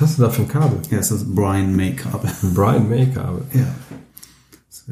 Was 0.00 0.10
hast 0.10 0.18
du 0.18 0.22
da 0.22 0.30
für 0.30 0.42
ein 0.42 0.48
Kabel? 0.48 0.78
Ja, 0.90 0.98
ist 0.98 1.10
das 1.10 1.24
Brian 1.24 1.76
May 1.76 1.94
Kabel. 1.94 2.30
Brian 2.54 2.88
May 2.88 3.06
Kabel. 3.10 3.42
Ja. 3.54 3.66
Das, 4.68 4.84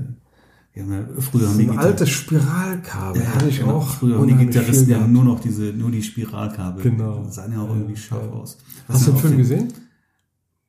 ja, 0.74 0.84
früher 1.20 1.48
haben 1.48 1.58
die 1.58 1.64
Ein 1.64 1.70
Gitar- 1.72 1.82
altes 1.84 2.10
Spiralkabel. 2.10 3.22
ja, 3.22 3.29
hatte 3.34 3.48
ich 3.48 3.58
genau. 3.60 3.79
auch. 3.79 3.88
Früher 3.88 4.18
haben 4.18 4.29
die 4.29 4.34
Gitarristen 4.46 4.90
ja 4.90 5.06
nur 5.06 5.24
noch 5.24 5.40
diese, 5.40 5.62
nur 5.72 5.90
die 5.90 6.02
Spiralkabel. 6.02 6.82
Genau. 6.82 7.24
Die 7.26 7.32
sahen 7.32 7.52
ja 7.52 7.60
auch 7.62 7.68
irgendwie 7.71 7.96
scharf 7.96 8.22
ja. 8.22 8.32
aus. 8.32 8.58
Hast 8.86 9.06
du 9.06 9.10
ja 9.10 9.16
den 9.16 9.21
Film 9.21 9.36
gesehen? 9.38 9.72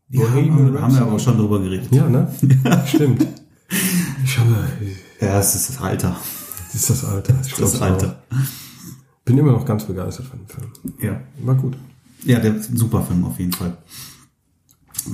Ja, 0.10 0.28
haben, 0.30 0.74
wir- 0.74 0.82
haben 0.82 0.94
wir 0.96 1.02
aber 1.02 1.12
auch 1.12 1.20
schon 1.20 1.38
drüber 1.38 1.60
geredet. 1.60 1.90
Ja, 1.92 2.10
ne? 2.10 2.28
Stimmt. 2.88 3.28
Ich 4.24 4.40
habe, 4.40 4.56
Ja, 5.22 5.40
es 5.40 5.54
ist 5.54 5.70
das 5.70 5.82
Alter. 5.82 6.16
das 6.72 6.76
ist 6.82 6.90
das 6.90 7.06
Alter. 7.06 7.36
Ich 7.46 7.54
Das 7.54 7.74
das 7.74 7.82
Alter. 7.82 8.24
Bin 9.26 9.38
immer 9.38 9.52
noch 9.52 9.66
ganz 9.66 9.84
begeistert 9.84 10.26
von 10.28 10.40
dem 10.40 10.48
Film. 10.48 10.68
Ja. 11.02 11.22
War 11.46 11.56
gut. 11.56 11.76
Ja, 12.24 12.40
der 12.40 12.56
ist 12.56 12.70
ein 12.72 12.78
super 12.78 13.04
Film 13.04 13.24
auf 13.26 13.38
jeden 13.38 13.52
Fall. 13.52 13.78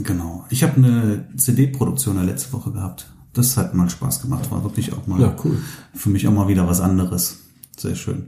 Genau. 0.04 0.46
Ich 0.50 0.64
habe 0.64 0.76
eine 0.78 1.28
CD-Produktion 1.38 2.16
ja 2.18 2.24
letzte 2.24 2.54
Woche 2.54 2.72
gehabt. 2.72 3.08
Das 3.34 3.58
hat 3.58 3.74
mal 3.74 3.90
Spaß 3.90 4.22
gemacht. 4.22 4.50
War 4.52 4.64
wirklich 4.64 4.94
auch 4.94 5.08
mal 5.08 5.20
Ja, 5.20 5.36
cool. 5.44 5.58
für 5.94 6.10
mich 6.10 6.28
auch 6.28 6.32
mal 6.32 6.48
wieder 6.48 6.68
was 6.68 6.82
anderes. 6.82 7.40
Sehr 7.78 7.96
schön. 7.96 8.28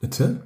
Erzähl. 0.00 0.42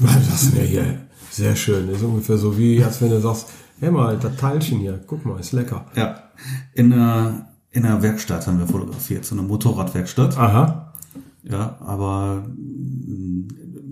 Das 0.00 0.54
wäre 0.54 0.66
hier 0.66 1.00
sehr 1.30 1.56
schön. 1.56 1.86
Das 1.88 1.98
ist 1.98 2.02
ungefähr 2.04 2.36
so 2.38 2.58
wie, 2.58 2.82
als 2.82 3.00
wenn 3.00 3.10
du 3.10 3.20
sagst, 3.20 3.46
hey 3.80 3.90
mal, 3.90 4.18
das 4.18 4.36
Teilchen 4.36 4.78
hier, 4.80 5.00
guck 5.06 5.24
mal, 5.24 5.38
ist 5.40 5.52
lecker. 5.52 5.86
Ja. 5.94 6.22
In 6.74 6.92
einer, 6.92 7.48
in 7.70 7.84
einer 7.84 8.02
Werkstatt 8.02 8.46
haben 8.46 8.58
wir 8.58 8.66
fotografiert, 8.66 9.24
so 9.24 9.34
eine 9.34 9.42
Motorradwerkstatt. 9.42 10.36
Aha. 10.36 10.92
Ja, 11.44 11.78
aber 11.80 12.44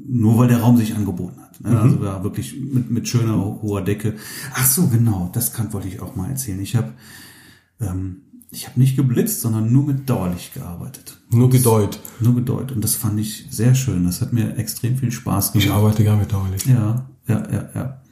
nur 0.08 0.38
weil 0.38 0.48
der 0.48 0.60
Raum 0.60 0.76
sich 0.76 0.94
angeboten 0.94 1.40
hat. 1.40 1.45
Ne? 1.66 1.80
Also 1.80 2.04
ja, 2.04 2.22
wirklich 2.22 2.56
mit, 2.60 2.90
mit 2.90 3.08
schöner 3.08 3.36
hoher 3.36 3.82
Decke. 3.82 4.14
Ach 4.54 4.66
so, 4.66 4.88
genau, 4.88 5.30
das 5.32 5.52
kann, 5.52 5.72
wollte 5.72 5.88
ich 5.88 6.00
auch 6.00 6.16
mal 6.16 6.30
erzählen. 6.30 6.60
Ich 6.60 6.76
habe 6.76 6.92
ähm, 7.80 8.22
ich 8.50 8.66
habe 8.68 8.78
nicht 8.78 8.96
geblitzt, 8.96 9.40
sondern 9.40 9.72
nur 9.72 9.84
mit 9.84 10.08
Dauerlicht 10.08 10.54
gearbeitet. 10.54 11.18
Nur 11.30 11.50
gedeut. 11.50 12.00
Nur 12.20 12.34
gedeutet. 12.36 12.72
Und 12.72 12.82
das 12.84 12.94
fand 12.94 13.18
ich 13.18 13.46
sehr 13.50 13.74
schön. 13.74 14.04
Das 14.04 14.20
hat 14.20 14.32
mir 14.32 14.56
extrem 14.56 14.96
viel 14.96 15.10
Spaß 15.10 15.54
Ich 15.54 15.64
gemacht. 15.64 15.78
arbeite 15.78 16.04
gar 16.04 16.16
mit 16.16 16.32
Dauerlicht. 16.32 16.66
Ja, 16.66 17.06
ja, 17.26 17.42
ja, 17.50 17.68
ja. 17.74 18.02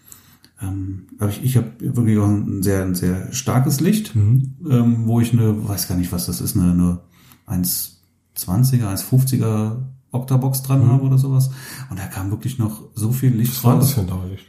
Ähm, 0.61 1.07
aber 1.19 1.31
ich, 1.31 1.43
ich 1.45 1.57
habe 1.57 1.71
wirklich 1.79 2.19
auch 2.19 2.29
ein 2.29 2.63
sehr, 2.63 2.83
ein 2.83 2.95
sehr 2.95 3.33
starkes 3.33 3.81
Licht, 3.81 4.15
ähm, 4.15 5.07
wo 5.07 5.21
ich 5.21 5.33
eine, 5.33 5.67
weiß 5.69 5.89
gar 5.89 5.97
nicht, 5.97 6.13
was 6.13 6.27
das 6.27 6.41
ist, 6.41 6.57
eine, 6.57 7.01
eine 7.47 7.63
1,20er, 7.65 8.87
1,50er 8.87 9.77
Octabox 10.15 10.63
dran 10.63 10.89
habe 10.89 11.05
oder 11.05 11.19
sowas. 11.19 11.51
Und 11.91 11.99
da 11.99 12.07
kam 12.07 12.31
wirklich 12.31 12.59
noch 12.59 12.83
so 12.95 13.13
viel 13.13 13.35
Licht 13.35 13.57
Was 13.57 13.65
war 13.65 13.77
das 13.77 13.85
raus. 13.87 13.93
für 13.95 14.01
ein 14.01 14.07
Dauerlicht? 14.07 14.47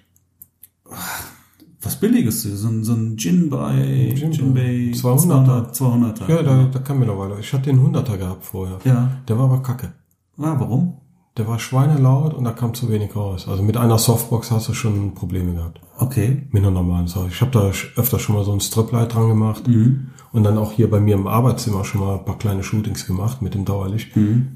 Was 1.81 1.99
Billiges, 1.99 2.41
so 2.43 2.67
ein, 2.67 2.83
so 2.83 2.93
ein 2.93 3.15
Gin 3.17 3.49
bei 3.49 4.13
Gin 4.17 4.31
Gin 4.33 4.53
bei 4.53 4.61
bei 4.61 4.97
200er. 4.97 5.71
200er. 5.71 6.29
Ja, 6.29 6.41
da, 6.41 6.63
da 6.71 6.79
kam 6.79 6.99
mittlerweile. 6.99 7.39
Ich 7.39 7.53
hatte 7.53 7.71
den 7.71 7.79
100er 7.79 8.17
gehabt 8.17 8.45
vorher. 8.45 8.79
ja. 8.85 9.11
Der 9.27 9.37
war 9.37 9.45
aber 9.45 9.61
kacke. 9.61 9.93
Ah, 10.37 10.55
warum? 10.57 10.97
Der 11.37 11.47
war 11.47 11.59
schweinelaut 11.59 12.33
und 12.33 12.45
da 12.45 12.51
kam 12.51 12.73
zu 12.73 12.89
wenig 12.89 13.15
raus. 13.15 13.47
Also 13.47 13.61
mit 13.61 13.75
einer 13.77 13.97
Softbox 13.97 14.51
hast 14.51 14.69
du 14.69 14.73
schon 14.73 15.13
Probleme 15.15 15.53
gehabt. 15.53 15.81
Okay. 15.97 16.47
Mit 16.51 16.63
einer 16.63 16.71
normalen 16.71 17.07
Sache. 17.07 17.27
Ich 17.27 17.41
habe 17.41 17.51
da 17.51 17.71
öfter 17.97 18.19
schon 18.19 18.35
mal 18.35 18.45
so 18.45 18.53
ein 18.53 18.61
Striplight 18.61 19.13
dran 19.13 19.27
gemacht. 19.27 19.67
Mhm. 19.67 20.07
Und 20.31 20.43
dann 20.43 20.57
auch 20.57 20.71
hier 20.71 20.89
bei 20.89 20.99
mir 20.99 21.15
im 21.15 21.27
Arbeitszimmer 21.27 21.83
schon 21.85 22.01
mal 22.01 22.17
ein 22.17 22.25
paar 22.25 22.37
kleine 22.37 22.63
Shootings 22.63 23.05
gemacht 23.05 23.41
mit 23.41 23.53
dem 23.53 23.63
Dauerlicht. 23.65 24.11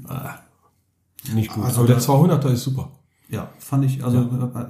Ah, 0.08 0.34
nicht 1.34 1.48
gut. 1.50 1.58
Mhm. 1.58 1.64
Also 1.64 1.78
aber 1.80 1.86
der 1.88 1.96
da- 1.96 2.02
200er 2.02 2.50
ist 2.52 2.62
super. 2.64 2.90
Ja, 3.32 3.48
fand 3.60 3.84
ich, 3.84 4.02
also 4.02 4.18
äh, 4.18 4.22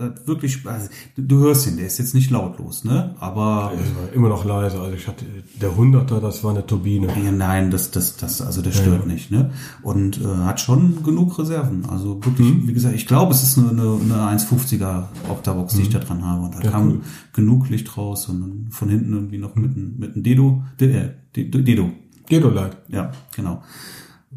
äh, 0.04 0.10
wirklich, 0.26 0.66
also, 0.66 0.86
du- 1.16 1.38
hörst 1.38 1.66
ihn, 1.66 1.78
der 1.78 1.86
ist 1.86 1.96
jetzt 1.98 2.14
nicht 2.14 2.28
lautlos, 2.30 2.84
ne? 2.84 3.14
Aber 3.18 3.72
Der 3.74 3.80
war 3.96 4.12
immer 4.12 4.28
noch 4.28 4.44
leise. 4.44 4.78
Also 4.78 4.94
ich 4.94 5.08
hatte, 5.08 5.24
der 5.58 5.70
100er, 5.78 6.20
das 6.20 6.44
war 6.44 6.50
eine 6.50 6.66
Turbine. 6.66 7.06
Ja, 7.24 7.32
nein, 7.32 7.70
das, 7.70 7.90
das, 7.90 8.18
das, 8.18 8.42
also 8.42 8.60
der 8.60 8.72
stört 8.72 9.06
nicht, 9.06 9.30
ne? 9.30 9.50
Und 9.80 10.20
äh, 10.20 10.26
hat 10.44 10.60
schon 10.60 11.02
genug 11.02 11.38
Reserven. 11.38 11.86
Also 11.86 12.22
wirklich, 12.22 12.52
Mhm. 12.52 12.68
wie 12.68 12.74
gesagt, 12.74 12.94
ich 12.94 13.06
glaube, 13.06 13.32
es 13.32 13.42
ist 13.42 13.56
eine, 13.56 13.70
eine, 13.70 13.98
eine 13.98 14.36
1,50er 14.38 15.04
Octavox, 15.30 15.76
die 15.76 15.82
ich 15.82 15.88
da 15.88 15.98
dran 16.00 16.22
habe. 16.22 16.42
Und 16.44 16.52
da 16.54 16.58
Mhm. 16.58 16.64
Ja, 16.66 16.70
kam 16.70 16.88
cool. 16.90 17.00
genug 17.32 17.70
Licht 17.70 17.96
raus 17.96 18.28
und 18.28 18.40
dann 18.42 18.66
von 18.72 18.90
hinten 18.90 19.14
irgendwie 19.14 19.38
noch 19.38 19.54
mit, 19.54 19.74
einem- 19.74 19.94
mit 19.96 20.12
einem 20.12 20.22
Dedo, 20.22 20.62
De, 20.78 20.92
äh, 20.94 21.10
De- 21.34 21.48
Dedo. 21.62 21.92
Gedolight. 22.28 22.76
Ja, 22.88 23.10
genau. 23.34 23.62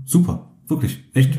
Super, 0.06 0.47
wirklich, 0.69 1.03
echt 1.13 1.38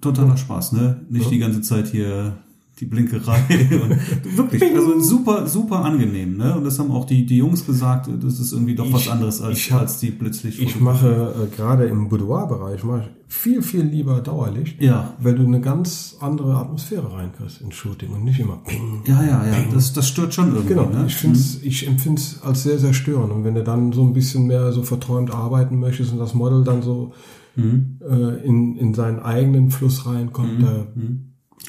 totaler 0.00 0.36
Spaß, 0.36 0.72
ne? 0.72 1.00
Nicht 1.10 1.30
die 1.30 1.38
ganze 1.38 1.60
Zeit 1.62 1.88
hier 1.88 2.38
die 2.80 2.86
Blinkerei 2.86 3.42
wirklich, 4.36 4.62
also 4.62 5.00
super, 5.00 5.48
super 5.48 5.84
angenehm, 5.84 6.36
ne? 6.36 6.56
Und 6.56 6.62
das 6.62 6.78
haben 6.78 6.92
auch 6.92 7.06
die, 7.06 7.26
die 7.26 7.38
Jungs 7.38 7.66
gesagt, 7.66 8.08
das 8.22 8.38
ist 8.38 8.52
irgendwie 8.52 8.76
doch 8.76 8.92
was 8.92 9.02
Ich- 9.02 9.10
anderes 9.10 9.40
als, 9.42 9.58
ich 9.58 9.72
hab- 9.72 9.80
als 9.80 9.98
die 9.98 10.10
Blitzlicht. 10.12 10.60
Ich 10.60 10.78
mache 10.78 11.34
äh, 11.50 11.56
gerade 11.56 11.86
im 11.86 12.08
Boudoir-Bereich 12.08 12.80
viel, 13.26 13.62
viel 13.62 13.82
lieber 13.82 14.20
Dauerlicht. 14.20 14.80
Ja. 14.80 15.14
Weil 15.20 15.34
du 15.34 15.44
eine 15.44 15.60
ganz 15.60 16.16
andere 16.20 16.54
Atmosphäre 16.56 17.12
reinkriegst 17.12 17.60
ins 17.62 17.74
Shooting 17.74 18.10
und 18.10 18.24
nicht 18.24 18.38
immer 18.38 18.58
ping. 18.64 19.02
Ja, 19.06 19.22
ja, 19.24 19.44
ja, 19.44 19.56
das, 19.74 19.92
das 19.92 20.06
stört 20.06 20.32
schon 20.32 20.50
irgendwie, 20.54 20.68
Genau, 20.74 20.88
ne? 20.88 21.04
ich, 21.08 21.16
find's, 21.16 21.58
ich 21.62 21.86
empfinde 21.88 22.20
es 22.20 22.40
als 22.42 22.62
sehr, 22.62 22.78
sehr 22.78 22.94
störend. 22.94 23.32
Und 23.32 23.42
wenn 23.42 23.56
du 23.56 23.64
dann 23.64 23.92
so 23.92 24.02
ein 24.04 24.12
bisschen 24.12 24.46
mehr 24.46 24.70
so 24.72 24.84
verträumt 24.84 25.34
arbeiten 25.34 25.80
möchtest 25.80 26.12
und 26.12 26.18
das 26.20 26.32
Model 26.32 26.62
dann 26.62 26.80
so 26.82 27.12
Mhm. 27.58 27.98
äh, 28.08 28.44
in, 28.46 28.76
in 28.76 28.94
seinen 28.94 29.18
eigenen 29.20 29.70
Fluss 29.70 30.06
reinkommt, 30.06 30.62
da 30.62 30.86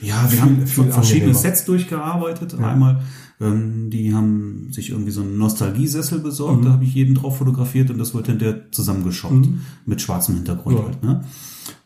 Ja, 0.01 0.21
wir 0.23 0.29
Viel- 0.29 0.41
haben 0.41 0.67
viel 0.67 0.83
verschiedene 0.85 1.31
angenehmer. 1.31 1.33
Sets 1.39 1.65
durchgearbeitet. 1.65 2.53
Einmal, 2.59 3.01
ähm, 3.41 3.89
die 3.89 4.13
haben 4.13 4.67
sich 4.71 4.91
irgendwie 4.91 5.11
so 5.11 5.21
einen 5.21 5.37
Nostalgiesessel 5.37 6.19
besorgt, 6.19 6.61
Mhm. 6.61 6.65
da 6.65 6.71
habe 6.73 6.83
ich 6.83 6.93
jeden 6.93 7.15
drauf 7.15 7.37
fotografiert 7.39 7.89
und 7.89 7.97
das 7.97 8.13
wird 8.13 8.27
hinterher 8.27 8.71
zusammengeschaut 8.71 9.49
mit 9.85 10.01
schwarzem 10.01 10.35
Hintergrund 10.35 10.77
Ja. 10.77 10.85
halt. 10.85 11.03
Ne? 11.03 11.21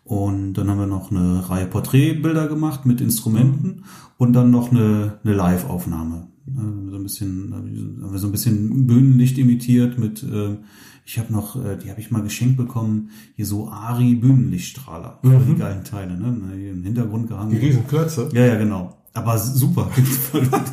Und 0.03 0.53
dann 0.55 0.69
haben 0.69 0.79
wir 0.79 0.87
noch 0.87 1.11
eine 1.11 1.49
Reihe 1.49 1.65
Porträtbilder 1.65 2.47
gemacht 2.47 2.85
mit 2.85 2.99
Instrumenten 2.99 3.83
und 4.17 4.33
dann 4.33 4.51
noch 4.51 4.69
eine, 4.71 5.19
eine 5.23 5.33
Live-Aufnahme. 5.33 6.27
Äh, 6.45 6.89
So 6.91 6.97
ein 6.97 7.03
bisschen, 7.03 7.53
haben 7.53 8.11
wir 8.11 8.19
so 8.19 8.27
ein 8.27 8.31
bisschen 8.33 8.85
Bühnenlicht 8.85 9.37
imitiert 9.37 9.97
mit, 9.97 10.21
äh, 10.23 10.57
ich 11.05 11.19
habe 11.19 11.31
noch, 11.33 11.55
äh, 11.63 11.77
die 11.77 11.89
habe 11.89 11.99
ich 11.99 12.11
mal 12.11 12.21
geschenkt 12.21 12.57
bekommen, 12.57 13.09
hier 13.35 13.45
so 13.45 13.69
Ari 13.69 14.15
Bühnenlichtstrahler. 14.15 15.19
Die 15.23 15.55
geilen 15.55 15.83
Teile, 15.83 16.17
ne? 16.17 16.37
Hier 16.57 16.71
Im 16.71 16.83
Hintergrund 16.83 17.27
gehangen. 17.27 17.51
die 17.51 17.57
Riesenklötze. 17.57 18.29
Ja, 18.33 18.45
ja, 18.45 18.55
genau. 18.55 18.97
Aber 19.13 19.37
super. 19.37 19.89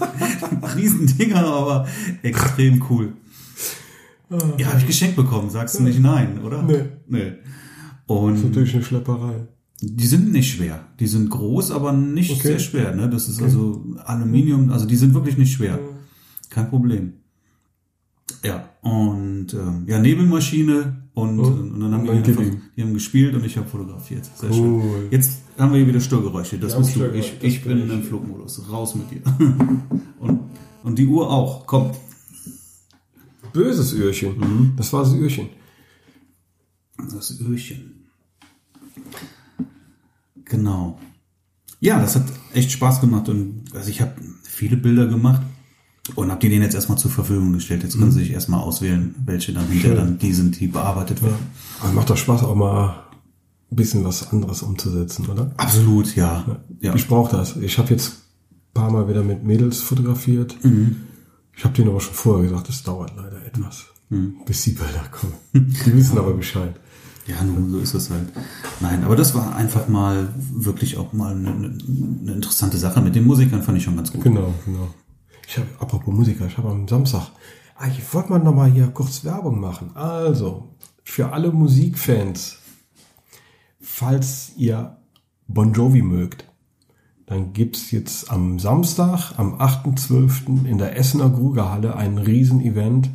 Riesendinger, 0.77 1.45
aber 1.45 1.87
extrem 2.23 2.83
cool. 2.91 3.13
Ja, 4.59 4.69
habe 4.69 4.79
ich 4.79 4.87
geschenkt 4.87 5.17
bekommen, 5.17 5.51
sagst 5.51 5.79
du 5.79 5.83
nicht 5.83 6.01
nein, 6.01 6.39
oder? 6.45 6.62
Nee. 6.62 6.85
Nee. 7.09 7.33
Das 7.33 7.37
ist 7.37 7.41
Und 8.07 8.45
natürlich 8.45 8.75
eine 8.75 8.83
Schlepperei. 8.85 9.47
die 9.83 10.07
sind 10.07 10.31
nicht 10.33 10.53
schwer. 10.55 10.85
Die 11.01 11.07
sind 11.07 11.31
groß, 11.31 11.71
aber 11.73 11.93
nicht 11.93 12.31
Okay. 12.33 12.49
sehr 12.49 12.59
schwer. 12.61 12.95
Ne? 12.95 13.09
Das 13.11 13.29
ist 13.29 13.43
also 13.43 13.85
Aluminium, 14.05 14.71
also 14.71 14.87
die 14.87 14.97
sind 14.97 15.15
wirklich 15.15 15.37
nicht 15.37 15.53
schwer. 15.53 15.79
Kein 16.49 16.69
Problem. 16.69 17.15
Ja, 18.43 18.69
und 18.81 19.53
ähm, 19.53 19.84
ja, 19.87 19.99
Nebelmaschine 19.99 21.09
und, 21.15 21.39
Und- 21.41 21.73
und 21.73 21.81
dann 21.81 21.93
haben 21.93 22.05
gib 22.05 22.39
einfach, 22.39 22.43
die 22.77 22.83
haben 22.83 22.95
gespielt 22.95 23.34
und 23.34 23.45
ich 23.45 23.56
habe 23.59 23.69
fotografiert. 23.69 24.25
Sehr 24.37 24.51
Cool. 24.51 24.81
schön. 24.83 25.11
Jetzt 25.11 25.43
haben 25.59 25.73
wir 25.73 25.78
hier 25.78 25.89
wieder 25.89 26.01
Störgeräusche. 26.01 26.59
Das 26.59 26.73
Wir 26.73 26.79
bist 26.81 26.97
du. 26.97 27.05
Ich, 27.19 27.34
ich 27.43 27.62
bin 27.65 27.79
ich. 27.84 27.93
im 27.93 28.03
Flugmodus. 28.03 28.62
Raus 28.71 28.95
mit 28.95 29.11
dir. 29.11 29.21
und, 30.21 30.41
und 30.83 30.99
die 30.99 31.06
Uhr 31.06 31.29
auch. 31.31 31.67
Komm. 31.67 31.91
Böses 33.53 33.93
Öhrchen. 33.95 34.39
Mhm. 34.39 34.73
Das 34.77 34.93
war 34.93 35.03
das 35.03 35.12
Öhrchen. 35.15 35.49
Das 37.12 37.41
Öhrchen. 37.41 38.06
Genau. 40.45 40.99
Ja, 41.81 42.00
das 42.00 42.17
hat 42.17 42.25
echt 42.55 42.71
Spaß 42.73 43.00
gemacht 43.00 43.29
und 43.29 43.65
also 43.75 43.89
ich 43.91 44.00
habe 44.00 44.12
viele 44.43 44.77
Bilder 44.77 45.06
gemacht 45.06 45.41
und 46.16 46.31
habe 46.31 46.41
die 46.41 46.48
denen 46.48 46.62
jetzt 46.62 46.75
erstmal 46.75 46.98
zur 46.98 47.10
Verfügung 47.10 47.52
gestellt. 47.52 47.82
Jetzt 47.82 47.99
können 47.99 48.11
sie 48.12 48.20
sich 48.20 48.31
erstmal 48.32 48.61
auswählen, 48.61 49.14
welche 49.25 49.52
dann 49.52 49.64
Schön. 49.73 49.96
dann 49.96 50.19
die 50.19 50.32
sind, 50.32 50.58
die 50.61 50.67
bearbeitet 50.69 51.23
werden. 51.23 51.38
Aber 51.81 51.93
macht 51.93 52.11
doch 52.11 52.17
Spaß, 52.17 52.43
auch 52.44 52.55
mal 52.55 53.05
ein 53.70 53.76
bisschen 53.76 54.05
was 54.05 54.31
anderes 54.32 54.62
umzusetzen, 54.62 55.26
oder? 55.26 55.52
Absolut, 55.56 56.14
ja. 56.17 56.44
ja. 56.81 56.94
Ich 56.94 57.06
brauche 57.08 57.37
das. 57.37 57.56
Ich 57.56 57.79
habe 57.79 57.90
jetzt 57.90 58.12
ein 58.12 58.75
paar 58.75 58.90
Mal 58.90 59.08
wieder 59.08 59.23
mit 59.23 59.44
Mädels 59.44 59.81
fotografiert. 59.81 60.56
Mhm. 60.64 60.96
Ich 61.56 61.64
habe 61.64 61.75
denen 61.75 61.90
aber 61.90 62.00
schon 62.00 62.14
vorher 62.14 62.49
gesagt, 62.49 62.69
es 62.69 62.82
dauert 62.82 63.12
leider 63.17 63.44
etwas, 63.46 63.85
Mhm. 64.08 64.35
bis 64.46 64.62
die 64.64 64.73
Bilder 64.73 65.05
kommen. 65.11 65.35
Die 65.55 65.94
wissen 65.94 66.19
aber 66.19 66.32
Bescheid. 66.35 66.75
Ja, 67.26 67.44
nun, 67.44 67.70
so 67.70 67.79
ist 67.79 67.94
es 67.94 68.11
halt. 68.11 68.29
Nein, 68.81 69.05
aber 69.05 69.14
das 69.14 69.35
war 69.37 69.55
einfach 69.55 69.87
mal 69.87 70.29
wirklich 70.52 70.96
auch 70.96 71.12
mal 71.12 71.32
eine, 71.37 71.50
eine, 71.50 71.67
eine 72.23 72.32
interessante 72.32 72.76
Sache. 72.76 73.00
Mit 73.02 73.14
den 73.14 73.25
Musikern 73.25 73.62
fand 73.62 73.79
ich 73.79 73.85
schon 73.85 73.94
ganz 73.94 74.11
gut. 74.11 74.23
Genau, 74.25 74.52
genau. 74.64 74.88
Ich 75.50 75.58
habe, 75.58 75.67
apropos 75.81 76.14
Musiker, 76.14 76.47
ich 76.47 76.56
habe 76.58 76.69
am 76.69 76.87
Samstag, 76.87 77.32
ah, 77.75 77.88
ich 77.88 78.14
wollte 78.14 78.31
mal 78.31 78.38
nochmal 78.38 78.70
hier 78.70 78.87
kurz 78.87 79.25
Werbung 79.25 79.58
machen. 79.58 79.91
Also, 79.97 80.69
für 81.02 81.32
alle 81.32 81.50
Musikfans, 81.50 82.58
falls 83.81 84.52
ihr 84.56 84.97
Bon 85.49 85.73
Jovi 85.73 86.02
mögt, 86.02 86.44
dann 87.26 87.52
gibt's 87.52 87.91
jetzt 87.91 88.31
am 88.31 88.61
Samstag, 88.61 89.32
am 89.38 89.56
8.12. 89.56 90.67
in 90.67 90.79
der 90.79 90.97
Essener 90.97 91.31
Grugerhalle 91.31 91.97
ein 91.97 92.19
Riesen-Event 92.19 93.11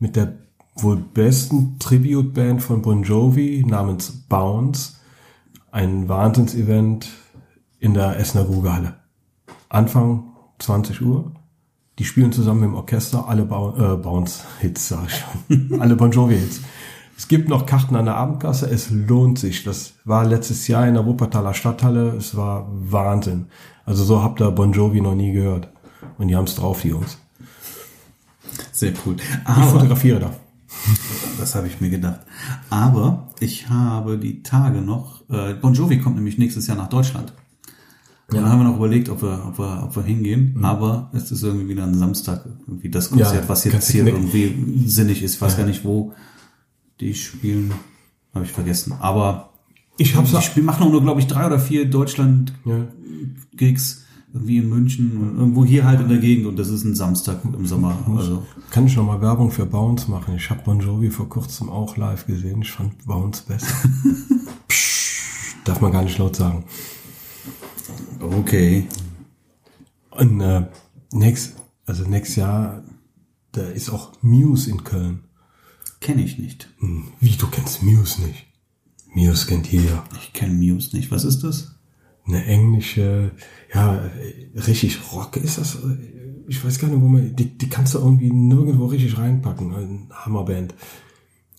mit 0.00 0.16
der 0.16 0.38
wohl 0.74 0.96
besten 0.96 1.78
Tribute-Band 1.78 2.64
von 2.64 2.82
Bon 2.82 3.04
Jovi 3.04 3.64
namens 3.64 4.10
Bounce. 4.28 4.96
Ein 5.70 6.08
Wahnsinns-Event 6.08 7.06
in 7.78 7.94
der 7.94 8.18
Essener 8.18 8.44
Grugerhalle. 8.44 8.96
Anfang 9.68 10.32
20 10.58 11.00
Uhr. 11.02 11.32
Die 11.98 12.04
spielen 12.04 12.32
zusammen 12.32 12.62
im 12.64 12.74
Orchester 12.74 13.26
alle 13.28 13.44
Bau 13.44 13.74
äh, 13.76 13.96
Bounce-Hits, 13.96 14.88
sag 14.88 15.06
ich 15.06 15.16
schon. 15.48 15.80
alle 15.80 15.96
Bon 15.96 16.10
Jovi-Hits. 16.10 16.60
Es 17.16 17.28
gibt 17.28 17.48
noch 17.48 17.64
Karten 17.64 17.96
an 17.96 18.04
der 18.04 18.16
Abendkasse. 18.16 18.68
Es 18.68 18.90
lohnt 18.90 19.38
sich. 19.38 19.64
Das 19.64 19.94
war 20.04 20.26
letztes 20.26 20.68
Jahr 20.68 20.86
in 20.86 20.94
der 20.94 21.06
Wuppertaler 21.06 21.54
Stadthalle. 21.54 22.10
Es 22.10 22.36
war 22.36 22.68
Wahnsinn. 22.70 23.46
Also 23.86 24.04
so 24.04 24.22
habt 24.22 24.40
ihr 24.42 24.50
Bon 24.50 24.72
Jovi 24.72 25.00
noch 25.00 25.14
nie 25.14 25.32
gehört. 25.32 25.68
Und 26.18 26.28
die 26.28 26.36
haben's 26.36 26.54
drauf, 26.54 26.82
die 26.82 26.88
Jungs. 26.88 27.16
Sehr 28.72 28.92
cool. 29.06 29.16
Ich 29.18 29.24
Aber, 29.48 29.62
fotografiere 29.66 30.20
da. 30.20 30.30
das 31.38 31.54
habe 31.54 31.66
ich 31.66 31.80
mir 31.80 31.88
gedacht. 31.88 32.20
Aber 32.68 33.28
ich 33.40 33.70
habe 33.70 34.18
die 34.18 34.42
Tage 34.42 34.82
noch, 34.82 35.22
äh, 35.30 35.54
Bon 35.54 35.72
Jovi 35.72 35.98
kommt 35.98 36.16
nämlich 36.16 36.36
nächstes 36.36 36.66
Jahr 36.66 36.76
nach 36.76 36.90
Deutschland. 36.90 37.32
Und 38.28 38.36
dann 38.38 38.48
haben 38.48 38.58
wir 38.60 38.64
noch 38.68 38.76
überlegt, 38.76 39.08
ob 39.08 39.22
wir, 39.22 39.44
ob 39.46 39.58
wir, 39.58 39.84
ob 39.84 39.94
wir 39.94 40.02
hingehen. 40.02 40.58
Aber 40.64 41.10
es 41.12 41.30
ist 41.30 41.42
irgendwie 41.44 41.68
wieder 41.68 41.84
ein 41.84 41.94
Samstag. 41.96 42.44
Irgendwie 42.66 42.88
das 42.90 43.10
Konzert, 43.10 43.34
Ja, 43.34 43.48
was 43.48 43.62
jetzt 43.64 43.88
hier 43.90 44.04
irgendwie 44.06 44.84
sinnig 44.88 45.22
ist. 45.22 45.36
Ich 45.36 45.40
weiß 45.40 45.56
gar 45.56 45.66
nicht, 45.66 45.84
wo 45.84 46.12
die 47.00 47.14
spielen. 47.14 47.72
Habe 48.34 48.44
ich 48.44 48.50
vergessen. 48.52 48.94
Aber 49.00 49.50
Ich 49.96 50.16
hab's 50.16 50.32
die 50.32 50.42
spielen, 50.42 50.66
machen 50.66 50.82
auch 50.86 50.90
nur, 50.90 51.02
glaube 51.02 51.20
ich, 51.20 51.26
drei 51.28 51.46
oder 51.46 51.58
vier 51.60 51.88
Deutschland-Gigs. 51.88 53.94
ja. 53.94 54.00
Irgendwie 54.34 54.58
in 54.58 54.68
München 54.68 55.16
und 55.16 55.38
irgendwo 55.38 55.64
hier 55.64 55.86
halt 55.86 56.00
in 56.00 56.08
der 56.08 56.18
Gegend. 56.18 56.46
Und 56.46 56.58
das 56.58 56.68
ist 56.68 56.84
ein 56.84 56.94
Samstag 56.94 57.38
im 57.44 57.64
Sommer. 57.64 57.96
Also 58.18 58.44
Kann 58.70 58.86
ich 58.86 58.94
noch 58.96 59.06
mal 59.06 59.22
Werbung 59.22 59.50
für 59.50 59.64
Bounce 59.64 60.10
machen? 60.10 60.34
Ich 60.36 60.50
habe 60.50 60.60
Bon 60.62 60.78
Jovi 60.78 61.10
vor 61.10 61.26
kurzem 61.28 61.70
auch 61.70 61.96
live 61.96 62.26
gesehen. 62.26 62.60
Ich 62.60 62.72
fand 62.72 63.06
Bounce 63.06 63.44
besser. 63.48 63.72
Psst, 64.68 65.56
darf 65.64 65.80
man 65.80 65.90
gar 65.92 66.02
nicht 66.02 66.18
laut 66.18 66.36
sagen. 66.36 66.64
Okay. 68.20 68.86
Und 70.10 70.40
äh, 70.40 70.66
nächst, 71.12 71.56
also 71.84 72.04
nächstes 72.04 72.36
Jahr, 72.36 72.82
da 73.52 73.62
ist 73.62 73.90
auch 73.90 74.12
Muse 74.22 74.70
in 74.70 74.84
Köln. 74.84 75.20
Kenne 76.00 76.22
ich 76.22 76.38
nicht. 76.38 76.68
Hm, 76.78 77.08
Wie, 77.20 77.30
du 77.30 77.46
kennst 77.48 77.82
Muse 77.82 78.22
nicht? 78.22 78.46
Muse 79.14 79.46
kennt 79.46 79.70
jeder. 79.70 80.04
Ich 80.20 80.32
kenne 80.32 80.54
Muse 80.54 80.94
nicht. 80.96 81.10
Was 81.10 81.24
ist 81.24 81.42
das? 81.42 81.74
Eine 82.26 82.44
englische, 82.44 83.32
ja, 83.72 84.10
richtig 84.54 85.12
Rock 85.12 85.36
ist 85.36 85.58
das. 85.58 85.78
Ich 86.48 86.64
weiß 86.64 86.78
gar 86.78 86.88
nicht, 86.88 87.00
wo 87.00 87.06
man, 87.06 87.36
die, 87.36 87.56
die 87.56 87.68
kannst 87.68 87.94
du 87.94 87.98
irgendwie 87.98 88.30
nirgendwo 88.30 88.86
richtig 88.86 89.16
reinpacken. 89.16 89.74
Eine 89.74 90.08
Hammerband. 90.10 90.74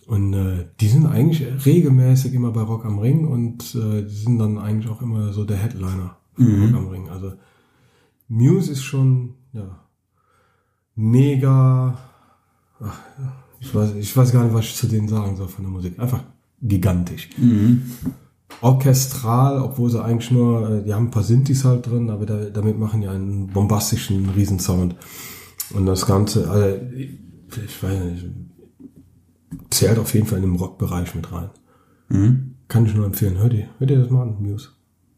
Und 0.06 0.34
äh, 0.34 0.68
die 0.80 0.88
sind 0.88 1.06
eigentlich 1.06 1.46
regelmäßig 1.66 2.34
immer 2.34 2.52
bei 2.52 2.62
Rock 2.62 2.86
am 2.86 3.00
Ring 3.00 3.28
und 3.28 3.76
äh, 3.76 4.04
die 4.04 4.16
sind 4.16 4.40
dann 4.40 4.58
eigentlich 4.58 4.90
auch 4.90 5.02
immer 5.02 5.34
so 5.34 5.44
der 5.44 5.58
Headliner 5.58 6.18
Rock 6.38 6.76
am 6.76 6.88
Ring. 6.90 7.10
Also 7.10 7.34
Muse 8.28 8.72
ist 8.72 8.84
schon, 8.84 9.36
ja, 9.54 9.80
mega, 10.96 11.98
ach, 12.80 13.00
ich 13.60 13.74
weiß, 13.74 13.96
ich 13.96 14.16
weiß 14.16 14.32
gar 14.32 14.44
nicht, 14.44 14.54
was 14.54 14.66
ich 14.66 14.76
zu 14.76 14.88
denen 14.88 15.08
sagen 15.08 15.36
soll 15.36 15.48
von 15.48 15.64
der 15.64 15.72
Musik. 15.72 16.00
Einfach 16.00 16.24
gigantisch. 16.62 17.30
Orchestral, 18.62 19.62
obwohl 19.62 19.90
sie 19.90 20.04
eigentlich 20.04 20.32
nur, 20.32 20.70
äh, 20.70 20.84
die 20.84 20.94
haben 20.94 21.08
ein 21.08 21.12
paar 21.12 21.24
Synthes 21.24 21.64
halt 21.66 21.86
drin, 21.88 22.10
aber 22.10 22.26
da, 22.26 22.46
damit 22.46 22.78
machen 22.80 23.02
die 23.02 23.08
einen 23.08 23.48
bombastischen 23.48 24.30
Riesensound. 24.30 24.96
Und 25.74 25.86
das 25.86 26.06
Ganze, 26.06 26.50
also, 26.50 26.78
ich, 27.50 27.84
weiß 27.84 28.04
nicht, 28.04 28.26
zählt 29.70 30.00
auf 30.00 30.14
jeden 30.14 30.28
Fall 30.28 30.40
in 30.40 30.46
den 30.46 30.56
Rockbereich 30.56 31.14
mit 31.14 31.32
rein. 31.32 31.50
Kann 32.68 32.86
ich 32.86 32.96
nur 32.96 33.06
empfehlen. 33.06 33.38
Hör 33.38 33.50
dir, 33.50 33.68
hör 33.78 33.88
dir 33.88 34.00
das 34.00 34.10
mal 34.10 34.24
an, 34.24 34.42
Muse. 34.42 34.70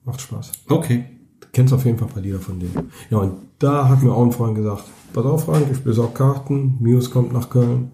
Macht 0.09 0.21
Spaß. 0.21 0.51
Okay. 0.69 1.05
Du 1.39 1.47
kennst 1.53 1.71
auf 1.73 1.85
jeden 1.85 1.97
Fall 1.97 2.07
ein 2.07 2.13
paar 2.13 2.21
Lieder 2.23 2.39
von 2.39 2.59
denen. 2.59 2.91
Ja, 3.09 3.19
und 3.19 3.33
da 3.59 3.87
hat 3.89 4.01
mir 4.03 4.11
auch 4.11 4.25
ein 4.25 4.31
Freund 4.31 4.55
gesagt, 4.55 4.83
pass 5.13 5.25
auf 5.25 5.45
Frank, 5.45 5.67
ich 5.71 5.83
besorge 5.83 6.13
Karten, 6.13 6.77
Muse 6.79 7.09
kommt 7.11 7.31
nach 7.31 7.49
Köln. 7.49 7.91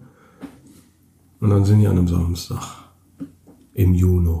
Und 1.40 1.50
dann 1.50 1.64
sind 1.66 1.80
die 1.80 1.86
an 1.86 1.98
einem 1.98 2.08
Samstag. 2.08 2.62
Im 3.74 3.92
Juni. 3.94 4.40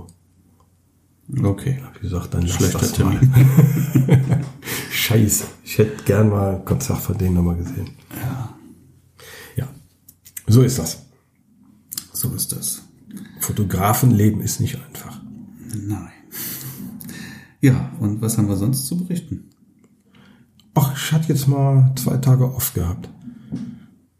Okay. 1.42 1.78
Hab 1.84 1.96
ich 1.96 2.02
gesagt, 2.02 2.32
dann 2.32 2.42
lass 2.42 2.52
Schlechter 2.56 2.78
das 2.78 2.98
mal. 2.98 3.20
Scheiße. 4.90 5.44
Ich 5.64 5.76
hätte 5.76 6.02
gern 6.04 6.30
mal 6.30 6.56
ein 6.56 6.64
Konzert 6.64 7.00
von 7.00 7.18
denen 7.18 7.34
nochmal 7.34 7.56
gesehen. 7.56 7.90
Ja, 8.18 8.54
Ja. 9.56 9.68
So 10.46 10.62
ist 10.62 10.78
das. 10.78 11.02
so 12.12 12.32
ist 12.34 12.52
das. 12.52 12.82
Fotografenleben 13.40 14.40
ist 14.40 14.60
nicht 14.60 14.76
einfach. 14.76 15.20
Nein. 15.74 16.08
Ja, 17.66 17.90
und 17.98 18.22
was 18.22 18.38
haben 18.38 18.46
wir 18.46 18.54
sonst 18.54 18.86
zu 18.86 18.96
berichten? 18.96 19.50
Ach, 20.74 20.96
ich 20.96 21.10
hatte 21.10 21.30
jetzt 21.30 21.48
mal 21.48 21.92
zwei 21.96 22.16
Tage 22.18 22.44
off 22.44 22.74
gehabt. 22.74 23.08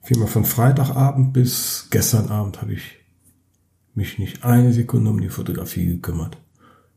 Vielmehr 0.02 0.26
von 0.26 0.44
Freitagabend 0.44 1.32
bis 1.32 1.86
gestern 1.92 2.28
Abend 2.28 2.60
habe 2.60 2.72
ich 2.72 2.96
mich 3.94 4.18
nicht 4.18 4.42
eine 4.42 4.72
Sekunde 4.72 5.10
um 5.10 5.20
die 5.20 5.28
Fotografie 5.28 5.86
gekümmert. 5.86 6.38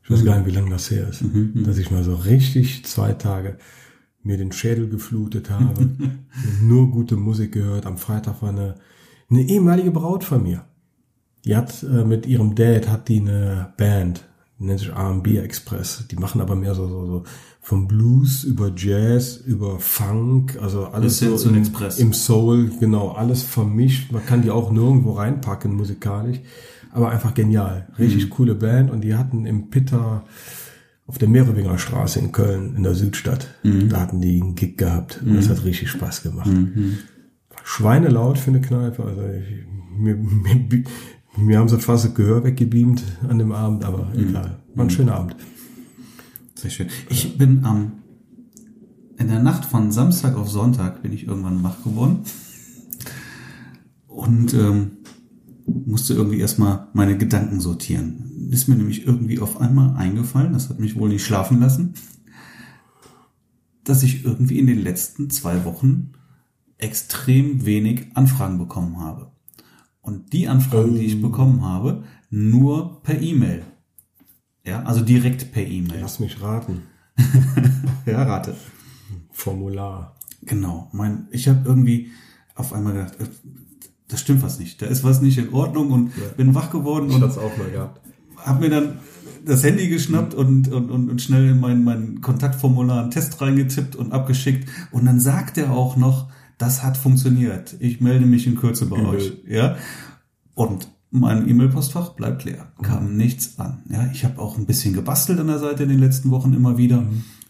Ich 0.02 0.10
weiß 0.10 0.24
gar 0.24 0.38
nicht, 0.38 0.46
wie 0.48 0.56
lange 0.56 0.70
das 0.70 0.90
her 0.90 1.08
ist. 1.08 1.22
Dass 1.54 1.78
ich 1.78 1.92
mal 1.92 2.02
so 2.02 2.16
richtig 2.16 2.84
zwei 2.84 3.12
Tage 3.12 3.56
mir 4.24 4.36
den 4.36 4.50
Schädel 4.50 4.88
geflutet 4.88 5.50
habe, 5.50 5.88
nur 6.60 6.90
gute 6.90 7.14
Musik 7.14 7.52
gehört. 7.52 7.86
Am 7.86 7.96
Freitag 7.96 8.42
war 8.42 8.48
eine, 8.48 8.74
eine 9.30 9.42
ehemalige 9.42 9.92
Braut 9.92 10.24
von 10.24 10.42
mir. 10.42 10.64
Die 11.44 11.54
hat 11.54 11.84
äh, 11.84 12.04
mit 12.04 12.26
ihrem 12.26 12.56
Dad 12.56 12.88
hat 12.88 13.08
die 13.08 13.20
eine 13.20 13.72
Band, 13.76 14.28
nennt 14.60 14.78
sich 14.80 14.90
R&B 14.90 15.38
Express. 15.38 16.04
Die 16.10 16.16
machen 16.16 16.40
aber 16.40 16.54
mehr 16.54 16.74
so, 16.74 16.86
so, 16.86 17.06
so 17.06 17.24
vom 17.60 17.88
Blues 17.88 18.44
über 18.44 18.70
Jazz, 18.76 19.36
über 19.36 19.78
Funk, 19.80 20.58
also 20.62 20.86
alles 20.86 21.18
so 21.18 21.48
im, 21.48 21.56
Express. 21.56 21.98
im 21.98 22.12
Soul, 22.12 22.70
genau, 22.78 23.10
alles 23.12 23.42
vermischt. 23.42 24.12
Man 24.12 24.24
kann 24.24 24.42
die 24.42 24.50
auch 24.50 24.70
nirgendwo 24.70 25.12
reinpacken 25.12 25.74
musikalisch, 25.74 26.40
aber 26.92 27.10
einfach 27.10 27.34
genial. 27.34 27.88
Richtig 27.98 28.26
Mhm. 28.26 28.30
coole 28.30 28.54
Band 28.54 28.90
und 28.90 29.02
die 29.02 29.14
hatten 29.14 29.46
im 29.46 29.70
Pitter 29.70 30.24
auf 31.06 31.18
der 31.18 31.28
Merowinger 31.28 31.76
Straße 31.76 32.20
in 32.20 32.30
Köln, 32.32 32.76
in 32.76 32.82
der 32.84 32.94
Südstadt, 32.94 33.48
Mhm. 33.64 33.88
da 33.88 34.00
hatten 34.00 34.20
die 34.20 34.40
einen 34.40 34.54
Gig 34.54 34.76
gehabt 34.78 35.20
und 35.24 35.34
das 35.36 35.48
hat 35.48 35.64
richtig 35.64 35.90
Spaß 35.90 36.22
gemacht. 36.22 36.50
Schweinelaut 37.64 38.38
für 38.38 38.50
eine 38.50 38.60
Kneipe, 38.60 39.04
also 39.04 39.22
ich, 39.22 39.66
mir, 39.98 40.14
mir, 40.16 40.84
mir 41.36 41.58
haben 41.58 41.68
sie 41.68 41.78
fast 41.78 42.04
das 42.04 42.14
Gehör 42.14 42.44
weggebeamt 42.44 43.02
an 43.28 43.38
dem 43.38 43.52
Abend, 43.52 43.84
aber 43.84 44.06
Mhm. 44.14 44.28
egal. 44.30 44.58
War 44.74 44.84
ein 44.84 44.90
schöner 44.90 45.14
Abend. 45.14 45.36
Sehr 46.54 46.70
schön. 46.70 46.88
Ich 47.08 47.36
bin 47.38 47.64
am 47.64 47.92
in 49.18 49.28
der 49.28 49.42
Nacht 49.42 49.66
von 49.66 49.92
Samstag 49.92 50.34
auf 50.36 50.48
Sonntag 50.50 51.02
bin 51.02 51.12
ich 51.12 51.26
irgendwann 51.26 51.62
wach 51.62 51.82
geworden 51.84 52.20
und 54.06 54.54
ähm, 54.54 54.92
musste 55.66 56.14
irgendwie 56.14 56.38
erstmal 56.38 56.88
meine 56.94 57.18
Gedanken 57.18 57.60
sortieren. 57.60 58.48
Ist 58.50 58.66
mir 58.68 58.76
nämlich 58.76 59.06
irgendwie 59.06 59.38
auf 59.38 59.60
einmal 59.60 59.94
eingefallen, 59.96 60.54
das 60.54 60.70
hat 60.70 60.80
mich 60.80 60.96
wohl 60.98 61.10
nicht 61.10 61.22
schlafen 61.24 61.60
lassen, 61.60 61.92
dass 63.84 64.02
ich 64.02 64.24
irgendwie 64.24 64.58
in 64.58 64.66
den 64.66 64.80
letzten 64.82 65.28
zwei 65.28 65.66
Wochen 65.66 66.12
extrem 66.78 67.66
wenig 67.66 68.06
Anfragen 68.14 68.56
bekommen 68.58 69.00
habe. 69.00 69.32
Und 70.00 70.32
die 70.32 70.48
Anfragen, 70.48 70.94
die 70.94 71.06
ich 71.06 71.20
bekommen 71.20 71.62
habe, 71.62 72.04
nur 72.30 73.02
per 73.02 73.20
E-Mail. 73.20 73.64
Ja, 74.64 74.82
also 74.82 75.02
direkt 75.02 75.52
per 75.52 75.66
E-Mail. 75.66 76.00
Lass 76.00 76.20
mich 76.20 76.40
raten. 76.40 76.82
Ja, 78.06 78.22
rate. 78.22 78.56
Formular. 79.30 80.16
Genau. 80.42 80.88
Mein, 80.92 81.28
ich 81.30 81.48
habe 81.48 81.60
irgendwie 81.64 82.10
auf 82.54 82.72
einmal 82.72 82.94
gedacht, 82.94 83.20
äh, 83.20 83.26
das 84.08 84.20
stimmt 84.20 84.42
was 84.42 84.58
nicht. 84.58 84.80
Da 84.82 84.86
ist 84.86 85.04
was 85.04 85.20
nicht 85.20 85.38
in 85.38 85.52
Ordnung 85.52 85.90
und 85.92 86.12
bin 86.36 86.54
wach 86.54 86.70
geworden 86.70 87.10
und 87.10 87.22
auch 87.22 87.56
mal 87.56 87.70
gehabt. 87.70 88.00
habe 88.36 88.60
mir 88.60 88.70
dann 88.70 88.98
das 89.44 89.62
Handy 89.62 89.88
geschnappt 89.88 90.34
und, 90.34 90.68
und, 90.68 90.90
und, 90.90 91.10
und 91.10 91.22
schnell 91.22 91.50
in 91.50 91.60
mein, 91.60 91.84
mein 91.84 92.20
Kontaktformular 92.20 93.02
einen 93.02 93.10
Test 93.10 93.40
reingetippt 93.40 93.96
und 93.96 94.12
abgeschickt. 94.12 94.68
Und 94.90 95.04
dann 95.06 95.20
sagt 95.20 95.58
er 95.58 95.72
auch 95.72 95.96
noch, 95.96 96.28
das 96.60 96.82
hat 96.82 96.96
funktioniert. 96.96 97.74
Ich 97.80 98.00
melde 98.00 98.26
mich 98.26 98.46
in 98.46 98.54
Kürze 98.54 98.86
bei 98.86 98.98
Mhm. 98.98 99.06
euch. 99.06 99.32
Ja. 99.48 99.76
Und 100.54 100.88
mein 101.10 101.48
E-Mail-Postfach 101.48 102.10
bleibt 102.10 102.44
leer. 102.44 102.68
Kam 102.82 103.16
nichts 103.16 103.58
an. 103.58 103.82
Ja, 103.88 104.08
ich 104.12 104.24
habe 104.24 104.38
auch 104.38 104.56
ein 104.58 104.66
bisschen 104.66 104.92
gebastelt 104.94 105.40
an 105.40 105.48
der 105.48 105.58
Seite 105.58 105.82
in 105.84 105.88
den 105.88 105.98
letzten 105.98 106.30
Wochen 106.30 106.52
immer 106.52 106.78
wieder 106.78 107.04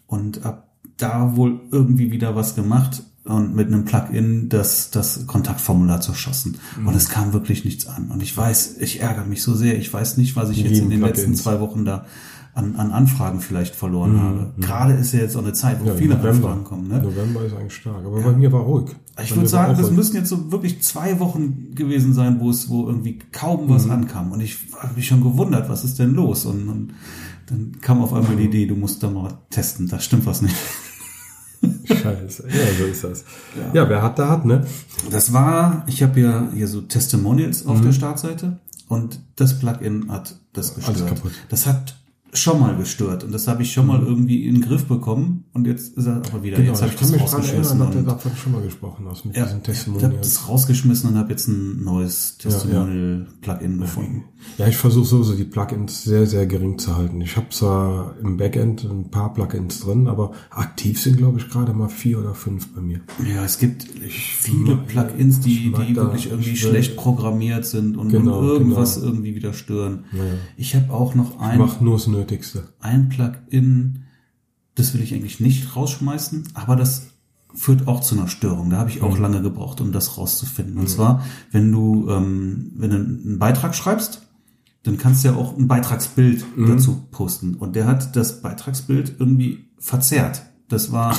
und 0.07 0.43
hab 0.43 0.69
da 0.97 1.35
wohl 1.35 1.59
irgendwie 1.71 2.11
wieder 2.11 2.35
was 2.35 2.55
gemacht 2.55 3.03
und 3.23 3.53
mit 3.55 3.67
einem 3.67 3.85
Plugin 3.85 4.49
das, 4.49 4.89
das 4.91 5.27
Kontaktformular 5.27 6.01
zerschossen. 6.01 6.57
Und 6.83 6.95
es 6.95 7.09
kam 7.09 7.33
wirklich 7.33 7.65
nichts 7.65 7.85
an. 7.87 8.09
Und 8.09 8.23
ich 8.23 8.35
weiß, 8.35 8.77
ich 8.79 9.01
ärgere 9.01 9.25
mich 9.25 9.43
so 9.43 9.53
sehr. 9.53 9.77
Ich 9.77 9.93
weiß 9.93 10.17
nicht, 10.17 10.35
was 10.35 10.49
ich 10.49 10.63
Wie 10.63 10.69
jetzt 10.69 10.79
in 10.79 10.89
den 10.89 11.01
letzten 11.01 11.21
Plugins. 11.25 11.43
zwei 11.43 11.59
Wochen 11.59 11.85
da 11.85 12.05
an, 12.53 12.75
an 12.75 12.91
Anfragen 12.91 13.39
vielleicht 13.39 13.75
verloren 13.75 14.19
habe. 14.19 14.53
Gerade 14.59 14.93
ist 14.93 15.13
ja 15.13 15.19
jetzt 15.21 15.35
auch 15.37 15.43
eine 15.43 15.53
Zeit, 15.53 15.79
wo 15.79 15.83
Mhm. 15.83 15.89
Ja, 15.89 15.95
viele 15.95 16.15
November. 16.15 16.49
Anfragen 16.49 16.63
kommen. 16.65 16.87
Ne? 16.89 17.01
November 17.01 17.45
ist 17.45 17.53
eigentlich 17.55 17.75
stark. 17.75 18.03
Aber 18.05 18.19
bei 18.21 18.31
mir 18.33 18.51
war 18.51 18.61
ruhig. 18.61 18.89
Ich 19.23 19.29
Bei 19.29 19.35
würde 19.37 19.47
sagen, 19.49 19.75
das 19.77 19.87
ruhig. 19.87 19.95
müssen 19.97 20.15
jetzt 20.17 20.29
so 20.29 20.51
wirklich 20.51 20.81
zwei 20.81 21.19
Wochen 21.19 21.73
gewesen 21.75 22.13
sein, 22.13 22.39
wo 22.39 22.49
es, 22.49 22.69
wo 22.69 22.87
irgendwie 22.87 23.19
kaum 23.31 23.69
was 23.69 23.85
Mhm. 23.85 23.91
ankam. 23.91 24.31
Und 24.33 24.41
ich 24.41 24.57
habe 24.77 24.95
mich 24.95 25.07
schon 25.07 25.21
gewundert, 25.23 25.69
was 25.69 25.83
ist 25.85 25.97
denn 25.99 26.13
los? 26.13 26.45
Und, 26.45 26.67
und 26.67 26.93
dann 27.47 27.77
kam 27.81 28.01
auf 28.01 28.13
einmal 28.13 28.35
die 28.35 28.45
Idee, 28.45 28.65
du 28.67 28.75
musst 28.75 29.01
da 29.03 29.09
mal 29.09 29.33
testen, 29.49 29.87
da 29.87 29.99
stimmt 29.99 30.25
was 30.25 30.41
nicht. 30.41 30.55
Scheiße. 31.85 32.47
Ja, 32.49 32.65
so 32.77 32.85
ist 32.85 33.03
das. 33.03 33.23
Ja, 33.73 33.87
wer 33.87 34.01
hat, 34.01 34.17
der 34.17 34.29
hat, 34.29 34.45
ne? 34.45 34.65
Das 35.11 35.31
war, 35.33 35.83
ich 35.87 36.01
habe 36.01 36.19
ja 36.19 36.47
hier 36.53 36.67
so 36.67 36.81
Testimonials 36.81 37.63
Mhm. 37.65 37.69
auf 37.71 37.81
der 37.81 37.91
Startseite 37.91 38.59
und 38.87 39.19
das 39.35 39.59
Plugin 39.59 40.11
hat 40.11 40.39
das 40.53 40.73
gestört. 40.75 41.07
kaputt. 41.07 41.31
Das 41.49 41.67
hat 41.67 41.95
schon 42.33 42.59
mal 42.61 42.75
gestört 42.77 43.23
und 43.23 43.31
das 43.33 43.47
habe 43.47 43.61
ich 43.63 43.73
schon 43.73 43.87
mal 43.87 44.01
irgendwie 44.01 44.45
in 44.47 44.55
den 44.55 44.61
Griff 44.63 44.85
bekommen 44.85 45.43
und 45.53 45.67
jetzt 45.67 45.97
ist 45.97 46.05
er 46.07 46.17
aber 46.17 46.43
wieder. 46.43 46.57
Genau, 46.57 46.69
jetzt 46.69 46.81
habe 46.81 46.87
ich 46.93 46.95
ich 46.95 47.01
das 47.01 47.11
mich 47.11 47.21
erinnern, 47.21 47.35
rausgeschmissen. 47.39 47.77
du 47.79 47.97
und- 47.99 48.07
davon 48.07 48.31
schon 48.35 48.51
mal 48.53 48.61
gesprochen 48.61 49.05
hast 49.09 49.25
mit 49.25 49.35
Ja, 49.35 49.45
diesen 49.45 49.95
ich 49.95 50.03
habe 50.03 50.15
das 50.21 50.47
rausgeschmissen 50.47 51.09
und 51.09 51.17
habe 51.17 51.29
jetzt 51.31 51.47
ein 51.47 51.83
neues 51.83 52.37
Testimonial-Plugin 52.37 53.79
gefunden. 53.79 54.23
Ja, 54.57 54.67
ich 54.67 54.77
versuche 54.77 55.05
sowieso 55.05 55.35
die 55.35 55.43
Plugins 55.43 56.03
sehr, 56.03 56.25
sehr 56.25 56.47
gering 56.47 56.79
zu 56.79 56.95
halten. 56.95 57.21
Ich 57.21 57.37
habe 57.37 57.47
zwar 57.49 58.15
im 58.23 58.37
Backend 58.37 58.83
ein 58.85 59.11
paar 59.11 59.33
Plugins 59.33 59.81
drin, 59.81 60.07
aber 60.07 60.31
aktiv 60.49 60.99
sind, 60.99 61.17
glaube 61.17 61.37
ich, 61.39 61.49
gerade 61.49 61.73
mal 61.73 61.89
vier 61.89 62.19
oder 62.19 62.33
fünf 62.33 62.73
bei 62.73 62.81
mir. 62.81 63.01
Ja, 63.27 63.43
es 63.45 63.59
gibt 63.59 63.83
viele 63.83 64.75
mag- 64.75 64.87
Plugins, 64.87 65.39
die, 65.41 65.67
ich 65.67 65.73
die 65.85 65.93
da- 65.93 66.03
wirklich 66.03 66.29
irgendwie 66.31 66.51
ich 66.51 66.63
will- 66.63 66.71
schlecht 66.71 66.95
programmiert 66.95 67.65
sind 67.65 67.97
und, 67.97 68.09
Genau, 68.09 68.39
und 68.39 68.47
irgendwas 68.47 68.95
genau. 68.95 69.07
irgendwie 69.07 69.35
wieder 69.35 69.53
stören. 69.53 70.05
Ja. 70.11 70.19
Ich 70.57 70.75
habe 70.75 70.91
auch 70.91 71.13
noch 71.13 71.35
Ich 71.35 71.41
ein, 71.41 71.59
mache 71.59 71.83
nur 71.83 71.93
das 71.97 72.07
Nötigste. 72.21 72.69
ein 72.79 73.09
Plugin, 73.09 74.03
das 74.75 74.93
will 74.93 75.01
ich 75.01 75.13
eigentlich 75.13 75.39
nicht 75.39 75.75
rausschmeißen, 75.75 76.49
aber 76.53 76.75
das 76.75 77.07
führt 77.53 77.87
auch 77.87 78.01
zu 78.01 78.15
einer 78.15 78.27
Störung. 78.27 78.69
Da 78.69 78.77
habe 78.77 78.89
ich 78.89 79.01
auch 79.01 79.17
lange 79.17 79.41
gebraucht, 79.41 79.81
um 79.81 79.91
das 79.91 80.17
rauszufinden. 80.17 80.77
Und 80.77 80.89
zwar, 80.89 81.25
wenn 81.51 81.71
du, 81.71 82.09
ähm, 82.09 82.71
wenn 82.75 82.89
du 82.89 82.95
einen 82.95 83.39
Beitrag 83.39 83.75
schreibst, 83.75 84.21
dann 84.83 84.97
kannst 84.97 85.23
du 85.23 85.29
ja 85.29 85.35
auch 85.35 85.57
ein 85.57 85.67
Beitragsbild 85.67 86.45
dazu 86.57 87.07
posten. 87.11 87.55
Und 87.55 87.75
der 87.75 87.85
hat 87.85 88.15
das 88.15 88.41
Beitragsbild 88.41 89.15
irgendwie 89.19 89.69
verzerrt. 89.77 90.43
Das 90.69 90.91
war, 90.91 91.15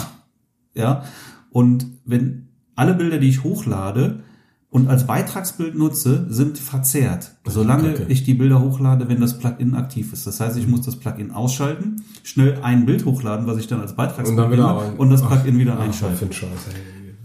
ja. 0.75 1.05
Und 1.51 1.87
wenn 2.05 2.49
alle 2.75 2.95
Bilder, 2.95 3.19
die 3.19 3.29
ich 3.29 3.45
hochlade 3.45 4.25
und 4.73 4.89
als 4.89 5.07
Beitragsbild 5.07 5.77
nutze, 5.77 6.25
sind 6.31 6.57
verzerrt. 6.57 7.33
Solange 7.47 7.93
Kacke. 7.93 8.07
ich 8.11 8.25
die 8.25 8.33
Bilder 8.33 8.63
hochlade, 8.63 9.07
wenn 9.07 9.21
das 9.21 9.39
Plugin 9.39 9.75
aktiv 9.75 10.15
ist. 10.15 10.27
Das 10.27 10.41
heißt, 10.41 10.57
ich 10.57 10.67
muss 10.67 10.81
das 10.81 10.97
Plugin 10.97 11.31
ausschalten, 11.31 12.03
schnell 12.23 12.59
ein 12.63 12.87
Bild 12.87 13.05
hochladen, 13.05 13.47
was 13.47 13.59
ich 13.59 13.67
dann 13.67 13.83
als 13.83 13.95
Beitragsbild 13.95 14.31
Und 14.31 14.37
dann 14.39 14.51
wieder 14.51 14.83
nehme, 14.83 14.97
und 14.97 15.11
das 15.11 15.21
Plugin 15.21 15.59
wieder 15.59 15.79
einschalten. 15.79 16.15
Ich 16.15 16.19
finde 16.21 16.35
Scheiße. 16.35 16.71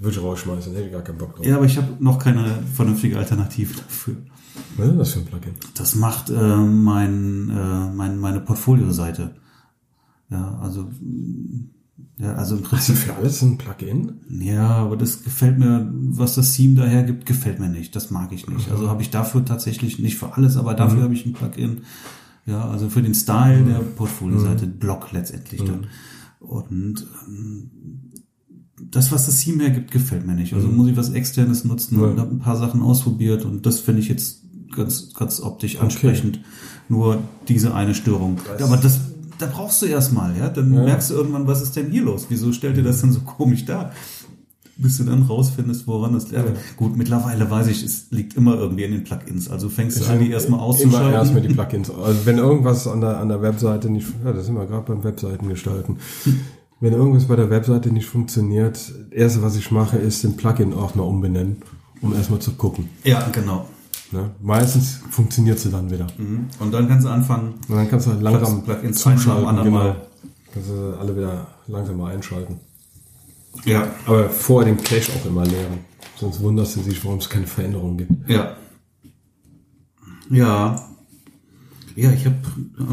Würde 0.01 0.17
ich 0.17 0.21
rausschmeißen, 0.21 0.73
hätte 0.73 0.87
ich 0.87 0.91
gar 0.91 1.01
keinen 1.03 1.19
Bock 1.19 1.37
drauf. 1.37 1.45
Ja, 1.45 1.55
aber 1.55 1.65
ich 1.65 1.77
habe 1.77 1.87
noch 1.99 2.19
keine 2.19 2.49
vernünftige 2.73 3.17
Alternative 3.17 3.75
dafür. 3.77 4.17
Was 4.75 4.89
ist 4.89 4.97
das 4.97 5.11
für 5.13 5.19
ein 5.19 5.25
Plugin? 5.27 5.53
Das 5.75 5.95
macht 5.95 6.29
äh, 6.29 6.33
mein, 6.33 7.49
äh, 7.49 7.95
mein, 7.95 8.19
meine 8.19 8.41
Portfolio-Seite. 8.41 9.35
Ja, 10.29 10.59
also 10.61 10.89
ja, 12.19 12.33
also 12.33 12.55
im 12.55 12.63
Hast 12.63 12.69
Prinzip 12.69 12.95
du 12.95 13.01
für 13.01 13.13
alles 13.15 13.41
ein 13.41 13.57
Plugin? 13.57 14.13
Ja, 14.29 14.69
aber 14.77 14.97
das 14.97 15.23
gefällt 15.23 15.57
mir, 15.59 15.91
was 15.93 16.35
das 16.35 16.53
Theme 16.55 16.75
daher 16.75 17.03
gibt, 17.03 17.25
gefällt 17.25 17.59
mir 17.59 17.69
nicht. 17.69 17.95
Das 17.95 18.09
mag 18.11 18.31
ich 18.31 18.47
nicht. 18.47 18.67
Mhm. 18.67 18.73
Also 18.73 18.89
habe 18.89 19.01
ich 19.01 19.09
dafür 19.09 19.45
tatsächlich 19.45 19.99
nicht 19.99 20.17
für 20.17 20.35
alles, 20.35 20.57
aber 20.57 20.73
dafür 20.73 21.03
habe 21.03 21.13
ich 21.13 21.25
ein 21.25 21.33
Plugin. 21.33 21.81
Ja, 22.45 22.67
also 22.69 22.89
für 22.89 23.01
den 23.01 23.13
Style 23.13 23.63
der 23.65 23.79
Mhm. 23.81 23.95
Portfolio-Seite, 23.95 24.67
Block 24.67 25.11
letztendlich 25.11 25.63
dann. 25.63 25.87
Und 26.39 27.05
ähm, 27.27 27.71
das, 28.79 29.11
was 29.11 29.25
das 29.25 29.39
Theme 29.41 29.63
hergibt, 29.63 29.91
gefällt 29.91 30.25
mir 30.25 30.35
nicht. 30.35 30.53
Also 30.53 30.67
muss 30.67 30.87
ich 30.87 30.95
was 30.97 31.09
externes 31.09 31.65
nutzen 31.65 31.99
und 31.99 32.13
Mhm. 32.15 32.19
Habe 32.19 32.31
ein 32.35 32.39
paar 32.39 32.57
Sachen 32.57 32.81
ausprobiert 32.81 33.43
und 33.45 33.65
das 33.65 33.79
finde 33.79 34.01
ich 34.01 34.07
jetzt 34.07 34.43
ganz, 34.75 35.13
ganz 35.13 35.41
optisch 35.41 35.79
ansprechend. 35.79 36.39
Nur 36.89 37.19
diese 37.47 37.73
eine 37.73 37.93
Störung. 37.95 38.39
Aber 38.61 38.77
das, 38.77 38.99
da 39.39 39.45
brauchst 39.47 39.81
du 39.81 39.85
erstmal, 39.85 40.35
ja. 40.37 40.49
Dann 40.49 40.73
Ja. 40.73 40.83
merkst 40.83 41.09
du 41.09 41.13
irgendwann, 41.15 41.47
was 41.47 41.61
ist 41.61 41.75
denn 41.75 41.91
hier 41.91 42.03
los? 42.03 42.25
Wieso 42.29 42.51
stellt 42.53 42.77
dir 42.77 42.83
das 42.83 43.01
denn 43.01 43.11
so 43.11 43.21
komisch 43.21 43.65
dar? 43.65 43.91
Bis 44.79 44.97
du 44.97 45.05
dann 45.05 45.23
rausfindest, 45.23 45.87
woran 45.87 46.13
das 46.13 46.25
liegt. 46.25 46.35
Ja. 46.35 46.43
Gut, 46.75 46.95
mittlerweile 46.95 47.49
weiß 47.49 47.65
ich, 47.67 47.83
es 47.83 48.07
liegt 48.11 48.35
immer 48.35 48.55
irgendwie 48.55 48.83
in 48.83 48.91
den 48.91 49.03
Plugins. 49.03 49.49
Also 49.49 49.69
fängst 49.69 49.97
du 49.99 50.03
Ich 50.03 50.09
an, 50.09 50.19
die 50.19 50.29
erstmal 50.29 50.59
Immer 50.59 50.67
auszuschalten. 50.67 51.13
erstmal 51.13 51.41
die 51.41 51.53
Plugins. 51.53 51.89
Also 51.89 52.25
wenn 52.25 52.37
irgendwas 52.37 52.87
an 52.87 53.01
der, 53.01 53.17
an 53.19 53.27
der 53.29 53.41
Webseite 53.41 53.89
nicht, 53.89 54.07
ja, 54.23 54.33
das 54.33 54.45
sind 54.45 54.53
wir 54.55 54.67
gerade 54.67 54.85
beim 54.85 55.03
Webseiten 55.03 55.49
gestalten. 55.49 55.97
Wenn 56.79 56.93
irgendwas 56.93 57.25
bei 57.25 57.35
der 57.35 57.49
Webseite 57.49 57.89
nicht 57.91 58.05
funktioniert, 58.05 58.75
das 58.75 58.91
erste, 59.11 59.41
was 59.41 59.55
ich 59.55 59.71
mache, 59.71 59.97
ist 59.97 60.23
den 60.23 60.37
Plugin-Ordner 60.37 61.03
umbenennen, 61.07 61.57
um 62.03 62.13
erstmal 62.13 62.39
zu 62.39 62.51
gucken. 62.51 62.87
Ja, 63.03 63.27
genau. 63.31 63.65
Ne? 64.11 64.31
Meistens 64.41 65.01
funktioniert 65.09 65.59
sie 65.59 65.69
dann 65.69 65.91
wieder. 65.91 66.07
Mhm. 66.17 66.47
Und 66.59 66.71
dann 66.73 66.87
kannst 66.87 67.05
du 67.05 67.09
anfangen, 67.09 67.55
Und 67.67 67.75
dann 67.75 67.89
kannst 67.89 68.07
du 68.07 68.11
halt 68.11 68.21
langsam 68.21 68.63
Plugins 68.63 68.99
zuschalten. 68.99 69.63
Genau. 69.63 69.69
Mal. 69.71 69.95
Kannst 70.53 70.69
du 70.69 70.97
alle 70.99 71.15
wieder 71.15 71.47
langsam 71.67 71.97
mal 71.97 72.13
einschalten. 72.13 72.59
ja, 73.65 73.87
Aber 74.05 74.29
vor 74.29 74.63
dem 74.63 74.77
Cache 74.81 75.11
auch 75.19 75.25
immer 75.25 75.45
leeren. 75.45 75.79
Sonst 76.15 76.41
wunderst 76.41 76.75
du 76.77 76.81
dich, 76.81 77.03
warum 77.03 77.19
es 77.19 77.29
keine 77.29 77.47
Veränderung 77.47 77.97
gibt. 77.97 78.29
Ja. 78.29 78.55
Ja. 80.29 80.81
Ja, 81.95 82.11
ich 82.11 82.25
habe 82.25 82.35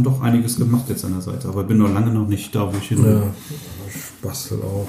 doch 0.02 0.20
einiges 0.22 0.56
gemacht 0.56 0.88
jetzt 0.88 1.04
an 1.04 1.12
der 1.12 1.20
Seite, 1.20 1.48
aber 1.48 1.64
bin 1.64 1.78
noch 1.78 1.92
lange 1.92 2.10
noch 2.10 2.26
nicht 2.26 2.54
da, 2.54 2.72
wo 2.72 2.76
ich 2.78 2.88
hin 2.88 3.04
will. 3.04 3.22
Ja, 3.22 3.34
ich 3.88 4.20
bastel 4.22 4.58
auch. 4.62 4.88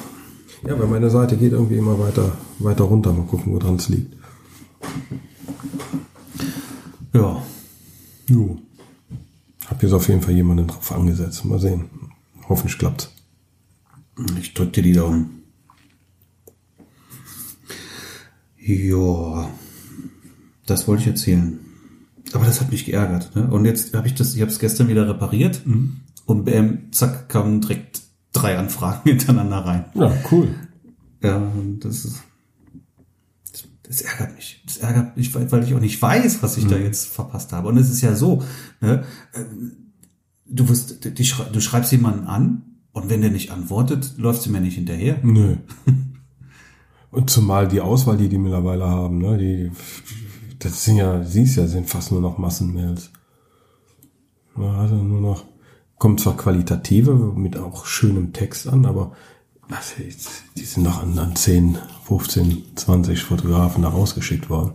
Ja, 0.67 0.79
weil 0.79 0.87
meine 0.87 1.09
Seite 1.09 1.37
geht 1.37 1.51
irgendwie 1.51 1.75
immer 1.77 1.99
weiter, 1.99 2.31
weiter 2.59 2.85
runter. 2.85 3.11
Mal 3.13 3.25
gucken, 3.25 3.53
woran 3.53 3.75
es 3.75 3.89
liegt. 3.89 4.15
Jo. 8.27 8.59
Hab 9.67 9.81
jetzt 9.81 9.93
auf 9.93 10.07
jeden 10.07 10.21
Fall 10.21 10.33
jemanden 10.33 10.67
drauf 10.67 10.91
angesetzt. 10.91 11.45
Mal 11.45 11.59
sehen. 11.59 11.89
Hoffentlich 12.47 12.77
klappt's. 12.77 13.11
Ich 14.39 14.53
drück 14.53 14.73
dir 14.73 14.83
die 14.83 14.93
Daumen. 14.93 15.43
Ja. 18.57 19.49
Das 20.65 20.87
wollte 20.87 21.03
ich 21.03 21.07
erzählen. 21.07 21.59
Aber 22.33 22.45
das 22.45 22.61
hat 22.61 22.71
mich 22.71 22.85
geärgert. 22.85 23.35
Ne? 23.35 23.47
Und 23.49 23.65
jetzt 23.65 23.93
habe 23.93 24.07
ich 24.07 24.15
das, 24.15 24.35
ich 24.35 24.41
habe 24.41 24.51
es 24.51 24.59
gestern 24.59 24.87
wieder 24.87 25.07
repariert 25.07 25.61
und 26.25 26.45
bam, 26.45 26.91
zack, 26.91 27.29
kamen 27.29 27.61
direkt 27.61 28.01
drei 28.33 28.57
Anfragen 28.57 29.01
hintereinander 29.09 29.57
rein. 29.57 29.85
Ja, 29.93 30.11
cool. 30.31 30.53
Ja, 31.21 31.51
das 31.79 32.05
ist. 32.05 32.23
Das, 33.87 34.01
ärgert 34.01 34.35
mich. 34.35 34.63
Das 34.65 34.77
ärgert 34.77 35.17
mich, 35.17 35.33
weil, 35.35 35.51
weil 35.51 35.63
ich 35.63 35.73
auch 35.73 35.79
nicht 35.79 36.01
weiß, 36.01 36.41
was 36.41 36.57
ich 36.57 36.67
da 36.67 36.77
jetzt 36.77 37.07
verpasst 37.07 37.53
habe. 37.53 37.67
Und 37.67 37.77
es 37.77 37.89
ist 37.89 38.01
ja 38.01 38.15
so, 38.15 38.43
ne, 38.81 39.03
ähm, 39.33 39.91
du 40.45 40.69
wirst, 40.69 41.05
du 41.05 41.61
schreibst 41.61 41.91
jemanden 41.91 42.27
an 42.27 42.63
und 42.91 43.09
wenn 43.09 43.21
der 43.21 43.31
nicht 43.31 43.51
antwortet, 43.51 44.13
läufst 44.17 44.45
du 44.45 44.51
mir 44.51 44.61
nicht 44.61 44.75
hinterher. 44.75 45.19
Nö. 45.23 45.57
Und 47.11 47.29
zumal 47.29 47.69
die 47.69 47.79
Auswahl, 47.79 48.17
die 48.17 48.27
die 48.27 48.37
mittlerweile 48.37 48.89
haben, 48.89 49.19
ne, 49.19 49.37
die, 49.37 49.71
das 50.59 50.83
sind 50.83 50.97
ja, 50.97 51.23
siehst 51.23 51.55
ja, 51.55 51.65
sind 51.65 51.89
fast 51.89 52.11
nur 52.11 52.19
noch 52.19 52.37
Massenmails. 52.37 53.11
Also 54.57 54.95
nur 54.95 55.21
noch, 55.21 55.45
kommt 55.97 56.19
zwar 56.19 56.35
qualitative 56.35 57.13
mit 57.13 57.57
auch 57.57 57.85
schönem 57.85 58.33
Text 58.33 58.67
an, 58.67 58.85
aber 58.85 59.13
was, 59.69 59.95
die 60.57 60.63
sind 60.63 60.83
noch 60.83 61.01
an, 61.01 61.17
an 61.17 61.35
10, 61.35 61.77
15, 62.05 62.63
20 62.75 63.23
Fotografen 63.23 63.81
da 63.83 63.89
rausgeschickt 63.89 64.49
worden. 64.49 64.73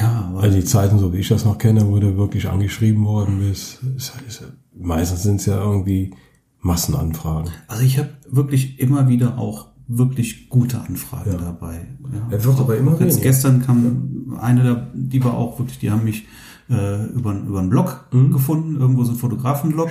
Ja, 0.00 0.32
Also 0.36 0.56
die 0.56 0.64
Zeiten, 0.64 0.98
so 0.98 1.12
wie 1.12 1.18
ich 1.18 1.28
das 1.28 1.44
noch 1.44 1.58
kenne, 1.58 1.86
wo 1.88 1.98
du 1.98 2.16
wirklich 2.16 2.48
angeschrieben 2.48 3.04
worden 3.04 3.40
bist, 3.40 3.80
ist, 3.96 4.12
ist, 4.26 4.42
meistens 4.78 5.22
sind 5.22 5.36
es 5.40 5.46
ja 5.46 5.60
irgendwie 5.62 6.14
Massenanfragen. 6.60 7.50
also 7.68 7.82
ich 7.82 7.98
habe 7.98 8.10
wirklich 8.28 8.78
immer 8.80 9.08
wieder 9.08 9.38
auch 9.38 9.68
wirklich 9.88 10.48
gute 10.48 10.80
Anfragen 10.80 11.36
dabei. 11.38 11.88
Ja. 12.12 12.28
Er 12.30 12.44
wird 12.44 12.60
aber 12.60 12.76
immer 12.76 13.00
Jetzt 13.00 13.22
gestern 13.22 13.62
kam 13.62 14.36
eine, 14.40 14.62
da- 14.62 14.88
die 14.94 15.22
war 15.24 15.34
auch 15.34 15.58
wirklich, 15.58 15.78
die 15.80 15.90
haben 15.90 16.04
mich 16.04 16.26
äh, 16.68 17.06
über, 17.06 17.34
über 17.34 17.58
einen 17.58 17.70
Blog 17.70 18.06
gefunden, 18.12 18.76
irgendwo 18.78 19.02
so 19.04 19.12
ein 19.12 19.18
Fotografenblog. 19.18 19.90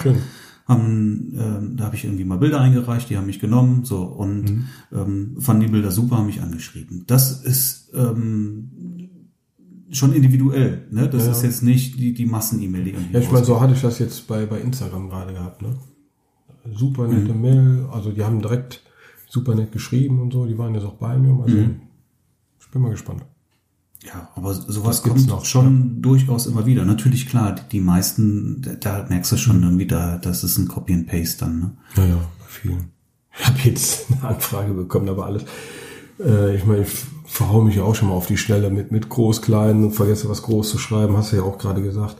Mhm. 0.69 0.73
Haben, 0.73 1.33
ähm, 1.38 1.77
da 1.77 1.85
habe 1.85 1.95
ich 1.95 2.05
irgendwie 2.05 2.23
mal 2.25 2.38
Bilder 2.38 2.61
eingereicht, 2.61 3.09
die 3.09 3.17
haben 3.17 3.25
mich 3.25 3.39
genommen, 3.39 3.83
so 3.85 4.03
und 4.03 4.43
Mhm. 4.43 4.63
ähm, 4.93 5.35
fanden 5.39 5.63
die 5.63 5.71
Bilder 5.71 5.91
super, 5.91 6.17
haben 6.17 6.27
mich 6.27 6.41
angeschrieben. 6.41 7.03
Das 7.07 7.43
ist 7.43 7.91
ähm, 7.93 8.69
schon 9.91 10.13
individuell, 10.13 10.88
ne? 10.91 11.09
Das 11.09 11.25
Ja. 11.25 11.31
ist 11.31 11.41
jetzt 11.43 11.63
nicht 11.63 11.99
die, 11.99 12.13
die 12.13 12.25
Massen-E-Mail, 12.27 12.83
die 12.83 12.91
irgendwie 12.91 13.13
Ja, 13.13 13.19
ich 13.19 13.31
meine, 13.31 13.45
so 13.45 13.59
hatte 13.59 13.73
ich 13.73 13.81
das 13.81 13.97
jetzt 13.99 14.27
bei, 14.27 14.45
bei 14.45 14.61
Instagram 14.61 15.09
gerade 15.09 15.33
gehabt, 15.33 15.61
ne? 15.61 15.75
Super 16.75 17.07
nette 17.07 17.33
Mail, 17.33 17.88
also 17.91 18.11
die 18.11 18.23
haben 18.23 18.39
direkt 18.41 18.83
super 19.27 19.55
nett 19.55 19.71
geschrieben 19.71 20.19
und 20.21 20.31
so, 20.31 20.45
die 20.45 20.57
waren 20.57 20.75
jetzt 20.75 20.83
auch 20.85 20.95
bei 20.95 21.17
mir. 21.17 21.33
Mal 21.33 21.49
sehen. 21.49 21.81
Ich 22.59 22.69
bin 22.69 22.81
mal 22.83 22.91
gespannt. 22.91 23.23
Ja, 24.03 24.29
aber 24.36 24.53
sowas 24.53 25.03
kommt 25.03 25.27
noch, 25.27 25.44
schon 25.44 26.01
durchaus 26.01 26.46
immer 26.46 26.65
wieder. 26.65 26.86
Natürlich, 26.86 27.27
klar, 27.27 27.56
die, 27.72 27.82
meisten, 27.82 28.77
da, 28.79 29.06
merkst 29.10 29.34
du 29.34 29.38
schon 29.38 29.62
irgendwie, 29.62 29.88
da, 29.88 30.18
das 30.18 30.44
ist 30.44 30.58
ein 30.58 30.70
Copy 30.70 30.94
and 30.94 31.08
Paste 31.08 31.46
dann, 31.46 31.60
ne? 31.60 31.72
Ja, 31.98 32.06
ja, 32.06 32.15
bei 32.15 32.46
vielen. 32.48 32.91
Ich 33.38 33.46
habe 33.46 33.60
jetzt 33.63 34.06
eine 34.12 34.24
Anfrage 34.36 34.74
bekommen, 34.74 35.10
aber 35.10 35.25
alles. 35.25 35.44
Äh, 36.20 36.56
ich 36.56 36.65
meine, 36.65 36.84
ich 36.84 36.89
verhau 37.25 37.62
mich 37.62 37.75
ja 37.75 37.84
auch 37.84 37.96
schon 37.96 38.08
mal 38.10 38.15
auf 38.15 38.27
die 38.27 38.38
Schnelle 38.38 38.70
mit, 38.70 38.91
mit 38.91 39.10
groß, 39.10 39.41
klein 39.41 39.84
und 39.84 39.91
vergesse 39.91 40.29
was 40.29 40.44
groß 40.44 40.70
zu 40.70 40.77
schreiben, 40.77 41.18
hast 41.18 41.32
du 41.32 41.38
ja 41.38 41.44
auch 41.44 41.58
gerade 41.58 41.82
gesagt. 41.82 42.18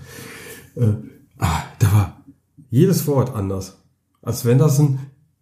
Äh, 0.76 0.94
ah, 1.38 1.64
da 1.80 1.92
war 1.92 2.24
jedes 2.70 3.08
Wort 3.08 3.36
anders. 3.36 3.78
Als 4.22 4.44
wenn 4.44 4.58
das 4.58 4.80
ein 4.80 5.00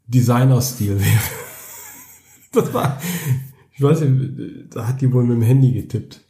Designer-Stil 0.08 1.00
wäre. 1.00 1.20
Das 2.51 2.74
war, 2.74 3.00
ich 3.77 3.84
weiß 3.84 4.01
nicht, 4.01 4.75
da 4.75 4.88
hat 4.88 5.01
die 5.01 5.13
wohl 5.13 5.24
mit 5.24 5.38
dem 5.38 5.43
Handy 5.43 5.72
getippt. 5.72 6.22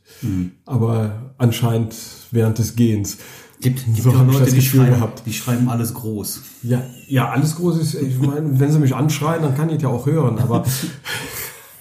Aber 0.65 1.33
anscheinend 1.37 1.95
während 2.31 2.57
des 2.57 2.75
Gehens. 2.75 3.17
Gibt, 3.61 3.85
gibt 3.85 4.01
So 4.01 4.11
Leute, 4.11 4.39
das 4.39 4.49
die 4.49 4.57
Gefühl 4.57 4.81
schreiben, 4.81 4.95
gehabt. 4.95 5.23
die 5.25 5.33
schreiben 5.33 5.69
alles 5.69 5.93
groß. 5.93 6.41
Ja, 6.63 6.83
ja, 7.07 7.29
alles 7.29 7.55
groß 7.55 7.79
ist, 7.79 7.95
ich 7.95 8.19
meine, 8.19 8.59
wenn 8.59 8.71
sie 8.71 8.79
mich 8.79 8.93
anschreien, 8.93 9.41
dann 9.41 9.55
kann 9.55 9.69
ich 9.69 9.81
ja 9.81 9.87
auch 9.87 10.05
hören, 10.05 10.37
aber 10.37 10.63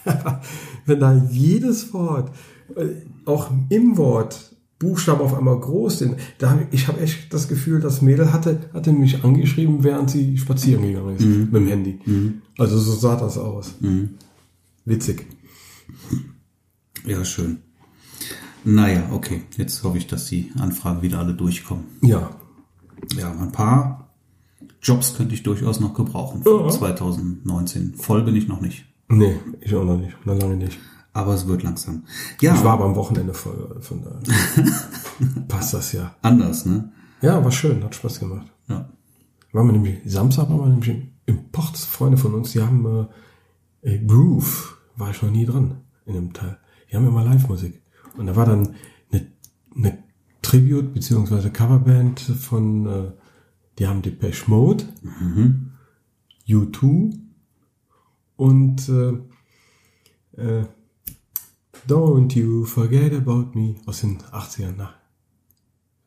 wenn 0.87 1.01
da 1.01 1.15
jedes 1.31 1.93
Wort, 1.93 2.31
äh, 2.77 2.87
auch 3.27 3.51
im 3.69 3.97
Wort, 3.99 4.53
Buchstaben 4.79 5.21
auf 5.21 5.35
einmal 5.35 5.59
groß 5.59 5.99
sind, 5.99 6.17
da 6.39 6.51
hab 6.51 6.61
ich, 6.61 6.81
ich 6.81 6.89
habe 6.89 7.01
echt 7.01 7.33
das 7.33 7.49
Gefühl, 7.49 7.81
das 7.81 8.03
Mädel 8.03 8.33
hatte, 8.33 8.59
hatte 8.73 8.93
mich 8.93 9.25
angeschrieben, 9.25 9.83
während 9.85 10.11
sie 10.11 10.37
spazieren 10.39 10.83
gegangen 10.83 11.17
ist 11.17 11.25
mit 11.27 11.55
dem 11.55 11.67
Handy. 11.67 11.99
Also 12.59 12.79
so 12.79 12.93
sah 12.93 13.17
das 13.17 13.37
aus. 13.39 13.75
Witzig. 14.85 15.27
Ja, 17.05 17.25
schön. 17.25 17.59
Naja, 18.65 19.09
okay. 19.13 19.43
Jetzt 19.57 19.83
hoffe 19.85 19.99
ich, 19.99 20.07
dass 20.07 20.27
die 20.27 20.51
Anfragen 20.59 21.03
wieder 21.03 21.19
alle 21.21 21.35
durchkommen. 21.35 21.85
Ja. 22.03 22.31
Ja, 23.17 23.31
ein 23.31 23.53
paar 23.53 24.11
Jobs 24.83 25.15
könnte 25.15 25.35
ich 25.35 25.43
durchaus 25.43 25.79
noch 25.81 25.95
gebrauchen 25.95 26.43
für 26.43 26.63
Ja. 26.65 26.69
2019. 26.71 27.95
Voll 27.95 28.23
bin 28.23 28.35
ich 28.35 28.49
noch 28.49 28.61
nicht. 28.61 28.87
Nee, 29.09 29.37
ich 29.61 29.75
auch 29.75 29.85
noch 29.85 29.99
nicht. 29.99 30.17
Noch 30.27 30.39
lange 30.39 30.57
nicht. 30.57 30.79
Aber 31.13 31.35
es 31.35 31.47
wird 31.47 31.63
langsam. 31.63 32.05
Ja, 32.41 32.55
Ich 32.57 32.65
war 32.65 32.73
aber 32.75 32.85
am 32.87 32.97
Wochenende 32.97 33.33
voll, 33.35 33.79
von 33.81 34.03
daher 34.03 34.21
passt 35.49 35.73
das 35.73 35.93
ja. 35.93 36.15
anders, 36.23 36.67
ne? 36.67 36.93
Ja, 37.23 37.43
war 37.43 37.53
schön, 37.53 37.83
hat 37.85 37.95
Spaß 37.95 38.21
gemacht. 38.21 38.47
Ja. 38.69 38.89
waren 39.53 39.67
wir 39.67 39.73
nämlich, 39.73 40.01
Samstag 40.05 40.51
waren 40.51 40.59
wir 40.59 40.67
nämlich 40.69 41.09
im, 41.27 41.51
Ports, 41.53 41.85
Freunde 41.85 42.19
von 42.19 42.35
uns, 42.35 42.53
die 42.53 42.61
haben 42.61 43.09
äh, 43.83 43.99
Groove, 44.01 44.76
war 44.97 45.11
ich 45.11 45.23
noch 45.23 45.31
nie 45.31 45.47
dran 45.47 45.83
in 46.05 46.15
dem 46.15 46.33
Teil. 46.33 46.59
Die 46.91 46.97
haben 46.97 47.07
immer 47.07 47.25
Live-Musik. 47.25 47.83
Und 48.17 48.27
da 48.27 48.37
war 48.37 48.47
dann 48.47 48.75
eine, 49.11 49.27
eine 49.75 49.99
Tribute 50.43 50.95
beziehungsweise 50.95 51.51
Coverband 51.51 52.21
von, 52.21 52.87
äh, 52.87 53.13
die 53.79 53.87
haben 53.87 54.03
Depeche 54.03 54.51
Mode, 54.51 54.85
U2 56.49 57.19
und 58.37 58.89
äh, 58.89 59.13
äh, 60.41 60.65
Don't 61.89 62.35
You 62.35 62.65
Forget 62.65 63.15
About 63.15 63.51
Me 63.55 63.77
aus 63.87 64.01
den 64.01 64.19
80ern. 64.19 64.75
Na, 64.77 64.95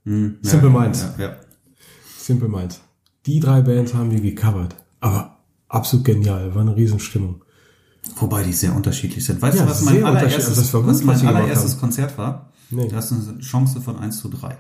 Hm, 0.10 0.40
Simple 0.42 0.70
ja, 0.70 0.80
Minds. 0.80 1.06
Ja, 1.18 1.24
ja. 1.24 1.36
Simple 2.18 2.50
Minds. 2.50 2.82
Die 3.26 3.40
drei 3.40 3.62
Bands 3.62 3.94
haben 3.94 4.10
die 4.10 4.22
gecovert. 4.22 4.76
Aber 5.00 5.38
absolut 5.68 6.06
genial. 6.06 6.56
War 6.56 6.62
eine 6.62 6.76
Riesenstimmung. 6.76 7.44
Wobei 8.18 8.44
die 8.44 8.54
sehr 8.54 8.76
unterschiedlich 8.76 9.24
sind. 9.26 9.42
Weißt 9.42 9.58
Ja, 9.58 9.64
du, 9.66 9.70
was 9.72 9.82
mein 9.82 10.04
allererstes, 10.04 10.56
das 10.56 10.74
war 10.74 10.82
gut, 10.82 10.90
was 10.92 11.04
mein 11.04 11.16
was 11.16 11.26
allererstes 11.26 11.72
haben. 11.74 11.80
Konzert 11.80 12.18
war? 12.18 12.50
Nee. 12.70 12.88
Du 12.88 12.96
hast 12.96 13.12
eine 13.12 13.40
Chance 13.40 13.82
von 13.82 13.98
1 14.00 14.20
zu 14.20 14.30
3. 14.30 14.58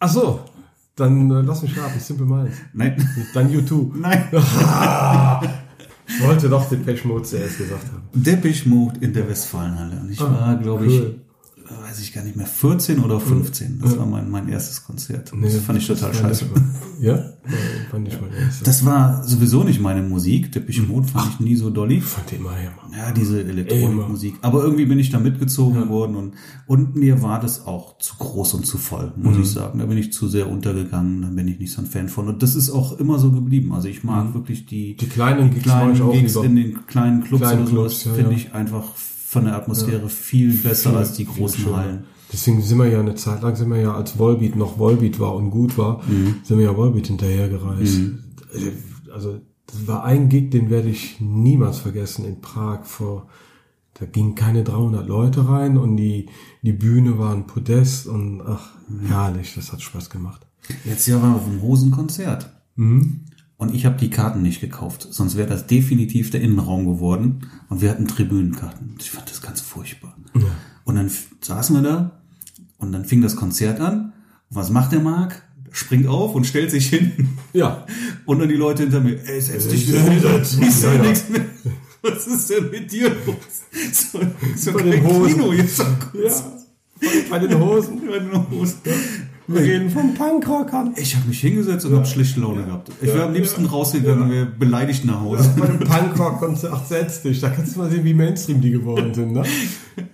Ach 0.00 0.08
so. 0.10 0.40
Dann 0.96 1.30
äh, 1.30 1.40
lass 1.42 1.62
mich 1.62 1.76
raten. 1.78 2.00
Simple 2.00 2.26
Minds. 2.26 2.56
Nein. 2.72 3.08
Dann 3.34 3.48
U2. 3.50 3.90
Nein. 3.98 4.24
Ich 6.10 6.22
wollte 6.26 6.48
doch 6.48 6.66
den 6.70 6.82
Mode 7.04 7.22
zuerst 7.24 7.58
gesagt 7.58 7.84
haben. 7.92 8.02
Depeche 8.14 8.66
Mode 8.66 8.98
in 9.00 9.12
der 9.12 9.28
Westfalenhalle. 9.28 10.00
Und 10.00 10.10
ich 10.10 10.18
war, 10.18 10.56
glaube 10.56 10.84
Ah, 10.84 10.86
cool. 10.88 11.20
ich, 11.20 11.27
weiß 11.82 12.00
ich 12.00 12.12
gar 12.12 12.24
nicht 12.24 12.36
mehr, 12.36 12.46
14 12.46 13.00
oder 13.00 13.20
15. 13.20 13.80
Das 13.82 13.98
war 13.98 14.06
mein, 14.06 14.30
mein 14.30 14.48
erstes 14.48 14.84
Konzert. 14.84 15.32
das 15.42 15.56
fand 15.56 15.78
ich 15.78 15.86
total 15.86 16.14
scheiße. 16.14 16.46
Ja? 17.00 17.14
Äh, 17.14 17.30
Fand 17.90 18.08
ich 18.08 18.20
mal 18.20 18.28
erst. 18.38 18.66
Das 18.66 18.84
war 18.84 19.22
sowieso 19.24 19.64
nicht 19.64 19.80
meine 19.80 20.02
Musik. 20.02 20.50
Depeche 20.52 20.82
Mode 20.82 21.06
fand 21.08 21.30
ich 21.34 21.40
nie 21.40 21.56
so 21.56 21.70
dolly. 21.70 22.00
fand 22.00 22.32
ich 22.32 22.38
immer. 22.38 22.50
Ja, 22.96 23.12
diese 23.12 23.42
Elektronikmusik. 23.44 24.34
Aber 24.42 24.62
irgendwie 24.64 24.84
bin 24.86 24.98
ich 24.98 25.10
da 25.10 25.18
mitgezogen 25.20 25.88
worden 25.88 26.16
und, 26.16 26.34
und 26.66 26.96
mir 26.96 27.22
war 27.22 27.38
das 27.40 27.66
auch 27.66 27.98
zu 27.98 28.16
groß 28.18 28.54
und 28.54 28.66
zu 28.66 28.78
voll, 28.78 29.12
muss 29.16 29.36
Mhm. 29.36 29.42
ich 29.42 29.50
sagen. 29.50 29.78
Da 29.78 29.86
bin 29.86 29.96
ich 29.98 30.12
zu 30.12 30.26
sehr 30.28 30.48
untergegangen, 30.50 31.22
da 31.22 31.28
bin 31.28 31.46
ich 31.48 31.58
nicht 31.58 31.72
so 31.72 31.80
ein 31.82 31.86
Fan 31.86 32.08
von. 32.08 32.28
Und 32.28 32.42
das 32.42 32.54
ist 32.54 32.70
auch 32.70 32.98
immer 32.98 33.18
so 33.18 33.30
geblieben. 33.30 33.72
Also 33.72 33.88
ich 33.88 34.02
mag 34.04 34.34
wirklich 34.34 34.66
die, 34.66 34.92
Mhm. 34.94 34.96
Die 34.98 35.06
kleinen 35.06 35.50
Gigs 35.50 35.62
kleinen 35.62 36.10
Gigs 36.12 36.34
lieber. 36.34 36.44
in 36.46 36.56
den 36.56 36.86
kleinen 36.86 37.22
Clubs 37.24 37.42
Kleinen 37.42 37.62
oder 37.62 37.70
sowas 37.70 37.92
Clubs, 38.00 38.04
ja, 38.06 38.12
finde 38.14 38.30
ja. 38.32 38.36
ich 38.36 38.52
einfach 38.54 38.84
von 39.30 39.44
der 39.44 39.56
Atmosphäre 39.56 40.08
viel 40.08 40.54
besser 40.54 40.96
als 40.96 41.12
die 41.12 41.26
großen. 41.26 41.76
Hallen. 41.76 42.04
Deswegen 42.32 42.62
sind 42.62 42.78
wir 42.78 42.86
ja 42.88 43.00
eine 43.00 43.14
Zeit 43.14 43.42
lang, 43.42 43.56
sind 43.56 43.68
wir 43.70 43.78
ja 43.80 43.94
als 43.94 44.18
Volbeat 44.18 44.56
noch 44.56 44.78
Volbeat 44.78 45.20
war 45.20 45.34
und 45.34 45.50
gut 45.50 45.76
war, 45.76 46.00
Mhm. 46.08 46.36
sind 46.44 46.56
wir 46.58 46.64
ja 46.64 46.76
Volbeat 46.76 47.08
hinterhergereist. 47.08 48.00
Also 49.12 49.40
das 49.66 49.86
war 49.86 50.04
ein 50.04 50.28
Gig, 50.30 50.50
den 50.50 50.70
werde 50.70 50.88
ich 50.88 51.20
niemals 51.20 51.78
vergessen 51.78 52.24
in 52.24 52.40
Prag 52.40 52.84
vor, 52.84 53.26
da 53.94 54.06
gingen 54.06 54.34
keine 54.34 54.64
300 54.64 55.06
Leute 55.06 55.46
rein 55.48 55.76
und 55.76 55.96
die, 55.96 56.26
die 56.62 56.72
Bühne 56.72 57.18
war 57.18 57.34
ein 57.34 57.46
Podest 57.46 58.06
und 58.06 58.40
ach, 58.40 58.70
Mhm. 58.88 59.06
herrlich, 59.08 59.54
das 59.54 59.72
hat 59.72 59.82
Spaß 59.82 60.08
gemacht. 60.08 60.46
Jetzt 60.86 61.06
ja 61.06 61.20
war 61.20 61.34
auf 61.36 61.44
dem 61.44 61.60
Hosenkonzert. 61.60 62.50
Mhm. 62.76 63.20
Und 63.58 63.74
ich 63.74 63.84
habe 63.84 63.98
die 63.98 64.08
Karten 64.08 64.40
nicht 64.42 64.60
gekauft, 64.60 65.08
sonst 65.10 65.36
wäre 65.36 65.48
das 65.48 65.66
definitiv 65.66 66.30
der 66.30 66.40
Innenraum 66.40 66.86
geworden. 66.86 67.40
Und 67.68 67.80
wir 67.82 67.90
hatten 67.90 68.06
Tribünenkarten. 68.06 68.94
Ich 69.00 69.10
fand 69.10 69.28
das 69.30 69.42
ganz 69.42 69.60
furchtbar. 69.60 70.16
Und 70.84 70.94
dann 70.94 71.10
saßen 71.40 71.74
wir 71.76 71.82
da 71.82 72.20
und 72.78 72.92
dann 72.92 73.04
fing 73.04 73.20
das 73.20 73.34
Konzert 73.36 73.80
an. 73.80 74.12
Und 74.48 74.56
was 74.56 74.70
macht 74.70 74.92
der 74.92 75.00
Marc? 75.00 75.42
Springt 75.72 76.06
auf 76.06 76.34
und 76.34 76.46
stellt 76.46 76.70
sich 76.70 76.88
hin. 76.88 77.28
Ja, 77.52 77.84
Und 78.24 78.38
dann 78.38 78.48
die 78.48 78.54
Leute 78.54 78.84
hinter 78.84 79.00
mir, 79.00 79.20
ey, 79.28 79.40
setz 79.40 79.68
dich 79.68 79.92
Äh, 79.92 79.98
hin. 80.00 80.22
sag 80.42 80.94
ja, 80.94 81.02
ja. 81.02 81.08
nichts 81.10 81.28
mehr. 81.28 81.44
Was 82.02 82.26
ist 82.28 82.48
denn 82.50 82.70
mit 82.70 82.90
dir 82.90 83.10
los? 83.26 83.36
So, 83.92 84.20
so 84.56 84.72
Bei 84.72 84.80
kein 84.82 84.90
den 84.92 85.04
Hosen. 85.04 85.34
Kino 85.34 85.52
jetzt. 85.52 85.78
ja, 85.80 86.30
bei 87.28 87.38
den 87.40 87.58
Hosen. 87.58 88.00
Bei 88.06 88.18
den 88.20 88.50
Hosen. 88.50 88.76
Wir 89.50 89.62
reden 89.62 89.90
vom 89.90 90.12
Punkrockern. 90.12 90.92
Ich 90.96 91.16
habe 91.16 91.26
mich 91.26 91.40
hingesetzt 91.40 91.86
und 91.86 91.96
hab 91.96 92.06
schlechte 92.06 92.38
Laune 92.38 92.64
gehabt. 92.64 92.90
Ich 93.00 93.08
wäre 93.08 93.24
am 93.24 93.32
liebsten 93.32 93.64
rausgegangen 93.64 94.24
und 94.24 94.30
wäre 94.30 94.44
beleidigt 94.44 95.06
nach 95.06 95.20
Hause. 95.20 95.50
Bei 95.58 95.66
dem 95.66 95.78
Punkrock-Konzert 95.78 96.86
setz 96.86 97.22
dich. 97.22 97.40
Da 97.40 97.48
kannst 97.48 97.74
du 97.74 97.78
mal 97.78 97.90
sehen, 97.90 98.04
wie 98.04 98.12
Mainstream 98.12 98.60
die 98.60 98.70
geworden 98.70 99.14
sind. 99.14 99.32
Ne? 99.32 99.44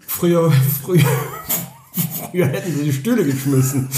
Früher, 0.07 0.53
früher, 0.83 1.03
früher 2.31 2.47
hätten 2.47 2.77
sie 2.77 2.85
die 2.85 2.93
Stühle 2.93 3.25
geschmissen. 3.25 3.89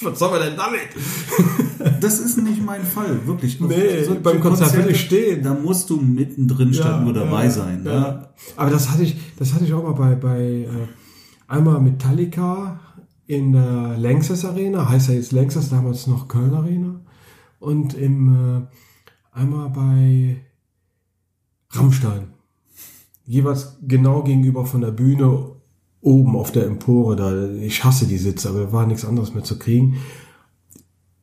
Was 0.00 0.18
soll 0.18 0.30
man 0.30 0.40
denn 0.40 0.56
damit? 0.56 2.00
Das 2.00 2.18
ist 2.18 2.36
nicht 2.36 2.64
mein 2.64 2.82
Fall, 2.84 3.24
wirklich. 3.24 3.60
Nee, 3.60 4.04
beim 4.20 4.40
Konzert 4.40 4.76
will 4.76 4.90
ich 4.90 5.00
stehen. 5.00 5.44
Da 5.44 5.54
musst 5.54 5.90
du 5.90 6.00
mittendrin 6.00 6.74
statt 6.74 7.04
nur 7.04 7.12
dabei 7.12 7.44
ja, 7.44 7.50
sein. 7.50 7.82
Ja. 7.84 7.92
Ne? 7.92 8.28
Aber 8.56 8.70
das 8.70 8.90
hatte 8.90 9.04
ich, 9.04 9.16
das 9.38 9.54
hatte 9.54 9.64
ich 9.64 9.72
auch 9.72 9.84
mal 9.84 9.92
bei, 9.92 10.14
bei 10.16 10.40
äh, 10.40 10.68
einmal 11.46 11.80
Metallica 11.80 12.80
in 13.26 13.52
der 13.52 13.96
Lanxess 13.98 14.44
Arena, 14.44 14.88
heißt 14.88 15.08
ja 15.08 15.14
jetzt 15.14 15.32
Lanxess, 15.32 15.70
damals 15.70 16.06
noch 16.06 16.28
Köln 16.28 16.54
Arena. 16.54 17.00
Und 17.58 17.94
im 17.94 18.62
äh, 18.62 19.36
einmal 19.36 19.70
bei 19.70 20.36
Rammstein. 21.70 22.28
Jeweils 23.24 23.78
genau 23.82 24.22
gegenüber 24.22 24.66
von 24.66 24.80
der 24.80 24.92
Bühne 24.92 25.56
oben 26.00 26.36
auf 26.36 26.52
der 26.52 26.66
Empore. 26.66 27.16
Da, 27.16 27.52
ich 27.54 27.82
hasse 27.84 28.06
die 28.06 28.18
Sitze, 28.18 28.48
aber 28.48 28.60
da 28.60 28.72
war 28.72 28.86
nichts 28.86 29.04
anderes 29.04 29.34
mehr 29.34 29.44
zu 29.44 29.58
kriegen. 29.58 29.96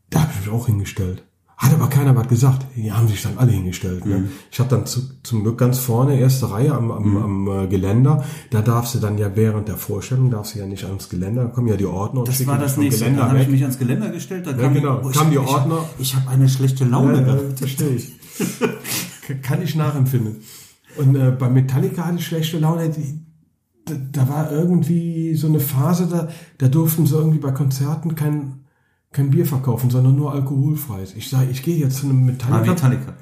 Da 0.09 0.23
habe 0.23 0.31
ich 0.33 0.45
mich 0.45 0.49
auch 0.49 0.65
hingestellt. 0.67 1.23
Hat 1.57 1.73
aber 1.73 1.87
keiner 1.87 2.15
was 2.15 2.27
gesagt. 2.27 2.65
Die 2.75 2.91
haben 2.91 3.07
sich 3.07 3.21
dann 3.21 3.37
alle 3.37 3.51
hingestellt. 3.51 4.05
Mhm. 4.05 4.11
Ne? 4.11 4.29
Ich 4.51 4.59
habe 4.59 4.69
dann 4.69 4.85
zu, 4.85 5.01
zum 5.21 5.43
Glück 5.43 5.57
ganz 5.59 5.77
vorne, 5.77 6.19
erste 6.19 6.49
Reihe 6.51 6.73
am, 6.73 6.91
am, 6.91 7.03
Mhm. 7.11 7.17
am 7.17 7.47
äh, 7.63 7.67
Geländer. 7.67 8.23
Da 8.49 8.61
darfst 8.61 8.95
du 8.95 8.99
dann 8.99 9.17
ja 9.17 9.35
während 9.35 9.67
der 9.67 9.77
Vorstellung, 9.77 10.29
darfst 10.31 10.55
du 10.55 10.59
ja 10.59 10.65
nicht 10.65 10.83
ans 10.85 11.09
Geländer, 11.09 11.43
da 11.45 11.49
kommen 11.49 11.67
ja 11.67 11.77
die 11.77 11.85
Ordner 11.85 12.21
und 12.21 12.27
Das 12.27 12.45
war 12.47 12.57
das 12.57 12.77
nächste. 12.77 13.01
Geländer 13.05 13.21
Dann 13.21 13.31
habe 13.31 13.41
ich 13.43 13.49
mich 13.49 13.61
ans 13.61 13.77
Geländer 13.79 14.09
gestellt. 14.09 14.45
Da 14.47 14.53
kam, 14.53 14.73
genau. 14.73 15.01
oh, 15.03 15.09
ich, 15.09 15.15
Kamen 15.15 15.31
die 15.31 15.37
Ordner. 15.37 15.79
Ich 15.99 16.15
habe 16.15 16.29
eine 16.29 16.49
schlechte 16.49 16.85
Laune 16.85 17.17
Ja, 17.17 17.23
gehabt. 17.23 17.41
ja, 17.51 17.55
verstehe 17.57 17.89
ich. 17.95 18.11
Kann 19.41 19.61
ich 19.61 19.75
nachempfinden. 19.75 20.37
Und 20.97 21.15
äh, 21.15 21.31
bei 21.31 21.49
Metallica 21.49 22.05
hatte 22.05 22.17
ich 22.17 22.25
schlechte 22.25 22.59
Laune. 22.59 22.89
Die, 22.89 23.19
da, 23.85 23.93
da 24.11 24.29
war 24.29 24.51
irgendwie 24.51 25.35
so 25.35 25.47
eine 25.47 25.59
Phase, 25.59 26.07
da, 26.07 26.27
da 26.57 26.67
durften 26.67 27.05
sie 27.05 27.15
irgendwie 27.15 27.39
bei 27.39 27.51
Konzerten 27.51 28.15
kein, 28.15 28.62
kein 29.13 29.29
Bier 29.29 29.45
verkaufen, 29.45 29.89
sondern 29.89 30.15
nur 30.15 30.33
alkoholfreies. 30.33 31.13
Ich 31.15 31.29
sage, 31.29 31.49
ich 31.51 31.63
gehe 31.63 31.77
jetzt 31.77 31.97
zu 31.97 32.07
einem 32.07 32.23
Ah, 32.23 32.31
Metallica, 32.31 32.71
Metallica. 32.71 33.13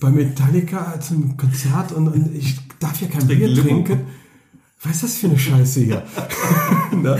bei 0.00 0.10
Metallica 0.10 0.98
zu 1.00 1.14
einem 1.14 1.36
Konzert 1.36 1.92
und, 1.92 2.08
und 2.08 2.34
ich 2.34 2.58
darf 2.80 3.00
ja 3.00 3.08
kein 3.08 3.20
Trink 3.26 3.38
Bier 3.38 3.48
Limo. 3.48 3.62
trinken. 3.62 4.00
Was 4.82 4.96
ist 4.96 5.02
das 5.04 5.14
für 5.16 5.26
eine 5.28 5.38
Scheiße 5.38 5.80
hier? 5.80 6.02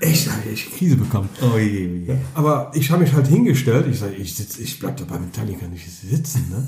Echt, 0.00 0.26
da 0.26 0.32
hab 0.32 0.44
ich 0.46 0.52
echt 0.52 0.74
Krise 0.76 0.96
bekommen. 0.96 1.28
Oh 1.40 1.56
je, 1.56 2.04
je. 2.06 2.14
Aber 2.34 2.72
ich 2.74 2.90
habe 2.90 3.02
mich 3.02 3.12
halt 3.12 3.28
hingestellt. 3.28 3.86
Ich 3.90 4.00
sage, 4.00 4.14
ich 4.14 4.34
sitz, 4.34 4.58
ich 4.58 4.78
bleib 4.80 4.96
da 4.96 5.04
bei 5.04 5.18
Metallica 5.18 5.66
nicht 5.68 5.88
sitzen. 5.88 6.46
Ne? 6.50 6.66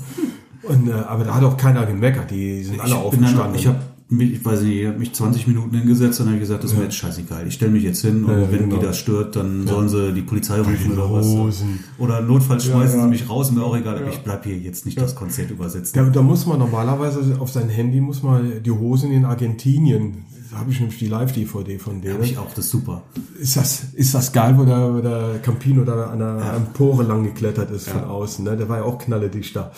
Und, 0.63 0.87
äh, 0.87 0.93
aber 0.93 1.25
da 1.25 1.35
hat 1.35 1.43
auch 1.43 1.57
keiner 1.57 1.85
gemeckert. 1.85 2.31
Die 2.31 2.63
sind 2.63 2.79
alle 2.79 2.95
ich 2.95 3.09
bin 3.11 3.21
dann, 3.21 3.37
aufgestanden. 3.37 3.55
ich 3.59 3.67
habe 3.67 3.79
mich, 4.15 4.33
ich 4.33 4.45
weiß 4.45 4.61
nicht, 4.61 4.81
ich 4.81 4.87
habe 4.87 4.97
mich 4.97 5.13
20 5.13 5.47
Minuten 5.47 5.75
hingesetzt 5.75 6.19
und 6.21 6.27
habe 6.27 6.39
gesagt, 6.39 6.63
das 6.63 6.71
ist 6.71 6.77
mir 6.77 6.83
jetzt 6.83 6.95
scheißegal. 6.95 7.47
Ich 7.47 7.53
stelle 7.55 7.71
mich 7.71 7.83
jetzt 7.83 8.01
hin 8.01 8.23
und 8.23 8.31
Ja, 8.31 8.51
wenn 8.51 8.69
genau. 8.69 8.77
die 8.77 8.85
das 8.85 8.97
stört, 8.97 9.35
dann 9.35 9.67
sollen 9.67 9.89
sie 9.89 10.13
die 10.13 10.21
Polizei 10.21 10.59
rufen 10.59 10.91
oder 10.93 11.11
was. 11.11 11.63
Oder 11.97 12.21
notfalls 12.21 12.65
schmeißen 12.65 12.97
ja. 12.97 13.03
sie 13.03 13.09
mich 13.09 13.29
raus, 13.29 13.51
mir 13.51 13.63
auch 13.63 13.75
egal, 13.75 13.97
aber 13.97 14.09
ich 14.09 14.19
bleib 14.19 14.43
hier 14.43 14.57
jetzt 14.57 14.85
nicht 14.85 14.99
das 14.99 15.15
Konzert 15.15 15.51
übersetzen. 15.51 15.93
Da, 15.95 16.09
da 16.09 16.21
muss 16.21 16.45
man 16.45 16.59
normalerweise 16.59 17.37
auf 17.39 17.51
sein 17.51 17.69
Handy 17.69 18.01
muss 18.01 18.23
man 18.23 18.63
die 18.63 18.71
Hosen 18.71 19.11
in 19.11 19.25
Argentinien. 19.25 20.25
Da 20.51 20.59
habe 20.59 20.71
ich 20.71 20.79
nämlich 20.79 20.99
die 20.99 21.07
Live-DVD 21.07 21.77
von 21.79 22.01
denen. 22.01 22.15
Hab 22.15 22.23
ich 22.23 22.37
auch, 22.37 22.49
das 22.53 22.65
ist 22.65 22.71
super. 22.71 23.03
Ist 23.39 23.57
das, 23.57 23.87
ist 23.93 24.13
das 24.13 24.31
geil, 24.31 24.57
wo 24.57 24.63
der, 24.63 24.93
wo 24.93 25.01
der 25.01 25.39
Campino 25.41 25.83
da 25.83 26.05
an 26.05 26.19
der 26.19 26.53
Empore 26.55 27.03
lang 27.03 27.23
geklettert 27.23 27.71
ist 27.71 27.89
von 27.89 28.03
außen. 28.03 28.45
Ne? 28.45 28.55
Der 28.55 28.69
war 28.69 28.77
ja 28.77 28.83
auch 28.83 28.97
knalledicht 28.97 29.55
da. 29.55 29.71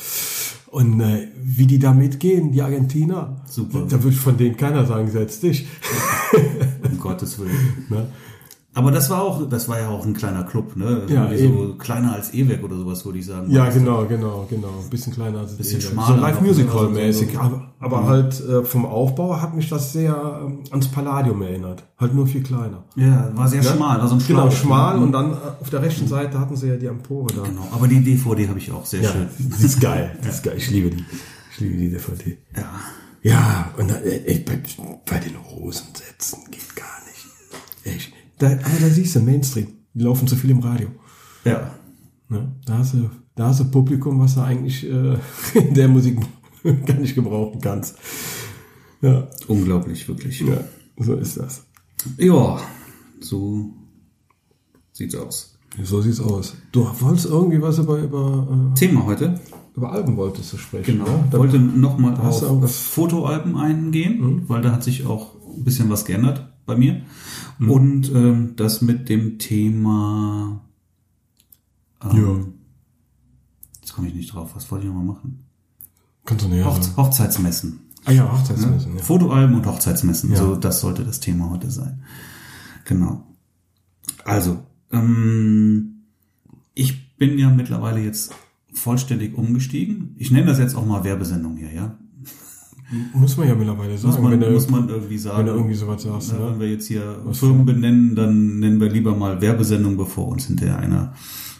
Und 0.69 0.99
äh, 0.99 1.29
wie 1.41 1.65
die 1.65 1.79
da 1.79 1.93
mitgehen, 1.93 2.51
die 2.51 2.61
Argentiner, 2.61 3.37
Super. 3.49 3.85
da 3.89 4.03
würde 4.03 4.17
von 4.17 4.37
denen 4.37 4.57
keiner 4.57 4.85
sagen, 4.85 5.09
setz 5.09 5.39
dich. 5.39 5.67
Um 6.83 6.99
Gottes 6.99 7.39
Willen. 7.39 7.51
Ne? 7.89 8.07
Aber 8.73 8.91
das 8.91 9.09
war 9.09 9.23
auch, 9.23 9.49
das 9.49 9.67
war 9.69 9.79
ja 9.79 9.89
auch 9.89 10.05
ein 10.05 10.13
kleiner 10.13 10.43
Club, 10.43 10.75
ne? 10.75 11.01
Ja, 11.09 11.31
Irgendwie 11.31 11.67
so 11.69 11.75
kleiner 11.79 12.13
als 12.13 12.31
E-Werk 12.33 12.63
oder 12.63 12.75
sowas, 12.77 13.03
würde 13.05 13.17
ich 13.17 13.25
sagen. 13.25 13.49
Ja, 13.49 13.69
genau, 13.69 14.05
genau, 14.05 14.45
genau. 14.47 14.67
Ein 14.83 14.89
bisschen 14.91 15.13
kleiner 15.13 15.39
als 15.39 15.57
Bisschen 15.57 15.79
das 15.79 15.89
schmaler 15.89 16.15
So 16.15 16.21
Live 16.21 16.35
noch, 16.35 16.41
Musical 16.47 16.95
also 16.97 17.25
so- 17.25 17.39
aber 17.39 17.71
aber 17.79 18.05
halt 18.07 18.39
äh, 18.39 18.63
vom 18.63 18.85
Aufbau 18.85 19.41
hat 19.41 19.55
mich 19.55 19.67
das 19.69 19.93
sehr 19.93 20.41
ähm, 20.45 20.59
ans 20.69 20.89
Palladium 20.89 21.41
erinnert. 21.41 21.87
Halt 21.97 22.13
nur 22.13 22.27
viel 22.27 22.43
kleiner. 22.43 22.83
Ja, 22.95 23.31
war 23.35 23.47
sehr 23.47 23.63
schmal, 23.63 23.99
war 23.99 24.07
so 24.07 24.15
ein 24.15 24.23
Genau, 24.27 24.41
Schlauch, 24.51 24.51
schmal 24.61 24.97
ne? 24.99 25.03
und 25.05 25.11
dann 25.11 25.31
äh, 25.31 25.35
auf 25.59 25.69
der 25.71 25.81
rechten 25.81 26.07
Seite 26.07 26.39
hatten 26.39 26.55
sie 26.55 26.67
ja 26.67 26.75
die 26.75 26.85
Empore 26.87 27.33
da. 27.35 27.41
Genau, 27.43 27.67
aber 27.71 27.87
die 27.87 28.03
DVD 28.03 28.47
habe 28.47 28.59
ich 28.59 28.71
auch 28.71 28.85
sehr 28.85 29.01
Ja, 29.01 29.09
schön. 29.11 29.27
das 29.49 29.63
ist 29.63 29.81
geil. 29.81 30.15
Das 30.23 30.35
ist 30.35 30.43
geil. 30.43 30.53
Ich 30.57 30.69
liebe 30.69 30.91
die. 30.91 31.03
Ich 31.51 31.59
liebe 31.61 31.77
die 31.77 31.89
DVD. 31.89 32.37
Ja. 32.55 32.63
Ja, 33.23 33.71
und 33.77 33.89
dann, 33.89 34.03
äh, 34.03 34.21
ey, 34.25 34.39
bei, 34.39 34.59
bei 35.09 35.17
den 35.19 35.33
Hosen 35.49 35.87
setzen 35.93 36.39
geht 36.51 36.75
gar 36.75 36.85
nicht. 37.07 37.95
Echt. 37.95 38.13
Da, 38.39 38.47
aber 38.47 38.79
da 38.79 38.87
siehst 38.89 39.15
du, 39.15 39.19
Mainstream. 39.21 39.67
Die 39.93 40.03
laufen 40.03 40.27
zu 40.27 40.35
viel 40.35 40.51
im 40.51 40.59
Radio. 40.59 40.89
Ja. 41.43 41.71
Ne? 42.29 42.55
Da 42.65 42.77
hast 42.79 42.93
du, 42.93 43.09
da 43.35 43.47
hast 43.47 43.59
du 43.61 43.65
Publikum, 43.65 44.19
was 44.19 44.35
du 44.35 44.41
eigentlich 44.41 44.83
äh, 44.87 45.17
in 45.55 45.73
der 45.73 45.87
Musik 45.87 46.19
gar 46.85 46.97
nicht 46.97 47.15
gebrauchen 47.15 47.59
kannst. 47.61 47.95
Ja, 49.01 49.27
Unglaublich, 49.47 50.07
wirklich. 50.07 50.39
ja, 50.41 50.57
so 50.99 51.13
ist 51.15 51.37
das. 51.37 51.63
Ja, 52.17 52.59
so 53.19 53.73
sieht's 54.91 55.15
aus. 55.15 55.57
So 55.83 56.01
sieht's 56.01 56.19
aus. 56.19 56.55
Du 56.71 56.87
wolltest 56.99 57.27
irgendwie 57.27 57.61
was 57.61 57.77
über, 57.77 57.99
über, 57.99 58.71
Thema 58.75 59.05
heute. 59.05 59.25
äh, 59.25 59.77
über 59.77 59.91
Alben 59.91 60.17
wolltest 60.17 60.53
du 60.53 60.57
sprechen. 60.57 60.97
Genau. 60.99 61.23
Da- 61.29 61.37
wollte 61.37 61.59
nochmal 61.59 62.15
auf 62.17 62.75
Fotoalben 62.75 63.55
eingehen, 63.55 64.43
weil 64.47 64.61
da 64.61 64.71
hat 64.71 64.83
sich 64.83 65.05
auch 65.05 65.35
ein 65.55 65.63
bisschen 65.63 65.89
was 65.89 66.03
geändert 66.05 66.46
bei 66.67 66.75
mir. 66.75 67.01
Und 67.59 68.11
ähm, 68.13 68.53
das 68.55 68.81
mit 68.81 69.09
dem 69.09 69.39
Thema. 69.39 70.61
Ähm, 72.03 72.11
Ja. 72.15 72.45
Jetzt 73.81 73.93
komme 73.93 74.09
ich 74.09 74.13
nicht 74.13 74.33
drauf. 74.33 74.51
Was 74.55 74.69
wollte 74.69 74.85
ich 74.85 74.91
nochmal 74.93 75.15
machen? 75.15 75.45
Kannst 76.25 76.45
du 76.45 76.49
näher 76.49 76.65
Hoch 76.65 76.79
sagen. 76.81 76.97
Hochzeitsmessen. 76.97 77.79
Ah 78.05 78.11
ja, 78.11 78.31
Hochzeitsmessen. 78.31 78.95
Ja. 78.97 79.01
Fotoalben 79.03 79.55
und 79.55 79.65
Hochzeitsmessen. 79.65 80.31
Ja. 80.31 80.37
So, 80.37 80.55
das 80.55 80.81
sollte 80.81 81.03
das 81.03 81.19
Thema 81.19 81.49
heute 81.49 81.71
sein. 81.71 82.03
Genau. 82.85 83.25
Also, 84.23 84.63
ähm, 84.91 86.03
ich 86.73 87.15
bin 87.17 87.39
ja 87.39 87.49
mittlerweile 87.49 88.01
jetzt 88.01 88.33
vollständig 88.73 89.37
umgestiegen. 89.37 90.15
Ich 90.17 90.31
nenne 90.31 90.45
das 90.45 90.59
jetzt 90.59 90.75
auch 90.75 90.85
mal 90.85 91.03
Werbesendung 91.03 91.57
hier, 91.57 91.73
ja. 91.73 91.97
Muss 93.13 93.35
man 93.37 93.47
ja 93.47 93.55
mittlerweile 93.55 93.97
sagen. 93.97 94.13
Muss 94.13 94.21
man, 94.23 94.39
wenn 94.39 94.53
muss 94.53 94.69
man 94.69 94.87
irgendwie 94.89 95.17
sagen. 95.17 95.39
wenn 95.39 95.45
du 95.47 95.51
irgendwie 95.53 95.75
sowas 95.75 96.01
sagst. 96.03 96.31
Ja, 96.31 96.39
Ne? 96.39 96.51
Wenn 96.51 96.59
wir 96.61 96.71
jetzt 96.71 96.87
hier 96.87 97.21
Firmen 97.33 97.65
benennen, 97.65 98.15
dann 98.15 98.59
nennen 98.59 98.79
wir 98.79 98.89
lieber 98.89 99.15
mal 99.15 99.41
Werbesendung, 99.41 99.97
bevor 99.97 100.27
uns 100.29 100.45
hinterher 100.47 100.79
einer 100.79 101.13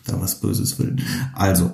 da 0.06 0.22
was 0.22 0.40
Böses 0.40 0.80
will. 0.80 0.96
Also, 1.34 1.74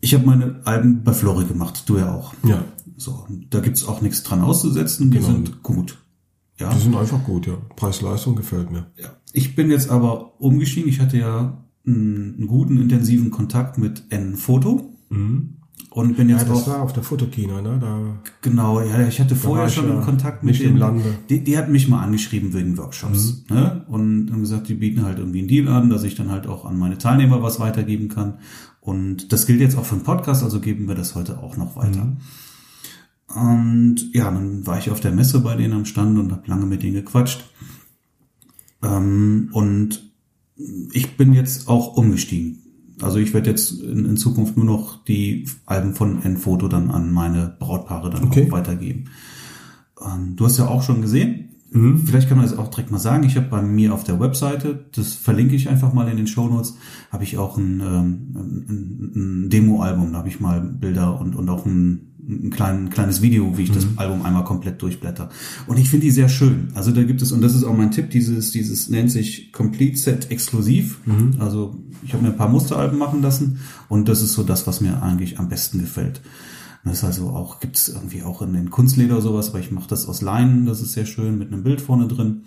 ich 0.00 0.14
habe 0.14 0.26
meine 0.26 0.60
Alben 0.64 1.02
bei 1.02 1.12
Flori 1.12 1.46
gemacht, 1.46 1.82
du 1.86 1.98
ja 1.98 2.12
auch. 2.14 2.34
Ja, 2.44 2.64
So, 2.96 3.26
da 3.50 3.60
gibt's 3.60 3.86
auch 3.88 4.02
nichts 4.02 4.22
dran 4.22 4.40
auszusetzen, 4.42 5.10
die 5.10 5.18
Genau. 5.18 5.30
sind 5.32 5.62
gut. 5.62 5.98
Ja, 6.60 6.72
die 6.72 6.78
sind 6.80 6.94
einfach 6.94 7.24
gut, 7.24 7.46
ja. 7.48 7.54
Preis-Leistung 7.74 8.36
gefällt 8.36 8.70
mir. 8.70 8.86
ja. 8.96 9.08
Ich 9.32 9.56
bin 9.56 9.68
jetzt 9.72 9.90
aber 9.90 10.40
umgestiegen. 10.40 10.88
Ich 10.88 11.00
hatte 11.00 11.18
ja 11.18 11.64
einen, 11.84 12.36
einen 12.36 12.46
guten, 12.46 12.80
intensiven 12.80 13.30
Kontakt 13.32 13.78
mit 13.78 14.04
N-Foto 14.10 14.94
und 15.94 16.16
bin 16.16 16.28
Ja, 16.28 16.38
jetzt 16.38 16.50
das 16.50 16.62
auch 16.64 16.66
war 16.66 16.82
auf 16.82 16.92
der 16.92 17.04
Fotokina, 17.04 17.62
ne? 17.62 17.78
Da, 17.80 18.18
Genau, 18.42 18.80
ja, 18.80 19.06
ich 19.06 19.20
hatte 19.20 19.36
vorher 19.36 19.68
schon 19.68 19.86
ja 19.86 19.94
einen 19.94 20.02
Kontakt 20.02 20.42
mit 20.42 20.60
im 20.60 20.76
Lande. 20.76 21.04
Die, 21.28 21.44
die 21.44 21.56
hat 21.56 21.70
mich 21.70 21.86
mal 21.86 22.02
angeschrieben 22.02 22.52
wegen 22.52 22.76
Workshops. 22.76 23.44
Mhm. 23.48 23.54
Ne? 23.54 23.84
Und 23.86 24.32
haben 24.32 24.40
gesagt, 24.40 24.68
die 24.68 24.74
bieten 24.74 25.04
halt 25.04 25.20
irgendwie 25.20 25.38
einen 25.38 25.46
Deal 25.46 25.68
an, 25.68 25.90
dass 25.90 26.02
ich 26.02 26.16
dann 26.16 26.32
halt 26.32 26.48
auch 26.48 26.64
an 26.64 26.80
meine 26.80 26.98
Teilnehmer 26.98 27.44
was 27.44 27.60
weitergeben 27.60 28.08
kann. 28.08 28.38
Und 28.80 29.32
das 29.32 29.46
gilt 29.46 29.60
jetzt 29.60 29.78
auch 29.78 29.84
für 29.84 29.94
den 29.94 30.02
Podcast, 30.02 30.42
also 30.42 30.58
geben 30.58 30.88
wir 30.88 30.96
das 30.96 31.14
heute 31.14 31.38
auch 31.38 31.56
noch 31.56 31.76
weiter. 31.76 32.04
Mhm. 32.04 32.16
Und 33.28 34.12
ja, 34.12 34.32
dann 34.32 34.66
war 34.66 34.78
ich 34.78 34.90
auf 34.90 34.98
der 34.98 35.12
Messe 35.12 35.38
bei 35.40 35.54
denen 35.54 35.74
am 35.74 35.84
Stand 35.84 36.18
und 36.18 36.32
habe 36.32 36.42
lange 36.46 36.66
mit 36.66 36.82
denen 36.82 36.94
gequatscht. 36.94 37.44
Ähm, 38.82 39.48
und 39.52 40.10
ich 40.92 41.16
bin 41.16 41.34
jetzt 41.34 41.68
auch 41.68 41.96
umgestiegen. 41.96 42.63
Also 43.02 43.18
ich 43.18 43.34
werde 43.34 43.50
jetzt 43.50 43.72
in, 43.82 44.04
in 44.04 44.16
Zukunft 44.16 44.56
nur 44.56 44.66
noch 44.66 45.04
die 45.04 45.48
Alben 45.66 45.94
von 45.94 46.22
Enfoto 46.22 46.68
dann 46.68 46.90
an 46.90 47.12
meine 47.12 47.54
Brautpaare 47.58 48.10
dann 48.10 48.24
Okay. 48.24 48.46
auch 48.48 48.52
weitergeben. 48.52 49.06
Ähm, 50.00 50.36
du 50.36 50.44
hast 50.44 50.58
ja 50.58 50.68
auch 50.68 50.82
schon 50.82 51.02
gesehen. 51.02 51.50
Mhm. 51.72 52.06
Vielleicht 52.06 52.28
kann 52.28 52.38
man 52.38 52.46
das 52.46 52.56
auch 52.56 52.68
direkt 52.68 52.92
mal 52.92 52.98
sagen. 53.00 53.24
Ich 53.24 53.36
habe 53.36 53.48
bei 53.48 53.60
mir 53.60 53.92
auf 53.92 54.04
der 54.04 54.20
Webseite, 54.20 54.84
das 54.94 55.14
verlinke 55.14 55.56
ich 55.56 55.68
einfach 55.68 55.92
mal 55.92 56.08
in 56.08 56.16
den 56.16 56.28
Shownotes, 56.28 56.76
habe 57.10 57.24
ich 57.24 57.36
auch 57.36 57.58
ein, 57.58 57.80
ähm, 57.80 58.34
ein, 58.34 59.12
ein 59.16 59.50
Demo-Album. 59.50 60.12
Da 60.12 60.18
habe 60.18 60.28
ich 60.28 60.38
mal 60.38 60.60
Bilder 60.60 61.20
und, 61.20 61.34
und 61.34 61.48
auch 61.48 61.66
ein, 61.66 62.13
ein 62.26 62.50
klein, 62.50 62.90
kleines 62.90 63.22
Video, 63.22 63.56
wie 63.58 63.64
ich 63.64 63.72
das 63.72 63.86
Album 63.96 64.22
einmal 64.22 64.44
komplett 64.44 64.80
durchblätter. 64.80 65.28
Und 65.66 65.78
ich 65.78 65.90
finde 65.90 66.06
die 66.06 66.10
sehr 66.10 66.28
schön. 66.28 66.68
Also 66.74 66.90
da 66.90 67.02
gibt 67.02 67.22
es, 67.22 67.32
und 67.32 67.40
das 67.42 67.54
ist 67.54 67.64
auch 67.64 67.76
mein 67.76 67.90
Tipp, 67.90 68.10
dieses, 68.10 68.50
dieses 68.50 68.88
nennt 68.88 69.10
sich 69.10 69.52
Complete 69.52 69.96
Set 69.96 70.30
Exklusiv. 70.30 71.00
Also 71.38 71.76
ich 72.04 72.12
habe 72.12 72.22
mir 72.22 72.30
ein 72.30 72.36
paar 72.36 72.48
Musteralben 72.48 72.98
machen 72.98 73.22
lassen 73.22 73.60
und 73.88 74.08
das 74.08 74.22
ist 74.22 74.34
so 74.34 74.42
das, 74.42 74.66
was 74.66 74.80
mir 74.80 75.02
eigentlich 75.02 75.38
am 75.38 75.48
besten 75.48 75.78
gefällt. 75.78 76.22
Das 76.84 76.98
ist 76.98 77.04
also 77.04 77.30
auch, 77.30 77.60
gibt's 77.60 77.88
irgendwie 77.88 78.22
auch 78.22 78.42
in 78.42 78.52
den 78.52 78.70
Kunstleder 78.70 79.20
sowas, 79.22 79.50
aber 79.50 79.58
ich 79.58 79.70
mache 79.70 79.88
das 79.88 80.06
aus 80.06 80.20
Leinen, 80.20 80.66
das 80.66 80.82
ist 80.82 80.92
sehr 80.92 81.06
schön, 81.06 81.38
mit 81.38 81.52
einem 81.52 81.62
Bild 81.62 81.80
vorne 81.80 82.08
drin. 82.08 82.42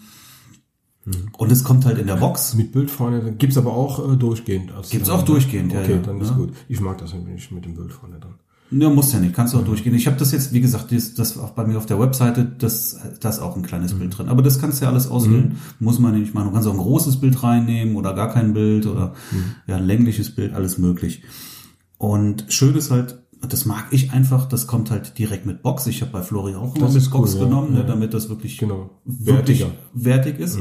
Und 1.37 1.51
es 1.51 1.63
kommt 1.63 1.85
halt 1.85 1.97
in 1.97 2.07
der 2.07 2.17
Box. 2.17 2.53
mit 2.53 2.71
Bild 2.71 2.91
vorne, 2.91 3.21
dann 3.21 3.37
gibt's 3.37 3.57
aber 3.57 3.73
auch 3.73 4.11
äh, 4.11 4.17
durchgehend. 4.17 4.73
Also, 4.73 4.91
Gibt's 4.91 5.09
auch 5.09 5.23
durchgehend, 5.23 5.71
ja, 5.71 5.81
Okay, 5.81 5.93
ja, 5.93 5.97
dann 5.99 6.19
ist 6.19 6.31
ja. 6.31 6.35
gut. 6.35 6.53
Ich 6.67 6.81
mag 6.81 6.97
das 6.97 7.13
nicht 7.13 7.51
mit 7.51 7.65
dem 7.65 7.75
Bild 7.75 7.93
vorne 7.93 8.19
dran. 8.19 8.35
Ja, 8.69 8.89
muss 8.89 9.13
ja 9.13 9.19
nicht, 9.19 9.33
kannst 9.33 9.53
du 9.53 9.59
auch 9.59 9.63
durchgehen. 9.63 9.95
Ich 9.95 10.07
habe 10.07 10.17
das 10.17 10.31
jetzt, 10.33 10.51
wie 10.53 10.59
gesagt, 10.59 10.91
das, 10.91 11.13
das 11.13 11.37
auch 11.37 11.51
bei 11.51 11.65
mir 11.65 11.77
auf 11.77 11.85
der 11.85 11.99
Webseite, 11.99 12.43
das, 12.45 12.97
das 13.21 13.37
ist 13.37 13.41
auch 13.41 13.55
ein 13.55 13.61
kleines 13.63 13.93
Bild 13.93 14.17
drin. 14.17 14.27
Aber 14.27 14.41
das 14.41 14.59
kannst 14.59 14.81
du 14.81 14.85
ja 14.85 14.91
alles 14.91 15.07
auswählen. 15.09 15.55
Muss 15.79 15.99
man 15.99 16.19
nicht 16.19 16.33
machen. 16.33 16.47
Du 16.47 16.51
kannst 16.53 16.67
auch 16.67 16.73
ein 16.73 16.77
großes 16.79 17.17
Bild 17.21 17.41
reinnehmen 17.43 17.95
oder 17.95 18.13
gar 18.13 18.29
kein 18.33 18.53
Bild 18.53 18.85
oder 18.85 19.13
ja, 19.67 19.77
ein 19.77 19.85
längliches 19.85 20.35
Bild, 20.35 20.53
alles 20.53 20.77
möglich. 20.77 21.23
Und 21.97 22.45
schön 22.49 22.75
ist 22.75 22.91
halt, 22.91 23.19
das 23.47 23.65
mag 23.65 23.85
ich 23.91 24.11
einfach, 24.11 24.47
das 24.47 24.67
kommt 24.67 24.91
halt 24.91 25.17
direkt 25.17 25.45
mit 25.45 25.61
Box. 25.63 25.87
Ich 25.87 26.01
habe 26.01 26.11
bei 26.11 26.21
Flori 26.21 26.55
auch 26.55 26.75
immer 26.75 26.89
mit 26.91 27.09
Box 27.09 27.33
cool, 27.35 27.39
ja. 27.41 27.45
genommen, 27.47 27.73
Ja. 27.73 27.79
ne, 27.79 27.85
damit 27.85 28.13
das 28.13 28.27
wirklich 28.29 28.57
Genau. 28.57 28.89
wirklich 29.05 29.61
Wertiger. 29.61 29.79
wertig 29.93 30.39
ist. 30.39 30.59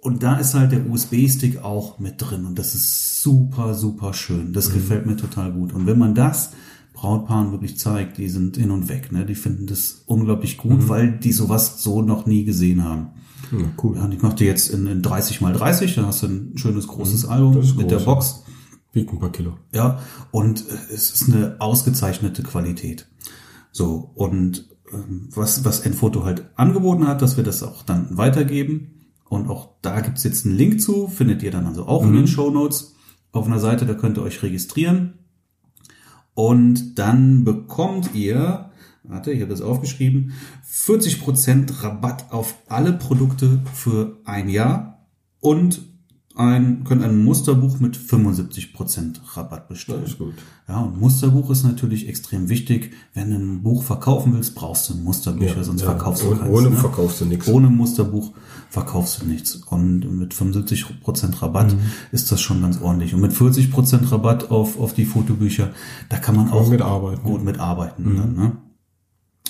Und 0.00 0.22
da 0.22 0.36
ist 0.36 0.54
halt 0.54 0.70
der 0.72 0.88
USB-Stick 0.88 1.64
auch 1.64 1.98
mit 1.98 2.14
drin 2.18 2.44
und 2.46 2.56
das 2.58 2.74
ist 2.76 3.20
super, 3.22 3.74
super 3.74 4.14
schön. 4.14 4.52
Das 4.52 4.72
gefällt 4.72 5.06
mir 5.06 5.16
total 5.16 5.52
gut. 5.52 5.72
Und 5.72 5.86
wenn 5.86 5.98
man 5.98 6.14
das 6.14 6.50
Brautpaaren 7.02 7.50
wirklich 7.50 7.80
zeigt, 7.80 8.16
die 8.16 8.28
sind 8.28 8.56
hin 8.56 8.70
und 8.70 8.88
weg, 8.88 9.10
ne? 9.10 9.26
Die 9.26 9.34
finden 9.34 9.66
das 9.66 10.04
unglaublich 10.06 10.56
gut, 10.56 10.88
weil 10.88 11.18
die 11.18 11.32
sowas 11.32 11.82
so 11.82 12.00
noch 12.00 12.26
nie 12.26 12.44
gesehen 12.44 12.84
haben. 12.84 13.08
Ja, 13.50 13.66
cool. 13.82 13.96
Ja, 13.96 14.04
und 14.04 14.12
ich 14.12 14.22
mache 14.22 14.36
die 14.36 14.44
jetzt 14.44 14.68
in, 14.68 14.86
in 14.86 15.02
30 15.02 15.40
mal 15.40 15.52
30, 15.52 15.96
dann 15.96 16.06
hast 16.06 16.22
du 16.22 16.28
ein 16.28 16.52
schönes 16.56 16.86
großes 16.86 17.26
Album 17.26 17.56
Das 17.56 17.66
ist 17.66 17.76
mit 17.76 17.88
groß, 17.88 17.98
der 17.98 18.04
Box. 18.04 18.44
Wiegt 18.92 19.12
ein 19.12 19.18
paar 19.18 19.32
Kilo. 19.32 19.54
Ja, 19.74 19.98
und 20.30 20.60
äh, 20.60 20.94
es 20.94 21.10
ist 21.10 21.28
eine 21.28 21.56
ausgezeichnete 21.58 22.44
Qualität. 22.44 23.08
So, 23.72 24.12
und 24.14 24.68
ähm, 24.92 25.28
was, 25.34 25.64
was 25.64 25.80
Enfoto 25.80 26.22
halt 26.22 26.50
angeboten 26.54 27.08
hat, 27.08 27.20
dass 27.20 27.36
wir 27.36 27.42
das 27.42 27.64
auch 27.64 27.82
dann 27.82 28.16
weitergeben. 28.16 29.08
Und 29.28 29.50
auch 29.50 29.70
da 29.82 30.02
gibt's 30.02 30.22
jetzt 30.22 30.46
einen 30.46 30.56
Link 30.56 30.80
zu, 30.80 31.08
findet 31.08 31.42
ihr 31.42 31.50
dann 31.50 31.66
also 31.66 31.84
auch 31.86 32.04
in 32.04 32.14
den 32.14 32.28
Show 32.28 32.50
Notes 32.50 32.94
auf 33.32 33.46
einer 33.46 33.58
Seite, 33.58 33.86
da 33.86 33.94
könnt 33.94 34.18
ihr 34.18 34.22
euch 34.22 34.40
registrieren. 34.44 35.14
Und 36.34 36.98
dann 36.98 37.44
bekommt 37.44 38.14
ihr 38.14 38.70
warte, 39.04 39.32
ich 39.32 39.40
habe 39.40 39.50
das 39.50 39.62
aufgeschrieben, 39.62 40.32
40% 40.70 41.82
Rabatt 41.82 42.32
auf 42.32 42.56
alle 42.68 42.92
Produkte 42.92 43.60
für 43.74 44.18
ein 44.24 44.48
Jahr 44.48 45.06
und 45.40 45.82
ein, 46.36 46.84
können 46.84 47.02
ein 47.02 47.24
Musterbuch 47.24 47.78
mit 47.80 47.96
75% 47.96 49.16
Rabatt 49.34 49.68
bestellen. 49.68 50.00
Das 50.02 50.12
ist 50.12 50.18
gut. 50.18 50.34
Ja, 50.68 50.80
und 50.80 51.00
Musterbuch 51.00 51.50
ist 51.50 51.64
natürlich 51.64 52.08
extrem 52.08 52.48
wichtig. 52.48 52.92
Wenn 53.14 53.30
du 53.30 53.36
ein 53.36 53.62
Buch 53.62 53.82
verkaufen 53.82 54.32
willst, 54.34 54.54
brauchst 54.54 54.88
du 54.90 54.94
Musterbücher, 54.94 55.62
sonst 55.64 55.82
verkaufst 55.82 56.22
du 56.22 56.28
ohne, 56.28 56.40
keins. 56.40 56.50
ohne 56.50 56.70
ne? 56.70 56.76
verkaufst 56.76 57.20
du 57.20 57.24
nichts. 57.26 57.48
Ohne 57.48 57.68
Musterbuch 57.68 58.32
verkaufst 58.70 59.22
du 59.22 59.26
nichts. 59.26 59.56
Und 59.56 60.00
mit 60.18 60.32
75% 60.34 61.42
Rabatt 61.42 61.72
Mhm. 61.72 61.78
ist 62.12 62.32
das 62.32 62.40
schon 62.40 62.62
ganz 62.62 62.80
ordentlich. 62.80 63.14
Und 63.14 63.20
mit 63.20 63.32
40% 63.32 64.10
Rabatt 64.10 64.50
auf, 64.50 64.78
auf 64.80 64.94
die 64.94 65.04
Fotobücher, 65.04 65.70
da 66.08 66.16
kann 66.18 66.36
man 66.36 66.50
auch 66.50 66.68
mitarbeiten. 66.68 67.22
gut 67.22 67.44
mitarbeiten. 67.44 68.04
Mhm. 68.04 68.34
Ne? 68.42 68.52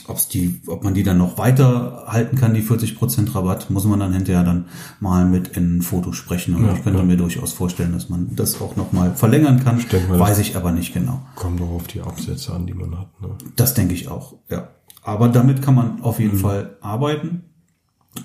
Ob's 0.09 0.29
die, 0.29 0.61
ob 0.67 0.83
man 0.85 0.95
die 0.95 1.03
dann 1.05 1.19
noch 1.19 1.39
weiter 1.39 2.05
halten 2.09 2.37
kann, 2.37 2.55
die 2.55 2.63
40% 2.63 3.35
Rabatt, 3.35 3.71
muss 3.71 3.85
man 3.85 4.01
dann 4.01 4.13
hinterher 4.13 4.43
dann 4.45 4.67
mal 5.01 5.25
mit 5.25 5.57
in 5.57 5.79
ein 5.79 5.83
Foto 5.83 6.13
sprechen. 6.13 6.55
Und 6.57 6.65
Ja, 6.67 6.73
ich 6.75 6.83
könnte 6.83 6.99
ja. 6.99 7.05
mir 7.05 7.17
durchaus 7.17 7.53
vorstellen, 7.53 7.93
dass 7.93 8.09
man 8.09 8.35
das 8.35 8.61
auch 8.61 8.75
noch 8.77 8.93
mal 8.93 9.15
verlängern 9.15 9.63
kann. 9.63 9.79
denke 9.91 10.09
mal, 10.09 10.19
Weiß 10.19 10.39
ich 10.41 10.57
aber 10.57 10.73
nicht 10.73 10.93
genau. 10.93 11.23
Kommt 11.37 11.61
doch 11.61 11.71
auf 11.71 11.87
die 11.87 12.01
Absätze 12.01 12.53
an, 12.53 12.67
die 12.67 12.75
man 12.75 12.99
hat. 12.99 13.21
Ne? 13.21 13.29
Das 13.57 13.75
denke 13.75 13.95
ich 13.95 14.09
auch, 14.09 14.35
ja. 14.49 14.69
Aber 15.05 15.29
damit 15.29 15.63
kann 15.63 15.75
man 15.75 16.03
auf 16.03 16.19
Mhm. 16.19 16.25
jeden 16.25 16.39
Fall 16.39 16.77
arbeiten 16.81 17.43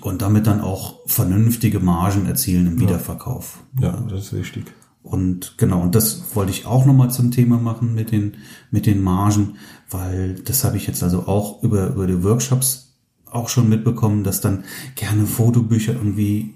und 0.00 0.22
damit 0.22 0.46
dann 0.46 0.60
auch 0.60 0.96
vernünftige 1.06 1.80
Margen 1.80 2.26
erzielen 2.26 2.66
im 2.66 2.80
Wiederverkauf. 2.80 3.58
Ja, 3.80 3.92
das 4.08 4.24
ist 4.26 4.32
wichtig. 4.32 4.64
Und 5.10 5.54
genau, 5.56 5.80
und 5.80 5.94
das 5.94 6.34
wollte 6.34 6.50
ich 6.52 6.66
auch 6.66 6.84
nochmal 6.84 7.10
zum 7.10 7.30
Thema 7.30 7.58
machen 7.58 7.94
mit 7.94 8.12
den, 8.12 8.36
mit 8.70 8.84
den 8.86 9.02
Margen, 9.02 9.54
weil 9.90 10.34
das 10.34 10.64
habe 10.64 10.76
ich 10.76 10.86
jetzt 10.86 11.02
also 11.02 11.26
auch 11.26 11.62
über, 11.62 11.88
über 11.88 12.06
die 12.06 12.22
Workshops 12.22 12.98
auch 13.30 13.48
schon 13.48 13.68
mitbekommen, 13.68 14.24
dass 14.24 14.40
dann 14.40 14.64
gerne 14.94 15.26
Fotobücher 15.26 15.94
irgendwie 15.94 16.54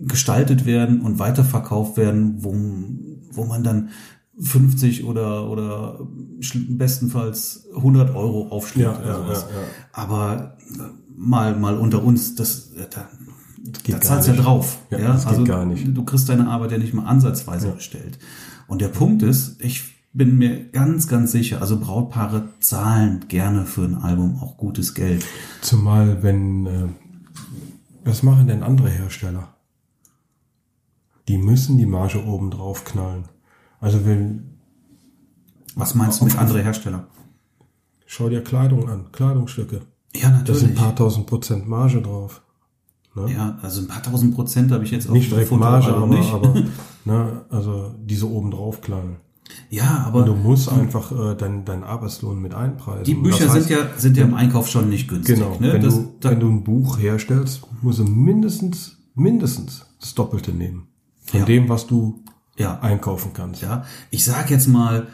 gestaltet 0.00 0.66
werden 0.66 1.00
und 1.00 1.18
weiterverkauft 1.18 1.96
werden, 1.96 2.44
wo, 2.44 2.54
wo 3.32 3.44
man 3.46 3.64
dann 3.64 3.88
50 4.38 5.04
oder, 5.04 5.48
oder 5.48 6.00
bestenfalls 6.68 7.68
100 7.74 8.14
Euro 8.14 8.48
aufschlägt 8.48 8.88
Ja, 8.88 8.98
oder 9.00 9.16
sowas. 9.24 9.46
ja, 9.50 9.60
ja. 9.60 9.66
Aber 9.92 10.56
äh, 10.74 10.80
mal, 11.16 11.56
mal 11.58 11.78
unter 11.78 12.04
uns, 12.04 12.34
das, 12.34 12.72
äh, 12.72 12.86
da, 12.90 13.08
da 13.58 13.92
gar 13.92 14.00
zahlst 14.00 14.28
du 14.28 14.32
ja 14.32 14.42
drauf. 14.42 14.78
Ja, 14.90 14.98
Ja, 14.98 15.06
das 15.08 15.22
geht 15.24 15.32
also 15.32 15.44
gar 15.44 15.64
nicht. 15.64 15.86
du 15.96 16.04
kriegst 16.04 16.28
deine 16.28 16.48
Arbeit 16.48 16.72
ja 16.72 16.78
nicht 16.78 16.94
mal 16.94 17.04
ansatzweise 17.06 17.68
bestellt. 17.72 18.18
Und 18.68 18.80
der 18.80 18.88
Punkt 18.88 19.22
ist, 19.22 19.60
ich 19.62 19.94
bin 20.12 20.38
mir 20.38 20.70
ganz, 20.70 21.08
ganz 21.08 21.32
sicher, 21.32 21.60
also 21.60 21.78
Brautpaare 21.78 22.48
zahlen 22.60 23.26
gerne 23.28 23.66
für 23.66 23.82
ein 23.84 23.94
Album 23.96 24.38
auch 24.40 24.56
gutes 24.56 24.94
Geld. 24.94 25.24
Zumal, 25.62 26.22
wenn, 26.22 26.66
äh, 26.66 26.88
was 28.04 28.22
machen 28.22 28.46
denn 28.46 28.62
andere 28.62 28.88
Hersteller? 28.88 29.54
Die 31.28 31.38
müssen 31.38 31.76
die 31.76 31.86
Marge 31.86 32.24
oben 32.24 32.50
drauf 32.50 32.84
knallen. 32.84 33.24
Also 33.80 34.06
wenn, 34.06 34.58
Was 35.74 35.94
meinst 35.94 36.20
du 36.20 36.24
mit 36.24 36.38
andere 36.38 36.62
Hersteller? 36.62 37.08
schau 38.08 38.28
dir 38.28 38.42
Kleidung 38.42 38.88
an, 38.88 39.10
Kleidungsstücke. 39.12 39.82
Ja, 40.14 40.30
Da 40.30 40.36
natürlich. 40.38 40.60
sind 40.60 40.70
ein 40.70 40.74
paar 40.76 40.94
tausend 40.96 41.26
Prozent 41.26 41.68
Marge 41.68 42.00
drauf. 42.00 42.40
Ne? 43.16 43.32
ja, 43.32 43.58
also 43.62 43.80
ein 43.80 43.88
paar 43.88 44.02
tausend 44.02 44.34
Prozent 44.34 44.70
habe 44.72 44.84
ich 44.84 44.90
jetzt 44.90 45.06
auf 45.08 45.12
Nicht 45.14 45.30
direkt 45.30 45.48
Fotoalbum 45.48 46.10
Marge, 46.10 46.26
aber, 46.32 46.48
aber 46.48 46.62
ne, 47.04 47.44
also 47.50 47.94
diese 48.04 48.30
oben 48.30 48.50
drauf 48.50 48.80
knallen. 48.82 49.16
Ja, 49.70 50.06
Und 50.12 50.26
du 50.26 50.32
aber 50.32 50.42
musst 50.42 50.68
einfach 50.70 51.12
äh, 51.12 51.34
dein, 51.36 51.64
dein 51.64 51.84
Arbeitslohn 51.84 52.42
mit 52.42 52.52
einpreisen. 52.52 53.04
die 53.04 53.14
Bücher 53.14 53.44
das 53.46 53.54
heißt- 53.54 53.60
sind 53.60 53.70
ja, 53.70 53.78
sind 53.96 54.16
ja 54.16 54.24
im 54.24 54.34
Einkauf 54.34 54.68
schon 54.68 54.88
nicht 54.90 55.08
günstig. 55.08 55.36
Genau, 55.36 55.56
ne? 55.60 55.72
wenn, 55.72 55.82
das, 55.82 55.94
du, 55.94 56.12
da, 56.20 56.30
wenn 56.30 56.40
du 56.40 56.48
ein 56.48 56.64
Buch 56.64 56.98
herstellst, 56.98 57.62
musst 57.80 58.00
du 58.00 58.04
mindestens, 58.04 58.96
mindestens 59.14 59.86
das 60.00 60.14
Doppelte 60.14 60.50
nehmen. 60.52 60.88
Von 61.24 61.40
Ja. 61.40 61.46
dem, 61.46 61.68
was 61.68 61.86
du 61.86 62.22
ja, 62.58 62.78
einkaufen 62.80 63.32
kannst. 63.34 63.62
ja, 63.62 63.84
ich 64.10 64.24
sag 64.24 64.50
jetzt 64.50 64.66
mal, 64.66 65.06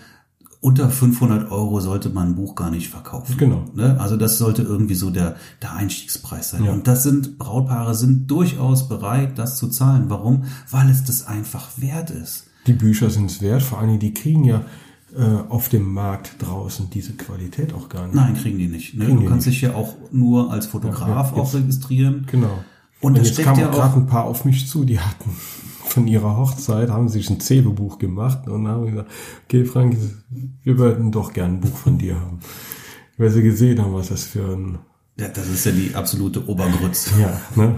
unter 0.62 0.88
500 0.88 1.50
Euro 1.50 1.80
sollte 1.80 2.08
man 2.08 2.28
ein 2.28 2.34
Buch 2.36 2.54
gar 2.54 2.70
nicht 2.70 2.88
verkaufen. 2.88 3.36
Genau. 3.36 3.64
Ne? 3.74 4.00
Also 4.00 4.16
das 4.16 4.38
sollte 4.38 4.62
irgendwie 4.62 4.94
so 4.94 5.10
der, 5.10 5.34
der 5.60 5.74
Einstiegspreis 5.74 6.50
sein. 6.50 6.64
Ja. 6.64 6.72
Und 6.72 6.86
das 6.86 7.02
sind, 7.02 7.36
Brautpaare 7.36 7.96
sind 7.96 8.30
durchaus 8.30 8.88
bereit, 8.88 9.38
das 9.38 9.58
zu 9.58 9.68
zahlen. 9.68 10.04
Warum? 10.06 10.44
Weil 10.70 10.88
es 10.88 11.02
das 11.02 11.26
einfach 11.26 11.70
wert 11.78 12.10
ist. 12.10 12.46
Die 12.68 12.74
Bücher 12.74 13.10
sind 13.10 13.28
es 13.28 13.42
wert, 13.42 13.60
vor 13.60 13.80
allem 13.80 13.98
die 13.98 14.14
kriegen 14.14 14.44
ja 14.44 14.64
äh, 15.18 15.48
auf 15.48 15.68
dem 15.68 15.92
Markt 15.92 16.36
draußen 16.38 16.88
diese 16.90 17.14
Qualität 17.14 17.74
auch 17.74 17.88
gar 17.88 18.06
nicht. 18.06 18.14
Nein, 18.14 18.34
kriegen 18.34 18.58
die 18.58 18.68
nicht. 18.68 18.94
Ne? 18.94 19.06
Kriegen 19.06 19.16
Du 19.16 19.22
die 19.24 19.28
kannst 19.28 19.48
dich 19.48 19.60
ja 19.62 19.74
auch 19.74 19.96
nur 20.12 20.52
als 20.52 20.66
Fotograf 20.66 21.32
Ja, 21.32 21.36
ja, 21.36 21.42
auch 21.42 21.54
registrieren. 21.54 22.24
Genau. 22.30 22.62
Und 23.00 23.18
Und, 23.18 23.26
jetzt 23.26 23.36
kamen 23.42 23.58
ja 23.58 23.68
gerade 23.68 23.96
ein 23.96 24.06
paar 24.06 24.26
auf 24.26 24.44
mich 24.44 24.68
zu, 24.68 24.84
die 24.84 25.00
hatten 25.00 25.30
von 25.92 26.06
ihrer 26.06 26.36
Hochzeit, 26.36 26.90
haben 26.90 27.08
sich 27.08 27.30
ein 27.30 27.40
Zebebuch 27.40 27.98
gemacht 27.98 28.48
und 28.48 28.66
haben 28.68 28.86
gesagt, 28.86 29.10
okay 29.44 29.64
Frank, 29.64 29.96
wir 30.62 30.78
würden 30.78 31.12
doch 31.12 31.32
gern 31.32 31.54
ein 31.54 31.60
Buch 31.60 31.76
von 31.76 31.98
dir 31.98 32.18
haben. 32.18 32.40
Weil 33.18 33.30
sie 33.30 33.42
gesehen 33.42 33.80
haben, 33.80 33.94
was 33.94 34.08
das 34.08 34.24
für 34.24 34.56
ein 34.56 34.78
Ja, 35.18 35.28
das 35.28 35.48
ist 35.48 35.66
ja 35.66 35.72
die 35.72 35.94
absolute 35.94 36.46
Obergrütze. 36.48 37.10
Ja, 37.20 37.40
ne? 37.54 37.74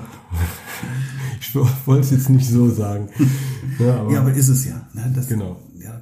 Ich 1.40 1.54
wollte 1.54 2.00
es 2.00 2.10
jetzt 2.10 2.30
nicht 2.30 2.48
so 2.48 2.70
sagen. 2.70 3.08
Ja, 3.78 3.96
aber, 3.96 4.12
Ja, 4.12 4.20
aber 4.20 4.32
ist 4.32 4.48
es 4.48 4.66
ja. 4.66 4.86
Ne? 4.92 5.12
Das, 5.14 5.28
Genau. 5.28 5.56
Ja. 5.80 6.00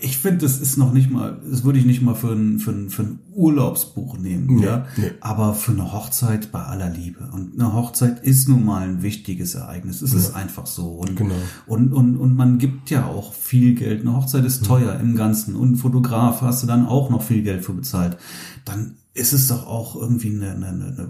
Ich 0.00 0.16
finde, 0.16 0.38
das 0.38 0.60
ist 0.60 0.78
noch 0.78 0.94
nicht 0.94 1.10
mal, 1.10 1.38
das 1.50 1.62
würde 1.62 1.78
ich 1.78 1.84
nicht 1.84 2.00
mal 2.00 2.14
für 2.14 2.32
ein, 2.32 2.58
für 2.58 2.70
ein, 2.70 2.88
für 2.88 3.02
ein 3.02 3.18
Urlaubsbuch 3.34 4.16
nehmen, 4.16 4.46
Nee, 4.56 4.64
ja. 4.64 4.86
nee. 4.96 5.10
Aber 5.20 5.52
für 5.52 5.72
eine 5.72 5.92
Hochzeit 5.92 6.50
bei 6.52 6.60
aller 6.62 6.88
Liebe. 6.88 7.28
Und 7.32 7.52
eine 7.60 7.74
Hochzeit 7.74 8.24
ist 8.24 8.48
nun 8.48 8.64
mal 8.64 8.82
ein 8.88 9.02
wichtiges 9.02 9.54
Ereignis. 9.54 10.00
Es 10.00 10.14
ist 10.14 10.34
einfach 10.34 10.66
so. 10.66 10.86
Und, 10.92 11.16
Genau. 11.16 11.34
und, 11.66 11.92
und, 11.92 12.16
und 12.16 12.34
man 12.34 12.56
gibt 12.58 12.88
ja 12.88 13.06
auch 13.06 13.34
viel 13.34 13.74
Geld. 13.74 14.00
Eine 14.00 14.16
Hochzeit 14.16 14.44
ist 14.46 14.64
teuer 14.64 14.98
im 15.00 15.16
Ganzen. 15.16 15.54
Und 15.54 15.72
ein 15.72 15.76
Fotograf 15.76 16.40
hast 16.40 16.62
du 16.62 16.66
dann 16.66 16.86
auch 16.86 17.10
noch 17.10 17.22
viel 17.22 17.42
Geld 17.42 17.62
für 17.64 17.74
bezahlt. 17.74 18.16
Dann 18.64 18.94
ist 19.12 19.32
es 19.34 19.48
doch 19.48 19.66
auch 19.66 19.94
irgendwie 19.96 20.30
eine, 20.30 20.52
eine, 20.52 20.66
eine, 20.68 21.08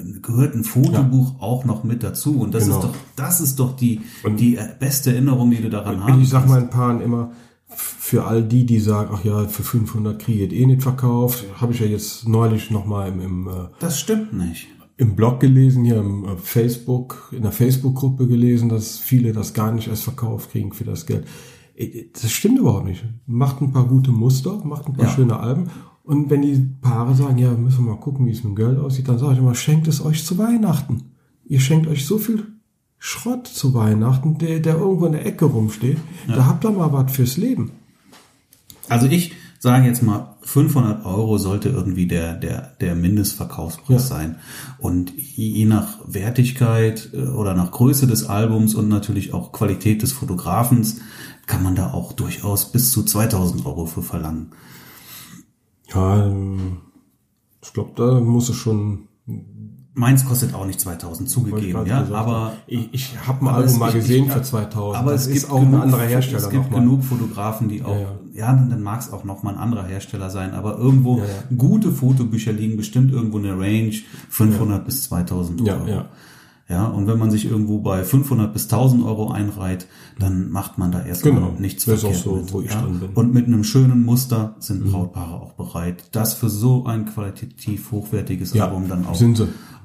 eine, 0.00 0.20
gehört 0.20 0.54
ein 0.54 0.64
Fotobuch 0.64 1.40
auch 1.40 1.64
noch 1.66 1.84
mit 1.84 2.02
dazu. 2.02 2.40
Und 2.40 2.54
das 2.54 2.64
Genau. 2.64 2.78
ist 2.78 2.84
doch, 2.84 2.94
das 3.14 3.40
ist 3.42 3.58
doch 3.60 3.76
die, 3.76 4.00
die 4.38 4.58
beste 4.80 5.12
Erinnerung, 5.12 5.50
die 5.50 5.60
du 5.60 5.68
daran 5.68 6.00
Und 6.00 6.22
ich 6.22 6.30
sag 6.30 6.40
kannst. 6.46 6.54
meinen 6.54 6.70
Paaren 6.70 7.00
immer, 7.02 7.30
für 7.76 8.24
all 8.24 8.42
die, 8.42 8.64
die 8.66 8.78
sagen, 8.80 9.10
ach 9.12 9.24
ja, 9.24 9.46
für 9.48 9.62
500 9.62 10.18
kriege 10.20 10.44
ich 10.46 10.52
eh 10.52 10.66
nicht 10.66 10.82
verkauft, 10.82 11.44
habe 11.60 11.72
ich 11.72 11.80
ja 11.80 11.86
jetzt 11.86 12.28
neulich 12.28 12.70
nochmal 12.70 13.08
im, 13.08 13.20
im, 13.20 13.48
äh, 13.48 13.52
Das 13.80 13.98
stimmt 14.00 14.32
nicht. 14.32 14.68
im 14.96 15.14
Blog 15.16 15.40
gelesen, 15.40 15.84
hier 15.84 15.98
im 15.98 16.24
äh, 16.24 16.36
Facebook, 16.36 17.30
in 17.32 17.42
der 17.42 17.52
Facebook-Gruppe 17.52 18.26
gelesen, 18.26 18.68
dass 18.68 18.98
viele 18.98 19.32
das 19.32 19.52
gar 19.54 19.72
nicht 19.72 19.88
erst 19.88 20.04
verkauft 20.04 20.50
kriegen 20.52 20.72
für 20.72 20.84
das 20.84 21.06
Geld. 21.06 21.26
Äh, 21.74 22.06
Das 22.12 22.30
stimmt 22.30 22.58
überhaupt 22.58 22.86
nicht. 22.86 23.04
Macht 23.26 23.60
ein 23.60 23.72
paar 23.72 23.86
gute 23.86 24.10
Muster, 24.12 24.64
macht 24.64 24.86
ein 24.86 24.94
paar 24.94 25.06
Ja. 25.06 25.10
schöne 25.12 25.38
Alben. 25.38 25.68
Und 26.02 26.30
wenn 26.30 26.42
die 26.42 26.56
Paare 26.80 27.14
sagen, 27.16 27.36
ja, 27.38 27.52
müssen 27.52 27.84
wir 27.84 27.92
mal 27.94 28.00
gucken, 28.00 28.26
wie 28.26 28.30
es 28.30 28.44
mit 28.44 28.52
dem 28.52 28.56
Geld 28.56 28.78
aussieht, 28.78 29.08
dann 29.08 29.18
sage 29.18 29.32
ich 29.34 29.38
immer, 29.40 29.54
schenkt 29.56 29.88
es 29.88 30.04
euch 30.04 30.24
zu 30.24 30.38
Weihnachten. 30.38 31.10
Ihr 31.44 31.58
schenkt 31.60 31.88
euch 31.88 32.06
so 32.06 32.16
viel 32.18 32.44
Schrott 33.06 33.46
zu 33.46 33.72
Weihnachten, 33.72 34.36
der, 34.38 34.58
der 34.58 34.78
irgendwo 34.78 35.06
in 35.06 35.12
der 35.12 35.24
Ecke 35.24 35.44
rumsteht. 35.44 35.98
Da 36.26 36.46
habt 36.46 36.64
ihr 36.64 36.72
mal 36.72 36.92
was 36.92 37.12
fürs 37.12 37.36
Leben. 37.36 37.70
Also 38.88 39.06
ich 39.06 39.32
sage 39.60 39.86
jetzt 39.86 40.02
mal, 40.02 40.34
500 40.42 41.06
Euro 41.06 41.38
sollte 41.38 41.68
irgendwie 41.68 42.08
der, 42.08 42.34
der, 42.34 42.72
der 42.80 42.96
Mindestverkaufspreis 42.96 43.88
Ja. 44.10 44.16
sein. 44.16 44.36
Und 44.78 45.12
je 45.16 45.66
nach 45.66 45.98
Wertigkeit 46.04 47.10
äh, 47.12 47.28
oder 47.28 47.54
nach 47.54 47.70
Größe 47.70 48.08
des 48.08 48.28
Albums 48.28 48.74
und 48.74 48.88
natürlich 48.88 49.32
auch 49.32 49.52
Qualität 49.52 50.02
des 50.02 50.10
Fotografens 50.10 51.00
kann 51.46 51.62
man 51.62 51.76
da 51.76 51.92
auch 51.92 52.12
durchaus 52.12 52.72
bis 52.72 52.90
zu 52.90 53.04
2000 53.04 53.66
Euro 53.66 53.86
für 53.86 54.02
verlangen. 54.02 54.50
Ja, 55.94 56.26
ähm, 56.26 56.78
ich 57.62 57.72
glaube, 57.72 57.92
da 57.94 58.18
muss 58.20 58.48
es 58.48 58.56
schon 58.56 59.06
Meins 59.98 60.26
kostet 60.26 60.52
auch 60.52 60.66
nicht 60.66 60.78
2000 60.78 61.10
Wollte 61.10 61.64
ich 61.66 61.72
zugegeben, 61.72 61.86
ja, 61.86 62.06
aber 62.12 62.52
ich, 62.66 62.88
ich 62.92 63.14
habe 63.26 63.48
aber 63.48 63.56
Album 63.56 63.78
mal 63.78 63.92
gesehen 63.92 64.26
ich- 64.26 64.32
für 64.32 64.42
2000. 64.42 65.00
Aber 65.02 65.12
das 65.12 65.26
es 65.26 65.32
gibt 65.32 65.50
auch 65.50 65.58
genug, 65.60 65.74
ein 65.74 65.80
anderer 65.84 66.02
Hersteller 66.02 66.38
Es 66.42 66.50
gibt 66.50 66.64
nochmal. 66.64 66.80
genug 66.82 67.02
Fotografen, 67.02 67.68
die 67.70 67.82
auch, 67.82 67.96
ja, 68.34 68.52
dann 68.52 68.82
mag 68.82 69.00
es 69.00 69.10
auch 69.10 69.24
noch 69.24 69.42
mal 69.42 69.54
ein 69.54 69.58
anderer 69.58 69.84
Hersteller 69.84 70.28
sein, 70.28 70.52
aber 70.52 70.76
irgendwo 70.76 71.16
Ja, 71.20 71.24
ja. 71.24 71.56
gute 71.56 71.92
Fotobücher 71.92 72.52
liegen 72.52 72.76
bestimmt 72.76 73.10
irgendwo 73.10 73.38
in 73.38 73.44
der 73.44 73.58
Range 73.58 73.92
500 74.28 74.84
bis 74.84 75.04
2000 75.04 75.62
Euro. 75.62 75.86
Ja, 75.86 75.94
ja. 75.94 76.04
Ja, 76.68 76.86
und 76.86 77.06
wenn 77.06 77.18
man 77.18 77.30
sich 77.30 77.44
irgendwo 77.44 77.78
bei 77.78 78.02
500 78.02 78.52
bis 78.52 78.64
1000 78.64 79.04
Euro 79.04 79.30
einreiht, 79.30 79.86
dann 80.18 80.50
macht 80.50 80.78
man 80.78 80.90
da 80.90 81.00
erstmal 81.04 81.34
Genau. 81.34 81.54
nichts 81.60 81.84
Das 81.84 81.98
ist 81.98 82.04
auch 82.04 82.08
verkehrt 82.08 82.24
so, 82.24 82.34
mit, 82.36 82.52
wo 82.52 82.60
ich 82.60 82.70
ja? 82.72 82.82
drin 82.82 82.98
bin. 82.98 83.10
Mhm. 83.10 83.16
Und 83.16 83.34
mit 83.34 83.46
einem 83.46 83.62
schönen 83.62 84.04
Muster 84.04 84.56
sind 84.58 84.90
Brautpaare 84.90 85.34
auch 85.34 85.52
bereit, 85.52 86.02
das 86.10 86.34
für 86.34 86.50
so 86.50 86.84
ein 86.84 87.06
qualitativ 87.06 87.92
hochwertiges 87.92 88.52
Ja, 88.52 88.64
Album 88.66 88.88
dann 88.88 89.06
auch, 89.06 89.16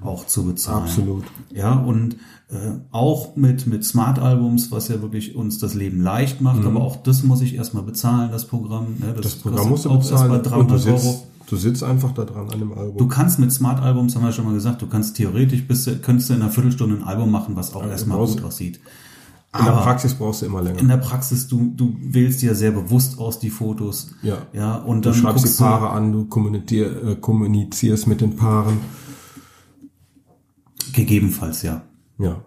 auch 0.01 0.25
zu 0.25 0.43
bezahlen. 0.43 0.83
Absolut. 0.85 1.25
Ja, 1.53 1.73
und 1.75 2.15
äh, 2.49 2.55
auch 2.91 3.35
mit, 3.35 3.67
mit 3.67 3.85
Smart-Albums, 3.85 4.71
was 4.71 4.87
ja 4.87 5.03
wirklich 5.03 5.35
uns 5.35 5.59
das 5.59 5.75
Leben 5.75 6.01
leicht 6.01 6.41
macht, 6.41 6.65
aber 6.65 6.81
auch 6.81 6.95
das 6.97 7.21
muss 7.21 7.41
ich 7.41 7.53
erstmal 7.53 7.83
bezahlen, 7.83 8.31
das 8.31 8.47
Programm. 8.47 8.95
Ne? 8.97 9.13
Mhm. 9.15 9.21
Das 9.21 9.35
Programm 9.35 9.69
musst 9.69 9.85
du 9.85 9.89
bezahlen 9.95 10.31
erstmal 10.31 10.37
und 10.39 10.45
du 10.45 10.49
300 10.49 10.79
sitzt, 10.79 11.05
Euro. 11.05 11.23
Du 11.51 11.57
sitzt 11.57 11.83
einfach 11.83 12.13
da 12.13 12.23
dran 12.23 12.49
an 12.49 12.59
dem 12.59 12.71
Album. 12.71 12.95
Du 12.97 13.07
kannst 13.09 13.37
mit 13.37 13.51
Smart 13.51 13.81
Albums, 13.81 14.15
haben 14.15 14.23
wir 14.23 14.31
schon 14.31 14.45
mal 14.45 14.53
gesagt, 14.53 14.81
du 14.81 14.87
kannst 14.87 15.17
theoretisch 15.17 15.67
bis, 15.67 15.83
könntest 16.01 16.29
du 16.29 16.33
in 16.33 16.41
einer 16.41 16.49
Viertelstunde 16.49 16.95
ein 16.95 17.03
Album 17.03 17.29
machen, 17.29 17.57
was 17.57 17.73
auch 17.75 17.83
Ja, 17.83 17.89
erstmal 17.89 18.25
gut 18.25 18.41
aussieht. 18.41 18.77
in 18.77 19.65
der 19.65 19.73
Aber 19.73 19.81
Praxis 19.81 20.13
brauchst 20.13 20.41
du 20.41 20.45
immer 20.45 20.61
länger. 20.61 20.79
in 20.79 20.87
der 20.87 20.95
Praxis, 20.95 21.49
du, 21.49 21.73
du 21.75 21.93
wählst 22.01 22.41
dir 22.41 22.55
sehr 22.55 22.71
bewusst 22.71 23.19
aus 23.19 23.37
die 23.39 23.49
Fotos. 23.49 24.11
Ja. 24.23 24.37
Ja, 24.53 24.75
und 24.77 25.03
du 25.03 25.09
dann 25.09 25.19
schreibst 25.19 25.39
die 25.43 25.47
guckst 25.49 25.59
du- 25.59 25.63
Paare 25.65 25.89
an, 25.89 26.13
du 26.13 26.23
kommunizier, 26.27 27.03
äh, 27.05 27.15
kommunizierst 27.17 28.07
mit 28.07 28.21
den 28.21 28.37
Paaren. 28.37 28.77
Gegebenenfalls, 30.93 31.63
ja. 31.63 31.81
Ja. 32.17 32.45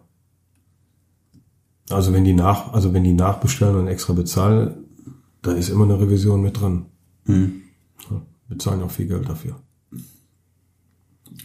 Also 1.91 2.15
wenn 2.15 2.25
die 2.25 2.33
nach, 2.33 2.73
also 2.73 2.95
wenn 2.95 3.05
die 3.05 3.13
nachbestellen 3.13 3.77
und 3.77 3.87
extra 3.89 4.15
bezahlen, 4.15 4.75
da 5.43 5.53
ist 5.53 5.69
immer 5.69 5.85
eine 5.85 6.01
Revision 6.01 6.41
mit 6.41 6.59
drin. 6.59 6.87
Hm. 7.27 7.61
Bezahlen 8.55 8.83
auch 8.83 8.91
viel 8.91 9.07
Geld 9.07 9.29
dafür. 9.29 9.61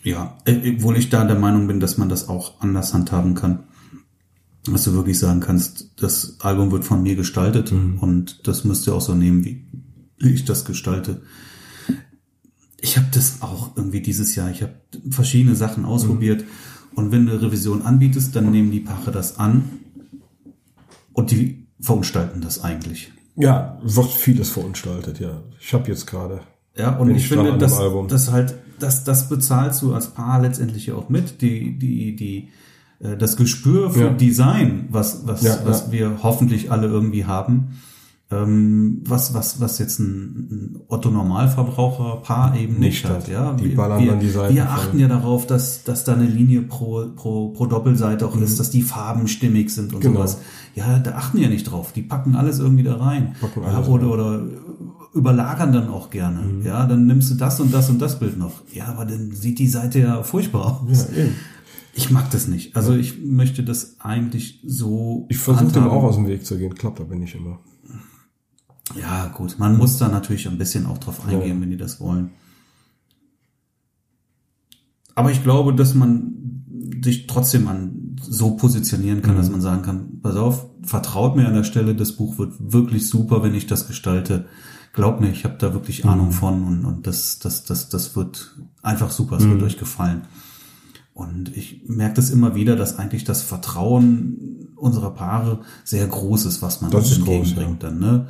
Ja, 0.04 0.38
äh, 0.46 0.76
obwohl 0.76 0.98
ich 0.98 1.10
da 1.10 1.26
der 1.26 1.38
Meinung 1.38 1.68
bin, 1.68 1.80
dass 1.80 1.98
man 1.98 2.10
das 2.10 2.30
auch 2.30 2.62
anders 2.62 2.94
handhaben 2.94 3.36
kann. 3.36 3.66
Dass 4.66 4.84
du 4.84 4.94
wirklich 4.94 5.18
sagen 5.18 5.40
kannst, 5.40 5.92
das 5.98 6.40
Album 6.40 6.72
wird 6.72 6.86
von 6.86 7.02
mir 7.02 7.16
gestaltet 7.16 7.72
und 7.72 8.48
das 8.48 8.66
müsst 8.66 8.88
ihr 8.88 8.94
auch 8.94 9.02
so 9.02 9.16
nehmen, 9.16 9.44
wie 9.44 9.66
ich 10.20 10.46
das 10.46 10.66
gestalte. 10.66 11.22
Ich 12.82 12.98
habe 12.98 13.08
das 13.12 13.42
auch 13.42 13.76
irgendwie 13.76 14.02
dieses 14.02 14.36
Jahr, 14.36 14.52
ich 14.52 14.62
habe 14.62 14.76
verschiedene 15.10 15.56
Sachen 15.56 15.86
ausprobiert 15.86 16.44
und 16.94 17.12
wenn 17.12 17.26
du 17.26 17.34
eine 17.34 17.42
Revision 17.42 17.82
anbietest, 17.82 18.36
dann 18.36 18.52
nehmen 18.52 18.72
die 18.72 18.82
Paare 18.82 19.12
das 19.12 19.38
an 19.38 19.64
und 21.14 21.32
die 21.32 21.68
verunstalten 21.80 22.42
das 22.42 22.64
eigentlich. 22.64 23.12
Ja, 23.36 23.80
wird 23.82 24.12
vieles 24.12 24.50
verunstaltet, 24.50 25.20
ja. 25.20 25.42
Ich 25.60 25.74
habe 25.74 25.90
jetzt 25.90 26.06
gerade. 26.08 26.42
Ja, 26.78 26.96
und 26.98 27.10
ich 27.12 27.28
finde, 27.28 27.52
dem 27.52 27.60
das, 27.60 28.32
halt, 28.32 28.56
das, 28.80 29.04
das 29.04 29.28
bezahlst 29.30 29.82
du 29.82 29.94
als 29.94 30.08
Paar 30.08 30.42
letztendlich 30.42 30.86
ja 30.88 30.96
auch 30.96 31.10
mit. 31.10 31.42
Die, 31.42 31.78
die, 31.78 32.16
die, 32.16 32.50
äh, 33.00 33.18
das 33.18 33.36
Gespür 33.36 33.90
für 33.92 34.06
Ja. 34.06 34.10
Design, 34.14 34.88
was, 34.90 35.28
was, 35.28 35.42
Ja, 35.44 35.58
was 35.66 35.88
ja. 35.88 35.92
wir 35.92 36.20
hoffentlich 36.24 36.72
alle 36.72 36.88
irgendwie 36.88 37.26
haben, 37.26 37.80
ähm, 38.32 39.02
was, 39.08 39.34
was, 39.34 39.60
was 39.60 39.80
jetzt 39.80 40.00
ein, 40.00 40.06
ein 40.52 40.80
Otto 40.88 41.10
Normalverbraucher 41.10 42.18
Paar 42.22 42.56
eben 42.56 42.74
nicht, 42.74 43.04
Nicht 43.04 43.06
hat. 43.06 43.24
hat. 43.24 43.28
Ja, 43.28 43.54
Die 43.54 43.70
wir, 43.72 43.76
ballern 43.76 44.02
wir, 44.04 44.12
dann 44.12 44.20
die 44.20 44.30
Seiten 44.30 44.54
wir 44.56 44.64
voll. 44.66 44.72
achten 44.72 45.00
ja 45.00 45.08
darauf, 45.08 45.48
dass, 45.48 45.84
dass 45.84 46.04
da 46.04 46.14
eine 46.14 46.28
Linie 46.28 46.62
pro, 46.62 47.08
pro, 47.16 47.50
pro 47.50 47.66
Doppelseite 47.66 48.28
auch 48.28 48.36
Mhm. 48.36 48.44
ist, 48.44 48.60
dass 48.60 48.70
die 48.70 48.84
Farben 48.84 49.28
stimmig 49.28 49.72
sind 49.72 49.94
und 49.96 50.02
Genau. 50.02 50.18
sowas. 50.20 50.38
Ja, 50.76 51.00
da 51.00 51.14
achten 51.16 51.40
ja 51.40 51.50
nicht 51.50 51.64
drauf. 51.64 51.92
Die 51.92 52.04
packen 52.04 52.36
alles 52.36 52.60
irgendwie 52.60 52.84
da 52.84 52.98
rein. 52.98 53.36
Packen 53.42 53.64
alles 53.64 53.88
oder, 53.90 54.04
rein. 54.06 54.12
oder 54.12 54.42
überlagern 55.14 55.72
dann 55.74 55.88
auch 55.90 56.10
gerne. 56.10 56.42
Mhm. 56.42 56.66
Ja, 56.66 56.86
dann 56.86 57.06
nimmst 57.08 57.32
du 57.32 57.36
das 57.36 57.60
und 57.60 57.74
das 57.74 57.90
und 57.90 58.00
das 58.00 58.20
Bild 58.20 58.38
noch. 58.38 58.62
Ja, 58.74 58.86
aber 58.88 59.06
dann 59.06 59.32
sieht 59.32 59.60
die 59.60 59.68
Seite 59.68 60.00
ja 60.00 60.24
furchtbar 60.24 60.82
aus. 60.84 61.08
Ja. 61.16 61.26
Ich 61.96 62.12
mag 62.12 62.30
das 62.32 62.48
nicht. 62.48 62.76
Also 62.76 62.94
ich 62.96 63.20
möchte 63.24 63.64
das 63.64 63.96
eigentlich 64.00 64.62
so. 64.66 65.26
Ich 65.30 65.38
versuche 65.38 65.72
dem 65.74 65.88
auch 65.88 66.04
aus 66.04 66.16
dem 66.16 66.28
Weg 66.28 66.46
zu 66.46 66.58
gehen. 66.58 66.76
Klappt 66.76 67.02
aber 67.02 67.16
nicht 67.16 67.36
immer. 67.36 67.60
Ja, 69.00 69.28
gut. 69.28 69.58
Man 69.60 69.78
muss 69.78 69.98
da 69.98 70.08
natürlich 70.08 70.48
ein 70.48 70.58
bisschen 70.58 70.86
auch 70.86 70.98
drauf 71.00 71.26
eingehen, 71.28 71.56
Ja. 71.58 71.62
wenn 71.62 71.70
die 71.72 71.78
das 71.78 72.00
wollen. 72.00 72.30
Aber 75.16 75.32
ich 75.32 75.44
glaube, 75.44 75.74
dass 75.74 75.94
man 75.96 76.64
sich 77.04 77.28
trotzdem 77.28 77.68
an 77.68 78.16
so 78.22 78.52
positionieren 78.56 79.22
kann, 79.22 79.34
Mhm. 79.36 79.38
dass 79.40 79.50
man 79.50 79.62
sagen 79.62 79.82
kann, 79.82 80.22
pass 80.22 80.36
auf, 80.36 80.68
vertraut 80.84 81.36
mir 81.36 81.48
an 81.48 81.54
der 81.54 81.64
Stelle, 81.64 81.96
das 81.96 82.14
Buch 82.14 82.38
wird 82.38 82.54
wirklich 82.60 83.08
super, 83.10 83.44
wenn 83.44 83.54
ich 83.56 83.68
das 83.68 83.88
gestalte. 83.88 84.46
Glaub 85.00 85.20
mir, 85.22 85.30
ich 85.30 85.44
habe 85.46 85.56
da 85.58 85.74
wirklich 85.74 86.04
Mhm. 86.04 86.10
Ahnung 86.10 86.32
von 86.32 86.64
und, 86.64 86.86
und 86.86 87.08
das, 87.08 87.40
das, 87.40 87.64
das, 87.64 87.90
das 87.90 88.16
wird 88.16 88.56
einfach 88.82 89.12
super, 89.12 89.38
es 89.38 89.44
Mhm. 89.44 89.52
wird 89.52 89.64
euch 89.64 89.78
gefallen. 89.78 90.24
Und 91.14 91.56
ich 91.58 91.82
merke 91.88 92.16
das 92.16 92.30
immer 92.30 92.56
wieder, 92.56 92.76
dass 92.76 92.98
eigentlich 92.98 93.24
das 93.26 93.42
Vertrauen 93.42 94.70
unserer 94.78 95.12
Paare 95.12 95.60
sehr 95.84 96.08
groß 96.08 96.46
ist, 96.46 96.62
was 96.62 96.82
man 96.82 96.92
Das 96.92 97.04
uns 97.08 97.12
ist 97.18 97.26
groß, 97.26 97.36
entgegenbringt 97.50 97.84
dann, 97.84 98.00
ne? 98.00 98.28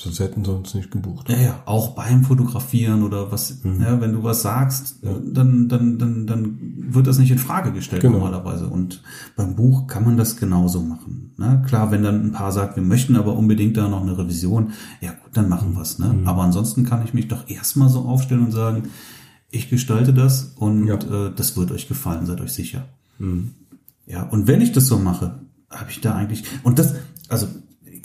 Ja. 0.00 0.04
Sonst 0.04 0.20
hätten 0.20 0.44
sie 0.44 0.50
uns 0.52 0.74
nicht 0.74 0.90
gebucht. 0.90 1.28
Ja, 1.28 1.36
ja, 1.38 1.62
auch 1.66 1.90
beim 1.94 2.24
Fotografieren 2.24 3.02
oder 3.02 3.30
was, 3.30 3.62
Mhm. 3.62 3.82
ja, 3.82 4.00
wenn 4.00 4.12
du 4.12 4.22
was 4.22 4.42
sagst, 4.42 4.96
dann, 5.02 5.68
dann, 5.68 5.98
dann, 5.98 6.26
dann 6.26 6.58
wird 6.88 7.06
das 7.06 7.18
nicht 7.18 7.30
in 7.30 7.38
Frage 7.38 7.72
gestellt 7.72 8.02
Genau. 8.02 8.18
normalerweise. 8.18 8.66
Und 8.66 9.02
beim 9.36 9.54
Buch 9.56 9.86
kann 9.86 10.04
man 10.04 10.16
das 10.16 10.36
genauso 10.36 10.80
machen. 10.82 11.32
Ne? 11.36 11.62
Klar, 11.66 11.90
wenn 11.90 12.02
dann 12.02 12.26
ein 12.26 12.32
Paar 12.32 12.50
sagt, 12.52 12.76
wir 12.76 12.82
möchten 12.82 13.16
aber 13.16 13.36
unbedingt 13.36 13.76
da 13.76 13.88
noch 13.88 14.02
eine 14.02 14.16
Revision, 14.16 14.72
ja 15.00 15.10
gut, 15.10 15.30
dann 15.34 15.44
Mhm. 15.44 15.50
machen 15.50 15.76
wir's. 15.76 15.98
Ne? 15.98 16.14
Aber 16.24 16.42
ansonsten 16.42 16.84
kann 16.84 17.04
ich 17.04 17.12
mich 17.14 17.28
doch 17.28 17.48
erstmal 17.48 17.88
so 17.90 18.00
aufstellen 18.00 18.44
und 18.44 18.52
sagen, 18.52 18.84
ich 19.50 19.68
gestalte 19.68 20.14
das 20.14 20.52
und 20.56 20.86
Ja. 20.86 20.94
äh, 20.94 21.32
das 21.34 21.56
wird 21.56 21.72
euch 21.72 21.88
gefallen, 21.88 22.24
seid 22.26 22.40
euch 22.40 22.52
sicher. 22.52 22.84
Mhm. 23.18 23.50
Ja, 24.06 24.22
und 24.22 24.46
wenn 24.46 24.60
ich 24.60 24.72
das 24.72 24.86
so 24.86 24.98
mache, 24.98 25.40
habe 25.70 25.90
ich 25.90 26.00
da 26.00 26.14
eigentlich 26.14 26.44
und 26.62 26.78
das, 26.78 26.94
also 27.28 27.46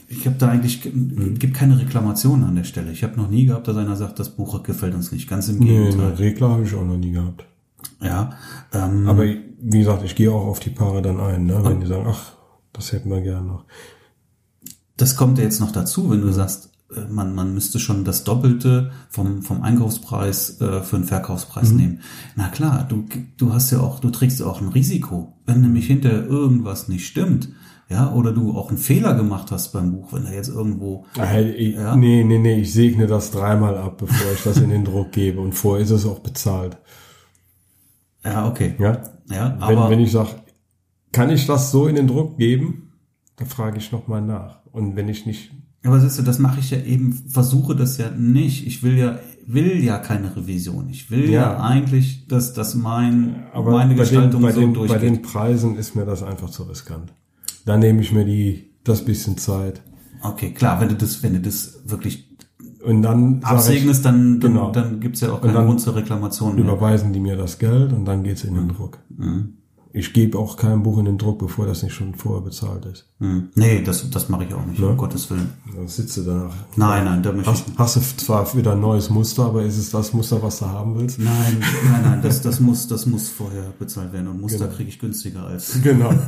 ich 0.08 0.26
habe 0.28 0.36
da 0.38 0.50
eigentlich 0.50 0.86
Mhm. 0.94 1.40
gibt 1.40 1.54
keine 1.56 1.80
Reklamation 1.80 2.44
an 2.44 2.56
der 2.56 2.64
Stelle. 2.64 2.92
Ich 2.92 3.04
habe 3.04 3.18
noch 3.18 3.30
nie 3.30 3.46
gehabt, 3.46 3.68
dass 3.68 3.78
einer 3.78 3.96
sagt, 3.96 4.20
das 4.20 4.30
Buch 4.36 4.62
gefällt 4.64 4.94
uns 4.96 5.12
nicht. 5.12 5.28
Ganz 5.30 5.48
im 5.50 5.60
Nee, 5.60 5.66
Gegenteil. 5.86 6.08
eine 6.08 6.20
Regler 6.20 6.50
habe 6.50 6.64
ich 6.64 6.74
auch 6.76 6.86
noch 6.86 6.98
nie 6.98 7.12
gehabt. 7.12 7.46
Ja, 8.02 8.34
ähm, 8.74 9.08
Aber 9.08 9.24
wie 9.24 9.80
gesagt, 9.80 10.04
ich 10.04 10.16
gehe 10.16 10.32
auch 10.32 10.46
auf 10.46 10.60
die 10.60 10.70
Paare 10.70 11.02
dann 11.02 11.20
ein, 11.20 11.46
ne? 11.46 11.60
wenn 11.64 11.80
die 11.82 11.88
sagen, 11.88 12.06
ach, 12.08 12.34
das 12.74 12.92
hätten 12.92 13.10
wir 13.10 13.22
gerne 13.22 13.48
noch. 13.48 13.66
das 14.98 15.16
kommt 15.16 15.38
ja 15.38 15.44
jetzt 15.44 15.60
noch 15.60 15.72
dazu, 15.72 16.10
wenn 16.10 16.22
du 16.22 16.32
sagst, 16.32 16.70
äh, 16.96 17.12
man, 17.12 17.36
man 17.36 17.54
müsste 17.54 17.80
schon 17.80 18.04
das 18.06 18.24
Doppelte 18.24 18.92
vom, 19.10 19.42
vom 19.42 19.62
Einkaufspreis 19.62 20.62
äh, 20.62 20.82
für 20.82 20.96
einen 20.98 21.06
Verkaufspreis 21.06 21.72
Mhm. 21.72 21.78
nehmen. 21.78 22.00
Na 22.36 22.48
klar, 22.50 22.86
du, 22.88 23.06
du 23.38 23.54
hast 23.54 23.72
ja 23.72 23.80
auch, 23.80 24.00
du 24.00 24.10
trägst 24.10 24.40
ja 24.40 24.46
auch 24.46 24.62
ein 24.62 24.70
Risiko. 24.70 25.34
Wenn 25.46 25.62
nämlich 25.62 25.88
hinterher 25.88 26.26
irgendwas 26.26 26.88
nicht 26.88 27.08
stimmt, 27.08 27.50
ja, 27.90 28.12
oder 28.14 28.32
du 28.32 28.58
auch 28.58 28.70
einen 28.70 28.78
Fehler 28.80 29.14
gemacht 29.14 29.52
hast 29.52 29.72
beim 29.72 29.92
Buch, 29.92 30.12
wenn 30.14 30.24
da 30.24 30.32
jetzt 30.32 30.50
irgendwo 30.50 31.06
Hey, 31.18 31.52
ich, 31.52 31.76
Ja. 31.76 31.96
Nee, 31.96 32.24
nee, 32.24 32.40
nee, 32.40 32.60
ich 32.62 32.74
segne 32.74 33.06
das 33.08 33.32
dreimal 33.32 33.78
ab, 33.78 33.98
bevor 34.00 34.32
ich 34.34 34.44
das 34.44 34.58
in 34.58 34.70
den 34.72 34.84
Druck 34.86 35.12
gebe. 35.12 35.40
Und 35.40 35.54
vorher 35.54 35.84
ist 35.84 35.92
es 35.92 36.06
auch 36.06 36.20
bezahlt. 36.20 36.78
Ja, 38.24 38.48
okay. 38.48 38.76
Ja? 38.80 39.02
Ja, 39.30 39.54
Wenn, 39.56 39.78
aber 39.78 39.90
wenn 39.90 40.00
ich 40.00 40.12
sage, 40.12 40.30
kann 41.12 41.30
ich 41.30 41.46
das 41.46 41.72
so 41.72 41.88
in 41.88 41.96
den 41.96 42.08
Druck 42.08 42.38
geben, 42.38 42.94
dann 43.38 43.48
frage 43.48 43.78
ich 43.78 43.92
nochmal 43.92 44.22
nach. 44.22 44.60
Und 44.72 44.96
wenn 44.96 45.08
ich 45.10 45.26
nicht, 45.26 45.52
aber 45.84 46.00
siehst 46.00 46.18
du, 46.18 46.24
das 46.24 46.40
mache 46.40 46.60
ich 46.60 46.72
ja 46.72 46.80
eben, 46.80 47.14
versuche 47.14 47.76
das 47.76 47.98
ja 48.00 48.10
nicht. 48.10 48.66
Ich 48.66 48.82
will 48.82 48.98
ja 48.98 49.20
will 49.46 49.84
ja 49.84 50.00
keine 50.00 50.36
Revision. 50.36 50.90
Ich 50.90 51.12
will 51.12 51.30
ja, 51.30 51.42
Ja. 51.54 51.60
eigentlich, 51.60 52.28
dass 52.28 52.54
dass 52.54 52.74
mein 52.74 53.44
aber 53.54 53.72
meine 53.72 53.90
bei, 53.94 53.96
den, 53.96 53.98
Gestaltung 54.00 54.42
bei, 54.42 54.52
so 54.52 54.60
den, 54.62 54.74
bei 54.74 54.80
durchgeht. 54.80 55.02
den 55.04 55.22
Preisen 55.22 55.76
ist 55.78 55.96
mir 55.96 56.06
das 56.06 56.24
einfach 56.24 56.50
zu 56.50 56.64
riskant. 56.64 57.14
Da 57.66 57.78
nehme 57.78 58.02
ich 58.02 58.12
mir 58.14 58.26
die, 58.26 58.72
das 58.84 59.04
bisschen 59.04 59.38
Zeit. 59.38 59.82
okay, 60.22 60.52
klar, 60.54 60.80
wenn 60.82 60.90
du 60.90 60.96
das 60.96 61.22
wenn 61.24 61.34
du 61.34 61.42
das 61.42 61.82
wirklich 61.86 62.30
Und 62.86 63.02
dann 63.02 63.42
absegnest, 63.44 64.06
dann 64.06 64.40
dann, 64.40 64.54
Genau. 64.54 64.72
dann 64.72 65.00
gibt's 65.00 65.22
ja 65.22 65.32
auch 65.34 65.42
keinen 65.42 65.54
dann 65.56 65.66
Grund 65.66 65.82
zur 65.82 65.96
Reklamation 65.96 66.58
ich, 66.58 66.64
mehr. 66.64 66.74
überweisen 66.74 67.12
die 67.14 67.20
mir 67.20 67.36
das 67.36 67.58
Geld 67.58 67.92
und 67.94 68.06
dann 68.06 68.24
geht's 68.24 68.44
in 68.44 68.54
den 68.54 68.68
Druck. 68.70 69.00
Mhm. 69.10 69.54
Ich 69.98 70.12
gebe 70.12 70.38
auch 70.38 70.58
kein 70.58 70.84
Buch 70.84 70.98
in 71.00 71.06
den 71.06 71.18
Druck, 71.18 71.40
bevor 71.40 71.66
das 71.66 71.82
nicht 71.82 71.94
schon 71.96 72.16
vorher 72.16 72.42
bezahlt 72.44 72.86
ist. 72.86 73.08
Hm. 73.20 73.48
Nee, 73.56 73.82
das, 73.82 74.10
das 74.10 74.28
mache 74.28 74.44
ich 74.44 74.54
auch 74.54 74.66
nicht, 74.66 74.78
Ne? 74.78 74.88
um 74.90 74.98
Gottes 74.98 75.30
Willen. 75.32 75.50
Dann 75.74 75.88
sitzt 75.88 76.18
du 76.18 76.24
danach. 76.24 76.54
Nein, 76.76 77.06
nein, 77.06 77.24
da 77.24 77.32
möchte 77.32 77.50
ich. 77.54 77.78
Hast, 77.78 77.96
hast 77.96 77.96
du 78.20 78.26
zwar 78.26 78.56
wieder 78.58 78.74
ein 78.74 78.82
neues 78.82 79.10
Muster, 79.10 79.46
aber 79.46 79.64
ist 79.64 79.78
es 79.78 79.92
das 79.92 80.12
Muster, 80.12 80.44
was 80.44 80.60
du 80.60 80.66
haben 80.66 80.96
willst? 81.00 81.18
Nein, 81.20 81.58
nein, 81.90 82.02
nein, 82.04 82.22
das, 82.22 82.42
das 82.42 82.60
muss, 82.68 82.90
das 82.90 83.06
muss 83.06 83.30
vorher 83.30 83.72
bezahlt 83.80 84.12
werden 84.12 84.28
und 84.28 84.42
Muster 84.42 84.66
Genau. 84.66 84.76
kriege 84.76 84.90
ich 84.90 85.00
günstiger 85.00 85.48
als. 85.48 85.82
Genau. 85.82 86.12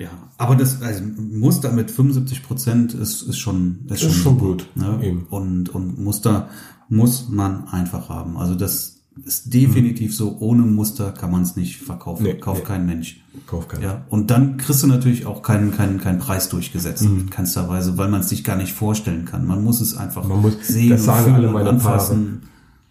Ja, 0.00 0.08
aber 0.38 0.56
das 0.56 0.80
also 0.82 1.02
Muster 1.30 1.70
mit 1.72 1.90
75 1.90 2.42
Prozent 2.42 2.94
ist, 2.94 3.22
ist 3.22 3.38
schon, 3.38 3.80
ist 3.88 4.00
schon, 4.00 4.10
Ist 4.10 4.16
schon 4.16 4.38
gut, 4.38 4.66
Ne? 4.74 4.98
eben. 5.02 5.26
Und, 5.30 5.68
und 5.68 5.98
Muster 6.02 6.48
muss 6.88 7.28
man 7.28 7.68
einfach 7.68 8.08
haben. 8.08 8.36
Also 8.38 8.54
das 8.54 8.96
ist 9.24 9.52
definitiv 9.52 10.16
so. 10.16 10.38
Ohne 10.40 10.62
Muster 10.62 11.12
kann 11.12 11.30
man 11.30 11.42
es 11.42 11.54
nicht 11.54 11.76
verkaufen. 11.76 12.22
Nee, 12.22 12.34
Kauft 12.34 12.60
nee. 12.62 12.66
kein 12.66 12.86
Mensch. 12.86 13.22
Kauf 13.46 13.68
keinen. 13.68 13.82
Ja, 13.82 14.06
und 14.08 14.30
dann 14.30 14.56
kriegst 14.56 14.82
du 14.82 14.86
natürlich 14.86 15.26
auch 15.26 15.42
keinen, 15.42 15.72
keinen, 15.72 15.98
keinen 16.00 16.18
Preis 16.18 16.48
durchgesetzt, 16.48 17.02
Mhm. 17.02 17.20
in 17.20 17.30
keinster 17.30 17.68
Weise, 17.68 17.98
weil 17.98 18.08
man 18.08 18.20
es 18.20 18.30
sich 18.30 18.42
gar 18.42 18.56
nicht 18.56 18.72
vorstellen 18.72 19.26
kann. 19.26 19.46
Man 19.46 19.62
muss 19.62 19.80
es 19.82 19.94
einfach 19.96 20.26
Man 20.26 20.40
muss- 20.40 20.66
sehen, 20.66 20.88
das 20.90 21.04
sagen 21.04 21.24
fühlen 21.24 21.36
alle 21.36 21.48
und 21.48 21.52
meine 21.54 21.68
anfassen. 21.70 22.42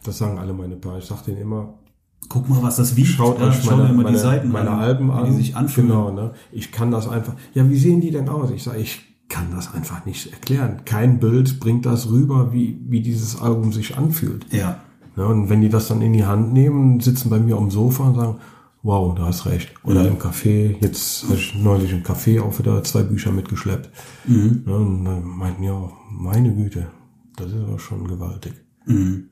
Das 0.03 0.17
sagen 0.19 0.37
alle 0.37 0.53
meine 0.53 0.75
Paare. 0.75 0.99
Ich 0.99 1.05
sag 1.05 1.23
denen 1.23 1.37
immer, 1.39 1.73
Guck 2.29 2.47
mal, 2.47 2.61
was 2.61 2.75
das 2.77 2.95
wiegt. 2.95 3.09
schaut 3.09 3.39
Ja, 3.39 3.47
euch 3.47 3.65
meine, 3.65 3.87
dir 3.87 3.93
mal 3.93 4.03
meine, 4.03 4.11
die 4.11 4.17
Seiten 4.21 4.51
meine 4.51 4.69
an, 4.71 4.79
Alben 4.79 5.07
wie 5.09 5.11
an. 5.13 5.25
die 5.25 5.31
sich 5.35 5.55
anfühlen. 5.57 5.89
Genau, 5.89 6.11
ne? 6.11 6.31
Ich 6.51 6.71
kann 6.71 6.91
das 6.91 7.07
einfach. 7.09 7.33
Ja, 7.53 7.67
wie 7.69 7.77
sehen 7.77 8.01
die 8.01 8.11
denn 8.11 8.29
aus? 8.29 8.51
Ich 8.51 8.63
sage, 8.63 8.77
ich 8.79 9.01
kann 9.29 9.47
das 9.53 9.73
einfach 9.73 10.05
nicht 10.05 10.31
erklären. 10.31 10.81
Kein 10.85 11.19
Bild 11.19 11.59
bringt 11.59 11.85
das 11.85 12.09
rüber, 12.09 12.53
wie, 12.53 12.79
wie 12.87 13.01
dieses 13.01 13.39
Album 13.41 13.71
sich 13.73 13.97
anfühlt. 13.97 14.45
Ja, 14.51 14.79
Ja, 15.17 15.25
und 15.25 15.49
wenn 15.49 15.61
die 15.61 15.69
das 15.69 15.87
dann 15.87 16.01
in 16.01 16.13
die 16.13 16.25
Hand 16.25 16.53
nehmen, 16.53 16.99
sitzen 16.99 17.29
bei 17.29 17.39
mir 17.39 17.57
am 17.57 17.69
Sofa 17.71 18.03
und 18.09 18.15
sagen, 18.15 18.35
wow, 18.83 19.13
du 19.13 19.23
hast 19.23 19.45
recht. 19.45 19.73
Oder 19.83 20.07
im 20.07 20.17
Café, 20.17 20.75
jetzt 20.81 21.23
habe 21.25 21.35
ich 21.35 21.53
neulich 21.55 21.91
im 21.91 22.03
Café 22.03 22.41
auch 22.41 22.57
wieder 22.59 22.81
zwei 22.83 23.03
Bücher 23.03 23.31
mitgeschleppt. 23.31 23.89
Mhm. 24.25 24.63
Ja, 24.65 24.73
und 24.75 25.03
dann 25.05 25.23
meinten 25.25 25.63
ja, 25.63 25.89
meine 26.11 26.53
Güte, 26.55 26.87
Das 27.35 27.47
ist 27.51 27.59
aber 27.59 27.77
schon 27.79 28.07
gewaltig. 28.07 28.53
Mhm. 28.85 29.25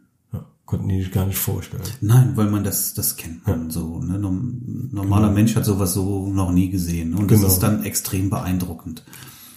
Ja, 0.67 0.77
konnten 0.77 0.89
die 0.89 1.01
sich 1.01 1.11
gar 1.11 1.25
nicht 1.25 1.37
vorstellen. 1.37 1.83
Nein, 2.01 2.33
weil 2.35 2.49
man 2.49 2.63
das, 2.63 2.93
das 2.93 3.15
kennt 3.15 3.47
man 3.47 3.69
so. 3.71 3.99
Ne? 3.99 4.19
Norm- 4.19 4.89
Normaler 4.91 5.31
Mensch 5.31 5.55
hat 5.55 5.65
sowas 5.65 5.93
so 5.93 6.27
noch 6.27 6.51
nie 6.51 6.69
gesehen. 6.69 7.13
Und 7.13 7.31
das 7.31 7.39
Genau. 7.39 7.51
ist 7.53 7.59
dann 7.59 7.83
extrem 7.83 8.29
beeindruckend. 8.29 9.03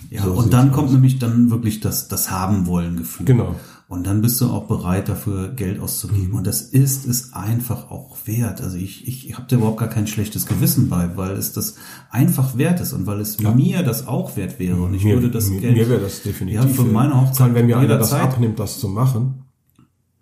Ja, 0.09 0.25
So 0.25 0.33
und 0.33 0.53
dann 0.53 0.71
aus. 0.71 0.75
kommt 0.77 0.93
nämlich 0.93 1.19
dann 1.19 1.51
wirklich 1.51 1.81
das, 1.81 2.09
das 2.09 2.31
haben 2.31 2.67
wollen 2.67 2.97
Gefühl. 2.97 3.27
Genau. 3.27 3.55
Und 3.89 4.07
dann 4.07 4.21
bist 4.23 4.41
du 4.41 4.47
auch 4.47 4.67
bereit, 4.69 5.09
dafür 5.09 5.49
Geld 5.49 5.79
Mhm. 5.79 5.83
auszugeben. 5.83 6.35
Und 6.35 6.47
das 6.47 6.63
ist 6.63 7.07
es 7.07 7.33
einfach 7.33 7.91
auch 7.91 8.17
wert. 8.25 8.61
Also 8.61 8.77
ich, 8.77 9.09
ich 9.09 9.35
habe 9.35 9.47
da 9.49 9.57
überhaupt 9.57 9.79
gar 9.79 9.89
kein 9.89 10.07
schlechtes 10.07 10.47
Gewissen 10.47 10.89
bei, 10.89 11.17
weil 11.17 11.33
es 11.33 11.53
das 11.53 11.75
einfach 12.11 12.57
wert 12.57 12.81
ist 12.81 12.93
und 12.93 13.07
weil 13.07 13.19
es 13.21 13.41
mir 13.41 13.83
das 13.83 14.07
auch 14.07 14.37
wert 14.37 14.61
wäre. 14.61 14.81
Und 14.81 14.95
ich 14.95 15.03
mir, 15.05 15.15
würde 15.15 15.31
das 15.33 15.49
mir, 15.51 15.61
Geld. 15.61 15.77
mir 15.77 15.89
wäre 15.89 16.01
das 16.03 16.23
definitiv. 16.23 16.61
Ja, 16.63 16.69
für 16.69 16.85
meine 16.85 17.21
Hochzeit 17.21 17.37
Vor 17.37 17.47
allem, 17.47 17.55
wenn 17.57 17.67
mir 17.67 17.79
einer 17.79 17.99
das 17.99 18.13
abnimmt, 18.13 18.59
das 18.61 18.79
zu 18.79 18.89
machen. 18.89 19.43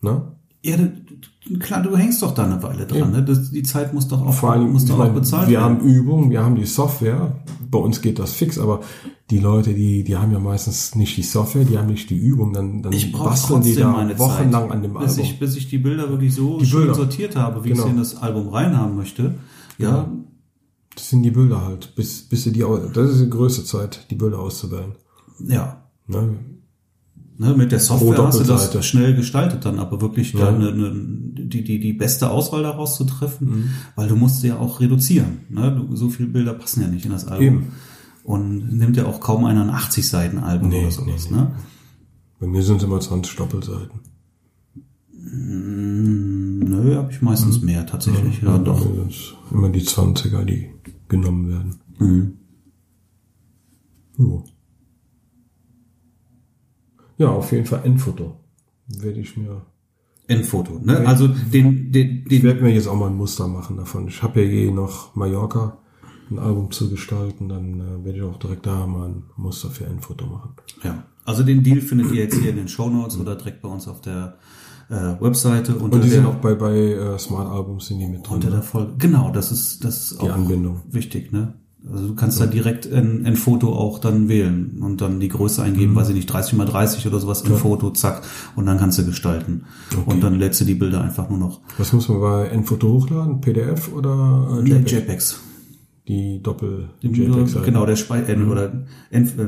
Ne? 0.01 0.23
Ja, 0.69 1.59
klar, 1.61 1.83
du 1.83 1.97
hängst 1.97 2.21
doch 2.23 2.35
da 2.35 2.45
eine 2.45 2.63
Weile 2.63 2.87
dran. 2.87 3.13
Ne? 3.13 3.23
Das, 3.25 3.51
die 3.51 3.63
Zeit 3.63 3.95
muss 3.95 4.09
doch 4.09 4.25
auch, 4.25 4.35
Vor 4.35 4.53
allem, 4.53 4.73
muss 4.73 4.83
ich 4.83 4.89
doch 4.89 4.97
auch 4.97 4.99
meine, 5.01 5.13
bezahlt 5.15 5.49
wir 5.49 5.59
werden. 5.61 5.79
haben 5.79 5.81
Übungen, 5.87 6.31
wir 6.31 6.45
haben 6.45 6.57
die 6.57 6.67
Software. 6.67 7.37
Bei 7.71 7.79
uns 7.79 8.01
geht 8.01 8.19
das 8.19 8.33
fix, 8.33 8.59
aber 8.59 8.81
die 9.31 9.39
Leute, 9.39 9.75
die, 9.75 10.05
die 10.05 10.17
haben 10.17 10.33
ja 10.33 10.39
meistens 10.39 10.95
nicht 10.95 11.17
die 11.17 11.23
Software, 11.23 11.65
die 11.65 11.77
haben 11.79 11.89
nicht 11.89 12.09
die 12.09 12.17
Übung, 12.17 12.53
dann, 12.55 12.83
dann 12.83 12.93
ich 12.93 13.13
basteln 13.13 13.61
die 13.63 13.75
da 13.75 13.93
wochenlang 14.19 14.69
Zeit, 14.69 14.71
an 14.73 14.83
dem 14.83 14.95
bis 14.95 15.03
Album. 15.13 15.25
ich, 15.25 15.39
bis 15.39 15.57
ich 15.57 15.69
die 15.69 15.79
Bilder 15.79 16.09
wirklich 16.09 16.35
so 16.35 16.59
Die 16.59 16.67
schön 16.67 16.81
Bilder. 16.81 16.95
sortiert 16.95 17.37
habe, 17.37 17.63
wie 17.65 17.69
ich 17.69 17.75
Genau. 17.75 17.85
sie 17.85 17.91
in 17.91 17.97
das 17.99 18.17
Album 18.17 18.49
reinhaben 18.49 18.97
möchte. 18.97 19.35
Ja, 19.77 20.09
Das 20.95 21.11
sind 21.11 21.23
die 21.23 21.31
Bilder 21.31 21.65
halt, 21.65 21.95
bis, 21.95 22.23
bis 22.29 22.45
sie 22.45 22.53
die, 22.53 22.65
das 22.95 23.11
ist 23.11 23.21
die 23.21 23.31
größte 23.31 23.65
Zeit, 23.65 24.07
die 24.11 24.15
Bilder 24.17 24.39
auszuwählen. 24.39 24.93
ja. 25.47 25.83
Ne? 26.07 26.39
Ne, 27.41 27.55
mit 27.55 27.71
der 27.71 27.79
Software 27.79 28.19
hast 28.27 28.41
du 28.41 28.45
das 28.45 28.85
schnell 28.85 29.15
gestaltet 29.15 29.65
dann, 29.65 29.79
aber 29.79 30.01
wirklich 30.01 30.33
Ja. 30.33 30.49
eine, 30.49 30.71
eine, 30.73 30.91
die, 30.95 31.63
die, 31.63 31.79
die 31.79 31.93
beste 31.93 32.31
Auswahl 32.31 32.65
daraus 32.65 32.97
zu 32.97 33.05
treffen, 33.05 33.49
Mhm. 33.49 33.65
weil 33.95 34.09
du 34.09 34.17
musst 34.17 34.43
ja 34.43 34.59
auch 34.59 34.81
reduzieren. 34.81 35.39
Ne? 35.49 35.87
So 35.93 36.09
viele 36.11 36.29
Bilder 36.29 36.53
passen 36.55 36.83
ja 36.83 36.89
nicht 36.89 37.05
in 37.05 37.13
das 37.13 37.27
Album. 37.29 37.47
Eben. 37.47 37.73
Und 38.25 38.77
nimmt 38.77 38.97
ja 38.97 39.07
auch 39.07 39.21
kaum 39.21 39.45
einer 39.45 39.63
ein 39.63 39.71
80 39.71 40.09
Seiten 40.09 40.39
Album 40.39 40.69
Nee, 40.71 40.83
oder 40.83 40.91
sowas. 40.91 41.31
nee, 41.31 41.37
Ne? 41.37 41.53
Bei 42.41 42.47
mir 42.49 42.63
sind 42.63 42.79
es 42.79 42.83
immer 42.83 42.99
20 43.01 43.37
Doppelseiten. 43.37 44.01
Mm, 45.15 46.59
Nö, 46.59 46.95
habe 46.97 47.13
ich 47.13 47.23
meistens 47.23 47.61
mehr 47.63 47.87
tatsächlich. 47.87 48.43
Ja, 48.43 48.59
doch. 48.59 48.81
Das 48.81 49.15
sind 49.15 49.35
immer 49.53 49.69
die 49.71 49.83
20er, 49.83 50.45
die 50.45 50.71
genommen 51.09 51.49
werden. 51.49 51.75
Mhm. 51.99 52.33
Jo. 54.19 54.45
Ja, 57.19 57.29
auf 57.29 57.53
jeden 57.53 57.67
Fall 57.67 57.81
Endfoto. 57.85 58.37
Werde 58.89 59.21
ich 59.21 59.37
mir. 59.37 59.63
Endfoto. 60.29 60.79
Ne? 60.83 61.07
Also 61.07 61.27
den, 61.29 61.91
den, 61.93 62.23
Ich 62.23 62.29
den 62.29 62.43
werde 62.43 62.63
mir 62.63 62.73
jetzt 62.73 62.87
auch 62.87 62.97
mal 62.97 63.07
ein 63.09 63.17
Muster 63.17 63.49
machen 63.49 63.77
davon. 63.77 64.09
Ich 64.09 64.23
habe 64.23 64.43
ja 64.43 64.49
eh 64.49 64.71
noch 64.71 65.15
Mallorca 65.15 65.79
ein 66.31 66.39
Album 66.39 66.71
zu 66.71 66.91
gestalten, 66.91 67.49
dann 67.49 67.81
äh, 67.81 68.05
werde 68.05 68.19
ich 68.19 68.25
auch 68.25 68.37
direkt 68.39 68.67
da 68.67 68.87
mal 68.87 69.09
ein 69.09 69.23
Muster 69.37 69.71
für 69.71 69.87
Endfoto 69.87 70.27
machen. 70.27 70.51
Ja, 70.85 71.05
also 71.25 71.43
den 71.43 71.63
Deal 71.63 71.81
findet 71.81 72.11
ihr 72.13 72.23
jetzt 72.25 72.37
hier 72.39 72.51
in 72.51 72.57
den 72.57 72.69
Show 72.69 72.91
Notes 72.91 73.17
oder 73.19 73.35
direkt 73.37 73.63
bei 73.63 73.69
uns 73.71 73.89
auf 73.89 74.03
der 74.03 74.37
äh, 74.91 74.95
Webseite 75.21 75.75
unter 75.77 75.97
Und 75.97 76.05
die 76.05 76.11
der, 76.11 76.19
sind 76.19 76.27
auch 76.27 76.35
bei, 76.37 76.55
bei 76.55 76.77
äh, 76.77 77.19
Smart 77.19 77.49
Albums 77.51 77.87
sind 77.87 77.99
die 78.01 78.07
mit 78.07 78.27
drin. 78.27 78.35
unter 78.35 78.51
der 78.51 78.63
Folge. 78.63 78.93
Genau, 78.99 79.31
das 79.33 79.51
ist 79.51 79.83
das 79.85 80.13
ist 80.13 80.21
Die 80.23 80.27
auch 80.29 80.35
Anbindung. 80.35 80.83
wichtig, 80.91 81.33
ne? 81.33 81.55
Also 81.91 82.09
du 82.09 82.15
kannst 82.17 82.41
da 82.41 82.47
direkt 82.47 82.93
ein, 82.93 83.25
ein 83.25 83.37
Foto 83.37 83.73
auch 83.73 83.99
dann 84.01 84.29
wählen 84.29 84.79
und 84.83 85.01
dann 85.01 85.21
die 85.21 85.29
Größe 85.29 85.61
Mhm. 85.61 85.67
eingeben, 85.69 85.95
weiß 85.95 86.09
ich 86.11 86.15
nicht, 86.17 86.27
30 86.27 86.55
mal 86.55 86.67
30 86.67 87.07
oder 87.07 87.21
sowas, 87.21 87.45
ein 87.45 87.55
Foto, 87.55 87.91
zack, 87.93 88.23
und 88.57 88.67
dann 88.67 88.79
kannst 88.79 88.99
du 88.99 89.07
gestalten. 89.07 89.63
Und 90.05 90.23
dann 90.23 90.39
lädst 90.39 90.61
du 90.61 90.65
die 90.65 90.75
Bilder 90.75 91.03
einfach 91.03 91.31
nur 91.31 91.39
noch. 91.39 91.61
Was 91.79 91.93
muss 91.93 92.09
man 92.09 92.21
bei 92.21 92.47
Endfoto 92.49 92.89
hochladen? 92.95 93.41
PDF 93.41 93.93
oder 93.93 94.59
äh, 94.65 94.69
JPEG? 94.69 94.91
JPEGs. 94.91 95.41
Die 96.09 96.43
Doppel 96.43 96.89
Nur- 97.03 97.15
JPEG 97.15 97.63
Genau, 97.65 97.87
der 97.87 97.97
Spei 97.97 98.23
äh, 98.23 98.37
oder 98.43 98.85
Ent, 99.11 99.39
äh, 99.39 99.47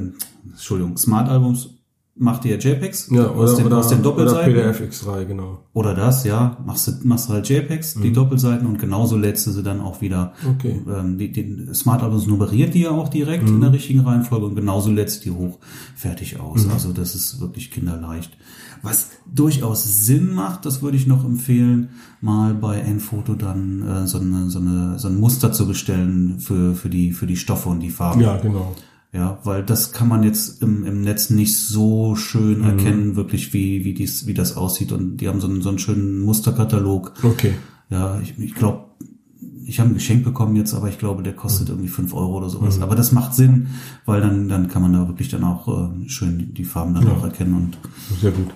Entschuldigung, 0.50 0.96
Smart 0.98 1.28
Albums 1.28 1.70
macht 2.16 2.44
dir 2.44 2.58
JPEGs 2.58 3.08
Ja, 3.10 3.28
aus, 3.28 3.50
oder, 3.50 3.56
den, 3.56 3.66
oder, 3.66 3.78
aus 3.78 3.88
den 3.88 4.00
oder 4.00 4.10
Doppelseiten. 4.10 4.52
PDF 4.52 4.80
X3, 4.80 5.24
genau. 5.24 5.60
Oder 5.72 5.94
das, 5.94 6.24
ja. 6.24 6.58
Machst 6.64 6.88
du, 6.88 6.92
machst 7.04 7.28
du 7.28 7.32
halt 7.32 7.48
JPEGs, 7.48 7.94
die 7.94 8.12
Doppelseiten 8.12 8.66
und 8.66 8.78
genauso 8.78 9.16
lädst 9.16 9.46
du 9.46 9.52
sie 9.52 9.62
dann 9.62 9.80
auch 9.80 10.00
wieder. 10.00 10.32
Okay. 10.56 10.82
Ähm, 10.86 11.16
die, 11.18 11.32
den 11.32 11.72
Smart 11.74 12.02
Albums 12.02 12.26
nummeriert 12.26 12.74
die 12.74 12.82
ja 12.82 12.90
auch 12.90 13.08
direkt 13.08 13.48
in 13.48 13.60
der 13.60 13.72
richtigen 13.72 14.00
Reihenfolge 14.00 14.46
und 14.46 14.54
genauso 14.54 14.90
lädst 14.90 15.24
du 15.24 15.30
die 15.30 15.36
hoch 15.36 15.58
fertig 15.94 16.40
aus. 16.40 16.68
Also 16.68 16.92
das 16.92 17.14
ist 17.14 17.40
wirklich 17.40 17.70
kinderleicht. 17.70 18.36
Was 18.82 19.10
durchaus 19.32 20.06
Sinn 20.06 20.32
macht, 20.32 20.64
das 20.64 20.80
würde 20.82 20.96
ich 20.96 21.06
noch 21.06 21.24
empfehlen, 21.24 21.90
mal 22.20 22.54
bei 22.54 22.78
Enfoto 22.78 23.34
dann 23.34 23.86
äh, 23.86 24.06
so, 24.06 24.18
eine, 24.18 24.48
so, 24.48 24.58
eine, 24.58 24.98
so 24.98 25.08
ein 25.08 25.18
Muster 25.18 25.52
zu 25.52 25.66
bestellen 25.66 26.38
für, 26.40 26.74
für, 26.74 26.88
die, 26.88 27.12
für 27.12 27.26
die 27.26 27.36
Stoffe 27.36 27.68
und 27.68 27.80
die 27.80 27.90
Farben. 27.90 28.20
Ja, 28.22 28.38
genau. 28.38 28.74
Ja, 29.12 29.38
weil 29.42 29.64
das 29.64 29.90
kann 29.92 30.06
man 30.06 30.22
jetzt 30.22 30.62
im, 30.62 30.84
im 30.84 31.02
Netz 31.02 31.30
nicht 31.30 31.58
so 31.58 32.14
schön 32.14 32.62
erkennen, 32.62 33.16
wirklich 33.16 33.52
wie, 33.52 33.84
wie, 33.84 33.92
dies, 33.92 34.26
wie 34.26 34.34
das 34.34 34.56
aussieht. 34.56 34.92
Und 34.92 35.16
die 35.16 35.26
haben 35.26 35.40
so 35.40 35.48
einen, 35.48 35.62
so 35.62 35.68
einen 35.68 35.80
schönen 35.80 36.20
Musterkatalog. 36.20 37.14
Okay. 37.24 37.54
Ja, 37.88 38.20
ich, 38.20 38.38
ich 38.38 38.54
glaube, 38.54 38.84
ich 39.66 39.80
habe 39.80 39.90
ein 39.90 39.94
Geschenk 39.94 40.24
bekommen 40.24 40.54
jetzt, 40.54 40.74
aber 40.74 40.88
ich 40.88 40.98
glaube, 40.98 41.24
der 41.24 41.32
kostet 41.32 41.68
irgendwie 41.68 41.88
fünf 41.88 42.14
Euro 42.14 42.36
oder 42.38 42.48
sowas. 42.48 42.80
Aber 42.80 42.94
das 42.94 43.10
macht 43.10 43.34
Sinn, 43.34 43.68
weil 44.04 44.20
dann, 44.20 44.48
dann 44.48 44.68
kann 44.68 44.82
man 44.82 44.92
da 44.92 45.08
wirklich 45.08 45.28
dann 45.28 45.44
auch 45.44 45.66
äh, 45.68 46.08
schön 46.08 46.38
die, 46.38 46.46
die 46.46 46.64
Farben 46.64 46.94
dann 46.94 47.08
auch 47.08 47.24
erkennen. 47.24 47.54
Und 47.54 47.78
Sehr 48.20 48.30
gut. 48.32 48.48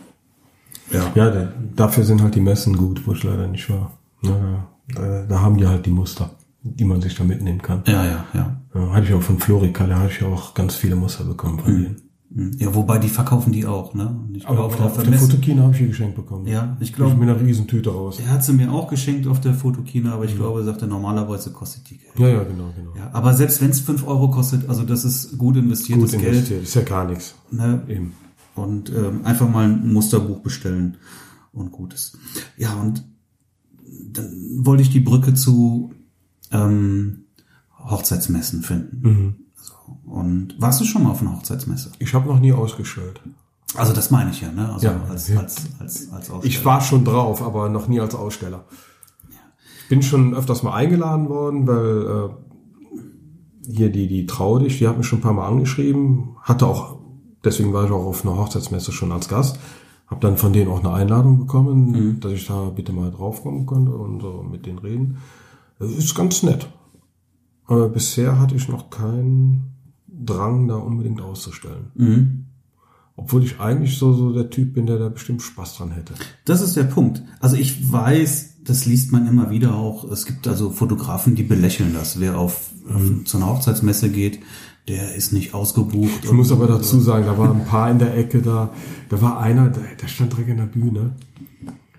ja. 0.93 1.13
Ja, 1.15 1.31
der, 1.31 1.53
dafür 1.75 2.05
sind 2.05 2.23
halt 2.23 2.35
die 2.35 2.41
Messen 2.41 2.77
gut, 2.77 3.07
wo 3.07 3.13
ich 3.13 3.23
leider 3.23 3.47
nicht 3.49 3.69
war. 3.71 3.93
Ja, 4.23 4.69
da, 4.95 5.23
da 5.29 5.41
haben 5.41 5.57
die 5.57 5.67
halt 5.67 5.85
die 5.87 5.91
Muster, 5.91 6.31
die 6.65 6.85
man 6.85 7.01
sich 7.01 7.15
da 7.15 7.25
mitnehmen 7.25 7.61
kann. 7.63 7.83
Ja, 7.87 8.05
ja, 8.05 8.25
ja. 8.35 8.61
Ja, 8.75 8.91
hatte 8.93 9.07
ich 9.07 9.15
auch 9.15 9.23
von 9.23 9.39
Florika, 9.39 9.87
da 9.87 9.99
hatte 10.01 10.13
ich 10.13 10.25
auch 10.25 10.55
ganz 10.55 10.75
viele 10.75 10.97
Muster 10.97 11.25
bekommen 11.25 11.59
von 11.61 11.73
denen. 11.73 11.97
Hm. 12.35 12.51
Ja, 12.59 12.75
wobei 12.75 12.99
die 12.99 13.09
verkaufen 13.09 13.53
die 13.53 13.65
auch, 13.65 13.95
ne? 13.95 14.19
Ich 14.33 14.45
Aber 14.49 14.57
glaube, 14.57 14.75
auf, 14.75 14.77
der, 14.77 14.87
auf 14.87 15.03
der 15.09 15.19
Fotokina 15.19 15.63
habe 15.63 15.73
ich 15.73 15.79
die 15.79 15.87
geschenkt 15.87 16.17
bekommen. 16.17 16.49
Ja, 16.49 16.77
ich 16.81 16.89
Ich 16.89 16.95
glaube, 16.97 17.15
mit 17.15 17.29
einer 17.29 17.41
Riesentüte 17.41 17.93
aus. 17.93 18.19
er 18.19 18.29
hat 18.31 18.43
sie 18.43 18.55
mir 18.55 18.73
auch 18.73 18.89
geschenkt 18.89 19.29
auf 19.29 19.41
der 19.41 19.55
Fotokina, 19.55 20.15
aber 20.15 20.25
ich 20.25 20.35
glaube, 20.35 20.61
er 20.61 20.65
sagte, 20.65 20.89
normalerweise 20.89 21.51
kostet 21.53 21.89
die 21.91 21.99
Geld. 21.99 22.19
Ja, 22.19 22.27
ja, 22.29 22.43
genau, 22.43 22.73
genau. 22.77 22.91
Ja, 22.97 23.11
aber 23.13 23.35
selbst 23.35 23.63
wenn 23.63 23.71
es 23.71 23.79
fünf 23.81 24.05
Euro 24.05 24.31
kostet, 24.31 24.69
also 24.69 24.83
das 24.83 25.05
ist 25.05 25.39
gut 25.39 25.57
investiertes 25.57 26.11
Gut 26.13 26.21
Geld. 26.23 26.33
investiert, 26.35 26.63
ist 26.65 26.75
ja 26.75 26.83
gar 26.83 27.07
nichts. 27.09 27.37
Ne? 27.53 27.83
Eben. 27.87 28.15
Und 28.57 28.91
ähm, 28.91 29.21
einfach 29.25 29.49
mal 29.49 29.67
ein 29.69 29.93
Musterbuch 29.93 30.41
bestellen 30.41 30.97
und 31.53 31.71
gutes. 31.71 32.19
Ja, 32.57 32.75
und 32.75 33.05
dann 34.13 34.33
wollte 34.59 34.83
ich 34.83 34.91
die 34.91 35.01
Brücke 35.01 35.35
zu 35.35 35.93
ähm, 36.55 37.25
Hochzeitsmessen 37.79 38.63
finden. 38.63 39.47
So, 39.61 39.75
und 40.11 40.55
warst 40.59 40.81
du 40.81 40.85
schon 40.85 41.03
mal 41.03 41.11
auf 41.11 41.21
einer 41.21 41.37
Hochzeitsmesse? 41.37 41.93
Ich 41.99 42.15
habe 42.15 42.29
noch 42.29 42.41
nie 42.41 42.53
ausgestellt. 42.53 43.21
Also 43.75 43.93
das 43.93 44.11
meine 44.11 44.31
ich 44.31 44.41
ja, 44.41 44.53
ne? 44.53 44.73
Also 44.73 44.87
Ja, 44.87 45.01
als, 45.11 45.29
ja. 45.29 45.41
als, 45.41 45.57
als, 45.79 46.13
als 46.13 46.31
Aussteller. 46.31 46.45
Ich 46.45 46.65
war 46.65 46.81
schon 46.81 47.05
drauf, 47.05 47.43
aber 47.43 47.69
noch 47.69 47.89
nie 47.89 48.01
als 48.01 48.15
Aussteller. 48.15 48.65
Ich 49.83 49.89
bin 49.89 50.03
schon 50.03 50.35
öfters 50.35 50.63
mal 50.63 50.73
eingeladen 50.73 51.29
worden, 51.29 51.67
weil 51.67 52.31
äh, 52.31 53.71
hier 53.71 53.91
die, 53.91 54.07
die 54.09 54.27
Trau 54.27 54.59
dich, 54.59 54.79
die 54.79 54.89
hat 54.89 54.97
mich 54.97 55.07
schon 55.07 55.19
ein 55.19 55.23
paar 55.23 55.35
Mal 55.35 55.47
angeschrieben, 55.47 56.37
hatte 56.41 56.67
auch, 56.67 56.97
deswegen 57.45 57.73
war 57.73 57.85
ich 57.85 57.91
auch 57.91 58.07
auf 58.07 58.25
einer 58.25 58.39
Hochzeitsmesse 58.39 58.93
schon 58.93 59.13
als 59.13 59.29
Gast, 59.29 59.59
habe 60.07 60.21
dann 60.21 60.39
von 60.39 60.53
denen 60.53 60.71
auch 60.71 60.81
eine 60.81 60.93
Einladung 60.93 61.39
bekommen, 61.39 62.19
dass 62.21 62.33
ich 62.33 62.47
da 62.47 62.71
bitte 62.71 62.93
mal 62.93 63.11
draufkommen 63.11 63.67
konnte 63.67 63.93
und 63.93 64.21
so 64.23 64.43
mit 64.49 64.65
denen 64.67 64.79
reden. 64.79 65.19
Das 65.79 65.91
ist 65.91 66.15
ganz 66.15 66.43
nett. 66.43 66.69
Aber 67.67 67.89
bisher 67.89 68.39
hatte 68.39 68.55
ich 68.55 68.69
noch 68.69 68.91
keinen 68.91 69.75
Drang, 70.07 70.69
da 70.69 70.77
unbedingt 70.77 71.21
auszustellen. 71.21 71.91
Mhm. 71.95 72.45
Obwohl 73.17 73.45
ich 73.45 73.61
eigentlich 73.61 73.97
so, 73.97 74.13
so 74.13 74.33
der 74.33 74.51
Typ 74.51 74.75
bin, 74.75 74.87
der 74.87 74.99
da 74.99 75.09
bestimmt 75.09 75.43
Spaß 75.43 75.77
dran 75.77 75.93
hätte. 75.93 76.15
Das 76.45 76.61
ist 76.61 76.77
der 76.77 76.85
Punkt. 76.85 77.23
Also 77.41 77.57
ich 77.57 77.93
weiß, 77.93 78.65
das 78.65 78.87
liest 78.87 79.13
man 79.13 79.29
immer 79.29 79.51
wieder 79.51 79.75
auch. 79.75 80.05
Es 80.11 80.27
gibt 80.27 80.49
also 80.49 80.71
Fotografen, 80.71 81.35
die 81.35 81.45
belächeln 81.45 81.95
das. 81.95 82.19
Wer 82.19 82.39
auf, 82.39 82.71
auf 82.89 83.25
zu 83.25 83.37
einer 83.37 83.47
Hochzeitsmesse 83.47 84.11
geht, 84.11 84.41
der 84.89 85.15
ist 85.15 85.33
nicht 85.33 85.55
ausgebucht. 85.55 86.25
Ich 86.25 86.33
muss 86.33 86.53
aber 86.53 86.67
dazu 86.67 87.01
sagen, 87.01 87.27
da 87.27 87.39
waren 87.39 87.61
ein 87.61 87.67
paar 87.67 87.91
in 87.91 87.99
der 87.99 88.17
Ecke 88.17 88.43
da. 88.43 88.73
Da 89.09 89.21
war 89.23 89.39
einer, 89.39 89.69
der, 89.71 89.95
der 90.01 90.09
stand 90.09 90.33
direkt 90.33 90.51
in 90.51 90.57
der 90.57 90.65
Bühne. 90.65 91.15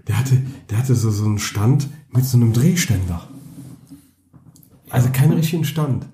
Der 0.07 0.19
hatte, 0.19 0.37
der 0.69 0.77
hatte 0.79 0.95
so, 0.95 1.09
so 1.09 1.25
einen 1.25 1.39
Stand 1.39 1.87
mit 2.11 2.25
so 2.25 2.37
einem 2.37 2.53
Drehständer. 2.53 3.27
Also 4.89 5.09
keinen 5.09 5.33
richtigen 5.33 5.65
Stand. 5.65 6.07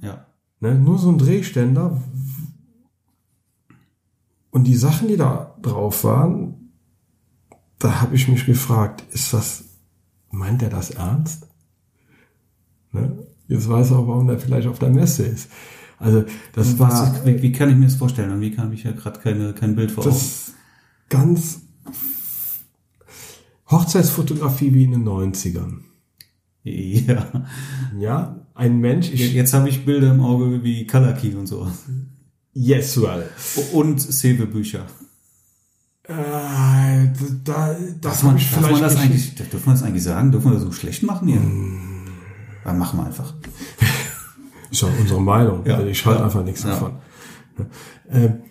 Ja. 0.00 0.26
Ne? 0.60 0.74
Nur 0.74 0.98
so 0.98 1.10
ein 1.10 1.18
Drehständer. 1.18 2.00
Und 4.50 4.64
die 4.64 4.76
Sachen, 4.76 5.08
die 5.08 5.16
da 5.16 5.56
drauf 5.60 6.04
waren, 6.04 6.72
da 7.78 8.00
habe 8.00 8.14
ich 8.16 8.28
mich 8.28 8.46
gefragt, 8.46 9.04
ist 9.12 9.32
das, 9.32 9.64
meint 10.30 10.62
er 10.62 10.70
das 10.70 10.90
ernst? 10.90 11.46
Ne? 12.92 13.26
Jetzt 13.48 13.68
weiß 13.68 13.90
er 13.90 13.98
auch, 13.98 14.08
warum 14.08 14.28
er 14.28 14.38
vielleicht 14.38 14.66
auf 14.66 14.78
der 14.78 14.90
Messe 14.90 15.24
ist. 15.24 15.50
Also 15.98 16.24
das 16.52 16.78
war, 16.78 16.90
Was, 16.90 17.26
wie, 17.26 17.40
wie 17.42 17.52
kann 17.52 17.70
ich 17.70 17.76
mir 17.76 17.86
das 17.86 17.96
vorstellen? 17.96 18.30
Und 18.30 18.40
wie 18.40 18.50
kann 18.50 18.72
ich 18.72 18.84
ja 18.84 18.92
gerade 18.92 19.20
keine 19.20 19.54
kein 19.54 19.76
Bild 19.76 19.90
vor 19.90 20.04
Augen? 20.04 20.14
das, 20.14 20.52
ganz 21.08 21.60
Hochzeitsfotografie 23.70 24.74
wie 24.74 24.84
in 24.84 24.92
den 24.92 25.04
90ern. 25.04 25.80
Ja. 26.66 27.46
Ja, 27.98 28.40
ein 28.54 28.78
Mensch, 28.78 29.10
ich, 29.12 29.32
Jetzt 29.34 29.54
habe 29.54 29.68
ich 29.68 29.84
Bilder 29.84 30.10
im 30.10 30.20
Auge 30.20 30.64
wie 30.64 30.84
Color 30.86 31.12
Key 31.12 31.34
und 31.34 31.46
so. 31.46 31.70
yes, 32.54 33.00
well. 33.00 33.28
Und 33.72 34.00
Sewe-Bücher. 34.00 34.84
Äh, 36.08 36.12
da, 37.44 37.76
das 38.00 38.00
Darf 38.00 38.22
man, 38.24 38.36
ich 38.36 38.50
darf 38.50 38.70
man 38.70 38.80
das 38.80 38.96
eigentlich, 38.96 39.34
dürfen 39.36 39.66
wir 39.66 39.72
das 39.72 39.82
eigentlich 39.84 40.02
sagen? 40.02 40.32
Dürfen 40.32 40.50
wir 40.50 40.54
das 40.54 40.62
so 40.62 40.72
schlecht 40.72 41.02
machen 41.04 41.28
hier? 41.28 41.40
Mm. 41.40 42.06
Dann 42.64 42.78
machen 42.78 42.98
wir 42.98 43.06
einfach. 43.06 43.34
Ist 44.70 44.82
ja 44.82 44.88
unsere 45.00 45.20
Meinung. 45.20 45.64
Ja. 45.66 45.80
Ich 45.84 46.04
halte 46.04 46.24
einfach 46.24 46.44
nichts 46.44 46.64
Ja. 46.64 46.70
davon. 46.70 46.96
Ähm, 48.10 48.42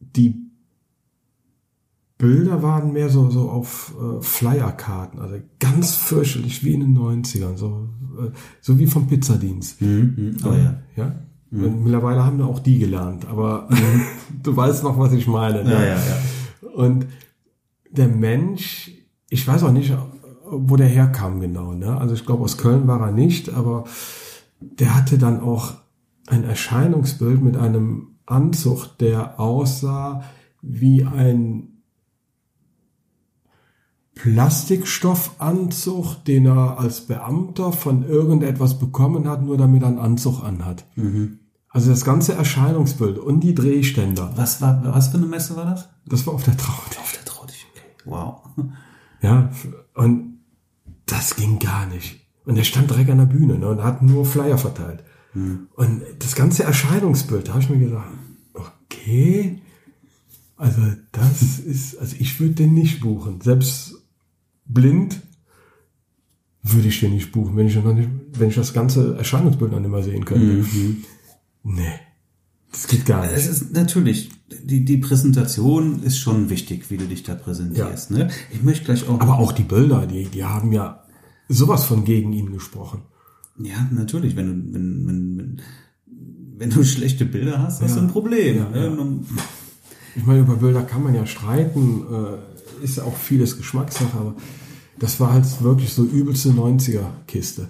die 0.00 0.39
Bilder 2.20 2.62
waren 2.62 2.92
mehr 2.92 3.08
so, 3.08 3.30
so 3.30 3.48
auf 3.48 3.94
äh, 3.98 4.22
Flyerkarten, 4.22 5.20
also 5.20 5.36
ganz 5.58 5.94
fürchterlich 5.94 6.62
wie 6.62 6.74
in 6.74 6.80
den 6.80 6.98
90ern, 6.98 7.56
so, 7.56 7.88
äh, 8.18 8.30
so 8.60 8.78
wie 8.78 8.86
vom 8.86 9.06
Pizzadienst. 9.06 9.80
Mhm. 9.80 10.36
Oh 10.44 10.52
ja. 10.52 10.76
Ja? 10.96 11.14
Und 11.50 11.82
Mittlerweile 11.82 12.24
haben 12.24 12.38
wir 12.38 12.46
auch 12.46 12.60
die 12.60 12.78
gelernt, 12.78 13.26
aber 13.26 13.68
du 14.42 14.54
weißt 14.54 14.84
noch, 14.84 14.98
was 14.98 15.14
ich 15.14 15.26
meine. 15.26 15.64
Ne? 15.64 15.72
Ja, 15.72 15.82
ja, 15.82 15.96
ja. 15.96 16.68
Und 16.74 17.06
der 17.90 18.06
Mensch, 18.06 18.92
ich 19.30 19.48
weiß 19.48 19.64
auch 19.64 19.72
nicht, 19.72 19.92
wo 20.44 20.76
der 20.76 20.88
herkam 20.88 21.40
genau. 21.40 21.72
Ne? 21.72 21.96
Also 21.96 22.14
ich 22.14 22.26
glaube, 22.26 22.44
aus 22.44 22.58
Köln 22.58 22.86
war 22.86 23.00
er 23.00 23.12
nicht, 23.12 23.52
aber 23.52 23.84
der 24.60 24.94
hatte 24.94 25.16
dann 25.16 25.40
auch 25.40 25.72
ein 26.26 26.44
Erscheinungsbild 26.44 27.42
mit 27.42 27.56
einem 27.56 28.18
Anzug, 28.26 28.98
der 28.98 29.40
aussah 29.40 30.22
wie 30.62 31.04
ein 31.04 31.69
Plastikstoffanzug, 34.22 36.24
den 36.24 36.46
er 36.46 36.78
als 36.78 37.02
Beamter 37.02 37.72
von 37.72 38.06
irgendetwas 38.06 38.78
bekommen 38.78 39.28
hat, 39.28 39.42
nur 39.42 39.56
damit 39.56 39.82
er 39.82 39.88
einen 39.88 39.98
Anzug 39.98 40.42
anhat. 40.42 40.86
Also 41.68 41.90
das 41.90 42.04
ganze 42.04 42.34
Erscheinungsbild 42.34 43.18
und 43.18 43.40
die 43.40 43.54
Drehständer, 43.54 44.32
Was 44.36 44.60
war, 44.60 44.82
was 44.84 45.08
für 45.08 45.18
eine 45.18 45.26
Messe 45.26 45.56
war 45.56 45.66
das? 45.66 45.88
das 46.06 46.26
war 46.26 46.34
auf 46.34 46.42
der 46.44 46.56
Traut. 46.56 46.98
Auf 46.98 47.12
der 47.12 47.24
Traudig. 47.24 47.66
Okay. 47.72 47.84
Wow. 48.04 48.40
Ja, 49.22 49.50
und 49.92 50.38
das 51.04 51.36
ging 51.36 51.58
gar 51.58 51.84
nicht. 51.84 52.26
Und 52.46 52.56
er 52.56 52.64
stand 52.64 52.88
direkt 52.88 53.10
an 53.10 53.18
der 53.18 53.26
Bühne 53.26 53.58
ne, 53.58 53.68
und 53.68 53.84
hat 53.84 54.00
nur 54.00 54.24
Flyer 54.24 54.56
verteilt. 54.56 55.04
Und 55.34 56.00
das 56.20 56.34
ganze 56.34 56.64
Erscheinungsbild, 56.64 57.48
da 57.48 57.52
habe 57.52 57.62
ich 57.62 57.68
mir 57.68 57.80
gedacht, 57.80 58.08
okay, 58.54 59.60
also 60.56 60.80
das 61.12 61.58
ist, 61.58 61.98
also 61.98 62.16
ich 62.18 62.40
würde 62.40 62.54
den 62.54 62.72
nicht 62.72 63.00
buchen. 63.00 63.42
Selbst 63.42 63.99
blind 64.72 65.20
würde 66.62 66.88
ich 66.88 67.00
den 67.00 67.14
nicht 67.14 67.32
buchen, 67.32 67.56
wenn 67.56 67.66
ich, 67.66 67.76
nicht, 67.76 68.08
wenn 68.34 68.48
ich 68.48 68.54
das 68.54 68.72
ganze 68.72 69.16
Erscheinungsbild 69.16 69.72
noch 69.72 69.80
nicht 69.80 69.90
mal 69.90 70.02
sehen 70.02 70.24
könnte. 70.24 70.64
Nee, 71.62 72.00
das 72.70 72.86
geht 72.86 73.06
gar 73.06 73.24
Es 73.24 73.36
nicht. 73.36 73.46
ist 73.48 73.72
natürlich, 73.72 74.30
die, 74.62 74.84
die 74.84 74.98
Präsentation 74.98 76.02
ist 76.02 76.18
schon 76.18 76.50
wichtig, 76.50 76.90
wie 76.90 76.96
du 76.96 77.06
dich 77.06 77.22
da 77.22 77.34
präsentierst. 77.34 78.10
Ne? 78.10 78.30
Ich 78.52 78.62
möchte 78.62 78.84
gleich 78.84 79.08
auch. 79.08 79.20
Aber 79.20 79.38
auch 79.38 79.52
die 79.52 79.62
Bilder, 79.62 80.06
die, 80.06 80.24
die 80.26 80.44
haben 80.44 80.72
ja 80.72 81.04
sowas 81.48 81.84
von 81.84 82.04
gegen 82.04 82.32
ihn 82.32 82.52
gesprochen. 82.52 83.02
ja, 83.58 83.88
natürlich, 83.90 84.36
wenn 84.36 84.46
du, 84.46 84.74
wenn, 84.74 85.06
wenn, 85.06 85.38
wenn, 85.38 85.62
wenn 86.58 86.70
du 86.70 86.84
schlechte 86.84 87.24
Bilder 87.24 87.62
hast, 87.62 87.82
hast 87.82 87.96
du 87.96 88.00
ein 88.00 88.08
Problem. 88.08 88.58
Ja, 88.58 88.68
ne? 88.68 88.84
ja. 88.86 89.36
Ich 90.16 90.26
meine, 90.26 90.40
über 90.40 90.56
Bilder 90.56 90.82
kann 90.82 91.02
man 91.02 91.14
ja 91.14 91.24
streiten, 91.26 92.02
äh, 92.12 92.84
ist 92.84 92.98
ja 92.98 93.04
auch 93.04 93.16
vieles 93.16 93.56
Geschmackssache, 93.56 94.16
aber 94.16 94.34
das 95.00 95.18
war 95.18 95.32
halt 95.32 95.62
wirklich 95.62 95.92
so 95.92 96.04
übelste 96.04 96.50
90er-Kiste, 96.50 97.68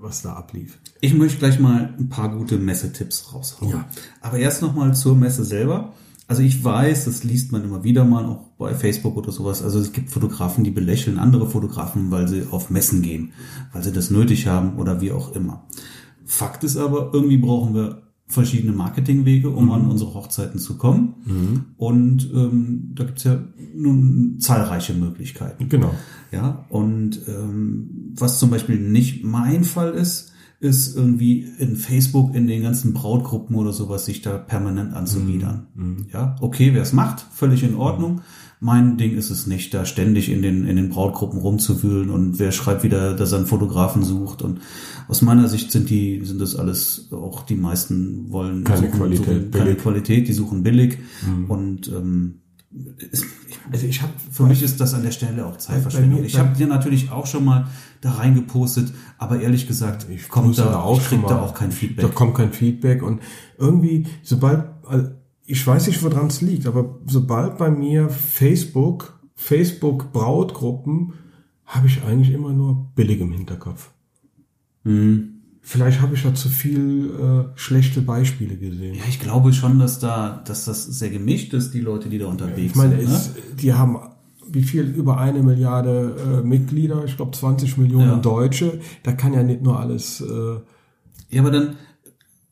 was 0.00 0.22
da 0.22 0.34
ablief. 0.34 0.78
Ich 1.00 1.12
möchte 1.12 1.38
gleich 1.38 1.58
mal 1.58 1.94
ein 1.98 2.08
paar 2.08 2.34
gute 2.34 2.56
Messetipps 2.56 3.34
raushauen. 3.34 3.72
Ja. 3.72 3.84
Aber 4.20 4.38
erst 4.38 4.62
nochmal 4.62 4.94
zur 4.94 5.16
Messe 5.16 5.44
selber. 5.44 5.92
Also 6.28 6.42
ich 6.42 6.62
weiß, 6.62 7.06
das 7.06 7.24
liest 7.24 7.52
man 7.52 7.64
immer 7.64 7.84
wieder 7.84 8.04
mal, 8.04 8.24
auch 8.26 8.48
bei 8.58 8.74
Facebook 8.74 9.16
oder 9.16 9.32
sowas. 9.32 9.62
Also 9.62 9.80
es 9.80 9.92
gibt 9.92 10.10
Fotografen, 10.10 10.62
die 10.62 10.70
belächeln 10.70 11.18
andere 11.18 11.48
Fotografen, 11.48 12.10
weil 12.10 12.28
sie 12.28 12.44
auf 12.50 12.70
Messen 12.70 13.02
gehen, 13.02 13.32
weil 13.72 13.82
sie 13.82 13.92
das 13.92 14.10
nötig 14.10 14.46
haben 14.46 14.76
oder 14.76 15.00
wie 15.00 15.10
auch 15.10 15.34
immer. 15.34 15.64
Fakt 16.26 16.62
ist 16.62 16.76
aber, 16.76 17.10
irgendwie 17.12 17.38
brauchen 17.38 17.74
wir 17.74 18.02
verschiedene 18.28 18.72
Marketingwege, 18.72 19.50
um 19.50 19.72
an 19.72 19.86
unsere 19.86 20.14
Hochzeiten 20.14 20.60
zu 20.60 20.76
kommen. 20.76 21.14
Und 21.76 22.30
ähm, 22.34 22.92
da 22.94 23.04
gibt's 23.04 23.24
ja 23.24 23.38
nun 23.74 24.36
zahlreiche 24.38 24.94
Möglichkeiten. 24.94 25.68
Genau. 25.68 25.94
Ja, 26.30 26.66
und 26.68 27.20
ähm, 27.26 28.12
was 28.16 28.38
zum 28.38 28.50
Beispiel 28.50 28.78
nicht 28.78 29.24
mein 29.24 29.64
Fall 29.64 29.92
ist, 29.94 30.32
ist 30.60 30.96
irgendwie 30.96 31.46
in 31.58 31.76
Facebook 31.76 32.34
in 32.34 32.46
den 32.46 32.62
ganzen 32.62 32.92
Brautgruppen 32.92 33.56
oder 33.56 33.72
sowas 33.72 34.04
sich 34.04 34.22
da 34.22 34.36
permanent 34.36 34.92
anzubiedern. 34.92 35.68
Ja, 36.12 36.36
okay, 36.40 36.74
wer 36.74 36.82
es 36.82 36.92
macht, 36.92 37.24
völlig 37.32 37.62
in 37.62 37.76
Ordnung. 37.76 38.22
Mein 38.60 38.96
Ding 38.96 39.16
ist 39.16 39.30
es 39.30 39.46
nicht, 39.46 39.72
da 39.72 39.84
ständig 39.84 40.28
in 40.28 40.42
den, 40.42 40.66
in 40.66 40.74
den 40.76 40.88
Brautgruppen 40.88 41.38
rumzuwühlen 41.40 42.10
und 42.10 42.38
wer 42.40 42.50
schreibt 42.50 42.82
wieder, 42.82 43.14
dass 43.14 43.30
er 43.32 43.38
einen 43.38 43.46
Fotografen 43.46 44.02
sucht. 44.02 44.42
Und 44.42 44.60
aus 45.06 45.22
meiner 45.22 45.48
Sicht 45.48 45.70
sind 45.70 45.90
die, 45.90 46.24
sind 46.24 46.40
das 46.40 46.56
alles, 46.56 47.08
auch 47.12 47.42
die 47.42 47.54
meisten 47.56 48.30
wollen 48.32 48.64
Keine 48.64 48.86
suchen, 48.86 48.92
Qualität, 48.98 49.26
suchen 49.26 49.50
keine 49.52 49.64
billig. 49.66 49.78
Qualität, 49.82 50.28
die 50.28 50.32
suchen 50.32 50.62
billig. 50.64 50.98
Und 51.48 51.86
ähm, 51.88 52.40
es- 53.12 53.22
ich, 53.22 53.58
Also 53.70 53.86
ich 53.86 54.02
habe 54.02 54.12
für 54.32 54.42
mich 54.44 54.62
ist 54.62 54.80
das 54.80 54.92
an 54.94 55.02
der 55.02 55.10
Stelle 55.12 55.46
auch 55.46 55.56
Zeitverschwendung. 55.56 56.24
Ich 56.24 56.38
habe 56.38 56.56
dir 56.56 56.66
natürlich 56.66 57.10
auch 57.12 57.26
schon 57.26 57.44
mal 57.44 57.68
da 58.00 58.12
reingepostet, 58.12 58.92
aber 59.18 59.40
ehrlich 59.40 59.66
gesagt, 59.68 60.06
ich 60.10 60.28
kommt 60.28 60.48
poste 60.48 60.62
da, 60.64 60.90
ich 60.92 61.00
krieg 61.08 61.20
da 61.28 61.40
auch 61.40 61.54
kein 61.54 61.70
Da 61.70 61.76
Feedback. 61.76 62.14
kommt 62.14 62.34
kein 62.34 62.52
Feedback 62.52 63.02
und 63.02 63.20
irgendwie, 63.56 64.06
sobald, 64.22 64.64
ich 65.50 65.66
weiß 65.66 65.86
nicht, 65.86 66.02
woran 66.02 66.26
es 66.26 66.42
liegt, 66.42 66.66
aber 66.66 66.98
sobald 67.06 67.56
bei 67.56 67.70
mir 67.70 68.10
Facebook, 68.10 69.18
Facebook 69.34 70.12
Brautgruppen, 70.12 71.14
habe 71.64 71.86
ich 71.86 72.02
eigentlich 72.04 72.32
immer 72.32 72.52
nur 72.52 72.86
billig 72.94 73.20
im 73.20 73.32
Hinterkopf. 73.32 73.90
Hm. 74.84 75.34
Vielleicht 75.62 76.00
habe 76.02 76.14
ich 76.14 76.22
da 76.22 76.34
zu 76.34 76.48
viel 76.50 77.10
äh, 77.10 77.58
schlechte 77.58 78.02
Beispiele 78.02 78.56
gesehen. 78.56 78.94
Ja, 78.94 79.02
ich 79.08 79.20
glaube 79.20 79.52
schon, 79.54 79.78
dass 79.78 79.98
da, 79.98 80.42
dass 80.46 80.66
das 80.66 80.84
sehr 80.84 81.10
gemischt 81.10 81.52
ist, 81.54 81.72
die 81.72 81.80
Leute, 81.80 82.08
die 82.10 82.18
da 82.18 82.26
unterwegs 82.26 82.70
Ich 82.72 82.74
meine, 82.76 82.98
sind. 82.98 83.08
Ne? 83.08 83.14
es, 83.14 83.32
die 83.56 83.72
haben 83.74 83.98
wie 84.50 84.62
viel? 84.62 84.82
Über 84.84 85.18
eine 85.18 85.42
Milliarde 85.42 86.40
äh, 86.42 86.46
Mitglieder, 86.46 87.04
ich 87.04 87.16
glaube 87.16 87.32
20 87.36 87.76
Millionen 87.78 88.08
Ja. 88.08 88.16
Deutsche. 88.16 88.80
Da 89.02 89.12
kann 89.12 89.32
ja 89.34 89.42
nicht 89.42 89.62
nur 89.62 89.78
alles. 89.78 90.20
Äh, 90.20 90.56
Ja, 91.30 91.42
aber 91.42 91.50
dann 91.50 91.76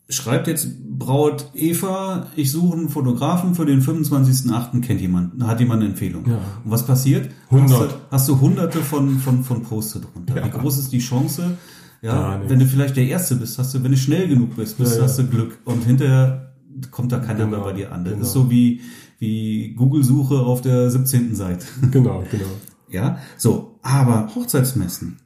schreibt 0.09 0.47
jetzt 0.47 0.69
Braut 0.99 1.51
Eva, 1.55 2.29
ich 2.37 2.53
suche 2.53 2.77
einen 2.77 2.89
Fotografen 2.89 3.55
für 3.55 3.67
den 3.67 3.83
25.8. 3.83 4.81
kennt 4.81 5.01
jemand, 5.01 5.43
hat 5.43 5.61
jemand 5.61 5.83
eine 5.83 5.91
Empfehlung. 5.91 6.27
Ja. 6.27 6.39
Und 6.65 6.71
was 6.71 6.87
passiert? 6.87 7.31
100. 7.51 7.71
Hast 7.71 7.81
du, 7.81 7.95
hast 8.11 8.29
du 8.29 8.41
hunderte 8.41 8.79
von, 8.81 9.19
von, 9.19 9.45
von 9.45 9.63
Posts 9.63 10.01
drunter. 10.01 10.37
Ja. 10.37 10.45
Wie 10.45 10.51
groß 10.51 10.79
ist 10.79 10.93
die 10.93 11.01
Chance? 11.01 11.57
Ja, 12.03 12.41
wenn 12.47 12.59
du 12.59 12.67
vielleicht 12.67 12.97
der 12.97 13.07
Erste 13.07 13.37
bist, 13.37 13.59
hast 13.59 13.75
du, 13.75 13.83
wenn 13.83 13.91
du 13.91 13.97
schnell 13.97 14.29
genug 14.29 14.55
bist, 14.55 14.79
bist 14.79 14.97
ja. 14.97 15.03
hast 15.03 15.19
du 15.19 15.27
Glück. 15.27 15.59
Und 15.65 15.85
hinterher 15.85 16.55
kommt 16.91 17.11
da 17.11 17.19
keiner 17.19 17.47
Genau, 17.47 17.51
mehr 17.51 17.61
bei 17.61 17.73
dir 17.73 17.93
an. 17.93 18.05
Das 18.05 18.13
genau. 18.13 18.25
ist 18.25 18.33
so 18.33 18.51
wie, 18.51 18.81
wie 19.19 19.75
Google-Suche 19.75 20.39
auf 20.39 20.61
der 20.61 20.91
17. 20.91 21.35
Seite. 21.35 21.67
genau, 21.91 22.23
genau. 22.31 22.45
Ja, 22.89 23.19
so, 23.37 23.81
aber 23.83 24.31
Hochzeitsmessen, 24.37 25.19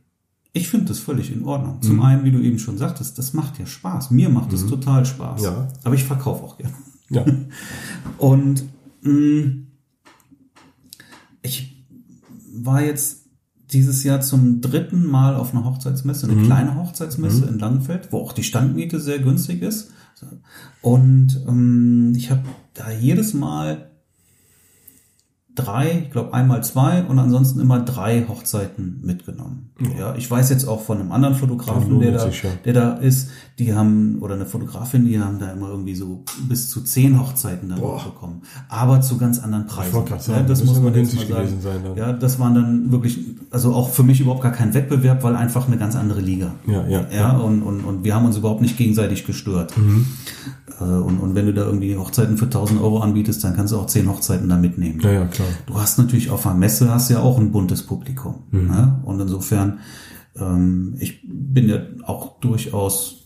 ich 0.53 0.69
finde 0.69 0.87
das 0.87 0.99
völlig 0.99 1.33
in 1.33 1.45
Ordnung. 1.45 1.81
Zum 1.81 1.97
mhm. 1.97 2.03
einen, 2.03 2.25
wie 2.25 2.33
du 2.33 2.41
eben 2.41 2.59
schon 2.59 2.77
sagtest, 2.77 3.19
das 3.19 3.33
macht 3.35 3.59
ja 3.59 3.67
Spaß. 3.67 4.11
Mir 4.11 4.29
macht 4.29 4.53
es 4.53 4.65
mhm. 4.65 4.69
total 4.69 5.07
Spaß. 5.07 5.43
Ja. 5.43 5.69
Aber 5.85 5.95
ich 5.95 6.05
verkaufe 6.05 6.45
auch 6.45 6.59
gerne. 6.59 6.75
Ja. 7.09 7.25
Und 8.19 8.65
mh, 9.03 9.67
ich 11.43 11.87
war 12.53 12.83
jetzt 12.83 13.27
dieses 13.73 14.03
Jahr 14.03 14.21
zum 14.21 14.61
dritten 14.61 15.07
Mal 15.07 15.37
auf 15.37 15.55
einer 15.55 15.65
Hochzeitsmesse, 15.65 16.27
eine 16.27 16.37
mhm. 16.37 16.47
kleine 16.47 16.75
Hochzeitsmesse 16.75 17.43
mhm. 17.43 17.49
in 17.49 17.59
Langenfeld, 17.59 18.09
wo 18.11 18.19
auch 18.19 18.33
die 18.33 18.43
Standmiete 18.43 18.99
sehr 18.99 19.21
günstig 19.21 19.63
ist. 19.63 19.93
Und 20.83 21.45
ähm, 21.49 22.13
ich 22.17 22.31
habe 22.31 22.43
da 22.75 22.91
jedes 22.91 23.35
Mal 23.35 23.90
drei, 25.55 26.05
ich 26.05 26.11
glaube 26.11 26.33
einmal 26.33 26.63
zwei 26.63 27.03
und 27.03 27.19
ansonsten 27.19 27.61
immer 27.61 27.81
drei 27.81 28.25
Hochzeiten 28.29 29.01
mitgenommen. 29.03 29.71
Ja, 29.99 30.15
ich 30.15 30.31
weiß 30.31 30.51
jetzt 30.51 30.67
auch 30.67 30.83
von 30.83 30.99
einem 31.01 31.13
anderen 31.13 31.35
Fotografen, 31.35 31.99
der 32.01 32.13
da, 32.13 32.19
sich, 32.19 32.43
ja. 32.43 32.51
der 32.65 32.73
da 32.73 32.93
ist, 32.95 33.31
die 33.59 33.75
haben, 33.75 34.19
oder 34.21 34.35
eine 34.35 34.47
Fotografin, 34.47 35.07
die 35.07 35.19
haben 35.19 35.39
da 35.39 35.51
immer 35.53 35.69
irgendwie 35.71 35.95
so 35.95 36.25
bis 36.49 36.71
zu 36.71 36.83
zehn 36.83 37.21
Hochzeiten 37.21 37.69
dann 37.69 37.81
Boah. 37.81 38.05
bekommen. 38.05 38.43
Aber 38.69 39.01
zu 39.01 39.19
ganz 39.19 39.39
anderen 39.39 39.67
Preisen. 39.67 40.05
ja, 40.29 40.43
das 40.43 40.65
muss 40.65 40.81
man 40.81 40.95
jetzt 40.95 41.15
mal 41.15 41.27
sagen. 41.27 41.61
sein 41.61 41.81
dann. 41.85 41.97
Ja, 41.97 42.13
das 42.13 42.39
waren 42.39 42.55
dann 42.55 42.93
wirklich, 42.93 43.30
also 43.51 43.75
auch 43.75 43.91
für 43.91 44.03
mich 44.03 44.21
überhaupt 44.21 44.43
gar 44.43 44.53
kein 44.53 44.75
Wettbewerb, 44.75 45.23
weil 45.23 45.35
einfach 45.35 45.67
eine 45.67 45.77
ganz 45.77 45.97
andere 45.97 46.21
Liga. 46.21 46.55
Ja, 46.67 46.87
ja, 46.87 47.07
Ja, 47.13 47.37
und, 47.37 47.63
und, 47.63 47.81
und 47.81 48.05
wir 48.05 48.15
haben 48.15 48.25
uns 48.25 48.37
überhaupt 48.37 48.63
nicht 48.63 48.77
gegenseitig 48.77 49.27
gestört. 49.27 49.77
Mhm. 49.77 50.07
Äh, 50.81 50.85
Und, 50.85 51.19
und 51.19 51.35
wenn 51.35 51.47
du 51.47 51.53
da 51.55 51.65
irgendwie 51.65 51.97
Hochzeiten 51.97 52.37
für 52.39 52.45
1000 52.47 52.81
Euro 52.81 53.01
anbietest, 53.01 53.43
dann 53.45 53.57
kannst 53.57 53.73
du 53.73 53.79
auch 53.79 53.87
zehn 53.87 54.09
Hochzeiten 54.09 54.49
da 54.49 54.57
mitnehmen. 54.57 55.01
Ja, 55.01 55.13
ja, 55.13 55.27
klar. 55.27 55.49
Du 55.67 55.75
hast 55.75 55.99
natürlich 55.99 56.31
auf 56.31 56.47
einer 56.47 56.57
Messe 56.57 56.91
hast 56.93 57.11
ja 57.11 57.21
auch 57.21 57.39
ein 57.39 57.51
buntes 57.51 57.83
Publikum. 57.83 58.45
Mhm. 58.51 58.69
Ne? 58.69 59.01
Und 59.05 59.21
insofern, 59.21 59.81
ähm, 60.37 60.95
ich 61.01 61.21
bin 61.25 61.69
ja 61.69 61.79
auch 62.05 62.39
durchaus 62.41 63.20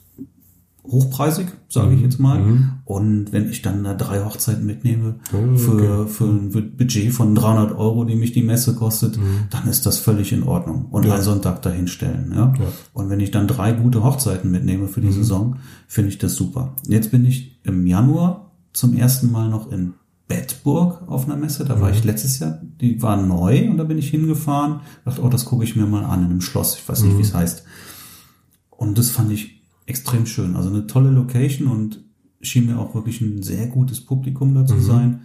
hochpreisig, 0.87 1.47
sage 1.69 1.89
Mhm. 1.91 1.97
ich 1.97 2.03
jetzt 2.03 2.21
mal. 2.21 2.43
Und 2.85 3.33
wenn 3.33 3.49
ich 3.49 3.63
dann 3.63 3.85
da 3.85 3.95
drei 3.95 4.23
Hochzeiten 4.23 4.67
mitnehme 4.67 5.17
Mhm, 5.33 5.57
für, 5.57 6.07
für 6.07 6.25
ein 6.25 6.51
Budget 6.77 7.13
von 7.13 7.35
300 7.35 7.73
Euro, 7.77 8.05
die 8.05 8.17
mich 8.17 8.33
die 8.33 8.43
Messe 8.43 8.75
kostet, 8.75 9.17
Mhm. 9.17 9.45
dann 9.51 9.67
ist 9.67 9.87
das 9.87 9.99
völlig 9.99 10.33
in 10.33 10.43
Ordnung. 10.43 10.87
Und 10.91 11.09
einen 11.09 11.23
Sonntag 11.23 11.63
dahinstellen. 11.63 12.33
Ja? 12.35 12.53
Ja. 12.59 12.67
Und 12.93 13.09
wenn 13.09 13.21
ich 13.21 13.31
dann 13.31 13.49
drei 13.49 13.73
gute 13.73 14.05
Hochzeiten 14.05 14.51
mitnehme 14.51 14.89
für 14.89 15.01
die 15.01 15.07
Mhm. 15.09 15.13
Saison, 15.13 15.57
finde 15.89 16.11
ich 16.11 16.19
das 16.19 16.35
super. 16.35 16.77
Jetzt 16.87 17.11
bin 17.11 17.25
ich 17.25 17.59
im 17.65 17.87
Januar 17.87 18.53
zum 18.75 18.95
ersten 18.95 19.33
Mal 19.33 19.49
noch 19.49 19.73
in 19.73 19.95
Bedburg 20.29 21.03
auf 21.07 21.25
einer 21.27 21.37
Messe. 21.37 21.65
Da 21.65 21.81
war 21.81 21.89
Mhm. 21.91 21.95
ich 21.95 22.05
letztes 22.05 22.39
Jahr, 22.41 22.59
die 22.81 23.01
war 23.03 23.17
neu 23.17 23.69
und 23.71 23.77
da 23.79 23.85
bin 23.85 23.99
ich 23.99 24.09
hingefahren. 24.11 24.81
Dachte, 25.05 25.23
oh, 25.23 25.29
das 25.29 25.45
gucke 25.47 25.65
ich 25.65 25.77
mir 25.77 25.87
mal 25.87 26.05
an 26.05 26.21
in 26.21 26.31
einem 26.31 26.41
Schloss. 26.41 26.77
Ich 26.77 26.87
weiß 26.89 27.03
nicht, 27.03 27.13
wie 27.13 27.17
Mhm. 27.17 27.21
es 27.23 27.35
heißt. 27.35 27.65
Und 28.71 28.99
das 28.99 29.11
fand 29.11 29.33
ich 29.33 29.63
extrem 29.87 30.27
schön. 30.27 30.57
Also 30.57 30.69
eine 30.71 30.87
tolle 30.87 31.11
Location 31.11 31.69
und 31.69 32.03
schien 32.41 32.67
mir 32.67 32.79
auch 32.79 32.95
wirklich 32.95 33.21
ein 33.21 33.43
sehr 33.43 33.67
gutes 33.69 34.01
Publikum 34.01 34.55
da 34.55 34.63
Mhm. 34.63 34.67
zu 34.67 34.81
sein. 34.81 35.21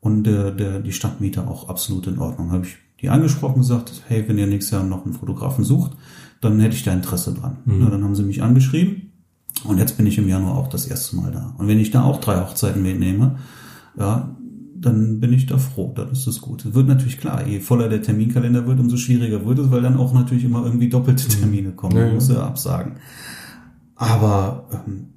Und 0.00 0.24
der, 0.24 0.52
der, 0.52 0.80
die 0.80 0.92
Stadtmieter 0.92 1.48
auch 1.48 1.68
absolut 1.68 2.06
in 2.06 2.18
Ordnung. 2.18 2.52
Habe 2.52 2.66
ich 2.66 2.76
die 3.00 3.08
angesprochen 3.10 3.58
gesagt, 3.58 4.02
hey, 4.06 4.24
wenn 4.26 4.38
ihr 4.38 4.46
nächstes 4.46 4.70
Jahr 4.72 4.84
noch 4.84 5.04
einen 5.04 5.14
Fotografen 5.14 5.64
sucht, 5.64 5.92
dann 6.40 6.60
hätte 6.60 6.76
ich 6.76 6.82
da 6.84 6.92
Interesse 6.92 7.34
dran. 7.34 7.58
Na, 7.64 7.90
dann 7.90 8.04
haben 8.04 8.14
sie 8.14 8.22
mich 8.22 8.42
angeschrieben 8.42 9.12
und 9.64 9.78
jetzt 9.78 9.96
bin 9.96 10.06
ich 10.06 10.18
im 10.18 10.28
Januar 10.28 10.56
auch 10.56 10.68
das 10.68 10.86
erste 10.86 11.16
Mal 11.16 11.32
da. 11.32 11.54
Und 11.58 11.66
wenn 11.66 11.78
ich 11.80 11.90
da 11.90 12.04
auch 12.04 12.20
drei 12.20 12.40
Hochzeiten 12.40 12.82
mitnehme, 12.82 13.36
ja, 13.98 14.36
dann 14.78 15.18
bin 15.20 15.32
ich 15.32 15.46
da 15.46 15.56
froh, 15.58 15.92
dann 15.96 16.10
ist 16.10 16.26
es 16.26 16.40
gut. 16.40 16.74
Wird 16.74 16.86
natürlich 16.86 17.18
klar, 17.18 17.46
je 17.46 17.60
voller 17.60 17.88
der 17.88 18.02
Terminkalender 18.02 18.66
wird, 18.66 18.78
umso 18.78 18.96
schwieriger 18.98 19.44
wird 19.44 19.58
es, 19.58 19.70
weil 19.70 19.82
dann 19.82 19.96
auch 19.96 20.12
natürlich 20.12 20.44
immer 20.44 20.64
irgendwie 20.64 20.88
doppelte 20.88 21.26
Termine 21.28 21.72
kommen. 21.72 21.96
Ja, 21.96 22.06
ja. 22.06 22.12
muss 22.14 22.28
ja 22.28 22.46
absagen. 22.46 22.96
Aber 23.96 24.68
ähm, 24.86 25.08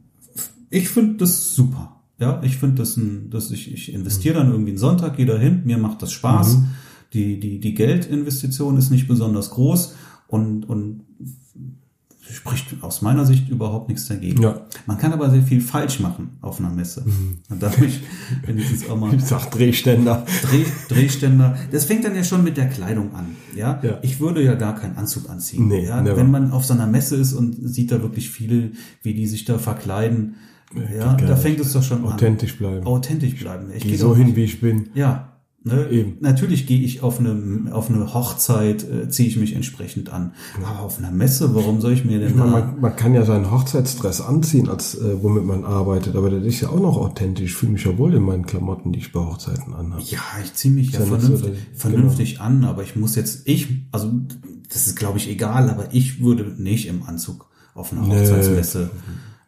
ich 0.69 0.89
finde 0.89 1.17
das 1.17 1.53
super. 1.53 2.01
Ja, 2.19 2.41
ich 2.43 2.57
finde 2.57 2.75
das 2.75 2.97
ein, 2.97 3.29
dass 3.29 3.51
ich, 3.51 3.71
ich 3.71 3.93
investiere 3.93 4.35
dann 4.35 4.51
irgendwie 4.51 4.71
einen 4.71 4.77
Sonntag, 4.77 5.15
gehe 5.15 5.25
da 5.25 5.37
hin, 5.37 5.61
mir 5.65 5.77
macht 5.77 6.01
das 6.01 6.11
Spaß. 6.11 6.57
Mhm. 6.57 6.67
Die, 7.13 7.39
die, 7.39 7.59
die 7.59 7.73
Geldinvestition 7.73 8.77
ist 8.77 8.91
nicht 8.91 9.07
besonders 9.07 9.51
groß 9.51 9.95
und, 10.27 10.67
und 10.67 11.05
spricht 12.31 12.81
aus 12.81 13.01
meiner 13.01 13.25
Sicht 13.25 13.49
überhaupt 13.49 13.89
nichts 13.89 14.07
dagegen. 14.07 14.41
Ja. 14.41 14.61
Man 14.85 14.97
kann 14.97 15.13
aber 15.13 15.29
sehr 15.29 15.41
viel 15.41 15.61
falsch 15.61 15.99
machen 15.99 16.37
auf 16.41 16.59
einer 16.59 16.69
Messe. 16.69 17.03
Und 17.49 17.61
da 17.61 17.71
habe 17.71 17.85
ich, 17.85 18.01
wenn 18.45 18.57
ich 18.57 18.69
jetzt 18.69 18.89
auch 18.89 18.97
mal 18.97 19.13
Ich 19.13 19.23
sag 19.23 19.49
Drehständer. 19.51 20.25
Dreh, 20.43 20.65
Drehständer. 20.89 21.57
Das 21.71 21.85
fängt 21.85 22.05
dann 22.05 22.15
ja 22.15 22.23
schon 22.23 22.43
mit 22.43 22.57
der 22.57 22.69
Kleidung 22.69 23.13
an. 23.15 23.35
Ja? 23.55 23.79
Ja. 23.81 23.99
Ich 24.01 24.19
würde 24.19 24.43
ja 24.43 24.55
gar 24.55 24.75
keinen 24.75 24.95
Anzug 24.97 25.29
anziehen. 25.29 25.67
Nee, 25.67 25.85
ja? 25.85 26.01
never. 26.01 26.17
Wenn 26.17 26.31
man 26.31 26.51
auf 26.51 26.65
so 26.65 26.73
einer 26.73 26.87
Messe 26.87 27.15
ist 27.15 27.33
und 27.33 27.55
sieht 27.67 27.91
da 27.91 28.01
wirklich 28.01 28.29
viele, 28.29 28.71
wie 29.01 29.13
die 29.13 29.27
sich 29.27 29.45
da 29.45 29.57
verkleiden, 29.57 30.35
ja, 30.95 31.15
da 31.15 31.35
fängt 31.35 31.59
es 31.59 31.73
doch 31.73 31.81
schon 31.81 32.05
Authentisch 32.05 32.53
an. 32.53 32.57
bleiben. 32.59 32.85
Authentisch 32.85 33.39
bleiben. 33.39 33.71
Ich 33.75 33.81
Geh 33.83 33.89
gehe 33.89 33.97
so 33.97 34.15
hin, 34.15 34.35
wie 34.35 34.43
ich 34.43 34.61
bin. 34.61 34.89
Ja. 34.93 35.28
Ne? 35.61 35.89
Eben. 35.89 36.17
Natürlich 36.21 36.67
gehe 36.67 36.79
ich 36.79 37.03
auf 37.03 37.19
eine, 37.19 37.67
auf 37.73 37.89
eine 37.89 38.13
Hochzeit, 38.13 38.83
äh, 38.89 39.09
ziehe 39.09 39.27
ich 39.27 39.35
mich 39.35 39.53
entsprechend 39.55 40.09
an. 40.09 40.31
Aber 40.63 40.79
auf 40.79 40.99
einer 40.99 41.11
Messe, 41.11 41.53
warum 41.53 41.81
soll 41.81 41.91
ich 41.91 42.05
mir 42.05 42.19
denn 42.19 42.37
Man, 42.37 42.51
da... 42.51 42.59
man, 42.59 42.79
man 42.79 42.95
kann 42.95 43.13
ja 43.13 43.25
seinen 43.25 43.51
Hochzeitsdress 43.51 44.21
anziehen, 44.21 44.69
als 44.69 44.95
äh, 44.95 45.21
womit 45.21 45.43
man 45.45 45.65
arbeitet, 45.65 46.15
aber 46.15 46.29
das 46.29 46.45
ist 46.45 46.61
ja 46.61 46.69
auch 46.69 46.79
noch 46.79 46.95
authentisch. 46.95 47.51
Ich 47.51 47.55
fühle 47.57 47.73
mich 47.73 47.83
ja 47.83 47.97
wohl 47.97 48.13
in 48.13 48.23
meinen 48.23 48.45
Klamotten, 48.45 48.93
die 48.93 48.99
ich 48.99 49.11
bei 49.11 49.19
Hochzeiten 49.19 49.73
anhabe. 49.73 50.01
Ja, 50.03 50.21
ich 50.43 50.53
ziehe 50.53 50.73
mich 50.73 50.91
ja 50.91 50.99
ja 51.01 51.05
nicht 51.05 51.21
so, 51.21 51.37
vernünftig, 51.37 51.51
dass- 51.73 51.81
vernünftig 51.81 52.39
an, 52.41 52.63
aber 52.63 52.83
ich 52.83 52.95
muss 52.95 53.15
jetzt, 53.15 53.41
ich, 53.45 53.67
also 53.91 54.11
das 54.71 54.87
ist 54.87 54.95
glaube 54.95 55.17
ich 55.17 55.29
egal, 55.29 55.69
aber 55.69 55.93
ich 55.93 56.21
würde 56.23 56.43
nicht 56.57 56.87
im 56.87 57.03
Anzug 57.03 57.47
auf 57.75 57.91
einer 57.91 58.03
Nee. 58.03 58.61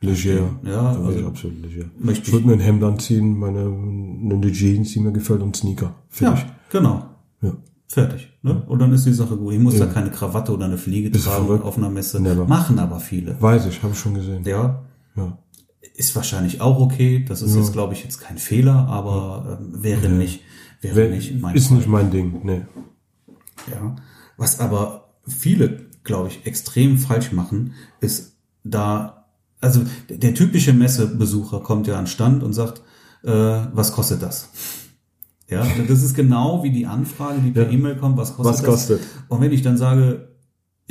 Leger. 0.02 0.50
Ja, 0.64 0.90
also 0.90 1.12
ich 1.12 1.26
absolut 1.26 1.62
leger. 1.62 1.86
möchte 2.00 2.26
Ich 2.28 2.34
würde 2.34 2.48
mir 2.48 2.54
ein 2.54 2.60
Hemd 2.60 2.84
anziehen, 2.84 3.38
meine 3.38 3.62
eine 3.66 4.52
Jeans, 4.52 4.92
die 4.94 5.00
mir 5.00 5.12
gefällt 5.12 5.42
und 5.42 5.56
Sneaker. 5.56 5.94
Fertig. 6.10 6.44
Ja, 6.46 6.56
genau. 6.72 7.06
Ja. 7.42 7.54
Fertig. 7.88 8.32
Ne? 8.42 8.64
Und 8.68 8.80
dann 8.80 8.92
ist 8.94 9.06
die 9.06 9.14
Sache 9.14 9.38
gut. 9.38 9.54
Ich 9.54 9.60
muss 9.60 9.78
da 9.78 9.86
keine 9.86 10.10
Krawatte 10.10 10.54
oder 10.54 10.66
eine 10.66 10.78
Fliege 10.80 11.12
Bist 11.12 11.26
du 11.26 11.30
tragen 11.30 11.46
verrückt? 11.46 11.64
auf 11.66 11.78
einer 11.78 11.90
Messe. 11.92 12.20
Never. 12.20 12.48
Machen 12.48 12.80
aber 12.80 13.00
viele. 13.00 13.40
Weiß 13.40 13.68
ich, 13.68 13.84
habe 13.84 13.94
ich 13.94 14.00
schon 14.00 14.16
gesehen. 14.16 14.44
Ja, 14.44 14.82
Ja. 15.16 15.38
ist 15.96 16.16
wahrscheinlich 16.16 16.62
auch 16.62 16.80
okay. 16.80 17.24
Das 17.28 17.44
ist 17.44 17.56
jetzt, 17.56 17.72
glaube 17.74 17.94
ich, 17.94 18.04
jetzt 18.04 18.20
kein 18.20 18.40
Fehler, 18.40 18.88
aber 18.88 19.60
ähm, 19.62 19.84
wäre 19.84 20.10
nicht, 20.10 20.42
wäre 20.82 20.96
Wer- 20.96 21.10
nicht 21.12 21.40
mein 21.40 21.56
ist 21.56 21.68
Fall. 21.68 21.78
nicht 21.78 21.88
mein 21.88 22.10
Ding. 22.10 22.40
Nee. 22.44 22.62
Ja. 23.72 23.96
Was 24.38 24.60
aber 24.60 25.10
viele, 25.28 25.86
glaube 26.04 26.30
ich, 26.30 26.46
extrem 26.48 26.98
falsch 26.98 27.32
machen, 27.32 27.74
ist 28.00 28.36
da, 28.64 29.21
also 29.62 29.82
der, 30.10 30.34
typische 30.34 30.74
Messebesucher 30.74 31.60
kommt 31.62 31.88
ja 31.88 31.98
an 31.98 32.08
Stand 32.08 32.44
und 32.44 32.54
sagt, 32.54 32.82
äh, 33.24 33.30
was 33.74 33.92
kostet 33.94 34.22
das? 34.22 34.50
Ja, 35.48 35.66
das 35.88 36.02
ist 36.04 36.16
genau 36.16 36.64
wie 36.64 36.72
die 36.72 36.86
Anfrage, 36.86 37.40
die 37.42 37.52
per 37.52 37.66
Ja. 37.66 37.72
E-Mail 37.72 37.98
kommt, 37.98 38.18
was 38.18 38.36
kostet 38.36 38.46
Was 38.54 38.62
das? 38.62 38.66
kostet? 38.66 39.02
Und 39.28 39.42
wenn 39.42 39.52
ich 39.52 39.62
dann 39.62 39.78
sage 39.78 40.30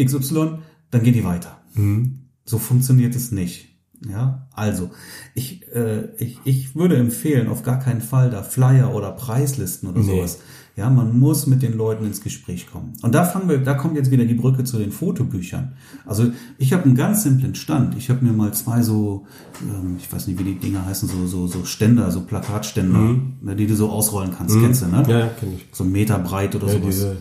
XY, 0.01 0.59
dann 0.91 1.03
geht 1.03 1.14
die 1.14 1.25
weiter. 1.25 1.59
Mhm. 1.75 2.27
So 2.45 2.59
funktioniert 2.59 3.14
es 3.14 3.33
nicht. 3.33 3.68
Ja, 4.09 4.49
also 4.55 4.91
ich, 5.35 5.66
äh, 5.75 6.14
ich, 6.16 6.39
ich 6.45 6.75
würde 6.75 6.97
empfehlen, 6.97 7.49
auf 7.49 7.62
gar 7.62 7.79
keinen 7.79 8.01
Fall 8.01 8.31
da 8.31 8.43
Flyer 8.43 8.95
oder 8.95 9.12
Preislisten 9.12 9.89
oder 9.91 10.01
Nee. 10.01 10.16
sowas. 10.16 10.39
Ja, 10.81 10.89
man 10.89 11.18
muss 11.18 11.47
mit 11.47 11.61
den 11.61 11.76
Leuten 11.76 12.07
ins 12.07 12.22
Gespräch 12.22 12.66
kommen. 12.72 12.95
Und 13.03 13.14
da 13.14 13.24
fangen 13.24 13.51
wir, 13.51 13.59
da 13.59 13.74
kommt 13.74 13.97
jetzt 13.97 14.11
wieder 14.11 14.24
die 14.24 14.33
Brücke 14.33 14.64
zu 14.64 14.78
den 14.78 14.93
Fotobüchern. 14.93 15.72
Also 16.07 16.33
ich 16.57 16.72
habe 16.72 16.85
einen 16.85 16.95
ganz 16.95 17.22
simplen 17.22 17.55
Stand. 17.55 17.97
Ich 17.99 18.09
habe 18.09 18.24
mir 18.24 18.33
mal 18.33 18.55
zwei 18.55 18.81
so, 18.81 19.26
ähm, 19.62 19.97
ich 20.01 20.11
weiß 20.11 20.26
nicht, 20.26 20.39
wie 20.39 20.45
die 20.45 20.55
Dinger 20.59 20.87
heißen, 20.87 21.07
so 21.07 21.26
so 21.26 21.47
so 21.47 21.64
Ständer, 21.66 22.11
so 22.11 22.22
Plakatständer, 22.22 23.14
ne, 23.43 23.57
die 23.57 23.66
du 23.66 23.76
so 23.76 23.91
ausrollen 23.91 24.31
kannst. 24.37 24.59
Kennst 24.59 24.81
du, 24.81 24.87
ne? 24.87 25.03
Mhm. 25.05 25.11
Ja, 25.11 25.26
kenne 25.39 25.53
ich. 25.57 25.66
So 25.70 25.85
einen 25.85 25.93
Meter 25.93 26.18
breit 26.18 26.55
oder 26.57 26.68
Ja, 26.68 26.72
sowas. 26.72 26.87
diese 26.87 27.16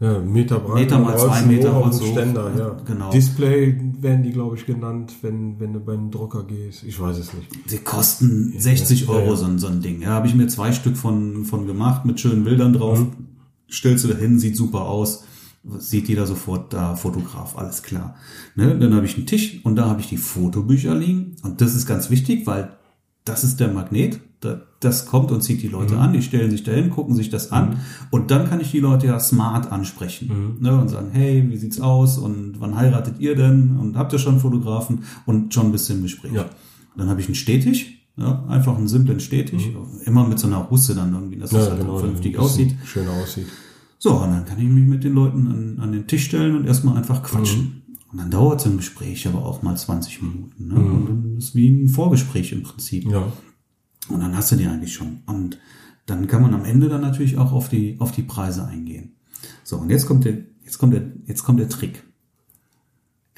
ja, 0.00 0.18
Meter 0.18 0.60
breit. 0.60 0.76
Meter 0.76 0.98
mal 0.98 1.18
zwei 1.18 1.42
Meter 1.42 1.76
hoch 1.76 1.92
so. 1.92 2.06
Ständer, 2.06 2.50
ja. 2.56 2.76
Genau. 2.86 3.10
Display 3.10 3.78
werden 4.00 4.22
die, 4.22 4.32
glaube 4.32 4.56
ich, 4.56 4.64
genannt, 4.64 5.12
wenn, 5.20 5.60
wenn 5.60 5.74
du 5.74 5.80
beim 5.80 6.10
Drucker 6.10 6.44
gehst. 6.44 6.84
Ich 6.84 6.98
weiß 6.98 7.18
es 7.18 7.34
nicht. 7.34 7.48
Sie 7.66 7.78
kosten 7.78 8.54
60 8.56 9.02
ja, 9.02 9.08
Euro 9.10 9.30
ja. 9.30 9.36
So, 9.36 9.44
ein, 9.44 9.58
so 9.58 9.66
ein 9.66 9.82
Ding. 9.82 10.00
Ja, 10.00 10.08
habe 10.08 10.26
ich 10.26 10.34
mir 10.34 10.48
zwei 10.48 10.72
Stück 10.72 10.96
von, 10.96 11.44
von 11.44 11.66
gemacht 11.66 12.06
mit 12.06 12.18
schönen 12.18 12.44
Bildern 12.44 12.72
drauf. 12.72 13.04
Stellst 13.70 14.04
du 14.04 14.08
da 14.08 14.16
hin, 14.16 14.38
sieht 14.38 14.56
super 14.56 14.86
aus. 14.86 15.24
Sieht 15.76 16.08
jeder 16.08 16.26
sofort 16.26 16.72
da, 16.72 16.96
Fotograf, 16.96 17.58
alles 17.58 17.82
klar. 17.82 18.16
Ne? 18.56 18.78
Dann 18.78 18.94
habe 18.94 19.04
ich 19.04 19.18
einen 19.18 19.26
Tisch 19.26 19.60
und 19.64 19.76
da 19.76 19.84
habe 19.84 20.00
ich 20.00 20.08
die 20.08 20.16
Fotobücher 20.16 20.94
liegen. 20.94 21.36
Und 21.42 21.60
das 21.60 21.74
ist 21.74 21.84
ganz 21.84 22.08
wichtig, 22.08 22.46
weil 22.46 22.78
das 23.24 23.44
ist 23.44 23.60
der 23.60 23.68
Magnet. 23.72 24.20
Da- 24.40 24.62
Das 24.80 25.04
kommt 25.04 25.30
und 25.30 25.42
zieht 25.42 25.60
die 25.62 25.68
Leute 25.68 25.98
an, 25.98 26.14
die 26.14 26.22
stellen 26.22 26.50
sich 26.50 26.62
dahin, 26.62 26.88
gucken 26.88 27.14
sich 27.14 27.28
das 27.28 27.52
an 27.52 27.76
und 28.10 28.30
dann 28.30 28.48
kann 28.48 28.60
ich 28.62 28.70
die 28.70 28.80
Leute 28.80 29.08
ja 29.08 29.20
smart 29.20 29.70
ansprechen 29.70 30.56
ne, 30.58 30.74
und 30.80 30.88
sagen, 30.88 31.08
hey, 31.12 31.44
wie 31.50 31.58
sieht's 31.58 31.82
aus 31.82 32.16
und 32.16 32.54
wann 32.60 32.74
heiratet 32.76 33.16
ihr 33.18 33.36
denn 33.36 33.76
und 33.76 33.98
habt 33.98 34.14
ihr 34.14 34.18
schon 34.18 34.40
Fotografen 34.40 35.00
und 35.26 35.52
schon 35.52 35.66
ein 35.66 35.72
bisschen 35.72 36.00
Gespräch. 36.00 36.32
Ja. 36.32 36.46
Dann 36.96 37.10
habe 37.10 37.20
ich 37.20 37.26
einen 37.26 37.34
Stetig, 37.34 38.06
ja, 38.16 38.42
einfach 38.48 38.74
einen 38.78 38.88
simplen 38.88 39.20
Stetig, 39.20 39.70
immer 40.06 40.26
mit 40.26 40.38
so 40.38 40.46
einer 40.46 40.70
Husse 40.70 40.94
dann 40.94 41.12
irgendwie, 41.12 41.36
dass 41.36 41.52
es 41.52 41.68
halt 41.72 41.82
vernünftig 42.00 42.38
ein 42.38 42.42
bisschen 42.42 42.64
aussieht. 42.70 42.76
Schöner 42.86 43.12
aussieht. 43.22 43.46
So, 43.98 44.14
und 44.14 44.30
dann 44.30 44.46
kann 44.46 44.58
ich 44.58 44.66
mich 44.68 44.86
mit 44.88 45.04
den 45.04 45.12
Leuten 45.12 45.46
an, 45.46 45.78
an 45.84 45.92
den 45.92 46.06
Tisch 46.06 46.24
stellen 46.24 46.56
und 46.56 46.66
erstmal 46.66 46.96
einfach 46.96 47.22
quatschen. 47.22 47.79
Und 48.10 48.18
dann 48.18 48.30
dauert 48.30 48.60
so 48.60 48.68
ein 48.68 48.76
Gespräch 48.76 49.26
aber 49.28 49.44
auch 49.44 49.62
mal 49.62 49.76
20 49.76 50.22
Minuten. 50.22 50.68
Ne? 50.68 50.74
Und 50.74 51.06
dann 51.08 51.36
ist 51.38 51.54
wie 51.54 51.68
ein 51.68 51.88
Vorgespräch 51.88 52.52
im 52.52 52.62
Prinzip. 52.64 53.04
Ja. 53.04 53.32
Und 54.08 54.20
dann 54.20 54.36
hast 54.36 54.50
du 54.50 54.56
die 54.56 54.66
eigentlich 54.66 54.92
schon. 54.92 55.22
Und 55.26 55.58
dann 56.06 56.26
kann 56.26 56.42
man 56.42 56.54
am 56.54 56.64
Ende 56.64 56.88
dann 56.88 57.02
natürlich 57.02 57.38
auch 57.38 57.52
auf 57.52 57.68
die, 57.68 57.96
auf 58.00 58.10
die 58.10 58.22
Preise 58.22 58.66
eingehen. 58.66 59.12
So, 59.62 59.76
und 59.76 59.90
jetzt 59.90 60.06
kommt 60.06 60.24
der, 60.24 60.38
jetzt 60.64 60.78
kommt 60.78 60.92
der, 60.92 61.02
jetzt 61.26 61.44
kommt 61.44 61.60
der 61.60 61.68
Trick. 61.68 62.02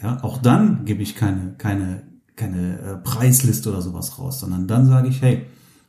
Ja, 0.00 0.22
auch 0.24 0.38
dann 0.38 0.84
gebe 0.86 1.02
ich 1.02 1.14
keine, 1.14 1.54
keine, 1.58 2.04
keine 2.34 2.78
äh, 2.78 2.96
Preisliste 2.96 3.68
oder 3.68 3.82
sowas 3.82 4.18
raus, 4.18 4.40
sondern 4.40 4.66
dann 4.66 4.86
sage 4.86 5.08
ich, 5.08 5.20
hey, 5.20 5.46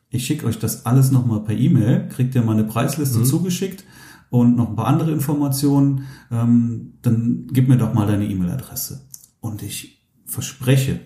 ich 0.09 0.25
schicke 0.25 0.45
euch 0.45 0.59
das 0.59 0.86
alles 0.86 1.09
nochmal 1.09 1.39
per 1.43 1.57
E-Mail, 1.57 2.09
kriegt 2.09 2.36
ihr 2.36 2.43
mal 2.43 2.51
eine 2.51 2.65
Preisliste 2.65 3.19
Mhm. 3.19 3.25
zugeschickt 3.25 3.86
und 4.34 4.55
noch 4.55 4.69
ein 4.69 4.75
paar 4.75 4.88
andere 4.88 5.11
Informationen, 5.11 6.05
ähm, 6.31 6.93
dann 7.03 7.45
gib 7.53 7.67
mir 7.69 7.77
doch 7.77 7.93
mal 7.93 8.07
deine 8.07 8.27
E-Mail-Adresse. 8.27 9.01
Und 9.41 9.61
ich 9.61 10.03
verspreche, 10.25 11.01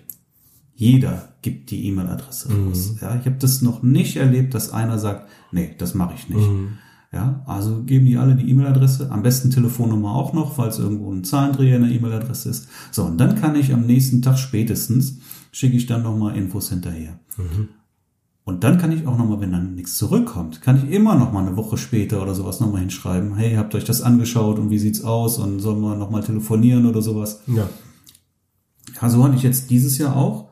jeder 0.74 1.34
gibt 1.42 1.70
die 1.72 1.88
E-Mail-Adresse 1.88 2.54
Mhm. 2.54 2.68
raus. 2.70 2.96
Ja, 3.02 3.18
ich 3.20 3.26
habe 3.26 3.36
das 3.38 3.62
noch 3.62 3.84
nicht 3.84 4.16
erlebt, 4.16 4.54
dass 4.54 4.72
einer 4.72 4.98
sagt, 4.98 5.28
nee, 5.52 5.76
das 5.78 5.94
mache 5.94 6.14
ich 6.16 6.30
nicht. 6.30 6.48
Mhm. 6.50 6.78
Ja, 7.12 7.44
also 7.46 7.84
geben 7.84 8.06
die 8.06 8.16
alle 8.16 8.34
die 8.36 8.50
E-Mail-Adresse, 8.50 9.12
am 9.12 9.24
besten 9.24 9.50
Telefonnummer 9.50 10.16
auch 10.16 10.32
noch, 10.32 10.56
falls 10.56 10.80
irgendwo 10.80 11.12
ein 11.12 11.26
Zahlendreher 11.26 11.76
in 11.76 11.84
der 11.84 11.92
E-Mail-Adresse 11.92 12.48
ist. 12.50 12.70
So, 12.92 13.04
und 13.04 13.18
dann 13.18 13.36
kann 13.36 13.56
ich 13.58 13.74
am 13.74 13.86
nächsten 13.86 14.22
Tag 14.22 14.38
spätestens, 14.38 15.18
schicke 15.52 15.76
ich 15.76 15.86
dann 15.86 16.04
nochmal 16.04 16.38
Infos 16.38 16.70
hinterher. 16.70 17.20
Und 18.48 18.64
dann 18.64 18.78
kann 18.78 18.94
ich 18.94 19.06
auch 19.06 19.18
nochmal, 19.18 19.42
wenn 19.42 19.52
dann 19.52 19.76
nichts 19.76 19.98
zurückkommt, 19.98 20.62
kann 20.62 20.78
ich 20.78 20.90
immer 20.90 21.16
nochmal 21.16 21.46
eine 21.46 21.58
Woche 21.58 21.76
später 21.76 22.22
oder 22.22 22.34
sowas 22.34 22.62
nochmal 22.62 22.80
hinschreiben. 22.80 23.36
Hey, 23.36 23.56
habt 23.56 23.76
euch 23.76 23.84
das 23.84 24.02
angeschaut 24.02 24.58
und 24.58 24.70
wie 24.70 24.80
sieht's 24.80 25.04
aus 25.04 25.38
und 25.38 25.60
sollen 25.60 25.82
wir 25.82 25.96
nochmal 25.96 26.24
telefonieren 26.24 26.86
oder 26.86 27.02
sowas. 27.02 27.42
Ja. 27.48 27.68
Ja, 29.02 29.10
so 29.10 29.22
hatte 29.26 29.36
ich 29.36 29.44
jetzt 29.44 29.70
dieses 29.70 29.98
Jahr 29.98 30.16
auch 30.16 30.48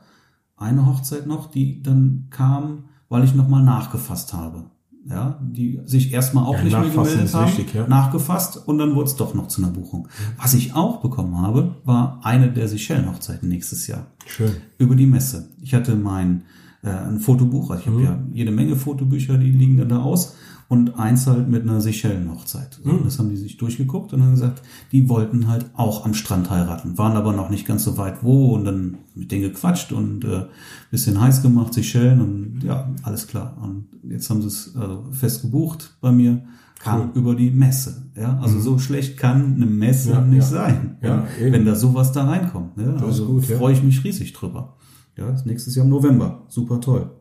eine 0.57 0.85
Hochzeit 0.85 1.25
noch, 1.25 1.49
die 1.49 1.81
dann 1.83 2.27
kam, 2.31 2.89
weil 3.07 3.23
ich 3.23 3.33
nochmal 3.33 3.63
nachgefasst 3.63 4.33
habe. 4.33 4.65
Ja, 5.09 5.39
die 5.41 5.79
sich 5.85 6.11
erstmal 6.11 6.43
auch 6.43 6.55
Ja, 6.55 6.63
nicht 6.63 6.73
mehr 6.77 6.89
gemeldet 6.89 7.33
haben, 7.33 7.47
wichtig, 7.47 7.73
ja. 7.75 7.87
nachgefasst 7.87 8.57
und 8.67 8.77
dann 8.77 8.93
wurde 8.95 9.07
es 9.07 9.15
doch 9.15 9.33
noch 9.35 9.47
zu 9.47 9.63
einer 9.63 9.71
Buchung. 9.71 10.09
Was 10.37 10.53
ich 10.53 10.75
auch 10.75 10.99
bekommen 10.99 11.37
habe, 11.37 11.75
war 11.85 12.19
eine 12.23 12.51
der 12.51 12.67
Seychellen-Hochzeiten 12.67 13.47
nächstes 13.47 13.87
Jahr 13.87 14.07
Schön. 14.25 14.51
über 14.79 14.95
die 14.95 15.05
Messe. 15.05 15.47
Ich 15.61 15.73
hatte 15.73 15.95
mein 15.95 16.43
äh, 16.85 16.89
ein 16.89 17.19
Fotobuch, 17.19 17.71
also 17.71 17.81
ich 17.83 17.87
Mhm. 17.89 17.93
habe 17.93 18.03
ja 18.03 18.19
jede 18.33 18.51
Menge 18.51 18.75
Fotobücher, 18.75 19.37
die 19.37 19.51
liegen 19.51 19.77
dann 19.77 19.89
da 19.89 20.01
aus 20.01 20.35
und 20.67 20.97
eins 20.97 21.27
halt 21.27 21.47
mit 21.49 21.61
einer 21.63 21.79
Seychellen-Hochzeit. 21.81 22.79
Mhm. 22.83 23.01
Das 23.03 23.19
haben 23.19 23.29
die 23.29 23.37
sich 23.37 23.57
durchgeguckt 23.57 24.13
und 24.13 24.21
haben 24.23 24.31
gesagt, 24.31 24.61
die 24.91 25.09
wollten 25.09 25.47
halt 25.47 25.65
auch 25.75 26.05
am 26.05 26.13
Strand 26.13 26.49
heiraten, 26.49 26.97
waren 26.97 27.17
aber 27.17 27.33
noch 27.33 27.49
nicht 27.49 27.67
ganz 27.67 27.83
so 27.83 27.97
weit 27.97 28.23
wo 28.23 28.55
und 28.55 28.65
dann 28.65 28.97
mit 29.15 29.31
denen 29.31 29.43
gequatscht 29.43 29.91
und 29.91 30.23
äh, 30.25 30.45
bisschen 30.91 31.19
heiß 31.21 31.41
gemacht, 31.41 31.73
Seychellen 31.73 32.21
und 32.21 32.63
ja, 32.63 32.89
alles 33.03 33.27
klar. 33.27 33.57
Und 33.61 33.85
jetzt 34.09 34.29
haben 34.29 34.41
sie 34.41 34.47
es 34.47 34.75
also 34.75 35.05
fest 35.11 35.41
gebucht 35.43 35.97
bei 36.01 36.11
mir, 36.11 36.41
kam 36.79 37.01
Cool. 37.01 37.09
über 37.21 37.35
die 37.35 37.51
Messe. 37.51 38.03
Ja, 38.15 38.37
also 38.39 38.59
so 38.59 38.77
schlecht 38.79 39.17
kann 39.17 39.55
eine 39.55 39.65
Messe 39.65 40.11
Ja, 40.11 40.21
nicht 40.21 40.37
ja. 40.37 40.41
sein, 40.43 40.97
Ja, 41.01 41.25
wenn, 41.39 41.53
wenn 41.53 41.65
da 41.65 41.75
sowas 41.75 42.11
da 42.11 42.25
reinkommt. 42.25 42.77
Ne? 42.77 42.95
Also 43.01 43.39
freue 43.41 43.73
ich 43.73 43.83
mich 43.83 44.03
riesig 44.03 44.33
drüber. 44.33 44.73
Ja, 45.17 45.29
ist 45.29 45.45
nächstes 45.45 45.75
Jahr 45.75 45.85
im 45.85 45.91
November. 45.91 46.43
Super 46.49 46.81
toll. 46.81 47.11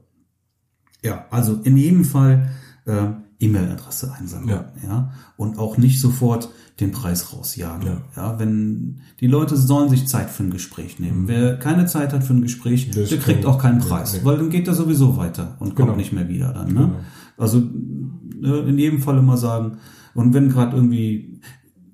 Ja, 1.02 1.26
also 1.30 1.60
in 1.64 1.76
jedem 1.76 2.04
Fall 2.04 2.50
äh, 2.86 3.06
E-Mail-Adresse 3.38 4.12
einsammeln. 4.12 4.48
Ja. 4.48 4.72
ja. 4.88 5.12
Und 5.36 5.58
auch 5.58 5.76
nicht 5.76 6.00
sofort 6.00 6.48
den 6.80 6.92
Preis 6.92 7.32
rausjagen. 7.32 7.86
Ja. 7.86 8.02
Ja. 8.16 8.38
wenn 8.38 9.00
die 9.20 9.26
Leute 9.26 9.56
sollen 9.56 9.90
sich 9.90 10.08
Zeit 10.08 10.30
für 10.30 10.42
ein 10.44 10.50
Gespräch 10.50 10.98
nehmen. 10.98 11.28
Wer 11.28 11.56
keine 11.58 11.86
Zeit 11.86 12.12
hat 12.12 12.24
für 12.24 12.32
ein 12.34 12.42
Gespräch, 12.42 12.90
Das 12.90 13.10
der 13.10 13.18
kriegt 13.18 13.44
auch 13.46 13.58
keinen 13.58 13.80
Preis, 13.80 14.14
nee. 14.14 14.20
weil 14.24 14.38
dann 14.38 14.50
geht 14.50 14.66
er 14.66 14.74
sowieso 14.74 15.16
weiter 15.16 15.56
und 15.60 15.74
kommt 15.76 15.88
Genau. 15.88 15.96
nicht 15.96 16.12
mehr 16.12 16.28
wieder 16.28 16.52
dann. 16.52 16.68
Ne? 16.68 16.80
Genau. 16.80 16.94
Also 17.36 17.58
äh, 17.58 18.68
in 18.68 18.78
jedem 18.78 19.00
Fall 19.00 19.18
immer 19.18 19.36
sagen, 19.36 19.78
und 20.14 20.32
wenn 20.32 20.48
gerade 20.48 20.76
irgendwie 20.76 21.40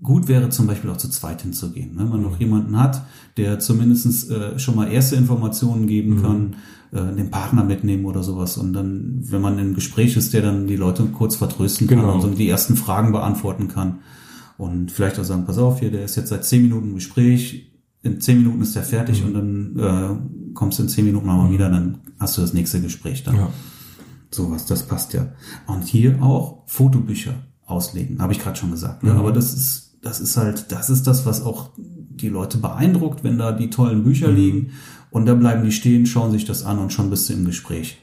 gut 0.03 0.29
wäre, 0.29 0.49
zum 0.49 0.67
Beispiel 0.67 0.91
auch 0.91 0.97
zu 0.97 1.09
zweit 1.09 1.43
hinzugehen. 1.43 1.95
Ne? 1.95 2.05
Man 2.05 2.23
noch 2.23 2.39
jemanden 2.41 2.79
hat, 2.79 3.03
der 3.37 3.59
zumindest 3.59 4.31
äh, 4.31 4.59
schon 4.59 4.77
mal 4.77 4.91
erste 4.91 5.17
Informationen 5.17 5.87
geben 5.87 6.23
kann, 6.23 6.57
äh, 6.93 7.15
den 7.15 7.31
Partner 7.31 7.65
mitnehmen 7.65 8.07
oder 8.07 8.23
sowas. 8.23 8.57
Und 8.57 8.73
dann, 8.73 9.21
wenn 9.23 9.43
man 9.43 9.59
im 9.59 9.75
Gespräch 9.75 10.17
ist, 10.17 10.33
der 10.33 10.43
dann 10.43 10.67
die 10.67 10.77
Leute 10.77 11.05
kurz 11.07 11.37
vertrösten 11.37 11.87
kann 11.87 11.99
Genau. 12.01 12.15
und 12.15 12.21
so 12.23 12.29
die 12.31 12.49
ersten 12.49 12.77
Fragen 12.77 13.13
beantworten 13.13 13.69
kann. 13.69 13.99
Und 14.57 14.91
vielleicht 14.91 15.19
auch 15.19 15.25
sagen, 15.25 15.45
pass 15.47 15.59
auf, 15.59 15.81
hier, 15.81 15.91
der 15.91 16.05
ist 16.05 16.17
jetzt 16.17 16.29
seit 16.29 16.45
zehn 16.45 16.63
Minuten 16.63 16.89
im 16.89 16.95
Gespräch, 16.95 17.71
in 18.03 18.21
zehn 18.21 18.39
Minuten 18.39 18.63
ist 18.63 18.75
der 18.77 18.83
fertig 18.83 19.23
und 19.25 19.35
dann 19.35 19.79
äh, 19.79 20.53
kommst 20.55 20.79
du 20.79 20.83
in 20.85 20.89
zehn 20.89 21.05
Minuten 21.05 21.27
nochmal 21.27 21.51
wieder, 21.51 21.69
dann 21.71 21.99
hast 22.19 22.37
du 22.37 22.41
das 22.43 22.53
nächste 22.55 22.81
Gespräch 22.81 23.23
dann. 23.25 23.37
Ja. 23.37 23.51
Sowas, 24.31 24.65
das 24.67 24.85
passt 24.85 25.13
ja. 25.13 25.33
Und 25.67 25.85
hier 25.85 26.23
auch 26.23 26.63
Fotobücher 26.67 27.35
auslegen, 27.67 28.21
habe 28.21 28.33
ich 28.33 28.39
gerade 28.41 28.59
schon 28.59 28.71
gesagt. 28.71 29.03
Ne? 29.03 29.13
Mhm. 29.13 29.19
Aber 29.19 29.33
das 29.33 29.55
ist, 29.55 29.90
das 30.03 30.21
ist 30.21 30.37
halt, 30.37 30.73
das 30.73 30.91
ist 30.91 31.07
das, 31.07 31.27
was 31.27 31.43
auch 31.43 31.71
die 31.77 32.29
Leute 32.29 32.59
beeindruckt, 32.59 33.23
wenn 33.25 33.39
da 33.39 33.53
die 33.53 33.71
tollen 33.71 34.05
Bücher 34.05 34.29
Mhm. 34.29 34.37
liegen 34.37 34.71
und 35.11 35.27
da 35.27 35.35
bleiben 35.35 35.63
die 35.65 35.73
stehen, 35.73 36.07
schauen 36.07 36.33
sich 36.33 36.45
das 36.45 36.65
an 36.65 36.79
und 36.79 36.93
schon 36.93 37.11
bist 37.11 37.29
du 37.29 37.33
im 37.35 37.45
Gespräch. 37.45 37.99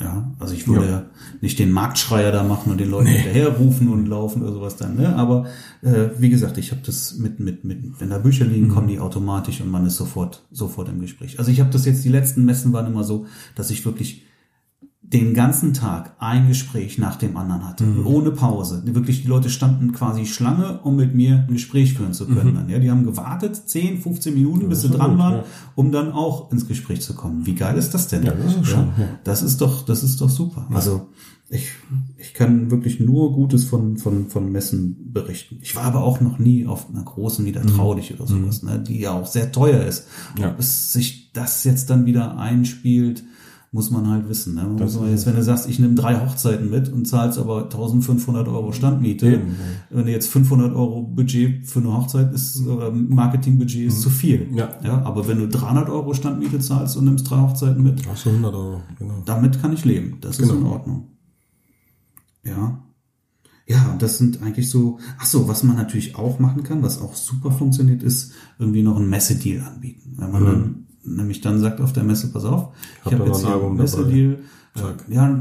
Ja, 0.00 0.30
also 0.38 0.54
ich 0.54 0.68
würde 0.68 0.84
Ja. 0.84 0.90
ja. 0.90 1.04
nicht 1.40 1.58
den 1.58 1.72
Marktschreier 1.72 2.30
da 2.30 2.44
machen 2.44 2.70
und 2.70 2.78
den 2.78 2.88
Leuten 2.88 3.08
hinterherrufen 3.08 3.88
und 3.88 4.06
laufen 4.06 4.42
oder 4.42 4.52
sowas 4.52 4.76
dann, 4.76 4.94
ne? 4.94 5.16
Aber 5.16 5.46
äh, 5.82 6.10
wie 6.18 6.30
gesagt, 6.30 6.56
ich 6.56 6.70
habe 6.70 6.82
das 6.86 7.16
mit, 7.16 7.40
mit, 7.40 7.64
mit, 7.64 8.00
wenn 8.00 8.10
da 8.10 8.18
Bücher 8.18 8.44
liegen, 8.44 8.68
kommen 8.68 8.86
die 8.86 9.00
automatisch 9.00 9.60
und 9.60 9.70
man 9.72 9.84
ist 9.86 9.96
sofort, 9.96 10.44
sofort 10.52 10.88
im 10.88 11.00
Gespräch. 11.00 11.40
Also 11.40 11.50
ich 11.50 11.58
habe 11.58 11.70
das 11.70 11.84
jetzt, 11.84 12.04
die 12.04 12.10
letzten 12.10 12.44
Messen 12.44 12.72
waren 12.72 12.86
immer 12.86 13.02
so, 13.02 13.26
dass 13.56 13.70
ich 13.70 13.84
wirklich 13.84 14.22
den 15.12 15.32
ganzen 15.32 15.72
Tag 15.72 16.16
ein 16.18 16.48
Gespräch 16.48 16.98
nach 16.98 17.16
dem 17.16 17.36
anderen 17.38 17.66
hatte, 17.66 17.84
ohne 18.04 18.30
Pause. 18.30 18.82
Wirklich, 18.84 19.22
die 19.22 19.28
Leute 19.28 19.48
standen 19.48 19.92
quasi 19.92 20.26
Schlange, 20.26 20.80
um 20.82 20.96
mit 20.96 21.14
mir 21.14 21.46
ein 21.48 21.54
Gespräch 21.54 21.94
führen 21.94 22.12
zu 22.12 22.26
können. 22.26 22.54
Dann, 22.54 22.68
ja, 22.68 22.78
die 22.78 22.90
haben 22.90 23.04
gewartet, 23.04 23.56
10, 23.56 24.02
15 24.02 24.34
Minuten, 24.34 24.68
bis 24.68 24.82
das 24.82 24.90
sie 24.90 24.96
dran 24.98 25.12
gut, 25.12 25.18
waren, 25.18 25.34
ja. 25.36 25.44
um 25.76 25.92
dann 25.92 26.12
auch 26.12 26.52
ins 26.52 26.68
Gespräch 26.68 27.00
zu 27.00 27.14
kommen. 27.14 27.46
Wie 27.46 27.54
geil 27.54 27.78
ist 27.78 27.94
das 27.94 28.08
denn? 28.08 28.22
Ja, 28.22 28.32
das 28.32 28.56
ist 28.56 28.66
schon, 28.66 28.92
ja. 28.98 29.08
Das 29.24 29.42
ist 29.42 29.62
doch, 29.62 29.82
das 29.86 30.02
ist 30.02 30.20
doch 30.20 30.28
super. 30.28 30.66
Also 30.74 31.08
ich, 31.48 31.70
ich 32.18 32.34
kann 32.34 32.70
wirklich 32.70 33.00
nur 33.00 33.32
Gutes 33.32 33.64
von, 33.64 33.96
von, 33.96 34.28
von 34.28 34.52
Messen 34.52 35.10
berichten. 35.10 35.58
Ich 35.62 35.74
war 35.74 35.84
aber 35.84 36.02
auch 36.02 36.20
noch 36.20 36.38
nie 36.38 36.66
auf 36.66 36.90
einer 36.90 37.02
großen 37.02 37.46
wieder 37.46 37.64
traurig 37.64 38.12
oder 38.12 38.26
sowas, 38.26 38.62
ne, 38.62 38.78
die 38.78 39.00
ja 39.00 39.12
auch 39.12 39.26
sehr 39.26 39.50
teuer 39.52 39.86
ist. 39.86 40.06
Mhm. 40.36 40.42
Ja. 40.42 40.50
Ob 40.50 40.58
es 40.58 40.92
sich 40.92 41.32
das 41.32 41.64
jetzt 41.64 41.88
dann 41.88 42.04
wieder 42.04 42.36
einspielt, 42.36 43.24
muss 43.70 43.90
man 43.90 44.08
halt 44.08 44.28
wissen. 44.28 44.54
Ne? 44.54 44.76
Das 44.78 44.94
ist 44.94 45.00
jetzt, 45.02 45.26
wenn 45.26 45.36
du 45.36 45.42
sagst, 45.42 45.68
ich 45.68 45.78
nehme 45.78 45.94
drei 45.94 46.18
Hochzeiten 46.26 46.70
mit 46.70 46.88
und 46.90 47.06
zahlst 47.06 47.38
aber 47.38 47.64
1500 47.64 48.48
Euro 48.48 48.72
Standmiete, 48.72 49.34
Eben, 49.34 49.56
wenn 49.90 50.06
du 50.06 50.10
jetzt 50.10 50.28
500 50.28 50.74
Euro 50.74 51.02
Budget 51.02 51.66
für 51.66 51.80
eine 51.80 51.92
Hochzeit 51.94 52.32
ist, 52.32 52.66
oder 52.66 52.90
Marketingbudget 52.90 53.88
ist 53.88 54.00
zu 54.00 54.08
viel. 54.10 54.46
Mhm. 54.46 54.56
Ja. 54.56 54.70
ja. 54.82 55.02
Aber 55.02 55.28
wenn 55.28 55.38
du 55.38 55.48
300 55.48 55.90
Euro 55.90 56.14
Standmiete 56.14 56.58
zahlst 56.60 56.96
und 56.96 57.04
nimmst 57.04 57.30
drei 57.30 57.40
Hochzeiten 57.40 57.82
mit, 57.82 58.02
Ach 58.10 58.16
so, 58.16 58.30
100 58.30 58.54
Euro, 58.54 58.80
genau. 58.98 59.22
damit 59.26 59.60
kann 59.60 59.72
ich 59.74 59.84
leben. 59.84 60.16
Das 60.22 60.38
ist 60.38 60.48
Genau. 60.48 60.60
in 60.60 60.66
Ordnung. 60.66 61.08
Ja. 62.44 62.82
Ja, 63.66 63.90
und 63.92 64.00
das 64.00 64.16
sind 64.16 64.40
eigentlich 64.42 64.70
so, 64.70 64.98
ach 65.18 65.26
so, 65.26 65.46
was 65.46 65.62
man 65.62 65.76
natürlich 65.76 66.16
auch 66.16 66.38
machen 66.38 66.62
kann, 66.62 66.82
was 66.82 67.02
auch 67.02 67.14
super 67.14 67.50
funktioniert, 67.50 68.02
ist 68.02 68.32
irgendwie 68.58 68.82
noch 68.82 68.96
einen 68.96 69.10
Messedeal 69.10 69.62
anbieten. 69.66 70.14
Wenn 70.16 70.32
man 70.32 70.44
dann 70.44 70.86
nämlich 71.16 71.40
dann 71.40 71.58
sagt 71.60 71.80
auf 71.80 71.92
der 71.92 72.04
Messe, 72.04 72.28
pass 72.32 72.44
auf, 72.44 72.68
ich 73.00 73.06
Hab 73.06 73.12
habe 73.20 73.24
da 73.24 73.36
jetzt 73.36 73.44
ein 73.44 73.52
hier 73.52 73.64
einen 73.66 73.76
Messedeal. 73.76 74.38
Äh, 74.76 75.14
ja, 75.14 75.40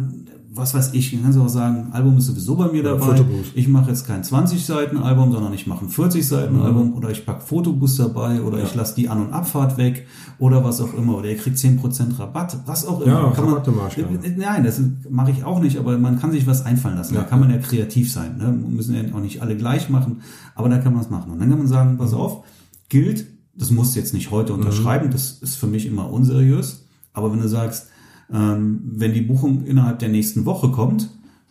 was 0.57 0.74
weiß 0.74 0.93
ich, 0.93 1.11
dann 1.11 1.22
kannst 1.22 1.38
du 1.38 1.43
auch 1.43 1.49
sagen, 1.49 1.89
Album 1.91 2.18
ist 2.18 2.26
sowieso 2.26 2.55
bei 2.55 2.68
mir 2.72 2.82
dabei. 2.82 3.05
Fotobooth. 3.05 3.51
Ich 3.53 3.68
mache 3.68 3.91
jetzt 3.91 4.07
kein 4.07 4.24
20 4.24 4.65
Seiten 4.65 4.97
Album, 4.97 5.32
sondern 5.32 5.53
ich 5.53 5.68
mache 5.68 5.86
ein 5.86 5.89
40 5.89 6.28
Seiten 6.28 6.55
Mhm. 6.55 6.61
Album 6.63 6.93
oder 6.95 7.11
ich 7.11 7.26
pack 7.28 7.43
Fotobus 7.43 7.97
dabei 7.97 8.41
oder 8.41 8.63
ich 8.63 8.74
lasse 8.74 8.95
die 8.95 9.07
An- 9.07 9.22
und 9.28 9.34
Abfahrt 9.34 9.78
weg 9.78 10.07
oder 10.39 10.63
was 10.63 10.82
auch 10.82 10.95
immer 10.95 11.18
oder 11.18 11.30
ihr 11.30 11.38
kriegt 11.38 11.57
10% 11.57 12.18
Rabatt, 12.18 12.57
was 12.65 12.88
auch 12.88 13.01
immer. 13.01 13.11
Ja, 13.13 13.32
kann 13.32 13.45
man, 13.45 13.53
Rabatte 13.55 13.72
ich 13.89 13.95
gerne. 13.95 14.36
Nein, 14.36 14.63
das 14.63 14.82
mache 15.09 15.30
ich 15.32 15.43
auch 15.43 15.59
nicht, 15.59 15.78
aber 15.78 15.95
man 15.99 16.20
kann 16.20 16.32
sich 16.32 16.47
was 16.47 16.65
einfallen 16.65 16.97
lassen. 16.97 17.13
Ja. 17.13 17.22
Da 17.22 17.28
kann 17.28 17.39
man 17.39 17.51
ja 17.51 17.57
kreativ 17.57 18.11
sein. 18.11 18.38
Ne? 18.38 18.51
Müssen 18.51 18.95
ja 18.95 19.13
auch 19.13 19.22
nicht 19.22 19.41
alle 19.43 19.55
gleich 19.55 19.89
machen, 19.89 20.22
aber 20.55 20.70
da 20.70 20.80
kann 20.80 20.93
man 20.93 21.03
es 21.03 21.11
machen. 21.11 21.32
Und 21.32 21.39
dann 21.39 21.49
kann 21.49 21.59
man 21.59 21.68
sagen, 21.68 21.97
pass 21.97 22.13
auf, 22.13 22.43
gilt, 22.89 23.28
das 23.58 23.72
musst 23.72 23.95
du 23.95 23.99
jetzt 23.99 24.14
nicht 24.14 24.32
heute 24.32 24.53
Mhm. 24.53 24.60
unterschreiben, 24.60 25.10
das 25.12 25.32
ist 25.41 25.55
für 25.55 25.68
mich 25.68 25.86
immer 25.86 26.12
unseriös, 26.12 26.86
aber 27.14 27.32
wenn 27.32 27.41
du 27.41 27.47
sagst, 27.49 27.88
ähm, 28.32 28.82
wenn 28.95 29.14
die 29.14 29.22
Buchung 29.22 29.64
innerhalb 29.66 29.99
der 29.99 30.10
nächsten 30.10 30.45
Woche 30.45 30.70
kommt, 30.70 31.10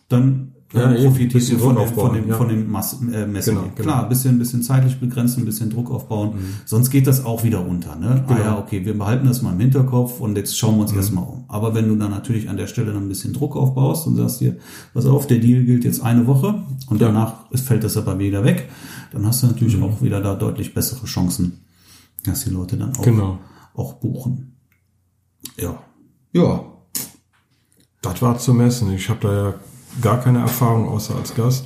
dann 0.09 0.53
Ja, 0.73 0.93
eben, 0.93 1.05
profitierst 1.05 1.53
du 1.53 1.57
von 1.59 1.75
dem, 1.77 1.87
von 1.87 2.13
dem, 2.13 2.27
ja. 2.27 2.35
von 2.35 2.49
dem 2.49 2.69
Mass 2.69 2.97
äh, 3.13 3.25
Messen. 3.25 3.55
Genau, 3.55 3.67
genau. 3.73 3.75
Klar, 3.75 4.03
ein 4.03 4.09
bisschen, 4.09 4.37
bisschen 4.37 4.61
zeitlich 4.63 4.99
begrenzt, 4.99 5.37
ein 5.37 5.45
bisschen 5.45 5.69
Druck 5.69 5.89
aufbauen, 5.89 6.31
Mhm. 6.35 6.39
sonst 6.65 6.89
geht 6.89 7.07
das 7.07 7.23
auch 7.25 7.45
wieder 7.45 7.65
unter. 7.65 7.95
Ne? 7.95 8.21
Ah 8.27 8.33
Genau. 8.33 8.39
ja, 8.41 8.59
okay, 8.59 8.85
wir 8.85 8.97
behalten 8.97 9.25
das 9.27 9.41
mal 9.41 9.53
im 9.53 9.59
Hinterkopf 9.61 10.19
und 10.19 10.35
jetzt 10.37 10.57
schauen 10.57 10.71
wir 10.71 10.75
Mhm. 10.75 10.81
uns 10.81 10.93
erstmal 10.93 11.23
um. 11.23 11.45
Aber 11.47 11.73
wenn 11.73 11.87
du 11.87 11.95
dann 11.95 12.11
natürlich 12.11 12.49
an 12.49 12.57
der 12.57 12.67
Stelle 12.67 12.91
dann 12.91 13.03
ein 13.03 13.07
bisschen 13.07 13.31
Druck 13.31 13.55
aufbaust 13.55 14.07
und 14.07 14.17
sagst 14.17 14.41
dir, 14.41 14.57
pass 14.93 15.05
auf, 15.05 15.25
der 15.25 15.37
Deal 15.39 15.63
gilt 15.63 15.85
jetzt 15.85 16.01
eine 16.03 16.27
Woche 16.27 16.55
und 16.89 16.99
Ja. 17.01 17.07
danach 17.07 17.33
fällt 17.55 17.85
das 17.85 17.95
aber 17.95 18.19
wieder 18.19 18.43
weg, 18.43 18.67
dann 19.13 19.25
hast 19.25 19.43
du 19.43 19.47
natürlich 19.47 19.77
Mhm. 19.77 19.83
auch 19.83 20.01
wieder 20.01 20.19
da 20.21 20.35
deutlich 20.35 20.73
bessere 20.73 21.05
Chancen, 21.05 21.59
dass 22.27 22.43
die 22.43 22.49
Leute 22.51 22.77
dann 22.77 22.95
auch, 22.95 23.01
Genau. 23.01 23.39
auch 23.73 23.93
buchen. 23.93 24.55
Ja. 25.57 25.81
Ja. 26.33 26.65
Das 28.01 28.21
war 28.21 28.37
zu 28.37 28.53
messen. 28.53 28.91
Ich 28.93 29.09
habe 29.09 29.19
da 29.21 29.33
ja 29.33 29.53
gar 30.01 30.19
keine 30.21 30.39
Erfahrung 30.39 30.87
außer 30.87 31.15
als 31.15 31.33
Gast. 31.35 31.65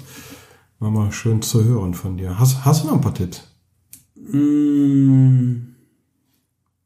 War 0.80 0.90
mal 0.92 1.12
schön 1.12 1.42
zu 1.42 1.64
hören 1.64 1.94
von 1.94 2.18
dir. 2.18 2.40
Hast, 2.40 2.66
hast 2.66 2.84
du 2.84 2.88
noch 2.88 2.96
ein 2.96 3.02
paar 3.02 3.14
Tipps? 3.14 3.44
Mm. 4.16 5.74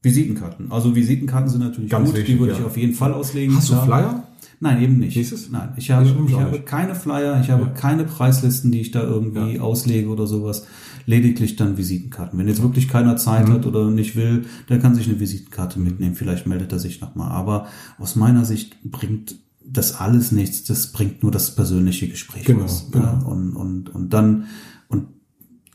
Visitenkarten. 0.01 0.71
Also 0.71 0.95
Visitenkarten 0.95 1.49
sind 1.49 1.61
natürlich 1.61 1.89
Ganz 1.89 2.09
gut, 2.09 2.17
wichtig, 2.17 2.35
die 2.35 2.39
würde 2.39 2.53
ja. 2.53 2.59
ich 2.59 2.65
auf 2.65 2.77
jeden 2.77 2.93
Fall 2.93 3.13
auslegen. 3.13 3.55
Hast 3.55 3.69
du 3.69 3.73
klar. 3.73 3.85
Flyer? 3.85 4.27
Nein, 4.59 4.81
eben 4.81 4.99
nicht. 4.99 5.17
Du's? 5.17 5.49
Nein, 5.49 5.73
ich 5.77 5.91
habe, 5.91 6.05
Ich 6.05 6.29
ich 6.29 6.35
habe 6.39 6.59
keine 6.61 6.95
Flyer, 6.95 7.41
ich 7.41 7.49
habe 7.49 7.71
keine 7.75 8.03
Preislisten, 8.05 8.71
die 8.71 8.81
ich 8.81 8.91
da 8.91 9.01
irgendwie 9.03 9.59
auslege 9.59 10.09
oder 10.09 10.27
sowas. 10.27 10.65
Lediglich 11.05 11.55
dann 11.55 11.77
Visitenkarten. 11.77 12.39
Wenn 12.39 12.47
jetzt 12.47 12.61
wirklich 12.61 12.87
keiner 12.87 13.13
Mhm. 13.13 13.17
Zeit 13.17 13.49
hat 13.49 13.65
oder 13.65 13.89
nicht 13.91 14.15
will, 14.15 14.45
der 14.69 14.79
kann 14.79 14.95
sich 14.95 15.07
eine 15.07 15.19
Visitenkarte 15.19 15.79
mitnehmen. 15.79 16.15
Vielleicht 16.15 16.47
meldet 16.47 16.71
er 16.71 16.79
sich 16.79 17.01
nochmal. 17.01 17.31
Aber 17.31 17.67
aus 17.99 18.15
meiner 18.15 18.43
Sicht 18.45 18.81
bringt 18.83 19.35
das 19.67 19.99
alles 19.99 20.31
nichts. 20.31 20.63
Das 20.63 20.91
bringt 20.91 21.21
nur 21.23 21.31
das 21.31 21.55
persönliche 21.55 22.07
Gespräch 22.07 22.45
Genau, 22.45 22.63
was. 22.63 22.89
genau. 22.91 23.05
Ja, 23.05 23.19
und, 23.19 23.55
und, 23.55 23.89
und 23.93 24.13
dann, 24.13 24.45
und, 24.87 25.07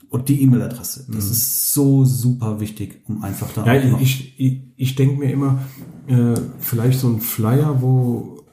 und 0.08 0.28
die 0.28 0.42
E-Mail-Adresse. 0.42 1.06
Das 1.12 1.30
ist 1.30 1.74
so 1.74 2.04
super 2.04 2.60
wichtig, 2.60 3.02
um 3.06 3.22
einfach 3.22 3.52
da 3.52 3.62
Mhm. 3.62 3.66
Ja, 3.66 3.98
ich, 4.00 4.34
ich, 4.38 4.60
ich 4.76 4.94
denke 4.96 5.16
mir 5.18 5.30
immer, 5.32 5.60
äh, 6.08 6.34
vielleicht 6.58 6.98
so 7.00 7.08
ein 7.08 7.20
Flyer, 7.20 7.82
wo, 7.82 8.44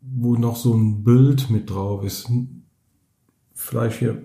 wo 0.00 0.36
noch 0.36 0.56
so 0.56 0.74
ein 0.74 1.02
Bild 1.02 1.50
mit 1.50 1.70
drauf 1.70 2.04
ist. 2.04 2.28
Vielleicht 3.54 3.98
hier 4.00 4.22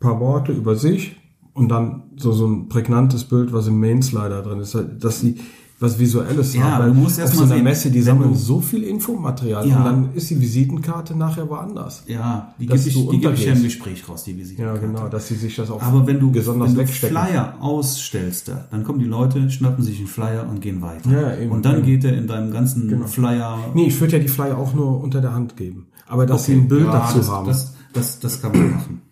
paar 0.00 0.20
Worte 0.20 0.52
über 0.52 0.76
sich 0.76 1.16
und 1.54 1.68
dann 1.68 2.02
so, 2.16 2.32
so 2.32 2.46
ein 2.46 2.68
prägnantes 2.68 3.24
Bild, 3.24 3.52
was 3.52 3.66
im 3.66 3.80
Main-Slider 3.80 4.42
drin 4.42 4.60
ist, 4.60 4.76
dass 5.00 5.20
sie 5.20 5.36
was 5.78 5.98
Visuelles 5.98 6.54
Ja, 6.54 6.62
haben. 6.62 6.72
aber 6.74 6.86
du 6.86 6.94
musst 6.94 7.18
erst 7.18 7.34
auf 7.34 7.40
mal 7.40 7.46
so 7.48 7.52
einer 7.52 7.58
sehen, 7.58 7.64
Messe, 7.64 7.90
die 7.90 8.00
sammeln 8.00 8.34
so 8.34 8.60
viel 8.60 8.82
Infomaterial 8.82 9.68
Ja. 9.68 9.76
und 9.76 9.84
dann 9.84 10.14
ist 10.14 10.30
die 10.30 10.40
Visitenkarte 10.40 11.14
nachher 11.14 11.50
woanders. 11.50 12.02
Ja, 12.06 12.54
die 12.58 12.66
gebe 12.66 12.78
ich, 12.78 12.94
die 12.94 13.18
gebe 13.20 13.34
ich 13.34 13.44
ja 13.44 13.52
im. 13.52 13.62
Gespräch 13.62 14.08
raus, 14.08 14.24
die 14.24 14.30
Ja, 14.32 14.38
Visitenkarte. 14.38 14.80
genau, 14.80 15.08
dass 15.08 15.28
sie 15.28 15.34
sich 15.34 15.54
das 15.54 15.70
auch 15.70 15.82
Aber 15.82 16.06
wenn 16.06 16.18
du, 16.18 16.30
besonders 16.32 16.74
wenn 16.74 16.86
du. 16.86 16.92
Flyer 16.92 17.56
ausstellst, 17.60 18.48
da, 18.48 18.64
dann 18.70 18.84
kommen 18.84 19.00
die 19.00 19.04
Leute, 19.04 19.50
schnappen 19.50 19.84
sich 19.84 19.98
einen 19.98 20.06
Flyer 20.06 20.46
und 20.48 20.62
gehen 20.62 20.80
weiter. 20.80 21.10
Ja, 21.10 21.36
eben, 21.36 21.50
und 21.52 21.66
dann 21.66 21.76
eben. 21.76 21.84
geht 21.84 22.04
er 22.04 22.16
in 22.16 22.26
deinem 22.26 22.52
ganzen 22.52 22.88
Genau. 22.88 23.06
Flyer. 23.06 23.58
Nee, 23.74 23.88
ich 23.88 24.00
würde 24.00 24.14
ja 24.16 24.18
die 24.22 24.28
Flyer 24.28 24.56
auch 24.56 24.72
nur 24.72 25.02
unter 25.02 25.20
der 25.20 25.34
Hand 25.34 25.58
geben. 25.58 25.88
Aber 26.06 26.24
dass 26.24 26.44
Okay, 26.44 26.52
sie 26.54 26.58
ein 26.58 26.68
Bild 26.68 26.86
ja, 26.86 26.92
dazu 26.92 27.18
das, 27.18 27.28
haben. 27.30 27.46
Das, 27.48 27.74
das, 27.92 28.18
das 28.20 28.40
kann 28.40 28.52
man 28.52 28.70
machen. 28.72 29.02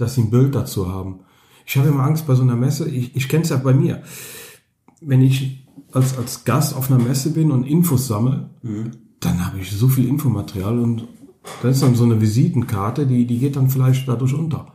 Dass 0.00 0.14
sie 0.14 0.22
ein 0.22 0.30
Bild 0.30 0.54
dazu 0.54 0.88
haben. 0.88 1.20
Ich 1.66 1.76
habe 1.76 1.88
immer 1.88 2.04
Angst 2.04 2.26
bei 2.26 2.34
so 2.34 2.42
einer 2.42 2.56
Messe, 2.56 2.88
ich, 2.88 3.14
ich 3.14 3.28
kenne 3.28 3.44
es 3.44 3.50
ja 3.50 3.56
bei 3.56 3.74
mir. 3.74 4.02
Wenn 5.00 5.22
ich 5.22 5.66
als, 5.92 6.16
als 6.16 6.44
Gast 6.44 6.74
auf 6.74 6.90
einer 6.90 7.02
Messe 7.02 7.30
bin 7.30 7.50
und 7.50 7.64
Infos 7.64 8.06
sammle, 8.06 8.50
dann 9.20 9.46
habe 9.46 9.58
ich 9.60 9.70
so 9.70 9.88
viel 9.88 10.08
Infomaterial 10.08 10.78
und 10.78 11.06
dann 11.62 11.70
ist 11.70 11.82
dann 11.82 11.94
so 11.94 12.04
eine 12.04 12.20
Visitenkarte, 12.20 13.06
die, 13.06 13.26
die 13.26 13.38
geht 13.38 13.56
dann 13.56 13.70
vielleicht 13.70 14.08
dadurch 14.08 14.34
unter. 14.34 14.72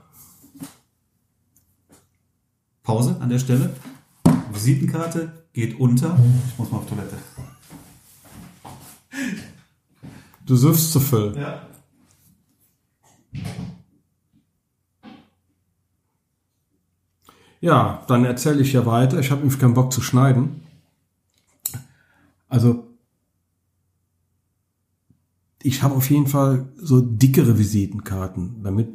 Pause 2.84 3.17
an 3.19 3.30
der 3.30 3.39
Stelle. 3.39 3.76
Visitenkarte 4.53 5.45
geht 5.53 5.80
unter. 5.80 6.17
Ich 6.47 6.57
muss 6.57 6.71
mal 6.71 6.78
auf 6.78 6.88
Toilette. 6.88 7.17
Du 10.45 10.55
süffst 10.55 10.91
zu 10.91 10.99
viel. 10.99 11.36
Ja. 11.36 11.67
Ja, 17.66 18.03
dann 18.07 18.26
erzähle 18.26 18.61
ich 18.61 18.74
ja 18.74 18.86
weiter. 18.86 19.20
Ich 19.20 19.32
habe 19.32 19.41
nämlich 19.41 19.57
keinen 19.57 19.74
Bock 19.74 19.91
zu 19.91 19.99
schneiden. 19.99 20.61
Also, 22.47 22.84
ich 25.63 25.82
habe 25.82 25.95
auf 25.95 26.07
jeden 26.11 26.28
Fall 26.28 26.68
so 26.78 27.01
dickere 27.01 27.57
Visitenkarten, 27.57 28.61
damit 28.61 28.89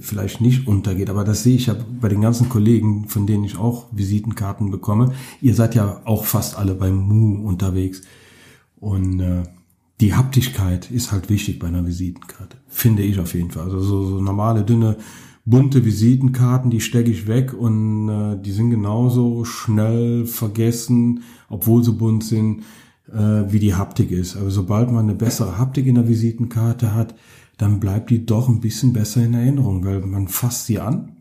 vielleicht 0.00 0.40
nicht 0.40 0.66
untergeht. 0.66 1.10
Aber 1.10 1.22
das 1.22 1.44
sehe 1.44 1.54
ich 1.54 1.66
ja 1.66 1.76
bei 2.00 2.08
den 2.08 2.20
ganzen 2.20 2.48
Kollegen, 2.48 3.06
von 3.06 3.28
denen 3.28 3.44
ich 3.44 3.56
auch 3.56 3.86
Visitenkarten 3.92 4.72
bekomme. 4.72 5.12
Ihr 5.40 5.54
seid 5.54 5.76
ja 5.76 6.00
auch 6.04 6.24
fast 6.24 6.58
alle 6.58 6.74
beim 6.74 6.96
Mu 6.96 7.46
unterwegs. 7.46 8.02
Und 8.80 9.20
äh, 9.20 9.44
die 10.00 10.14
Haptigkeit 10.14 10.90
ist 10.90 11.12
halt 11.12 11.30
wichtig 11.30 11.60
bei 11.60 11.68
einer 11.68 11.86
Visitenkarte. 11.86 12.56
Finde 12.66 13.04
ich 13.04 13.20
auf 13.20 13.32
jeden 13.32 13.52
Fall. 13.52 13.62
Also 13.62 13.78
so, 13.78 14.04
so 14.06 14.20
normale, 14.20 14.64
dünne, 14.64 14.96
bunte 15.48 15.84
Visitenkarten, 15.84 16.70
die 16.70 16.80
stecke 16.80 17.10
ich 17.10 17.26
weg 17.26 17.54
und 17.54 18.08
äh, 18.08 18.40
die 18.40 18.52
sind 18.52 18.70
genauso 18.70 19.44
schnell 19.44 20.26
vergessen, 20.26 21.22
obwohl 21.48 21.82
sie 21.82 21.92
bunt 21.92 22.22
sind, 22.22 22.64
äh, 23.10 23.44
wie 23.50 23.58
die 23.58 23.74
Haptik 23.74 24.10
ist. 24.10 24.36
Aber 24.36 24.50
sobald 24.50 24.92
man 24.92 25.04
eine 25.04 25.14
bessere 25.14 25.56
Haptik 25.58 25.86
in 25.86 25.94
der 25.94 26.06
Visitenkarte 26.06 26.94
hat, 26.94 27.14
dann 27.56 27.80
bleibt 27.80 28.10
die 28.10 28.26
doch 28.26 28.48
ein 28.48 28.60
bisschen 28.60 28.92
besser 28.92 29.24
in 29.24 29.32
Erinnerung, 29.32 29.84
weil 29.84 30.00
man 30.00 30.28
fasst 30.28 30.66
sie 30.66 30.80
an 30.80 31.16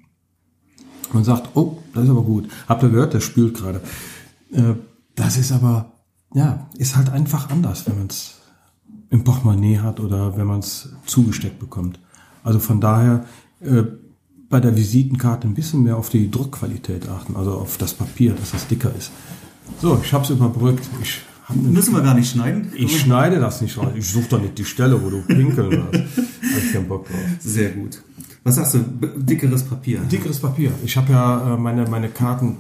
und 1.14 1.24
sagt, 1.24 1.56
oh, 1.56 1.78
das 1.94 2.04
ist 2.04 2.10
aber 2.10 2.24
gut. 2.24 2.50
Habt 2.68 2.84
ihr 2.84 2.90
gehört, 2.90 3.14
der 3.14 3.22
spült 3.22 3.56
gerade. 3.56 3.82
Äh, 4.52 4.74
das 5.16 5.38
ist 5.38 5.54
aber, 5.54 5.94
ja, 6.34 6.70
ist 6.78 6.98
halt 6.98 7.10
einfach 7.10 7.50
anders, 7.50 7.88
wenn 7.88 7.98
man 7.98 8.08
es 8.08 8.42
im 9.10 9.24
Portemonnaie 9.24 9.80
hat 9.80 10.02
oder 10.02 10.36
wenn 10.38 10.48
man 10.48 10.60
es 10.60 10.90
zugesteckt 11.06 11.60
bekommt. 11.60 12.00
Also 12.44 12.60
von 12.60 12.82
daher 12.82 13.26
äh, 13.62 13.84
bei 14.50 14.60
der 14.60 14.76
Visitenkarte 14.76 15.48
ein 15.48 15.54
bisschen 15.54 15.84
mehr 15.84 15.98
auf 15.98 16.10
die 16.10 16.32
Druckqualität 16.32 17.10
achten, 17.10 17.36
also 17.36 17.52
auf 17.54 17.78
das 17.78 17.94
Papier, 17.94 18.34
dass 18.34 18.52
das 18.52 18.68
dicker 18.68 18.92
ist. 18.98 19.12
So, 19.82 20.00
ich 20.04 20.14
habe 20.14 20.24
es 20.24 20.30
überbrückt. 20.30 20.86
Ich, 21.02 21.22
Müssen 21.54 21.94
wir 21.94 22.02
gar 22.02 22.14
nicht 22.14 22.30
schneiden. 22.32 22.72
ich 22.76 23.00
schneide 23.00 23.40
das 23.40 23.62
nicht 23.62 23.78
raus. 23.78 23.94
Ich 23.96 24.10
suche 24.10 24.28
doch 24.30 24.42
nicht 24.42 24.58
die 24.58 24.66
Stelle, 24.66 25.02
wo 25.02 25.10
du 25.10 25.22
pinkeln 25.22 25.84
hast. 25.92 25.94
Hab 26.02 26.64
ich 26.64 26.74
keinen 26.74 26.88
Bock 26.90 27.08
drauf. 27.08 27.20
Sehr 27.40 27.70
gut. 27.70 28.02
Was 28.44 28.56
sagst 28.56 28.74
du? 28.76 28.80
Dickeres 29.18 29.64
Papier. 29.64 30.00
Dickeres 30.00 30.40
Papier. 30.40 30.72
Ich 30.84 30.96
habe 30.98 31.12
ja 31.14 31.54
äh, 31.54 31.58
meine, 31.58 31.88
meine 31.88 32.10
Karten. 32.10 32.58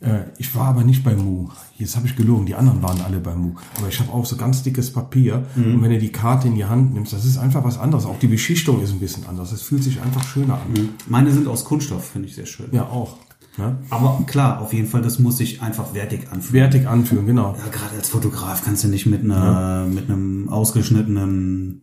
Äh, 0.00 0.20
ich 0.38 0.54
war 0.54 0.66
aber 0.66 0.84
nicht 0.84 1.04
bei 1.04 1.14
Mu. 1.14 1.48
Jetzt 1.78 1.96
habe 1.96 2.06
ich 2.06 2.16
gelogen. 2.16 2.46
Die 2.46 2.54
anderen 2.54 2.82
waren 2.82 3.00
alle 3.00 3.18
bei 3.20 3.34
Mu. 3.34 3.54
Aber 3.76 3.88
ich 3.88 3.98
habe 4.00 4.12
auch 4.12 4.26
so 4.26 4.36
ganz 4.36 4.62
dickes 4.62 4.92
Papier. 4.92 5.46
Und 5.56 5.82
wenn 5.82 5.90
du 5.90 5.98
die 5.98 6.12
Karte 6.12 6.48
in 6.48 6.54
die 6.54 6.64
Hand 6.64 6.94
nimmst, 6.94 7.12
das 7.12 7.24
ist 7.24 7.38
einfach 7.38 7.64
was 7.64 7.78
anderes. 7.78 8.06
Auch 8.06 8.18
die 8.18 8.26
Beschichtung 8.26 8.82
ist 8.82 8.92
ein 8.92 9.00
bisschen 9.00 9.26
anders. 9.26 9.52
Es 9.52 9.62
fühlt 9.62 9.82
sich 9.82 10.00
einfach 10.00 10.24
schöner 10.24 10.54
an. 10.54 10.90
Meine 11.08 11.32
sind 11.32 11.48
aus 11.48 11.64
Kunststoff, 11.64 12.08
finde 12.10 12.28
ich 12.28 12.34
sehr 12.34 12.46
schön. 12.46 12.68
Ja, 12.72 12.84
auch. 12.84 13.16
Ne? 13.58 13.78
Aber 13.88 14.22
klar, 14.26 14.60
auf 14.60 14.72
jeden 14.74 14.86
Fall, 14.86 15.00
das 15.00 15.18
muss 15.18 15.38
sich 15.38 15.62
einfach 15.62 15.94
wertig 15.94 16.28
anfühlen. 16.30 16.52
Wertig 16.52 16.86
anfühlen, 16.86 17.26
genau. 17.26 17.56
Ja, 17.58 17.70
gerade 17.70 17.96
als 17.96 18.10
Fotograf 18.10 18.62
kannst 18.64 18.84
du 18.84 18.88
nicht 18.88 19.06
mit 19.06 19.24
einer, 19.24 19.86
mit 19.86 20.10
einem 20.10 20.50
ausgeschnittenen, 20.50 21.82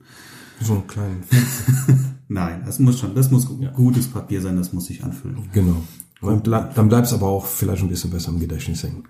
So 0.61 0.73
einen 0.73 0.87
kleinen. 0.87 1.23
nein, 2.27 2.61
das 2.65 2.77
muss 2.77 2.99
schon, 2.99 3.15
das 3.15 3.31
muss 3.31 3.47
gutes 3.75 4.07
Papier 4.07 4.41
sein, 4.41 4.55
das 4.55 4.71
muss 4.71 4.85
sich 4.85 5.03
anfühlen. 5.03 5.49
Genau. 5.51 5.77
Und 6.23 6.47
dann 6.47 6.89
bleibst 6.89 7.13
aber 7.13 7.27
auch 7.27 7.45
vielleicht 7.45 7.83
ein 7.83 7.89
bisschen 7.89 8.11
besser 8.11 8.29
im 8.29 8.39
Gedächtnis 8.39 8.83
hängen. 8.83 9.03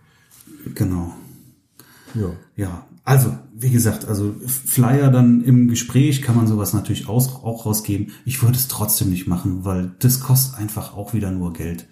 Genau. 0.75 1.13
Ja. 2.15 2.29
Ja, 2.55 2.85
also, 3.05 3.35
wie 3.53 3.69
gesagt, 3.69 4.07
also 4.07 4.33
Flyer 4.45 5.11
dann 5.11 5.43
im 5.43 5.67
Gespräch 5.67 6.21
kann 6.21 6.35
man 6.37 6.47
sowas 6.47 6.73
natürlich 6.73 7.09
auch 7.09 7.65
rausgeben. 7.65 8.11
Ich 8.23 8.41
würde 8.41 8.55
es 8.55 8.69
trotzdem 8.69 9.09
nicht 9.09 9.27
machen, 9.27 9.65
weil 9.65 9.91
das 9.99 10.21
kostet 10.21 10.57
einfach 10.57 10.95
auch 10.95 11.13
wieder 11.13 11.31
nur 11.31 11.51
Geld. 11.53 11.87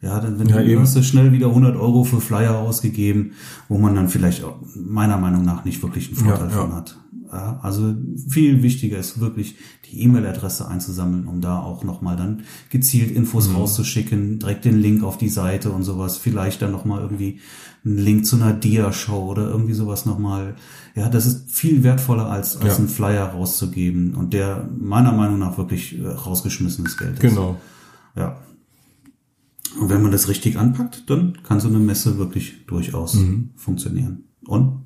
Ja, 0.00 0.18
dann 0.18 0.40
wenn 0.40 0.48
Ja, 0.48 0.60
du 0.62 0.80
hast 0.80 0.96
du 0.96 1.02
schnell 1.04 1.30
wieder 1.30 1.46
100 1.46 1.76
Euro 1.76 2.02
für 2.02 2.20
Flyer 2.20 2.58
ausgegeben, 2.58 3.34
wo 3.68 3.78
man 3.78 3.94
dann 3.94 4.08
vielleicht 4.08 4.42
auch, 4.42 4.56
meiner 4.74 5.16
Meinung 5.16 5.44
nach 5.44 5.64
nicht 5.64 5.80
wirklich 5.80 6.08
einen 6.08 6.16
Vorteil 6.16 6.48
Ja, 6.48 6.54
ja. 6.56 6.60
von 6.62 6.74
hat. 6.74 6.98
Ja, 7.32 7.58
also 7.62 7.94
viel 8.28 8.62
wichtiger 8.62 8.98
ist 8.98 9.18
wirklich 9.18 9.54
die 9.90 10.02
E-Mail-Adresse 10.02 10.68
einzusammeln, 10.68 11.26
um 11.26 11.40
da 11.40 11.58
auch 11.60 11.82
nochmal 11.82 12.14
dann 12.14 12.42
gezielt 12.68 13.10
Infos 13.10 13.48
Mhm. 13.48 13.54
rauszuschicken, 13.56 14.38
direkt 14.38 14.66
den 14.66 14.78
Link 14.78 15.02
auf 15.02 15.16
die 15.16 15.30
Seite 15.30 15.70
und 15.72 15.82
sowas, 15.82 16.18
vielleicht 16.18 16.60
dann 16.60 16.72
nochmal 16.72 17.00
irgendwie 17.00 17.40
einen 17.86 17.96
Link 17.96 18.26
zu 18.26 18.36
einer 18.36 18.52
Dia-Show 18.52 19.30
oder 19.30 19.48
irgendwie 19.48 19.72
sowas 19.72 20.04
nochmal. 20.04 20.56
Ja, 20.94 21.08
das 21.08 21.24
ist 21.24 21.50
viel 21.50 21.82
wertvoller 21.82 22.26
als, 22.26 22.58
als 22.58 22.74
Ja. 22.74 22.76
einen 22.80 22.88
Flyer 22.88 23.24
rauszugeben 23.28 24.14
und 24.14 24.34
der 24.34 24.68
meiner 24.78 25.12
Meinung 25.12 25.38
nach 25.38 25.56
wirklich 25.56 25.98
äh, 25.98 26.06
rausgeschmissenes 26.06 26.98
Geld 26.98 27.14
ist. 27.14 27.20
Genau. 27.20 27.58
Ja. 28.14 28.36
Und 29.80 29.88
wenn 29.88 30.02
man 30.02 30.12
das 30.12 30.28
richtig 30.28 30.58
anpackt, 30.58 31.08
dann 31.08 31.38
kann 31.44 31.60
so 31.60 31.68
eine 31.68 31.78
Messe 31.78 32.18
wirklich 32.18 32.66
durchaus 32.66 33.16
funktionieren. 33.56 34.24
Und 34.44 34.81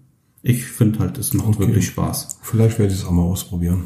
ich 0.49 0.65
finde 0.65 0.99
halt, 1.01 1.19
es 1.19 1.33
macht. 1.35 1.49
Okay. 1.49 1.59
wirklich 1.61 1.87
Spaß. 1.87 2.39
Vielleicht 2.43 2.79
werde 2.79 2.93
ich 2.93 3.01
es 3.01 3.05
auch 3.07 3.11
mal 3.11 3.23
ausprobieren. 3.23 3.85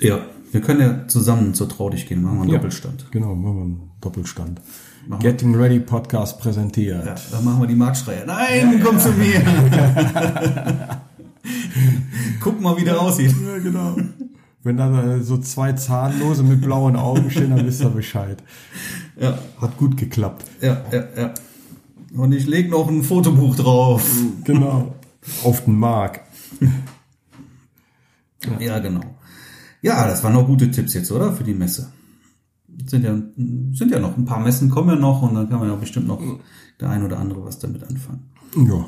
Ja, 0.00 0.20
wir 0.52 0.60
können 0.60 0.80
ja 0.80 1.08
zusammen 1.08 1.54
zur 1.54 1.68
Traudig 1.68 2.06
gehen, 2.06 2.22
machen 2.22 2.36
wir 2.36 2.42
einen 2.42 2.50
Ja. 2.50 2.56
Doppelstand. 2.58 3.06
Genau, 3.10 3.34
machen 3.34 3.56
wir 3.56 3.62
einen 3.62 3.90
Doppelstand. 4.00 4.60
Machen 5.08 5.22
wir. 5.22 5.30
Getting 5.32 5.54
Ready 5.54 5.80
Podcast 5.80 6.38
präsentiert. 6.40 7.04
Ja, 7.04 7.14
dann 7.32 7.44
machen 7.44 7.60
wir 7.62 7.66
die 7.66 7.74
Marktschreier. 7.74 8.26
Nein, 8.26 8.80
komm 8.84 8.98
zu 8.98 9.10
mir. 9.12 9.40
Guck 12.40 12.60
mal, 12.60 12.76
wie 12.76 12.84
der 12.84 13.00
aussieht. 13.00 13.34
Ja, 13.44 13.58
genau. 13.58 13.96
Wenn 14.62 14.76
da 14.76 15.20
so 15.22 15.38
zwei 15.38 15.72
Zahnlose 15.72 16.42
mit 16.42 16.60
blauen 16.60 16.96
Augen 16.96 17.30
stehen, 17.30 17.50
dann 17.50 17.64
wisst 17.66 17.80
ihr 17.82 17.88
Bescheid. 17.90 18.42
Ja, 19.18 19.38
Hat 19.60 19.76
gut 19.76 19.96
geklappt. 19.96 20.44
ja, 20.60 20.82
ja, 20.92 21.04
ja. 21.16 21.34
Und 22.14 22.32
ich 22.32 22.46
leg 22.46 22.70
noch 22.70 22.88
ein 22.88 23.02
Fotobuch 23.02 23.56
drauf. 23.56 24.08
Genau. 24.44 24.94
Auf 25.42 25.64
den 25.64 25.78
Mark. 25.78 26.20
Ja, 28.60 28.78
genau. 28.78 29.00
Ja, 29.82 30.06
das 30.06 30.22
waren 30.22 30.34
noch 30.34 30.46
gute 30.46 30.70
Tipps 30.70 30.94
jetzt, 30.94 31.10
oder? 31.10 31.32
Für 31.32 31.44
die 31.44 31.54
Messe. 31.54 31.92
sind 32.86 33.04
ja, 33.04 33.16
sind 33.72 33.90
ja 33.90 33.98
noch 33.98 34.16
ein 34.16 34.24
paar 34.24 34.40
Messen 34.40 34.70
kommen 34.70 34.90
ja 34.90 34.96
noch 34.96 35.22
und 35.22 35.34
dann 35.34 35.48
kann 35.48 35.60
man 35.60 35.68
ja 35.68 35.76
bestimmt 35.76 36.06
noch 36.06 36.22
der 36.80 36.90
ein 36.90 37.04
oder 37.04 37.18
andere 37.18 37.44
was 37.44 37.58
damit 37.58 37.82
anfangen. 37.84 38.30
Ja. 38.56 38.86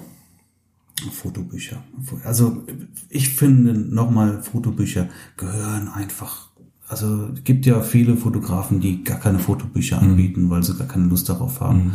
Fotobücher. 1.13 1.83
Also 2.25 2.65
ich 3.09 3.31
finde 3.31 3.73
nochmal, 3.73 4.43
Fotobücher 4.43 5.09
gehören 5.37 5.89
einfach. 5.89 6.49
Also 6.89 7.29
es 7.35 7.45
gibt 7.45 7.67
ja 7.67 7.83
viele 7.83 8.17
Fotografen, 8.17 8.81
die 8.81 9.05
gar 9.05 9.21
keine 9.21 9.39
Fotobücher 9.39 10.01
anbieten, 10.01 10.51
weil 10.51 10.65
sie 10.65 10.75
gar 10.75 10.89
keine 10.89 11.07
Lust 11.07 11.29
darauf 11.29 11.61
haben. 11.61 11.93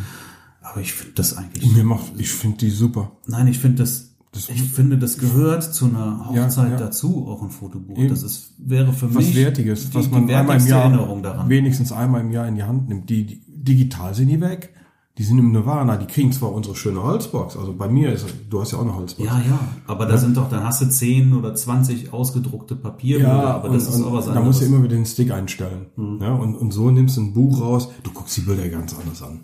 Aber 0.64 0.82
ich 0.82 0.94
finde 0.94 1.14
das 1.16 1.38
eigentlich. 1.38 1.72
Mir 1.76 1.84
macht, 1.84 2.14
ich 2.18 2.32
finde 2.32 2.58
die 2.58 2.70
super. 2.70 3.12
Nein, 3.28 3.48
ich 3.48 3.60
finde 3.60 3.84
das. 3.84 4.10
Das- 4.32 4.50
ich 4.50 4.64
finde, 4.64 4.98
das 4.98 5.20
gehört 5.20 5.62
zu 5.62 5.86
einer 5.86 6.28
Hochzeit 6.28 6.72
ja. 6.72 6.78
dazu, 6.78 7.28
auch 7.28 7.44
ein 7.44 7.52
Fotobuch. 7.52 7.96
Eben. 8.00 8.10
Das 8.10 8.24
ist, 8.24 8.54
wäre 8.58 8.92
für 8.92 9.14
Was 9.14 9.26
mich 9.26 9.36
Wertiges, 9.36 9.92
die, 9.92 9.96
was 9.96 10.10
man 10.10 10.28
einmal 10.28 10.60
im 10.60 10.66
Jahr, 10.66 10.86
Erinnerung 10.86 11.22
daran. 11.22 11.50
wenigstens 11.50 11.92
einmal 11.92 12.22
im 12.22 12.32
Jahr 12.32 12.48
in 12.48 12.56
die 12.56 12.64
Hand 12.64 12.90
nimmt. 12.90 13.08
Die, 13.12 13.26
die 13.28 13.42
digital 13.46 14.16
sind 14.16 14.30
die 14.30 14.42
weg. 14.42 14.74
Die 15.20 15.24
sind 15.24 15.38
im 15.38 15.52
Nirvana. 15.52 15.98
Die 15.98 16.08
kriegen 16.08 16.32
zwar 16.32 16.52
unsere 16.52 16.76
schöne 16.76 17.04
Holzbox. 17.04 17.56
Also 17.56 17.74
bei 17.74 17.88
mir 17.88 18.12
ist, 18.12 18.26
du 18.50 18.60
hast 18.60 18.72
ja 18.72 18.80
auch 18.80 18.82
eine 18.82 18.96
Holzbox. 18.96 19.30
Ja, 19.30 19.38
ja, 19.38 19.60
aber 19.86 20.08
da 20.08 20.18
sind 20.18 20.36
doch, 20.36 20.50
dann 20.50 20.64
hast 20.64 20.82
du 20.82 20.90
10 20.90 21.34
oder 21.34 21.54
20 21.54 22.12
ausgedruckte 22.12 22.76
Papierbilder, 22.76 23.54
aber 23.54 23.70
das 23.70 23.88
und, 23.88 23.94
ist 23.94 24.02
auch 24.02 24.14
was 24.14 24.28
anderes. 24.28 24.34
da 24.34 24.42
musst 24.42 24.62
du 24.62 24.66
immer 24.66 24.80
wieder 24.84 24.96
den 24.96 25.06
Stick 25.06 25.30
einstellen. 25.32 25.86
Ja, 26.20 26.34
und, 26.34 26.56
und 26.56 26.72
so 26.72 26.90
nimmst 26.90 27.18
du 27.18 27.22
ein 27.22 27.34
Buch 27.36 27.62
raus, 27.62 27.90
du 28.02 28.10
guckst 28.12 28.36
die 28.38 28.42
Bilder 28.42 28.68
ganz 28.70 28.96
anders 28.96 29.22
an. 29.22 29.42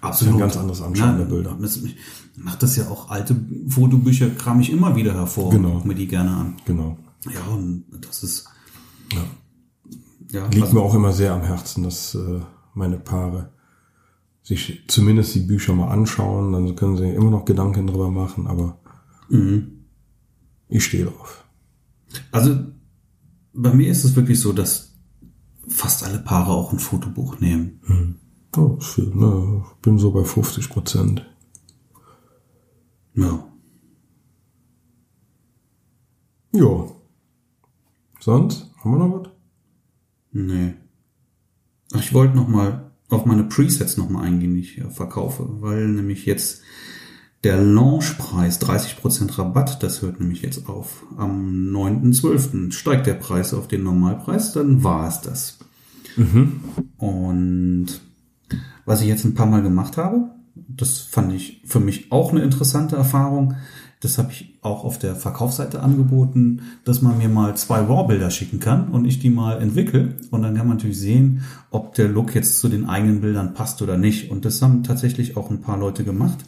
Absolut. 0.00 0.34
ein 0.34 0.40
ganz 0.40 0.56
anderes 0.56 0.80
Anschauen 0.82 1.18
der 1.18 1.24
Bilder. 1.26 1.56
Das, 1.60 1.76
ich 1.76 1.96
mach 2.36 2.56
das 2.56 2.76
ja 2.76 2.88
auch 2.88 3.10
alte 3.10 3.36
Fotobücher, 3.68 4.30
kram 4.30 4.60
ich 4.60 4.70
immer 4.70 4.96
wieder 4.96 5.14
hervor 5.14 5.50
Genau. 5.50 5.76
und 5.76 5.84
mir 5.84 5.94
die 5.94 6.08
gerne 6.08 6.30
an. 6.30 6.56
Genau. 6.64 6.96
Ja, 7.32 7.40
und 7.52 7.84
das 8.00 8.22
ist, 8.22 8.46
Ja. 9.12 9.20
ja, 10.30 10.46
Liegt 10.48 10.62
also, 10.62 10.74
mir 10.74 10.80
auch 10.82 10.94
immer 10.94 11.12
sehr 11.12 11.32
am 11.34 11.42
Herzen, 11.42 11.84
dass 11.84 12.14
äh, 12.14 12.40
meine 12.74 12.98
Paare 12.98 13.50
sich 14.42 14.82
zumindest 14.88 15.34
die 15.36 15.40
Bücher 15.40 15.72
mal 15.74 15.88
anschauen, 15.88 16.52
dann 16.52 16.74
können 16.74 16.96
sie 16.96 17.08
immer 17.10 17.30
noch 17.30 17.44
Gedanken 17.44 17.86
drüber 17.86 18.10
machen, 18.10 18.46
aber 18.48 18.78
Mhm. 19.28 19.84
ich 20.68 20.84
stehe 20.84 21.04
drauf. 21.06 21.44
also 22.32 22.56
bei 23.54 23.72
mir 23.72 23.88
ist 23.90 24.04
es 24.04 24.16
wirklich 24.16 24.40
so, 24.40 24.52
dass 24.52 24.94
fast 25.68 26.02
alle 26.04 26.18
Paare 26.18 26.50
auch 26.50 26.72
ein 26.72 26.78
Fotobuch 26.80 27.38
nehmen. 27.38 28.18
Oh, 28.56 28.78
viel, 28.80 29.14
ne? 29.14 29.64
Ich 29.66 29.82
bin 29.82 29.98
so 29.98 30.10
bei 30.10 30.24
50 30.24 30.68
Prozent. 30.68 31.26
Ja. 33.14 33.48
Ja. 36.52 36.86
Sonst? 38.20 38.70
Haben 38.78 38.90
wir 38.92 38.98
noch 38.98 39.20
was? 39.20 39.30
Nee. 40.32 40.74
Ach, 41.94 42.00
Ich 42.00 42.12
wollte 42.12 42.36
noch 42.36 42.48
mal 42.48 42.92
auf 43.08 43.26
meine 43.26 43.44
Presets 43.44 43.96
noch 43.96 44.08
mal 44.08 44.22
eingehen, 44.22 44.54
die 44.54 44.60
ich 44.60 44.72
hier 44.72 44.90
verkaufe, 44.90 45.46
weil 45.60 45.88
nämlich 45.88 46.26
jetzt 46.26 46.62
der 47.44 47.60
Launchpreis 47.60 48.60
30% 48.60 49.38
Rabatt, 49.38 49.82
das 49.82 50.02
hört 50.02 50.20
nämlich 50.20 50.42
jetzt 50.42 50.68
auf. 50.68 51.04
Am 51.16 51.72
9.12. 51.72 52.72
steigt 52.72 53.06
der 53.06 53.14
Preis 53.14 53.52
auf 53.52 53.66
den 53.66 53.82
Normalpreis, 53.82 54.52
dann 54.52 54.84
war 54.84 55.08
es 55.08 55.20
das. 55.22 55.58
Und 56.98 58.00
was 58.84 59.02
ich 59.02 59.08
jetzt 59.08 59.24
ein 59.24 59.34
paar 59.34 59.46
Mal 59.46 59.62
gemacht 59.62 59.96
habe, 59.96 60.30
das 60.54 60.98
fand 60.98 61.32
ich 61.32 61.62
für 61.66 61.80
mich 61.80 62.12
auch 62.12 62.30
eine 62.30 62.42
interessante 62.42 62.96
Erfahrung. 62.96 63.54
Das 64.00 64.18
habe 64.18 64.32
ich 64.32 64.58
auch 64.62 64.84
auf 64.84 64.98
der 64.98 65.14
Verkaufsseite 65.14 65.80
angeboten, 65.80 66.62
dass 66.84 67.02
man 67.02 67.18
mir 67.18 67.28
mal 67.28 67.56
zwei 67.56 67.80
RAW-Bilder 67.80 68.30
schicken 68.30 68.58
kann 68.58 68.88
und 68.88 69.04
ich 69.04 69.20
die 69.20 69.30
mal 69.30 69.62
entwickle. 69.62 70.16
Und 70.30 70.42
dann 70.42 70.56
kann 70.56 70.66
man 70.66 70.76
natürlich 70.76 70.98
sehen, 70.98 71.42
ob 71.70 71.94
der 71.94 72.08
Look 72.08 72.34
jetzt 72.34 72.58
zu 72.58 72.68
den 72.68 72.88
eigenen 72.88 73.20
Bildern 73.20 73.54
passt 73.54 73.80
oder 73.80 73.96
nicht. 73.96 74.30
Und 74.30 74.44
das 74.44 74.60
haben 74.60 74.82
tatsächlich 74.82 75.36
auch 75.36 75.50
ein 75.50 75.60
paar 75.60 75.78
Leute 75.78 76.04
gemacht. 76.04 76.44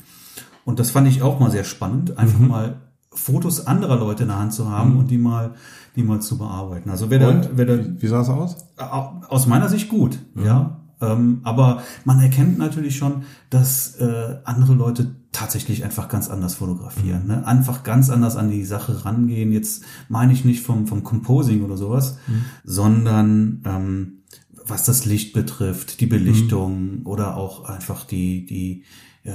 Und 0.64 0.80
das 0.80 0.91
fand 0.91 1.07
ich 1.07 1.22
auch 1.22 1.39
mal 1.39 1.51
sehr 1.51 1.64
spannend, 1.64 2.18
einfach 2.18 2.41
mal 2.41 2.80
Fotos 3.12 3.66
anderer 3.66 3.97
Leute 3.97 4.24
in 4.24 4.30
der 4.30 4.41
Hand 4.41 4.53
zu 4.53 4.68
haben 4.68 4.97
und 4.97 5.11
die 5.11 5.18
mal, 5.18 5.55
die 5.95 6.03
mal 6.03 6.20
zu 6.20 6.37
bearbeiten. 6.37 6.91
Also 6.91 7.11
wer 7.11 7.20
da, 7.20 7.49
wer 7.55 7.66
da 7.66 7.78
Wie 8.01 8.09
sah 8.09 8.22
es 8.22 8.28
aus? 8.28 8.57
aus 8.76 9.47
meiner 9.47 9.68
Sicht 9.68 9.89
gut, 9.89 10.18
ja. 10.35 10.84
Ähm, 11.01 11.41
aber 11.43 11.83
man 12.05 12.21
erkennt 12.21 12.59
natürlich 12.59 12.97
schon, 12.97 13.25
dass 13.51 13.97
äh, 13.97 14.37
andere 14.45 14.75
Leute 14.75 15.17
tatsächlich 15.33 15.85
einfach 15.85 16.09
ganz 16.09 16.31
anders 16.31 16.55
fotografieren, 16.55 17.27
ne? 17.27 17.47
einfach 17.47 17.83
ganz 17.83 18.09
anders 18.09 18.37
an 18.37 18.51
die 18.51 18.65
Sache 18.65 19.05
rangehen. 19.05 19.53
Jetzt 19.53 19.85
meine 20.09 20.33
ich 20.33 20.45
nicht 20.45 20.63
vom 20.63 20.87
vom 20.87 21.03
Composing 21.03 21.63
oder 21.63 21.77
sowas, 21.77 22.19
sondern 22.63 23.63
ähm, 23.65 24.23
was 24.67 24.85
das 24.85 25.05
Licht 25.05 25.33
betrifft, 25.33 26.01
die 26.01 26.07
Belichtung 26.07 27.03
oder 27.05 27.37
auch 27.37 27.65
einfach 27.65 28.05
die 28.05 28.47
die 28.47 28.85
äh, 29.25 29.33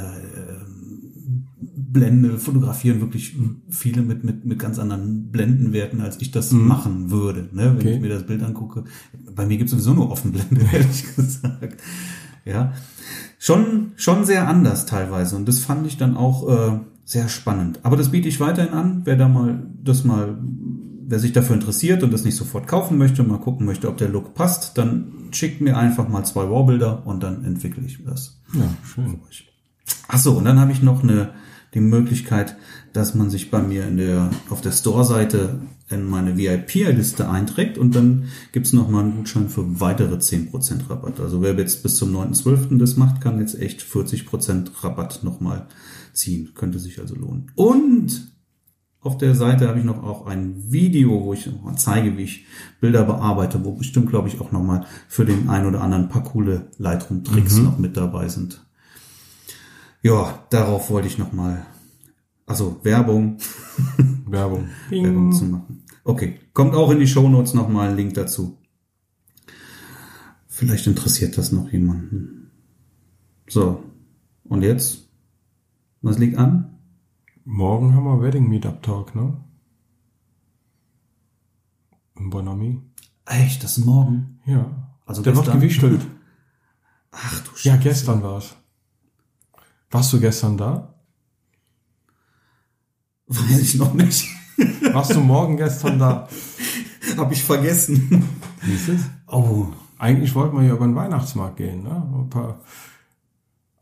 Blende 1.92 2.38
fotografieren 2.38 3.02
wirklich 3.02 3.36
viele 3.70 4.02
mit, 4.02 4.24
mit, 4.24 4.46
mit 4.46 4.60
ganz 4.60 4.78
anderen 4.80 5.32
Blendenwerten, 5.32 6.02
als 6.02 6.22
ich 6.22 6.32
das 6.32 6.52
machen 6.52 7.10
würde. 7.10 7.50
Ne? 7.52 7.72
Wenn 7.72 7.78
Okay. 7.78 7.96
ich 7.96 8.02
mir 8.02 8.10
das 8.10 8.26
Bild 8.26 8.44
angucke. 8.44 8.84
Bei 9.36 9.46
mir 9.46 9.58
gibt 9.58 9.70
es 9.70 9.72
sowieso 9.72 9.94
nur 9.94 10.12
Offenblende, 10.12 10.62
ehrlich 10.74 11.16
gesagt. 11.16 11.82
Ja. 12.46 12.74
Schon, 13.40 13.92
schon 13.96 14.26
sehr 14.26 14.48
anders 14.48 14.86
teilweise. 14.86 15.36
Und 15.36 15.48
das 15.48 15.60
fand 15.60 15.88
ich 15.88 15.98
dann 15.98 16.16
auch 16.16 16.48
äh, 16.48 16.80
sehr 17.06 17.28
spannend. 17.28 17.80
Aber 17.84 17.98
das 17.98 18.10
biete 18.12 18.28
ich 18.28 18.40
weiterhin 18.40 18.74
an, 18.74 19.02
wer 19.06 19.16
da 19.16 19.28
mal 19.28 19.66
das 19.84 20.04
mal, 20.04 20.38
wer 21.08 21.20
sich 21.20 21.32
dafür 21.34 21.56
interessiert 21.56 22.04
und 22.04 22.14
das 22.14 22.24
nicht 22.24 22.36
sofort 22.36 22.68
kaufen 22.68 22.98
möchte, 23.00 23.24
mal 23.24 23.40
gucken 23.40 23.66
möchte, 23.66 23.88
ob 23.90 23.98
der 23.98 24.10
Look 24.10 24.36
passt, 24.36 24.78
dann 24.78 25.12
schickt 25.32 25.60
mir 25.62 25.76
einfach 25.78 26.08
mal 26.08 26.24
zwei 26.24 26.44
RAW-Bilder 26.44 27.06
und 27.08 27.24
dann 27.24 27.44
entwickle 27.46 27.84
ich 27.84 28.04
das. 28.06 28.40
Ja, 28.54 28.70
schön. 28.84 29.20
Ach 30.10 30.18
so, 30.18 30.34
und 30.34 30.44
dann 30.44 30.60
habe 30.60 30.72
ich 30.72 30.82
noch 30.82 31.04
eine 31.04 31.34
die 31.76 31.82
Möglichkeit, 31.82 32.58
dass 32.94 33.14
man 33.14 33.30
sich 33.30 33.52
bei 33.52 33.62
mir 33.62 33.88
in 33.88 33.98
der 33.98 34.32
auf 34.50 34.60
der 34.62 34.72
Store-Seite 34.72 35.62
in 35.88 36.04
meine 36.10 36.36
VIP-Liste 36.36 37.30
einträgt 37.30 37.78
und 37.78 37.96
dann 37.96 38.26
gibt's 38.52 38.74
noch 38.74 38.90
mal 38.90 39.04
einen 39.04 39.18
Gutschein 39.18 39.50
für 39.50 39.80
weitere 39.80 40.16
10% 40.16 40.90
Rabatt. 40.90 41.20
Also 41.20 41.44
wer 41.44 41.56
jetzt 41.56 41.84
bis 41.84 41.98
zum 41.98 42.16
9.12. 42.16 42.80
das 42.80 42.98
macht, 42.98 43.22
kann 43.22 43.40
jetzt 43.40 43.60
echt 43.60 43.82
40% 43.82 44.84
Rabatt 44.84 45.24
nochmal 45.24 45.68
ziehen. 46.14 46.54
Könnte 46.56 46.80
sich 46.80 47.00
also 47.00 47.16
lohnen. 47.16 47.52
Und 47.56 48.32
auf 49.02 49.18
der 49.18 49.36
Seite 49.36 49.68
habe 49.68 49.78
ich 49.78 49.86
noch 49.86 50.04
auch 50.04 50.26
ein 50.26 50.72
Video, 50.72 51.24
wo 51.24 51.34
ich 51.34 51.50
zeige, 51.76 52.18
wie 52.18 52.24
ich 52.24 52.46
Bilder 52.82 53.04
bearbeite, 53.04 53.64
wo 53.64 53.74
bestimmt, 53.74 54.10
glaube 54.10 54.28
ich, 54.28 54.42
auch 54.42 54.52
nochmal 54.52 54.86
für 55.08 55.26
den 55.26 55.50
ein 55.50 55.68
oder 55.68 55.82
anderen 55.82 56.10
paar 56.10 56.24
coole 56.24 56.68
Lightroom-Tricks 56.80 57.58
noch 57.60 57.78
mit 57.78 57.96
dabei 57.96 58.28
sind. 58.28 58.66
Ja, 60.02 60.46
darauf 60.50 60.90
wollte 60.90 61.08
ich 61.08 61.18
nochmal, 61.18 61.66
also 62.46 62.80
Werbung, 62.84 63.38
Werbung. 64.26 64.70
Werbung 64.90 65.32
zu 65.34 65.46
machen. 65.46 65.84
Okay, 66.04 66.40
kommt 66.54 66.74
auch 66.74 66.90
in 66.92 67.00
die 67.00 67.08
Shownotes 67.08 67.54
nochmal 67.54 67.90
ein 67.90 67.96
Link 67.98 68.14
dazu. 68.14 68.58
Vielleicht 70.48 70.88
interessiert 70.88 71.38
das 71.38 71.52
noch 71.52 71.70
jemanden. 71.72 72.52
So, 73.48 73.84
und 74.46 74.62
jetzt? 74.62 75.10
Was 76.02 76.18
liegt 76.18 76.38
an? 76.38 76.78
Morgen 77.46 77.94
haben 77.94 78.06
wir 78.06 78.22
Wedding 78.22 78.48
Meetup 78.48 78.82
Talk, 78.84 79.16
ne? 79.16 79.38
In 82.16 82.30
Bonami. 82.30 82.82
Echt, 83.26 83.64
das 83.64 83.78
ist 83.78 83.86
morgen? 83.86 84.40
Ja. 84.46 84.90
Also 85.06 85.22
Der 85.22 85.34
wird 85.36 85.46
gestern? 85.46 85.60
gewichtelt. 85.62 86.02
Ach 87.12 87.42
du 87.44 87.50
Ja, 87.64 87.74
Scheiße. 87.76 87.84
gestern 87.84 88.24
war's. 88.24 88.56
Warst 89.92 90.14
du 90.14 90.20
gestern 90.20 90.58
da? 90.58 90.94
Weiß 93.28 93.60
ich 93.60 93.76
noch 93.76 93.94
nicht. 93.94 94.28
Warst 94.92 95.16
du 95.16 95.20
morgen 95.20 95.58
gestern 95.58 96.00
da? 96.00 96.28
Hab 97.18 97.32
ich 97.32 97.44
vergessen. 97.44 98.28
Siehst 98.64 98.90
es? 98.90 99.02
Oh, 99.28 99.68
Eigentlich 100.00 100.34
wollten 100.34 100.58
wir 100.58 100.66
ja 100.66 100.74
über 100.76 100.86
den 100.88 100.96
Weihnachtsmarkt 100.96 101.58
gehen, 101.58 101.84
ne? 101.84 101.92
Ein 101.92 102.30
paar 102.30 102.62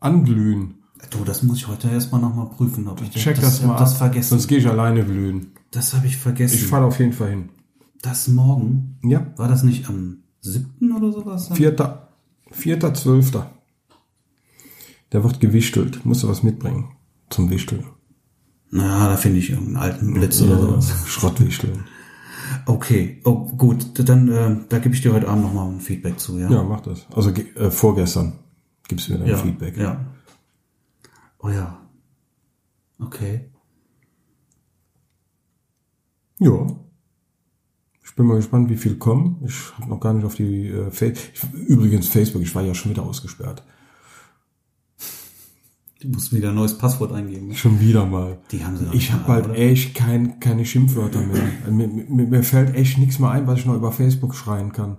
anglühen. 0.00 0.74
du, 1.10 1.24
das 1.24 1.44
muss 1.44 1.58
ich 1.58 1.68
heute 1.68 1.88
erstmal 1.88 2.20
nochmal 2.20 2.46
prüfen, 2.48 2.88
ob 2.88 3.00
ich 3.00 3.10
Check 3.10 3.40
das, 3.40 3.62
hab 3.62 3.68
mal 3.68 3.76
das 3.76 3.96
vergessen. 3.96 4.30
Sonst 4.30 4.48
gehe 4.48 4.58
ich 4.58 4.66
alleine 4.66 5.04
glühen. 5.04 5.52
Das 5.70 5.94
habe 5.94 6.08
ich 6.08 6.16
vergessen. 6.16 6.56
Ich 6.56 6.66
falle 6.66 6.86
auf 6.86 6.98
jeden 6.98 7.12
Fall 7.12 7.30
hin. 7.30 7.50
das 8.02 8.26
morgen? 8.26 8.98
Ja. 9.04 9.28
War 9.36 9.48
das 9.48 9.62
nicht 9.62 9.88
am 9.88 10.24
7. 10.40 10.92
oder 10.92 11.12
sowas? 11.12 11.50
Vierter, 11.52 12.08
vierter, 12.50 12.92
zwölfter. 12.94 13.50
Der 15.12 15.24
wird 15.24 15.40
gewichtelt. 15.40 16.04
Musst 16.04 16.22
du 16.22 16.28
was 16.28 16.42
mitbringen 16.42 16.92
zum 17.30 17.50
Wichteln. 17.50 17.84
Na, 18.70 19.08
da 19.08 19.16
finde 19.16 19.38
ich 19.38 19.50
irgendeinen 19.50 19.76
alten 19.76 20.14
Blitz 20.14 20.42
oder 20.42 20.58
sowas. 20.58 20.92
Schrottwichteln. 21.06 21.84
Okay, 22.66 23.20
oh, 23.24 23.46
gut, 23.46 23.86
dann 24.08 24.28
äh, 24.28 24.56
da 24.68 24.78
gebe 24.78 24.94
ich 24.94 25.02
dir 25.02 25.12
heute 25.12 25.28
Abend 25.28 25.44
nochmal 25.44 25.70
ein 25.70 25.80
Feedback 25.80 26.18
zu, 26.18 26.38
ja? 26.38 26.50
Ja, 26.50 26.62
mach 26.62 26.80
das. 26.80 27.06
Also 27.14 27.30
äh, 27.30 27.70
vorgestern 27.70 28.38
gibst 28.88 29.08
du 29.08 29.12
mir 29.12 29.18
dein 29.20 29.28
ja, 29.28 29.36
Feedback. 29.36 29.76
Ja. 29.76 30.04
Oh 31.40 31.48
ja. 31.48 31.78
Okay. 32.98 33.50
Ja. 36.40 36.66
Ich 38.04 38.14
bin 38.14 38.26
mal 38.26 38.36
gespannt, 38.36 38.68
wie 38.70 38.76
viel 38.76 38.96
kommen. 38.96 39.42
Ich 39.46 39.54
habe 39.78 39.88
noch 39.88 40.00
gar 40.00 40.12
nicht 40.12 40.24
auf 40.24 40.34
die 40.34 40.68
äh, 40.68 40.90
Fa 40.90 41.06
Übrigens 41.52 42.08
Facebook, 42.08 42.42
ich 42.42 42.54
war 42.54 42.62
ja 42.62 42.74
schon 42.74 42.90
wieder 42.90 43.02
ausgesperrt. 43.02 43.62
Du 46.00 46.08
musst 46.08 46.32
wieder 46.32 46.50
ein 46.50 46.54
neues 46.54 46.78
Passwort 46.78 47.12
eingeben. 47.12 47.54
Schon 47.56 47.80
wieder 47.80 48.06
mal. 48.06 48.38
Die 48.52 48.64
haben 48.64 48.76
sie 48.76 48.84
noch 48.84 48.94
Ich 48.94 49.10
habe 49.12 49.26
halt 49.26 49.46
oder? 49.46 49.56
echt 49.58 49.94
kein, 49.96 50.38
keine 50.38 50.64
Schimpfwörter 50.64 51.20
mehr. 51.26 51.42
Also 51.64 51.72
Mir, 51.74 51.88
mir, 51.88 52.26
mir 52.26 52.42
fällt 52.44 52.76
echt 52.76 52.98
nichts 52.98 53.18
mehr 53.18 53.30
ein, 53.30 53.46
was 53.48 53.58
ich 53.60 53.66
noch 53.66 53.74
über 53.74 53.90
Facebook 53.90 54.34
schreien 54.36 54.72
kann. 54.72 54.98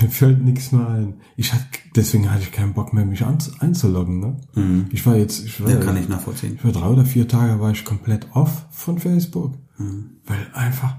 Mir 0.00 0.08
fällt 0.10 0.42
nichts 0.42 0.72
mehr 0.72 0.88
ein. 0.88 1.14
Ich 1.36 1.52
hatte, 1.52 1.64
deswegen 1.94 2.30
hatte 2.32 2.42
ich 2.42 2.50
keinen 2.52 2.72
Bock 2.74 2.92
mehr, 2.92 3.04
mich 3.04 3.24
an, 3.24 3.38
einzuloggen. 3.60 4.18
Ne? 4.18 4.36
Mhm. 4.54 4.86
Ich 4.90 5.06
war 5.06 5.16
jetzt, 5.16 5.44
ich 5.44 5.62
war, 5.62 5.70
Ja, 5.70 5.76
kann 5.76 5.96
ich 5.96 6.08
nachvollziehen. 6.08 6.54
ich 6.56 6.64
war 6.64 6.72
drei 6.72 6.88
oder 6.88 7.04
vier 7.04 7.28
Tage 7.28 7.60
war 7.60 7.70
ich 7.70 7.84
komplett 7.84 8.26
off 8.32 8.66
von 8.70 8.98
Facebook, 8.98 9.54
Mhm. 9.78 10.16
weil 10.26 10.38
einfach, 10.52 10.96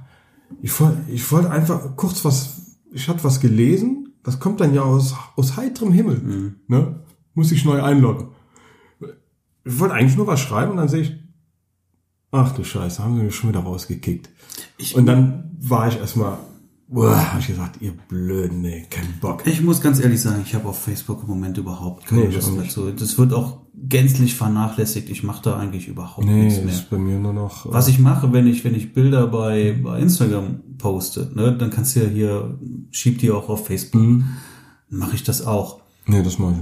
ich 0.61 0.79
wollte, 0.79 0.99
ich 1.09 1.29
wollte 1.31 1.49
einfach 1.51 1.95
kurz 1.97 2.23
was, 2.23 2.77
ich 2.93 3.09
hatte 3.09 3.23
was 3.25 3.41
gelesen, 3.41 4.04
das 4.25 4.39
kommt 4.39 4.59
dann 4.59 4.73
ja 4.73 4.81
aus 4.81 5.15
aus 5.37 5.55
heiterem 5.55 5.91
Himmel, 5.93 6.17
Mhm. 6.19 6.55
ne? 6.67 6.99
Muss 7.33 7.51
ich 7.51 7.63
neu 7.65 7.81
einloggen. 7.81 8.29
Ich 9.63 9.79
wollte 9.79 9.93
eigentlich 9.95 10.15
nur 10.17 10.27
was 10.27 10.39
schreiben 10.39 10.71
und 10.71 10.77
dann 10.77 10.87
sehe 10.89 11.01
ich, 11.01 11.13
ach 12.31 12.53
du 12.53 12.63
Scheiße, 12.63 13.03
haben 13.03 13.15
sie 13.17 13.23
mich 13.23 13.35
schon 13.35 13.49
wieder 13.49 13.61
rausgekickt. 13.61 14.29
Ich- 14.77 14.95
und 14.95 15.05
dann 15.05 15.51
war 15.59 15.87
ich 15.87 15.97
erstmal, 15.97 16.37
boah, 16.87 17.33
hab 17.33 17.39
ich 17.39 17.47
gesagt, 17.47 17.81
ihr 17.81 17.93
Blöden, 18.07 18.61
nee, 18.61 18.85
kein 18.89 19.07
Bock. 19.19 19.45
Ich 19.47 19.61
muss 19.61 19.81
ganz 19.81 19.99
ehrlich 19.99 20.21
sagen, 20.21 20.41
ich 20.45 20.53
habe 20.53 20.67
auf 20.69 20.81
Facebook 20.81 21.23
im 21.23 21.29
Moment 21.29 21.57
überhaupt 21.57 22.05
keine 22.05 22.21
Nee, 22.21 22.35
Lust 22.35 22.47
auch 22.47 22.51
mehr 22.53 22.61
nicht. 22.61 22.71
zu. 22.73 22.91
Das 22.91 23.17
wird 23.17 23.33
auch 23.33 23.61
gänzlich 23.87 24.35
vernachlässigt. 24.35 25.09
Ich 25.09 25.23
mache 25.23 25.43
da 25.43 25.57
eigentlich 25.57 25.87
überhaupt 25.87 26.25
Nee, 26.25 26.45
nichts 26.45 26.59
mehr. 26.63 26.73
ist 26.73 26.89
bei 26.89 26.97
mir 26.97 27.19
nur 27.19 27.33
noch. 27.33 27.65
äh, 27.65 27.73
Was 27.73 27.87
ich 27.87 27.99
mache, 27.99 28.31
wenn 28.33 28.47
ich, 28.47 28.63
wenn 28.63 28.75
ich 28.75 28.93
Bilder 28.93 29.27
bei, 29.27 29.79
bei 29.83 29.99
Instagram 29.99 30.61
poste, 30.77 31.31
ne, 31.35 31.55
dann 31.57 31.69
kannst 31.69 31.95
du 31.95 32.01
ja 32.01 32.07
hier, 32.09 32.57
schieb 32.91 33.19
die 33.19 33.31
auch 33.31 33.49
auf 33.49 33.67
Facebook. 33.67 34.01
Mhm. 34.01 34.25
Mache 34.89 35.15
ich 35.15 35.23
das 35.23 35.45
auch. 35.45 35.81
Nee, 36.07 36.23
das 36.23 36.37
mache 36.39 36.53
ich 36.53 36.57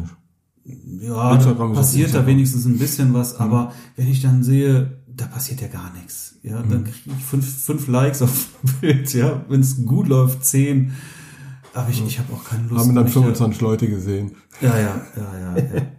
nicht. 0.66 1.04
Ja, 1.04 1.36
Instagram 1.36 1.74
passiert 1.74 2.14
da 2.14 2.26
wenigstens 2.26 2.66
ein 2.66 2.78
bisschen 2.78 3.14
was, 3.14 3.36
aber 3.38 3.74
wenn 3.98 4.08
ich 4.08 4.22
dann 4.22 4.44
sehe, 4.44 5.02
da 5.14 5.26
passiert 5.28 5.60
ja 5.62 5.68
gar 5.68 5.92
nichts. 5.94 6.36
Ja, 6.42 6.62
dann 6.62 6.86
kriege 6.86 6.98
ich 7.18 7.24
fünf, 7.26 7.46
fünf 7.64 7.88
Likes 7.88 8.22
auf 8.22 8.48
Bild, 8.82 9.14
ja, 9.14 9.44
wenn 9.50 9.60
es 9.62 9.86
gut 9.86 10.08
läuft, 10.08 10.46
zehn. 10.46 10.94
Aber 11.74 11.90
ich, 11.90 12.02
ich 12.06 12.20
habe 12.20 12.32
auch 12.34 12.44
keine 12.46 12.68
Lust. 12.68 12.80
Haben 12.80 12.96
dann 12.96 13.04
mich 13.06 13.14
da- 13.14 13.20
25 13.22 13.62
Leute 13.62 13.88
gesehen. 13.90 14.32
Ja, 14.62 14.78
ja, 14.80 15.02
ja, 15.18 15.40
ja, 15.40 15.58
ja. 15.58 15.82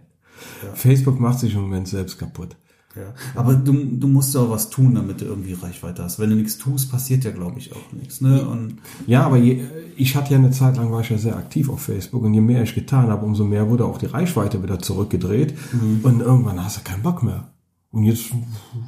Facebook 0.73 1.19
macht 1.19 1.39
sich 1.39 1.53
im 1.53 1.61
Moment 1.61 1.87
selbst 1.87 2.17
kaputt. 2.17 2.55
ja. 2.95 3.13
Aber 3.35 3.53
du, 3.55 3.73
du 3.73 4.07
musst 4.07 4.33
ja 4.33 4.41
auch 4.41 4.49
was 4.49 4.69
tun, 4.69 4.95
damit 4.95 5.21
du 5.21 5.25
irgendwie 5.25 5.53
Reichweite 5.53 6.03
hast. 6.03 6.19
Wenn 6.19 6.29
du 6.29 6.35
nichts 6.35 6.57
tust, 6.57 6.91
passiert 6.91 7.23
ja, 7.23 7.31
glaube 7.31 7.59
ich, 7.59 7.73
auch 7.73 7.91
nichts. 7.91 8.21
Ne? 8.21 8.47
Und 8.47 8.77
Ja, 9.07 9.25
aber 9.25 9.37
je, 9.37 9.63
ich 9.95 10.15
hatte 10.15 10.31
ja 10.33 10.39
eine 10.39 10.51
Zeit 10.51 10.77
lang, 10.77 10.91
war 10.91 11.01
ich 11.01 11.09
ja 11.09 11.17
sehr 11.17 11.35
aktiv 11.35 11.69
auf 11.69 11.81
Facebook 11.81 12.23
und 12.23 12.33
je 12.33 12.41
mehr 12.41 12.63
ich 12.63 12.75
getan 12.75 13.09
habe, 13.09 13.25
umso 13.25 13.45
mehr 13.45 13.69
wurde 13.69 13.85
auch 13.85 13.97
die 13.97 14.07
Reichweite 14.07 14.63
wieder 14.63 14.79
zurückgedreht 14.79 15.55
und 16.03 16.21
irgendwann 16.21 16.63
hast 16.63 16.77
du 16.77 16.81
keinen 16.83 17.03
Bock 17.03 17.23
mehr. 17.23 17.49
Und 17.91 18.03
jetzt 18.03 18.31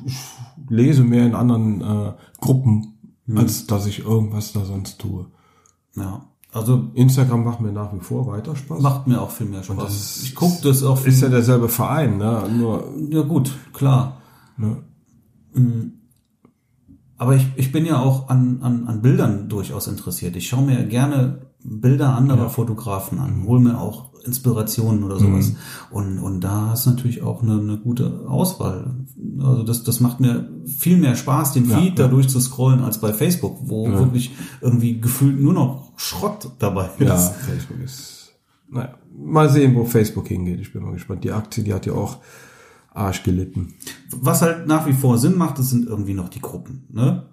ich 0.06 0.18
lese 0.70 1.04
mehr 1.04 1.26
in 1.26 1.34
anderen 1.34 1.82
äh, 1.82 2.14
Gruppen, 2.42 3.14
als 3.34 3.66
dass 3.68 3.86
ich 3.86 4.00
irgendwas 4.00 4.52
da 4.54 4.66
sonst 4.66 5.00
tue. 5.00 5.28
ja, 5.96 6.26
also 6.58 6.90
Instagram 6.94 7.44
macht 7.44 7.62
mir 7.62 7.72
nach 7.72 7.94
wie 7.94 8.00
vor 8.00 8.28
weiter 8.28 8.56
Spaß. 8.56 8.82
macht 8.82 9.08
mir 9.08 9.22
auch 9.22 9.32
viel 9.32 9.48
mehr 9.48 9.64
Spaß. 9.64 9.78
das 9.78 9.94
ist- 9.96 10.24
ich 10.24 10.36
gucke 10.36 10.58
das 10.64 10.84
auch 10.84 11.06
ist 11.06 11.22
ja 11.22 11.30
derselbe 11.30 11.70
Verein, 11.70 12.18
ne? 12.18 12.44
Nur 12.58 12.84
Ja 13.10 13.22
gut, 13.22 13.52
klar. 13.74 14.18
ne? 14.58 14.78
Aber 17.18 17.36
ich, 17.36 17.46
ich 17.56 17.72
bin 17.72 17.86
ja 17.86 18.00
auch 18.00 18.30
an, 18.30 18.60
an, 18.62 18.88
an 18.88 19.02
Bildern 19.02 19.50
durchaus 19.50 19.88
interessiert. 19.88 20.36
Ich 20.36 20.48
schaue 20.48 20.64
mir 20.66 20.84
gerne 20.86 21.48
Bilder 21.64 22.16
anderer 22.16 22.50
Fotografen 22.50 23.18
an, 23.20 23.44
hole 23.48 23.60
mir 23.60 23.80
auch 23.82 24.14
Inspirationen 24.24 25.04
oder 25.04 25.18
sowas. 25.20 25.54
Und, 25.90 26.20
und 26.20 26.42
da 26.42 26.74
ist 26.74 26.86
natürlich 26.86 27.24
auch 27.24 27.42
eine, 27.42 27.60
eine 27.60 27.78
gute 27.78 28.26
Auswahl. 28.28 28.98
Also 29.40 29.64
das, 29.64 29.84
das 29.84 30.00
macht 30.00 30.20
mir 30.20 30.48
viel 30.66 30.98
mehr 30.98 31.16
Spaß, 31.16 31.54
den 31.54 31.68
Ja, 31.70 31.78
Feed 31.78 31.98
ja. 31.98 32.06
da 32.06 32.08
durchzu 32.08 32.40
scrollen 32.40 32.82
als 32.82 33.00
bei 33.00 33.14
Facebook, 33.14 33.58
wo 33.64 33.88
wirklich 33.90 34.32
irgendwie 34.62 35.00
gefühlt 35.02 35.40
nur 35.42 35.54
noch 35.54 35.87
Schrott 35.98 36.50
dabei 36.60 36.86
ist. 36.98 37.08
Ja, 37.08 37.18
Facebook 37.18 37.80
ist. 37.84 38.32
Naja, 38.70 38.94
mal 39.18 39.50
sehen, 39.50 39.76
wo 39.76 39.84
Facebook 39.86 40.28
hingeht. 40.28 40.60
Ich 40.62 40.72
bin 40.72 40.84
mal 40.84 40.94
gespannt. 40.94 41.24
Die 41.24 41.32
Aktie, 41.32 41.64
die 41.64 41.74
hat 41.74 41.86
ja 41.86 41.94
auch 41.94 42.18
Arsch 42.94 43.24
gelitten. 43.24 43.74
Was 44.12 44.42
halt 44.42 44.68
nach 44.68 44.88
wie 44.88 44.94
vor 44.94 45.18
Sinn 45.18 45.38
macht, 45.38 45.60
das 45.60 45.70
sind 45.70 45.88
irgendwie 45.88 46.14
noch 46.14 46.30
die 46.30 46.42
Gruppen. 46.42 46.86
Ne? 46.92 47.24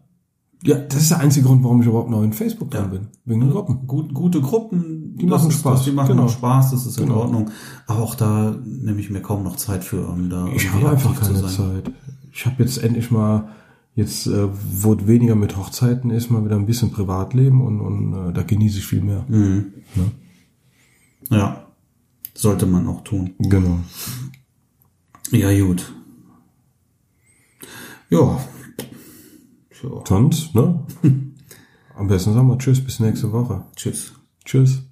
Ja, 0.62 0.76
das 0.78 1.02
ist 1.02 1.10
der 1.10 1.20
einzige 1.20 1.46
Grund, 1.46 1.62
warum 1.62 1.82
ich 1.82 1.86
überhaupt 1.86 2.08
noch 2.10 2.22
in 2.22 2.32
Facebook 2.32 2.70
dran 2.70 2.84
Ja. 2.84 2.90
bin. 2.98 3.08
Wegen 3.26 3.40
den 3.42 3.50
Gruppen. 3.50 3.86
Gut, 3.86 4.14
gute 4.14 4.40
Gruppen, 4.40 5.14
Die 5.18 5.26
machen 5.26 5.48
ist, 5.48 5.58
Spaß, 5.58 5.80
Das, 5.80 5.84
die 5.84 5.92
machen 5.92 6.16
genau. 6.16 6.28
Spaß, 6.28 6.70
das 6.70 6.86
ist 6.86 6.96
in 6.98 7.06
Genau. 7.06 7.20
Ordnung. 7.20 7.50
Aber 7.86 8.02
auch 8.02 8.14
da 8.14 8.56
nehme 8.64 8.98
ich 9.00 9.10
mir 9.10 9.20
kaum 9.20 9.42
noch 9.42 9.56
Zeit 9.56 9.84
für, 9.84 10.06
um 10.08 10.30
da 10.30 10.46
Ich 10.54 10.72
habe 10.72 10.88
einfach 10.90 11.20
keine 11.20 11.46
Zeit. 11.46 11.92
Ich 12.32 12.46
habe 12.46 12.62
jetzt 12.62 12.82
endlich 12.82 13.10
mal, 13.10 13.48
jetzt 13.94 14.26
äh, 14.26 14.48
wo 14.52 14.96
weniger 15.06 15.34
mit 15.34 15.56
Hochzeiten 15.56 16.10
ist, 16.10 16.30
mal 16.30 16.44
wieder 16.44 16.56
ein 16.56 16.66
bisschen 16.66 16.90
Privatleben 16.90 17.60
und, 17.60 17.80
und 17.80 18.12
äh, 18.12 18.32
da 18.32 18.42
genieße 18.42 18.78
ich 18.78 18.86
viel 18.86 19.02
mehr. 19.02 19.24
Mhm. 19.28 19.72
Ne? 19.94 20.10
Ja, 21.30 21.66
sollte 22.34 22.66
man 22.66 22.86
auch 22.88 23.02
tun. 23.04 23.34
Genau. 23.38 23.78
Ja, 25.30 25.64
gut. 25.64 25.92
Ja. 28.10 28.40
Ja. 29.82 30.02
Sonst, 30.06 30.54
ne? 30.54 30.86
Am 31.94 32.08
besten 32.08 32.34
sagen 32.34 32.48
wir 32.48 32.58
Tschüss, 32.58 32.82
bis 32.82 33.00
nächste 33.00 33.32
Woche. 33.32 33.64
Tschüss. 33.76 34.14
Tschüss. 34.44 34.82